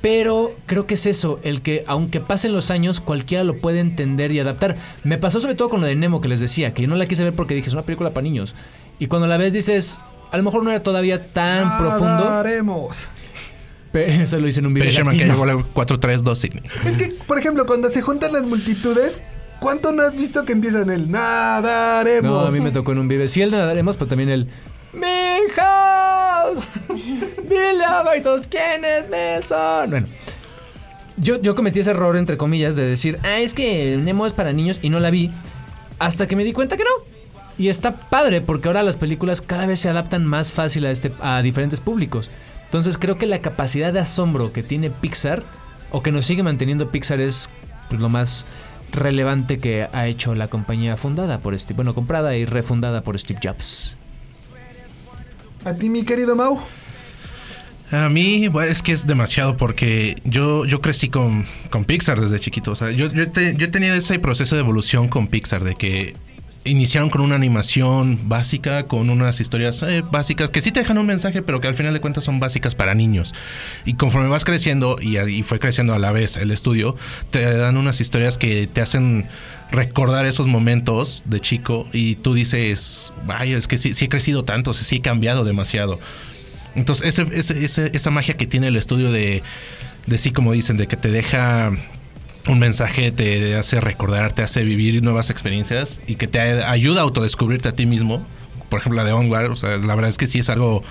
Pero 0.00 0.54
creo 0.66 0.86
que 0.86 0.94
es 0.94 1.06
eso, 1.06 1.40
el 1.44 1.62
que 1.62 1.82
aunque 1.86 2.20
pasen 2.20 2.52
los 2.52 2.70
años, 2.70 3.00
cualquiera 3.00 3.42
lo 3.42 3.56
puede 3.56 3.80
entender 3.80 4.32
y 4.32 4.38
adaptar. 4.38 4.76
Me 5.02 5.16
pasó 5.16 5.40
sobre 5.40 5.54
todo 5.54 5.70
con 5.70 5.80
lo 5.80 5.86
de 5.86 5.96
Nemo 5.96 6.20
que 6.20 6.28
les 6.28 6.40
decía, 6.40 6.74
que 6.74 6.82
yo 6.82 6.88
no 6.88 6.94
la 6.94 7.06
quise 7.06 7.24
ver 7.24 7.32
porque 7.32 7.54
dije, 7.54 7.68
es 7.68 7.72
una 7.72 7.84
película 7.84 8.10
para 8.10 8.22
niños. 8.22 8.54
Y 8.98 9.06
cuando 9.06 9.26
la 9.26 9.38
ves 9.38 9.54
dices, 9.54 9.98
a 10.30 10.36
lo 10.36 10.42
mejor 10.42 10.62
no 10.62 10.70
era 10.70 10.80
todavía 10.80 11.32
tan 11.32 11.78
profundo. 11.78 12.28
Haremos. 12.28 13.04
Pero 13.92 14.12
eso 14.22 14.38
lo 14.38 14.48
hice 14.48 14.60
en 14.60 14.66
un 14.66 14.74
video. 14.74 14.86
Pero 14.86 14.96
Sherman 14.96 15.16
que 15.16 15.24
llegó 15.24 15.44
a 15.44 15.62
432 15.62 16.38
Sydney. 16.38 16.62
Es 16.84 16.96
que, 16.98 17.14
por 17.26 17.38
ejemplo, 17.38 17.64
cuando 17.64 17.88
se 17.88 18.02
juntan 18.02 18.32
las 18.32 18.42
multitudes, 18.42 19.20
¿cuánto 19.60 19.92
no 19.92 20.02
has 20.02 20.16
visto 20.16 20.44
que 20.44 20.52
empiezan 20.52 20.90
el 20.90 21.10
nadaremos? 21.10 22.30
No, 22.30 22.40
a 22.40 22.50
mí 22.50 22.60
me 22.60 22.72
tocó 22.72 22.92
en 22.92 22.98
un 22.98 23.08
vive. 23.08 23.28
Sí, 23.28 23.40
el 23.40 23.52
nadaremos, 23.52 23.96
pero 23.96 24.08
también 24.08 24.28
el. 24.28 24.48
¡Milhouse! 24.94 26.72
¡Dile 27.42 27.84
y 28.16 28.20
todos 28.22 28.46
quién 28.46 28.84
es 28.84 29.08
Nelson! 29.08 29.90
Bueno. 29.90 30.06
Yo, 31.16 31.40
yo 31.40 31.54
cometí 31.54 31.80
ese 31.80 31.92
error, 31.92 32.16
entre 32.16 32.36
comillas, 32.36 32.74
de 32.76 32.84
decir, 32.84 33.18
ah, 33.22 33.38
es 33.38 33.54
que 33.54 33.96
Nemo 33.96 34.26
es 34.26 34.32
para 34.32 34.52
niños 34.52 34.80
y 34.82 34.90
no 34.90 34.98
la 35.00 35.10
vi. 35.10 35.30
Hasta 35.98 36.26
que 36.26 36.36
me 36.36 36.44
di 36.44 36.52
cuenta 36.52 36.76
que 36.76 36.84
no. 36.84 36.90
Y 37.56 37.68
está 37.68 37.96
padre 37.96 38.40
porque 38.40 38.68
ahora 38.68 38.82
las 38.82 38.96
películas 38.96 39.40
cada 39.40 39.66
vez 39.66 39.80
se 39.80 39.88
adaptan 39.88 40.26
más 40.26 40.50
fácil 40.50 40.86
a, 40.86 40.90
este, 40.90 41.12
a 41.20 41.40
diferentes 41.42 41.80
públicos. 41.80 42.30
Entonces 42.64 42.98
creo 42.98 43.16
que 43.16 43.26
la 43.26 43.38
capacidad 43.38 43.92
de 43.92 44.00
asombro 44.00 44.52
que 44.52 44.64
tiene 44.64 44.90
Pixar, 44.90 45.44
o 45.92 46.02
que 46.02 46.10
nos 46.10 46.26
sigue 46.26 46.42
manteniendo 46.42 46.90
Pixar, 46.90 47.20
es 47.20 47.48
pues, 47.88 48.00
lo 48.00 48.08
más 48.08 48.44
relevante 48.90 49.60
que 49.60 49.88
ha 49.92 50.06
hecho 50.08 50.34
la 50.34 50.48
compañía 50.48 50.96
fundada 50.96 51.38
por 51.38 51.56
Steve, 51.56 51.76
bueno, 51.76 51.94
comprada 51.94 52.36
y 52.36 52.44
refundada 52.44 53.02
por 53.02 53.18
Steve 53.18 53.38
Jobs. 53.42 53.96
A 55.64 55.74
ti, 55.74 55.88
mi 55.88 56.04
querido 56.04 56.36
Mau. 56.36 56.60
A 57.90 58.08
mí, 58.08 58.50
es 58.68 58.82
que 58.82 58.92
es 58.92 59.06
demasiado 59.06 59.56
porque 59.56 60.16
yo, 60.24 60.64
yo 60.64 60.80
crecí 60.80 61.08
con, 61.08 61.46
con 61.70 61.84
Pixar 61.84 62.20
desde 62.20 62.40
chiquito. 62.40 62.72
O 62.72 62.76
sea, 62.76 62.90
yo, 62.90 63.08
yo 63.12 63.70
tenía 63.70 63.94
ese 63.94 64.18
proceso 64.18 64.56
de 64.56 64.62
evolución 64.62 65.08
con 65.08 65.28
Pixar, 65.28 65.62
de 65.62 65.74
que 65.76 66.14
iniciaron 66.64 67.10
con 67.10 67.20
una 67.20 67.34
animación 67.34 68.28
básica, 68.28 68.84
con 68.84 69.10
unas 69.10 69.40
historias 69.40 69.82
eh, 69.82 70.02
básicas 70.10 70.50
que 70.50 70.60
sí 70.60 70.72
te 70.72 70.80
dejan 70.80 70.98
un 70.98 71.06
mensaje, 71.06 71.42
pero 71.42 71.60
que 71.60 71.68
al 71.68 71.74
final 71.74 71.92
de 71.92 72.00
cuentas 72.00 72.24
son 72.24 72.40
básicas 72.40 72.74
para 72.74 72.94
niños. 72.94 73.34
Y 73.84 73.94
conforme 73.94 74.28
vas 74.28 74.44
creciendo, 74.44 74.96
y, 75.00 75.42
fue 75.42 75.58
creciendo 75.58 75.94
a 75.94 75.98
la 75.98 76.12
vez 76.12 76.36
el 76.36 76.50
estudio, 76.50 76.96
te 77.30 77.44
dan 77.56 77.76
unas 77.76 78.00
historias 78.00 78.38
que 78.38 78.66
te 78.66 78.80
hacen 78.80 79.26
recordar 79.70 80.26
esos 80.26 80.46
momentos 80.46 81.22
de 81.26 81.40
chico 81.40 81.86
y 81.92 82.16
tú 82.16 82.34
dices, 82.34 83.12
vaya, 83.26 83.56
es 83.56 83.68
que 83.68 83.76
sí, 83.76 83.92
sí 83.92 84.06
he 84.06 84.08
crecido 84.08 84.44
tanto, 84.44 84.72
sí 84.74 84.96
he 84.96 85.00
cambiado 85.00 85.44
demasiado. 85.44 85.98
Entonces, 86.74 87.18
esa 87.18 88.10
magia 88.10 88.36
que 88.36 88.46
tiene 88.46 88.68
el 88.68 88.76
estudio 88.76 89.12
de, 89.12 89.42
de 90.06 90.18
sí, 90.18 90.32
como 90.32 90.52
dicen, 90.52 90.76
de 90.76 90.86
que 90.86 90.96
te 90.96 91.10
deja 91.10 91.72
un 92.48 92.58
mensaje, 92.58 93.10
te 93.10 93.56
hace 93.56 93.80
recordar, 93.80 94.32
te 94.32 94.42
hace 94.42 94.62
vivir 94.64 95.02
nuevas 95.02 95.30
experiencias 95.30 96.00
y 96.06 96.16
que 96.16 96.28
te 96.28 96.40
ayuda 96.40 97.00
a 97.00 97.04
autodescubrirte 97.04 97.68
a 97.70 97.72
ti 97.72 97.86
mismo. 97.86 98.22
Por 98.68 98.80
ejemplo, 98.80 98.96
la 99.02 99.04
de 99.06 99.12
Onward, 99.12 99.50
o 99.52 99.56
sea, 99.56 99.76
la 99.76 99.94
verdad 99.94 100.08
es 100.10 100.18
que 100.18 100.26
sí 100.26 100.38
es 100.40 100.48
algo 100.50 100.82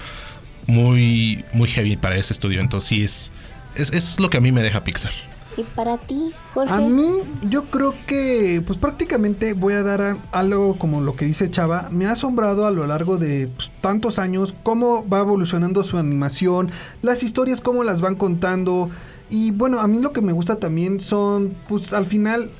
muy, 0.68 1.44
muy 1.54 1.68
heavy 1.68 1.96
para 1.96 2.18
ese 2.18 2.34
estudio. 2.34 2.62
Entonces, 2.62 2.88
sí 2.90 3.04
es, 3.04 3.32
es, 3.76 3.92
es 3.94 4.20
lo 4.20 4.30
que 4.30 4.38
a 4.38 4.42
mí 4.42 4.52
me 4.52 4.62
deja 4.62 4.84
Pixar. 4.84 5.12
¿Y 5.56 5.62
para 5.64 5.98
ti, 6.00 6.32
Jorge? 6.56 6.74
A 6.74 6.78
mí, 6.80 7.08
yo 7.48 7.66
creo 7.66 7.94
que, 8.08 8.64
pues 8.66 8.80
prácticamente 8.80 9.54
voy 9.54 9.74
a 9.74 9.84
dar 9.84 10.02
a- 10.02 10.18
algo 10.32 10.76
como 10.80 11.02
lo 11.02 11.16
que 11.16 11.26
dice 11.26 11.52
Chava. 11.52 11.90
Me 11.92 12.08
ha 12.08 12.14
asombrado 12.14 12.66
a 12.66 12.72
lo 12.72 12.88
largo 12.88 13.18
de 13.18 13.50
pues, 13.56 13.70
tantos 13.80 14.18
años 14.18 14.56
cómo 14.64 15.08
va 15.08 15.20
evolucionando 15.20 15.84
su 15.84 16.00
animación, 16.00 16.72
las 17.04 17.22
historias, 17.22 17.62
cómo 17.62 17.84
las 17.84 18.02
van 18.02 18.16
contando. 18.16 18.90
Y 19.34 19.50
bueno, 19.50 19.80
a 19.80 19.88
mí 19.88 20.00
lo 20.00 20.14
que 20.14 20.22
me 20.22 20.32
gusta 20.32 20.58
también 20.58 21.00
son, 21.00 21.56
pues 21.68 21.92
al 21.92 22.06
final, 22.06 22.52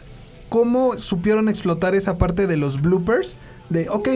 cómo 0.50 0.98
supieron 0.98 1.48
explotar 1.48 1.94
esa 1.94 2.18
parte 2.18 2.48
de 2.48 2.58
los 2.58 2.82
bloopers. 2.82 3.38
De, 3.70 3.88
ok, 3.90 4.10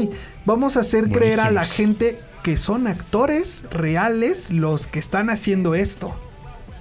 vamos 0.44 0.76
a 0.76 0.80
hacer 0.80 1.08
creer 1.10 1.40
a 1.40 1.52
la 1.52 1.66
gente 1.66 2.20
que 2.42 2.58
son 2.58 2.88
actores 2.88 3.64
reales 3.70 4.50
los 4.50 4.88
que 4.88 4.98
están 4.98 5.30
haciendo 5.30 5.76
esto. 5.76 6.16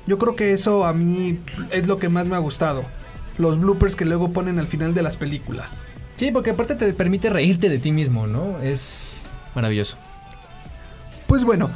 Yo 0.07 0.16
creo 0.16 0.35
que 0.35 0.55
eso 0.55 0.86
a 0.86 0.94
mí 0.94 1.40
es 1.70 1.86
lo 1.86 1.98
que 1.98 2.09
más 2.09 2.24
me 2.24 2.36
ha 2.36 2.39
gustado. 2.39 2.86
Los 3.36 3.61
bloopers 3.61 3.97
que 3.97 4.07
luego 4.07 4.32
ponen 4.32 4.59
al 4.59 4.69
final 4.69 4.94
de 4.94 5.03
las 5.03 5.19
películas. 5.19 5.82
Sí, 6.15 6.31
porque 6.31 6.53
aparte 6.53 6.74
te 6.74 6.90
permite 6.94 7.28
reírte 7.28 7.69
de 7.69 7.78
ti 7.78 7.93
mismo, 7.93 8.27
¿no? 8.27 8.61
Es 8.62 9.28
maravilloso. 9.55 9.98
Pues 11.27 11.44
bueno, 11.44 11.69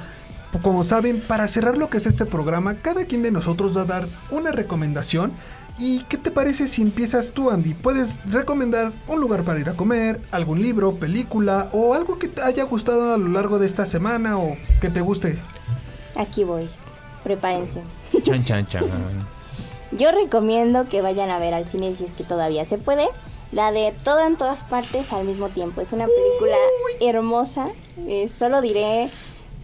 como 0.62 0.85
saben, 0.85 1.20
para 1.20 1.48
cerrar 1.48 1.78
lo 1.78 1.89
que 1.90 1.98
es 1.98 2.06
este 2.06 2.27
programa, 2.27 2.74
cada 2.77 3.05
quien 3.05 3.22
de 3.22 3.31
nosotros 3.31 3.77
va 3.77 3.82
a 3.82 3.86
dar 3.86 4.09
una 4.31 4.52
recomendación. 4.52 5.32
¿Y 5.78 6.02
qué 6.05 6.18
te 6.18 6.31
parece 6.31 6.68
si 6.68 6.82
empiezas 6.82 7.31
tú, 7.31 7.51
Andy? 7.51 7.72
Puedes 7.72 8.18
recomendar 8.27 8.93
un 9.09 9.20
lugar 9.20 9.44
para 9.44 9.60
ir 9.60 9.68
a 9.70 9.74
comer, 9.74 10.20
algún 10.31 10.60
libro, 10.60 10.94
película 10.97 11.70
o 11.72 11.94
algo 11.94 12.18
que 12.18 12.28
te 12.28 12.43
haya 12.43 12.64
gustado 12.64 13.14
a 13.14 13.16
lo 13.16 13.28
largo 13.28 13.59
de 13.59 13.66
esta 13.66 13.86
semana 13.86 14.39
o 14.39 14.59
que 14.81 14.90
te 14.90 15.01
guste. 15.01 15.39
Aquí 16.16 16.44
voy. 16.44 16.68
Prepárense. 17.24 17.82
Chan, 18.22 18.44
chan, 18.44 18.66
chan. 18.66 18.85
Yo 19.93 20.12
recomiendo 20.12 20.86
que 20.89 21.01
vayan 21.01 21.31
a 21.31 21.39
ver 21.39 21.55
al 21.55 21.66
cine 21.66 21.94
si 21.94 22.05
es 22.05 22.12
que 22.12 22.24
todavía 22.24 22.64
se 22.64 22.77
puede. 22.77 23.06
La 23.51 23.72
de 23.72 23.93
Todo 24.05 24.24
en 24.27 24.36
todas 24.36 24.62
partes 24.62 25.12
al 25.12 25.24
mismo 25.24 25.48
tiempo. 25.48 25.81
Es 25.81 25.93
una 25.93 26.06
película 26.06 26.56
hermosa. 27.01 27.68
Eh, 28.06 28.28
solo 28.28 28.60
diré 28.60 29.10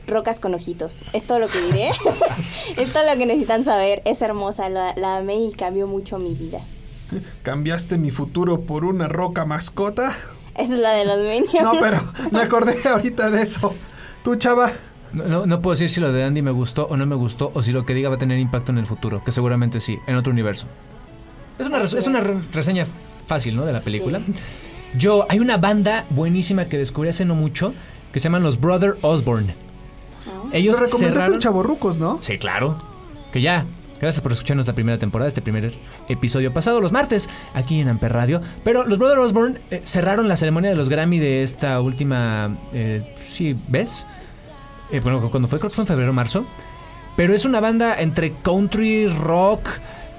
rocas 0.06 0.40
con 0.40 0.54
ojitos. 0.54 1.00
Es 1.12 1.24
todo 1.24 1.38
lo 1.38 1.48
que 1.48 1.60
diré. 1.62 1.90
es 2.76 2.92
todo 2.92 3.04
lo 3.10 3.18
que 3.18 3.26
necesitan 3.26 3.64
saber. 3.64 4.02
Es 4.04 4.22
hermosa. 4.22 4.68
La, 4.68 4.94
la 4.96 5.18
amé 5.18 5.36
y 5.46 5.52
cambió 5.52 5.86
mucho 5.86 6.18
mi 6.18 6.34
vida. 6.34 6.60
¿Cambiaste 7.42 7.98
mi 7.98 8.10
futuro 8.10 8.60
por 8.62 8.84
una 8.84 9.08
roca 9.08 9.44
mascota? 9.44 10.14
Esa 10.56 10.72
es 10.74 10.78
la 10.78 10.92
de 10.92 11.04
los 11.04 11.18
Minions. 11.18 11.52
No, 11.62 11.72
pero 11.80 12.02
me 12.32 12.40
acordé 12.40 12.76
ahorita 12.88 13.30
de 13.30 13.42
eso. 13.42 13.74
Tú, 14.24 14.36
chava. 14.36 14.72
No, 15.12 15.24
no, 15.24 15.46
no 15.46 15.62
puedo 15.62 15.74
decir 15.74 15.88
si 15.88 16.00
lo 16.00 16.12
de 16.12 16.24
Andy 16.24 16.42
me 16.42 16.50
gustó 16.50 16.86
o 16.86 16.96
no 16.96 17.06
me 17.06 17.14
gustó, 17.14 17.52
o 17.54 17.62
si 17.62 17.72
lo 17.72 17.86
que 17.86 17.94
diga 17.94 18.08
va 18.08 18.16
a 18.16 18.18
tener 18.18 18.38
impacto 18.38 18.72
en 18.72 18.78
el 18.78 18.86
futuro, 18.86 19.22
que 19.24 19.30
seguramente 19.32 19.80
sí, 19.80 19.98
en 20.06 20.16
otro 20.16 20.32
universo. 20.32 20.66
Es 21.58 21.66
una, 21.68 21.78
es 21.80 22.06
una 22.06 22.18
es. 22.18 22.26
re- 22.26 22.40
reseña 22.52 22.86
fácil, 23.26 23.54
¿no? 23.56 23.64
De 23.64 23.72
la 23.72 23.80
película. 23.80 24.20
Yo, 24.98 25.24
hay 25.28 25.38
una 25.38 25.56
banda 25.58 26.04
buenísima 26.10 26.66
que 26.68 26.76
descubrí 26.76 27.08
hace 27.10 27.24
no 27.24 27.34
mucho, 27.34 27.72
que 28.12 28.18
se 28.20 28.24
llaman 28.24 28.42
los 28.42 28.60
Brother 28.60 28.96
Osborne. 29.02 29.54
Ellos 30.53 30.74
Lo 30.81 30.86
recomendaste 30.86 31.20
cerraron... 31.20 31.40
Chavorrucos, 31.40 31.98
¿no? 31.98 32.19
Sí, 32.20 32.39
claro. 32.39 32.77
Que 33.32 33.40
ya. 33.40 33.65
Gracias 34.01 34.20
por 34.20 34.31
escucharnos 34.32 34.66
la 34.66 34.74
primera 34.74 34.98
temporada, 34.98 35.27
este 35.28 35.40
primer 35.40 35.73
episodio 36.11 36.53
pasado, 36.53 36.82
los 36.82 36.93
martes, 36.93 37.31
aquí 37.55 37.81
en 37.81 37.89
Amper 37.89 38.12
Radio. 38.12 38.43
Pero 38.62 38.85
los 38.85 38.98
Brother 38.98 39.19
Osborne 39.19 39.59
eh, 39.70 39.81
cerraron 39.85 40.28
la 40.28 40.36
ceremonia 40.36 40.69
de 40.69 40.77
los 40.77 40.90
Grammy 40.90 41.19
de 41.19 41.43
esta 41.43 41.81
última. 41.81 42.59
eh, 42.74 43.15
sí, 43.31 43.57
¿ves? 43.69 44.07
Eh, 44.93 45.01
bueno, 45.01 45.31
cuando 45.31 45.48
fue, 45.48 45.59
creo 45.59 45.70
que 45.70 45.74
fue 45.77 45.82
en 45.85 45.89
febrero 45.89 46.11
o 46.11 46.15
marzo. 46.15 46.44
Pero 47.16 47.32
es 47.35 47.47
una 47.47 47.61
banda 47.61 47.98
entre 47.98 48.32
country, 48.43 49.09
rock, 49.09 49.66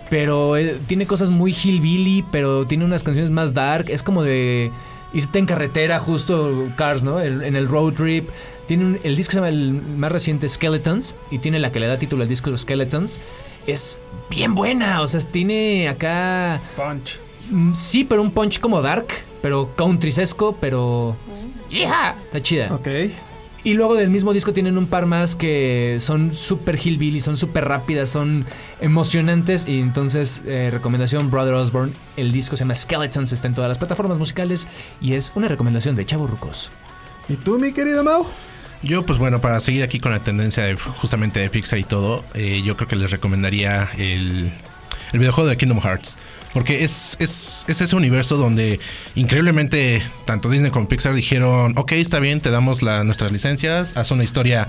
pero 0.09 0.57
eh, 0.57 0.79
tiene 0.87 1.05
cosas 1.05 1.29
muy 1.29 1.51
hillbilly, 1.53 2.25
pero 2.31 2.65
tiene 2.65 2.83
unas 2.83 3.03
canciones 3.03 3.29
más 3.29 3.53
dark. 3.53 3.85
Es 3.89 4.01
como 4.01 4.23
de 4.23 4.71
irte 5.13 5.37
en 5.37 5.45
carretera, 5.45 5.99
justo 5.99 6.67
Cars, 6.75 7.03
¿no? 7.03 7.19
El- 7.19 7.43
en 7.43 7.55
el 7.55 7.67
road 7.67 7.93
trip. 7.93 8.27
Tiene 8.67 8.85
un- 8.85 8.99
el 9.03 9.15
disco 9.15 9.31
se 9.31 9.37
llama 9.37 9.49
el 9.49 9.71
más 9.97 10.11
reciente 10.11 10.47
Skeletons 10.49 11.15
y 11.31 11.39
tiene 11.39 11.59
la 11.59 11.71
que 11.71 11.79
le 11.79 11.87
da 11.87 11.97
título 11.97 12.23
al 12.23 12.29
disco 12.29 12.55
Skeletons. 12.57 13.19
Es 13.65 13.97
bien 14.29 14.55
buena, 14.55 15.01
o 15.01 15.07
sea, 15.07 15.19
tiene 15.21 15.87
acá... 15.89 16.61
Punch. 16.75 17.19
Sí, 17.75 18.03
pero 18.03 18.21
un 18.21 18.31
punch 18.31 18.59
como 18.59 18.81
dark, 18.81 19.07
pero 19.41 19.69
countrysesco, 19.77 20.55
pero... 20.59 21.15
¡Hija! 21.69 22.15
Está 22.25 22.41
chida. 22.41 22.73
Ok. 22.73 22.87
Y 23.63 23.73
luego 23.73 23.95
del 23.95 24.09
mismo 24.09 24.31
disco 24.31 24.53
tienen 24.53 24.77
un 24.77 24.85
par 24.87 25.05
más 25.05 25.35
que 25.35 25.97
son 25.99 26.33
super 26.33 26.77
hillbilly, 26.77 27.19
son 27.19 27.35
súper 27.35 27.65
rápidas, 27.65 28.09
son 28.09 28.45
emocionantes. 28.79 29.67
Y 29.67 29.81
entonces, 29.81 30.41
eh, 30.45 30.69
recomendación 30.71 31.29
Brother 31.29 31.53
Osborne. 31.55 31.91
El 32.15 32.31
disco 32.31 32.55
se 32.55 32.61
llama 32.63 32.75
Skeletons, 32.75 33.33
está 33.33 33.47
en 33.47 33.55
todas 33.55 33.67
las 33.67 33.77
plataformas 33.77 34.17
musicales 34.17 34.67
y 35.01 35.13
es 35.13 35.33
una 35.35 35.49
recomendación 35.49 35.95
de 35.97 36.05
Chavo 36.05 36.27
Rucos. 36.27 36.71
¿Y 37.27 37.35
tú, 37.35 37.59
mi 37.59 37.73
querido 37.73 38.03
Mau? 38.05 38.25
Yo, 38.83 39.05
pues 39.05 39.17
bueno, 39.17 39.41
para 39.41 39.59
seguir 39.59 39.83
aquí 39.83 39.99
con 39.99 40.11
la 40.11 40.19
tendencia 40.19 40.63
de, 40.63 40.75
justamente 40.75 41.39
de 41.39 41.49
Pixar 41.49 41.79
y 41.79 41.83
todo, 41.83 42.23
eh, 42.33 42.61
yo 42.63 42.77
creo 42.77 42.87
que 42.87 42.95
les 42.95 43.11
recomendaría 43.11 43.89
el, 43.97 44.51
el 45.13 45.19
videojuego 45.19 45.49
de 45.49 45.57
Kingdom 45.57 45.81
Hearts. 45.81 46.17
Porque 46.53 46.83
es, 46.83 47.17
es, 47.19 47.65
es 47.67 47.81
ese 47.81 47.95
universo 47.95 48.37
donde 48.37 48.79
increíblemente 49.15 50.01
tanto 50.25 50.49
Disney 50.49 50.71
como 50.71 50.87
Pixar 50.87 51.13
dijeron, 51.13 51.73
ok, 51.77 51.91
está 51.93 52.19
bien, 52.19 52.39
te 52.39 52.49
damos 52.49 52.81
nuestras 52.81 53.31
licencias, 53.31 53.95
haz 53.97 54.11
una 54.11 54.23
historia 54.23 54.67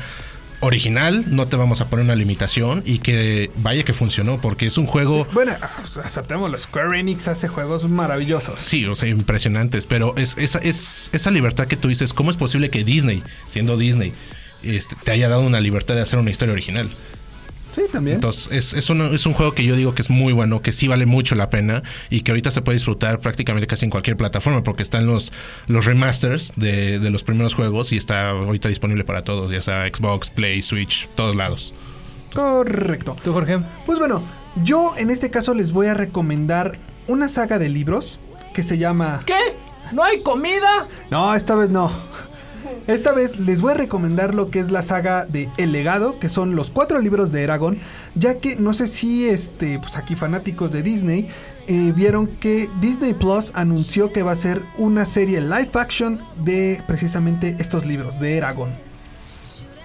original, 0.61 1.25
no 1.29 1.47
te 1.47 1.57
vamos 1.57 1.81
a 1.81 1.89
poner 1.89 2.05
una 2.05 2.17
limitación 2.17 2.83
y 2.85 2.99
que 2.99 3.51
vaya 3.57 3.85
que 3.85 3.93
funcionó, 3.93 4.41
porque 4.41 4.67
es 4.67 4.79
un 4.79 4.87
juego... 4.87 5.27
Bueno, 5.33 5.53
aceptémoslo. 6.05 6.59
Square 6.59 6.99
Enix 6.99 7.29
hace 7.29 7.49
juegos 7.49 7.89
maravillosos. 7.89 8.61
Sí, 8.61 8.85
o 8.87 8.95
sea, 8.95 9.09
impresionantes, 9.09 9.87
pero 9.87 10.17
es, 10.17 10.37
es, 10.39 10.57
es 10.57 11.11
esa 11.13 11.31
libertad 11.31 11.67
que 11.67 11.77
tú 11.77 11.89
dices, 11.89 12.13
¿cómo 12.13 12.31
es 12.31 12.37
posible 12.37 12.71
que 12.71 12.85
Disney, 12.85 13.23
siendo 13.47 13.77
Disney, 13.77 14.13
este, 14.63 14.97
te 14.97 15.13
haya 15.13 15.29
dado 15.29 15.43
una 15.43 15.61
libertad 15.61 15.95
de 15.95 16.03
hacer 16.03 16.19
una 16.19 16.31
historia 16.31 16.53
original? 16.53 16.89
Sí, 17.75 17.83
también. 17.93 18.17
Entonces, 18.17 18.49
es, 18.51 18.73
es, 18.75 18.91
un, 18.91 19.03
es 19.03 19.27
un 19.27 19.35
juego 19.35 19.53
que 19.53 19.65
yo 19.65 19.77
digo 19.77 19.95
que 19.95 20.03
es 20.03 20.11
muy 20.11 20.33
bueno, 20.33 20.63
que 20.63 20.73
sí 20.73 20.89
vale 20.89 21.07
mucho 21.07 21.35
la 21.35 21.51
pena 21.51 21.83
y 22.11 22.23
que 22.23 22.33
ahorita 22.33 22.51
se 22.51 22.63
puede 22.63 22.77
disfrutar 22.77 23.21
prácticamente 23.21 23.67
casi 23.67 23.85
en 23.85 23.91
cualquier 23.91 24.17
plataforma 24.17 24.65
porque 24.65 24.83
están 24.83 25.07
los, 25.07 25.33
los 25.67 25.85
remasters 25.85 26.53
de, 26.57 26.99
de 26.99 27.11
los 27.11 27.23
primeros 27.23 27.55
juegos 27.55 27.93
y 27.93 27.97
está 27.97 28.31
ahorita 28.31 28.69
disponible 28.69 29.05
para 29.05 29.23
todos, 29.23 29.53
ya 29.53 29.63
sea 29.63 29.87
Xbox, 29.87 30.31
Play, 30.31 30.63
Switch, 30.63 31.09
todos 31.15 31.37
lados. 31.37 31.75
Correcto. 32.35 33.17
¿Tú, 33.23 33.33
Jorge? 33.33 33.59
Pues 33.87 33.99
bueno, 33.99 34.23
yo 34.65 34.95
en 34.97 35.11
este 35.11 35.31
caso 35.31 35.55
les 35.55 35.73
voy 35.73 35.87
a 35.87 35.95
recomendar 35.95 36.79
una 37.07 37.29
saga 37.29 37.59
de 37.59 37.69
libros 37.69 38.21
que 38.55 38.63
se 38.63 38.79
llama... 38.79 39.23
¿Qué? 39.27 39.35
¿No 39.93 40.05
hay 40.05 40.21
comida? 40.21 40.87
No, 41.11 41.35
esta 41.35 41.55
vez 41.55 41.71
no. 41.71 41.91
Esta 42.87 43.13
vez 43.13 43.39
les 43.39 43.61
voy 43.61 43.73
a 43.73 43.75
recomendar 43.75 44.35
lo 44.35 44.49
que 44.49 44.59
es 44.59 44.71
la 44.71 44.83
saga 44.83 45.27
de 45.27 45.49
El 45.57 45.73
Legado, 45.73 46.19
que 46.19 46.29
son 46.29 46.57
los 46.57 46.71
cuatro 46.71 47.01
libros 47.01 47.33
de 47.33 47.43
Eragon, 47.43 47.79
ya 48.15 48.39
que 48.39 48.57
no 48.57 48.75
sé 48.75 48.87
si 48.87 49.29
este, 49.29 49.79
pues 49.79 49.97
aquí 49.97 50.17
fanáticos 50.17 50.73
de 50.73 50.83
Disney 50.83 51.29
eh, 51.67 51.93
vieron 51.95 52.27
que 52.27 52.69
Disney 52.81 53.13
Plus 53.13 53.51
anunció 53.55 54.11
que 54.13 54.23
va 54.23 54.33
a 54.33 54.37
ser 54.37 54.63
una 54.79 55.05
serie 55.05 55.41
live 55.41 55.71
action 55.75 56.19
de 56.39 56.83
precisamente 56.87 57.57
estos 57.59 57.85
libros 57.85 58.19
de 58.21 58.39
Eragon. 58.39 58.71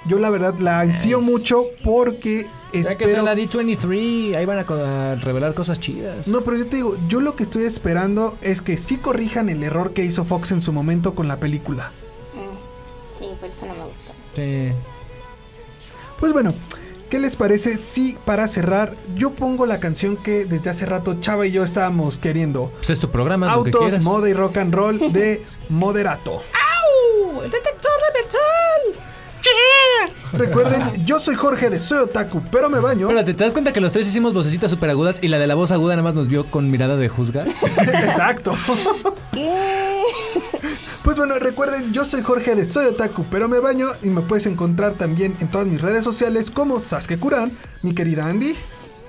Yo 0.06 0.20
la 0.20 0.30
verdad 0.30 0.56
la 0.60 0.82
ansío 0.82 1.22
mucho 1.22 1.66
porque 1.84 2.48
Ya 2.74 2.98
que 2.98 3.06
sea 3.06 3.22
espero 3.22 3.24
la 3.24 3.36
D23, 3.36 4.36
ahí 4.36 4.46
van 4.46 4.60
a, 4.60 5.12
a 5.12 5.16
revelar 5.16 5.54
cosas 5.54 5.80
chidas. 5.80 6.28
no, 6.28 6.42
pero 6.42 6.58
yo 6.58 6.66
te 6.68 6.78
digo, 6.78 6.98
yo 7.08 7.22
lo 7.22 7.36
que 7.36 7.44
estoy 7.44 7.64
esperando 7.64 8.38
es 8.42 8.62
que 8.62 8.78
sí 8.78 8.98
corrijan 8.98 9.48
el 9.50 9.64
error 9.64 9.94
que 9.94 10.04
hizo 10.04 10.26
Fox 10.26 10.52
en 10.52 10.62
su 10.62 10.74
momento 10.74 11.16
con 11.16 11.28
la 11.28 11.38
película. 11.38 11.92
Sí, 13.18 13.26
por 13.40 13.50
eso 13.50 13.66
no 13.66 13.74
me 13.76 13.86
gustó. 13.86 14.12
Sí. 14.36 14.72
Pues 16.20 16.34
bueno, 16.34 16.54
¿qué 17.10 17.20
les 17.20 17.36
parece 17.36 17.78
si 17.78 18.18
para 18.26 18.48
cerrar 18.48 18.94
yo 19.16 19.32
pongo 19.32 19.66
la 19.66 19.80
canción 19.80 20.18
que 20.18 20.46
desde 20.46 20.70
hace 20.70 20.86
rato 20.86 21.20
Chava 21.22 21.46
y 21.46 21.52
yo 21.52 21.64
estábamos 21.64 22.18
queriendo? 22.18 22.72
Pues 22.78 22.90
es 22.92 23.00
tu 23.00 23.10
programa, 23.10 23.56
lo 23.56 23.64
que 23.64 23.72
Autos, 23.72 24.04
moda 24.04 24.30
y 24.30 24.34
rock 24.34 24.58
and 24.58 24.74
roll 24.74 25.00
de 25.14 25.44
Moderato. 25.70 26.42
¡Au! 26.54 27.44
¡El 27.44 27.52
detector 27.52 27.92
de 28.14 28.22
metal! 28.22 29.04
Recuerden, 30.34 30.82
yo 31.06 31.20
soy 31.20 31.36
Jorge 31.36 31.70
de 31.70 31.80
Soy 31.80 32.00
Otaku, 32.00 32.42
pero 32.52 32.70
me 32.70 32.80
baño. 32.80 33.08
Espérate, 33.08 33.34
¿te 33.34 33.44
das 33.44 33.54
cuenta 33.54 33.72
que 33.72 33.82
los 33.82 33.92
tres 33.92 34.08
hicimos 34.08 34.34
vocecitas 34.34 34.72
súper 34.72 34.90
agudas 34.90 35.20
y 35.22 35.28
la 35.28 35.38
de 35.38 35.48
la 35.48 35.56
voz 35.56 35.72
aguda 35.72 35.96
nada 35.96 36.04
más 36.04 36.16
nos 36.16 36.28
vio 36.28 36.46
con 36.46 36.72
mirada 36.72 36.96
de 36.96 37.08
juzgar? 37.08 37.48
Exacto. 37.78 38.58
¿Qué? 39.32 40.02
Pues 41.14 41.28
bueno, 41.28 41.38
recuerden, 41.38 41.94
yo 41.94 42.06
soy 42.06 42.24
Jorge 42.24 42.56
de 42.56 42.66
Soy 42.66 42.88
Otaku, 42.88 43.24
pero 43.30 43.48
me 43.48 43.60
baño 43.60 43.86
y 44.02 44.08
me 44.08 44.22
puedes 44.22 44.48
encontrar 44.48 44.94
también 44.94 45.36
en 45.42 45.48
todas 45.48 45.68
mis 45.68 45.80
redes 45.80 46.04
sociales 46.04 46.50
como 46.50 46.80
Sasuke 46.80 47.20
Kuran, 47.20 47.52
mi 47.84 47.94
querida 47.94 48.26
Andy. 48.26 48.56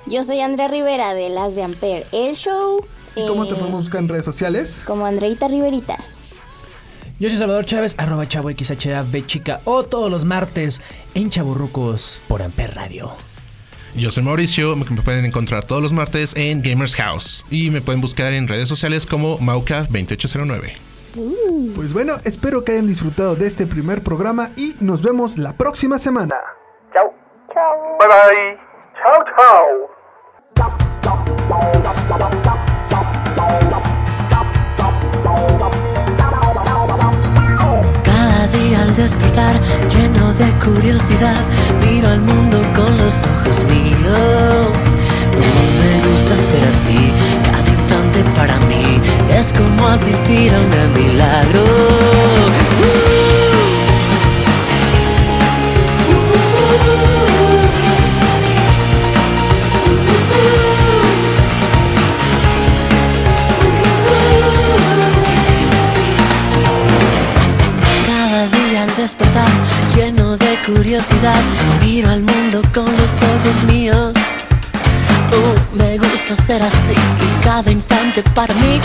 Yo 0.04 0.22
soy 0.22 0.40
Andrea 0.40 0.68
Rivera 0.68 1.14
de 1.14 1.30
Las 1.30 1.56
de 1.56 1.62
Ampere, 1.62 2.04
el 2.12 2.34
show. 2.34 2.84
¿Y 3.16 3.26
cómo 3.26 3.46
te 3.46 3.54
eh, 3.54 3.56
podemos 3.58 3.80
buscar 3.84 4.02
en 4.02 4.10
redes 4.10 4.26
sociales? 4.26 4.82
Como 4.84 5.06
Andreita 5.06 5.48
Riverita. 5.48 5.96
Yo 7.18 7.30
soy 7.30 7.38
Salvador 7.38 7.64
Chávez, 7.64 7.94
arroba 7.96 8.28
chavo 8.28 8.50
XHAB 8.50 9.24
chica, 9.24 9.62
o 9.64 9.84
todos 9.84 10.10
los 10.10 10.26
martes 10.26 10.82
en 11.14 11.30
Chaburrucos 11.30 12.20
por 12.28 12.42
Amper 12.42 12.74
Radio. 12.74 13.12
Yo 13.96 14.10
soy 14.10 14.24
Mauricio, 14.24 14.76
me 14.76 14.84
me 14.84 15.00
pueden 15.00 15.24
encontrar 15.24 15.64
todos 15.64 15.80
los 15.80 15.94
martes 15.94 16.36
en 16.36 16.60
Gamers 16.60 16.96
House 16.96 17.46
y 17.50 17.70
me 17.70 17.80
pueden 17.80 18.02
buscar 18.02 18.34
en 18.34 18.46
redes 18.46 18.68
sociales 18.68 19.06
como 19.06 19.38
Mauca2809. 19.38 20.93
Pues 21.14 21.92
bueno, 21.92 22.14
espero 22.24 22.64
que 22.64 22.72
hayan 22.72 22.88
disfrutado 22.88 23.36
de 23.36 23.46
este 23.46 23.66
primer 23.68 24.02
programa 24.02 24.50
y 24.56 24.74
nos 24.80 25.00
vemos 25.00 25.38
la 25.38 25.52
próxima 25.52 26.00
semana. 26.00 26.34
Chao. 26.92 27.14
Chao. 27.52 27.98
Bye 28.00 28.08
bye. 28.08 28.58
Chao, 29.00 29.24
chao. 29.36 29.90
Cada 38.02 38.46
día 38.48 38.82
al 38.82 38.96
despertar, 38.96 39.60
lleno 39.90 40.32
de 40.34 40.50
curiosidad, 40.64 41.44
miro 41.86 42.08
al 42.08 42.22
mundo 42.22 42.58
con 42.74 42.98
los 42.98 43.22
ojos 43.22 43.62
míos. 43.64 44.68
Como 45.30 45.62
me 45.78 46.08
gusta 46.08 46.36
ser 46.38 46.64
así, 46.68 47.14
asistir 49.88 50.54
a 50.54 50.60
un 50.60 50.70
gran 50.70 50.92
milagro. 50.92 51.64
Cada 68.06 68.46
día 68.48 68.82
al 68.84 68.96
despertar, 68.96 69.48
lleno 69.96 70.36
de 70.36 70.58
curiosidad, 70.66 71.42
miro 71.82 72.10
al 72.10 72.22
mundo 72.22 72.33
para 78.22 78.54
mí 78.54 78.80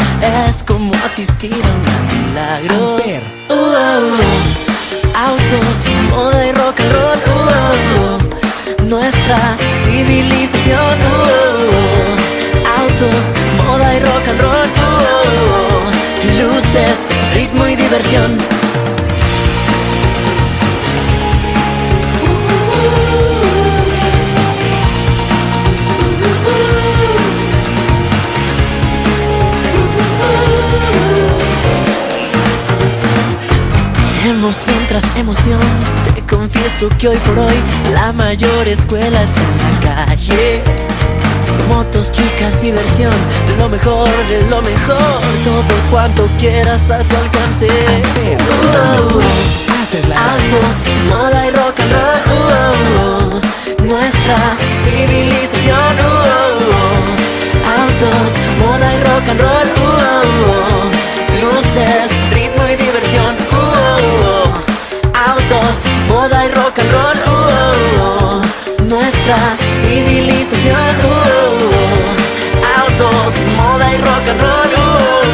es 0.47 0.63
como 0.63 0.93
asistir 1.05 1.53
a 1.53 1.55
un 1.55 1.83
gran 1.83 2.07
milagro. 2.07 2.97
Amper. 2.97 3.21
Uh, 3.49 3.53
uh, 3.53 4.17
autos, 5.15 5.77
moda 6.09 6.45
y 6.47 6.51
rock 6.53 6.79
and 6.79 6.93
roll. 6.93 7.19
Uh, 7.27 8.17
uh, 8.17 8.89
nuestra 8.89 9.37
civilización. 9.85 10.97
Uh, 11.11 12.81
autos, 12.81 13.23
moda 13.65 13.95
y 13.95 13.99
rock 13.99 14.27
and 14.29 14.41
roll. 14.41 14.69
Uh, 14.87 15.91
luces, 16.41 17.07
ritmo 17.35 17.67
y 17.67 17.75
diversión. 17.75 18.68
emoción 34.49 34.87
tras 34.87 35.03
emoción. 35.15 35.59
Te 36.15 36.21
confieso 36.23 36.89
que 36.97 37.09
hoy 37.09 37.17
por 37.17 37.37
hoy 37.37 37.53
la 37.93 38.11
mayor 38.11 38.67
escuela 38.67 39.21
está 39.21 39.39
en 39.41 39.85
la 39.85 40.05
calle. 40.05 40.63
Motos, 41.67 42.11
chicas, 42.11 42.59
diversión, 42.59 43.13
de 43.47 43.57
lo 43.57 43.69
mejor 43.69 44.09
de 44.27 44.41
lo 44.49 44.59
mejor, 44.63 45.21
todo 45.43 45.75
cuanto 45.91 46.27
quieras 46.39 46.89
a 46.89 46.97
tu 47.03 47.15
alcance. 47.15 47.67
Autos, 50.31 50.77
moda 51.09 51.45
y 51.45 51.51
rock 51.51 51.79
and 51.81 51.93
roll, 51.93 52.21
uh, 53.05 53.85
nuestra 53.85 54.37
civilización. 54.83 55.93
autos, 57.77 58.31
moda 58.57 58.95
y 58.95 58.99
rock 59.03 59.29
and 59.29 59.41
roll, 59.41 59.67
luces, 61.39 62.09
ritmo 62.31 62.67
y 62.67 62.75
diversión 62.77 63.49
moda 66.19 66.45
y 66.45 66.49
rock 66.49 66.77
and 66.79 66.91
roll. 66.91 67.17
Uh, 67.27 67.39
uh, 68.03 68.85
nuestra 68.89 69.37
civilización. 69.81 70.93
Uh, 71.03 71.15
uh. 71.15 72.81
autos, 72.81 73.33
moda 73.55 73.93
y 73.93 73.97
rock 73.99 74.27
and 74.27 74.41
roll. 74.41 74.71
Uh, 74.75 74.89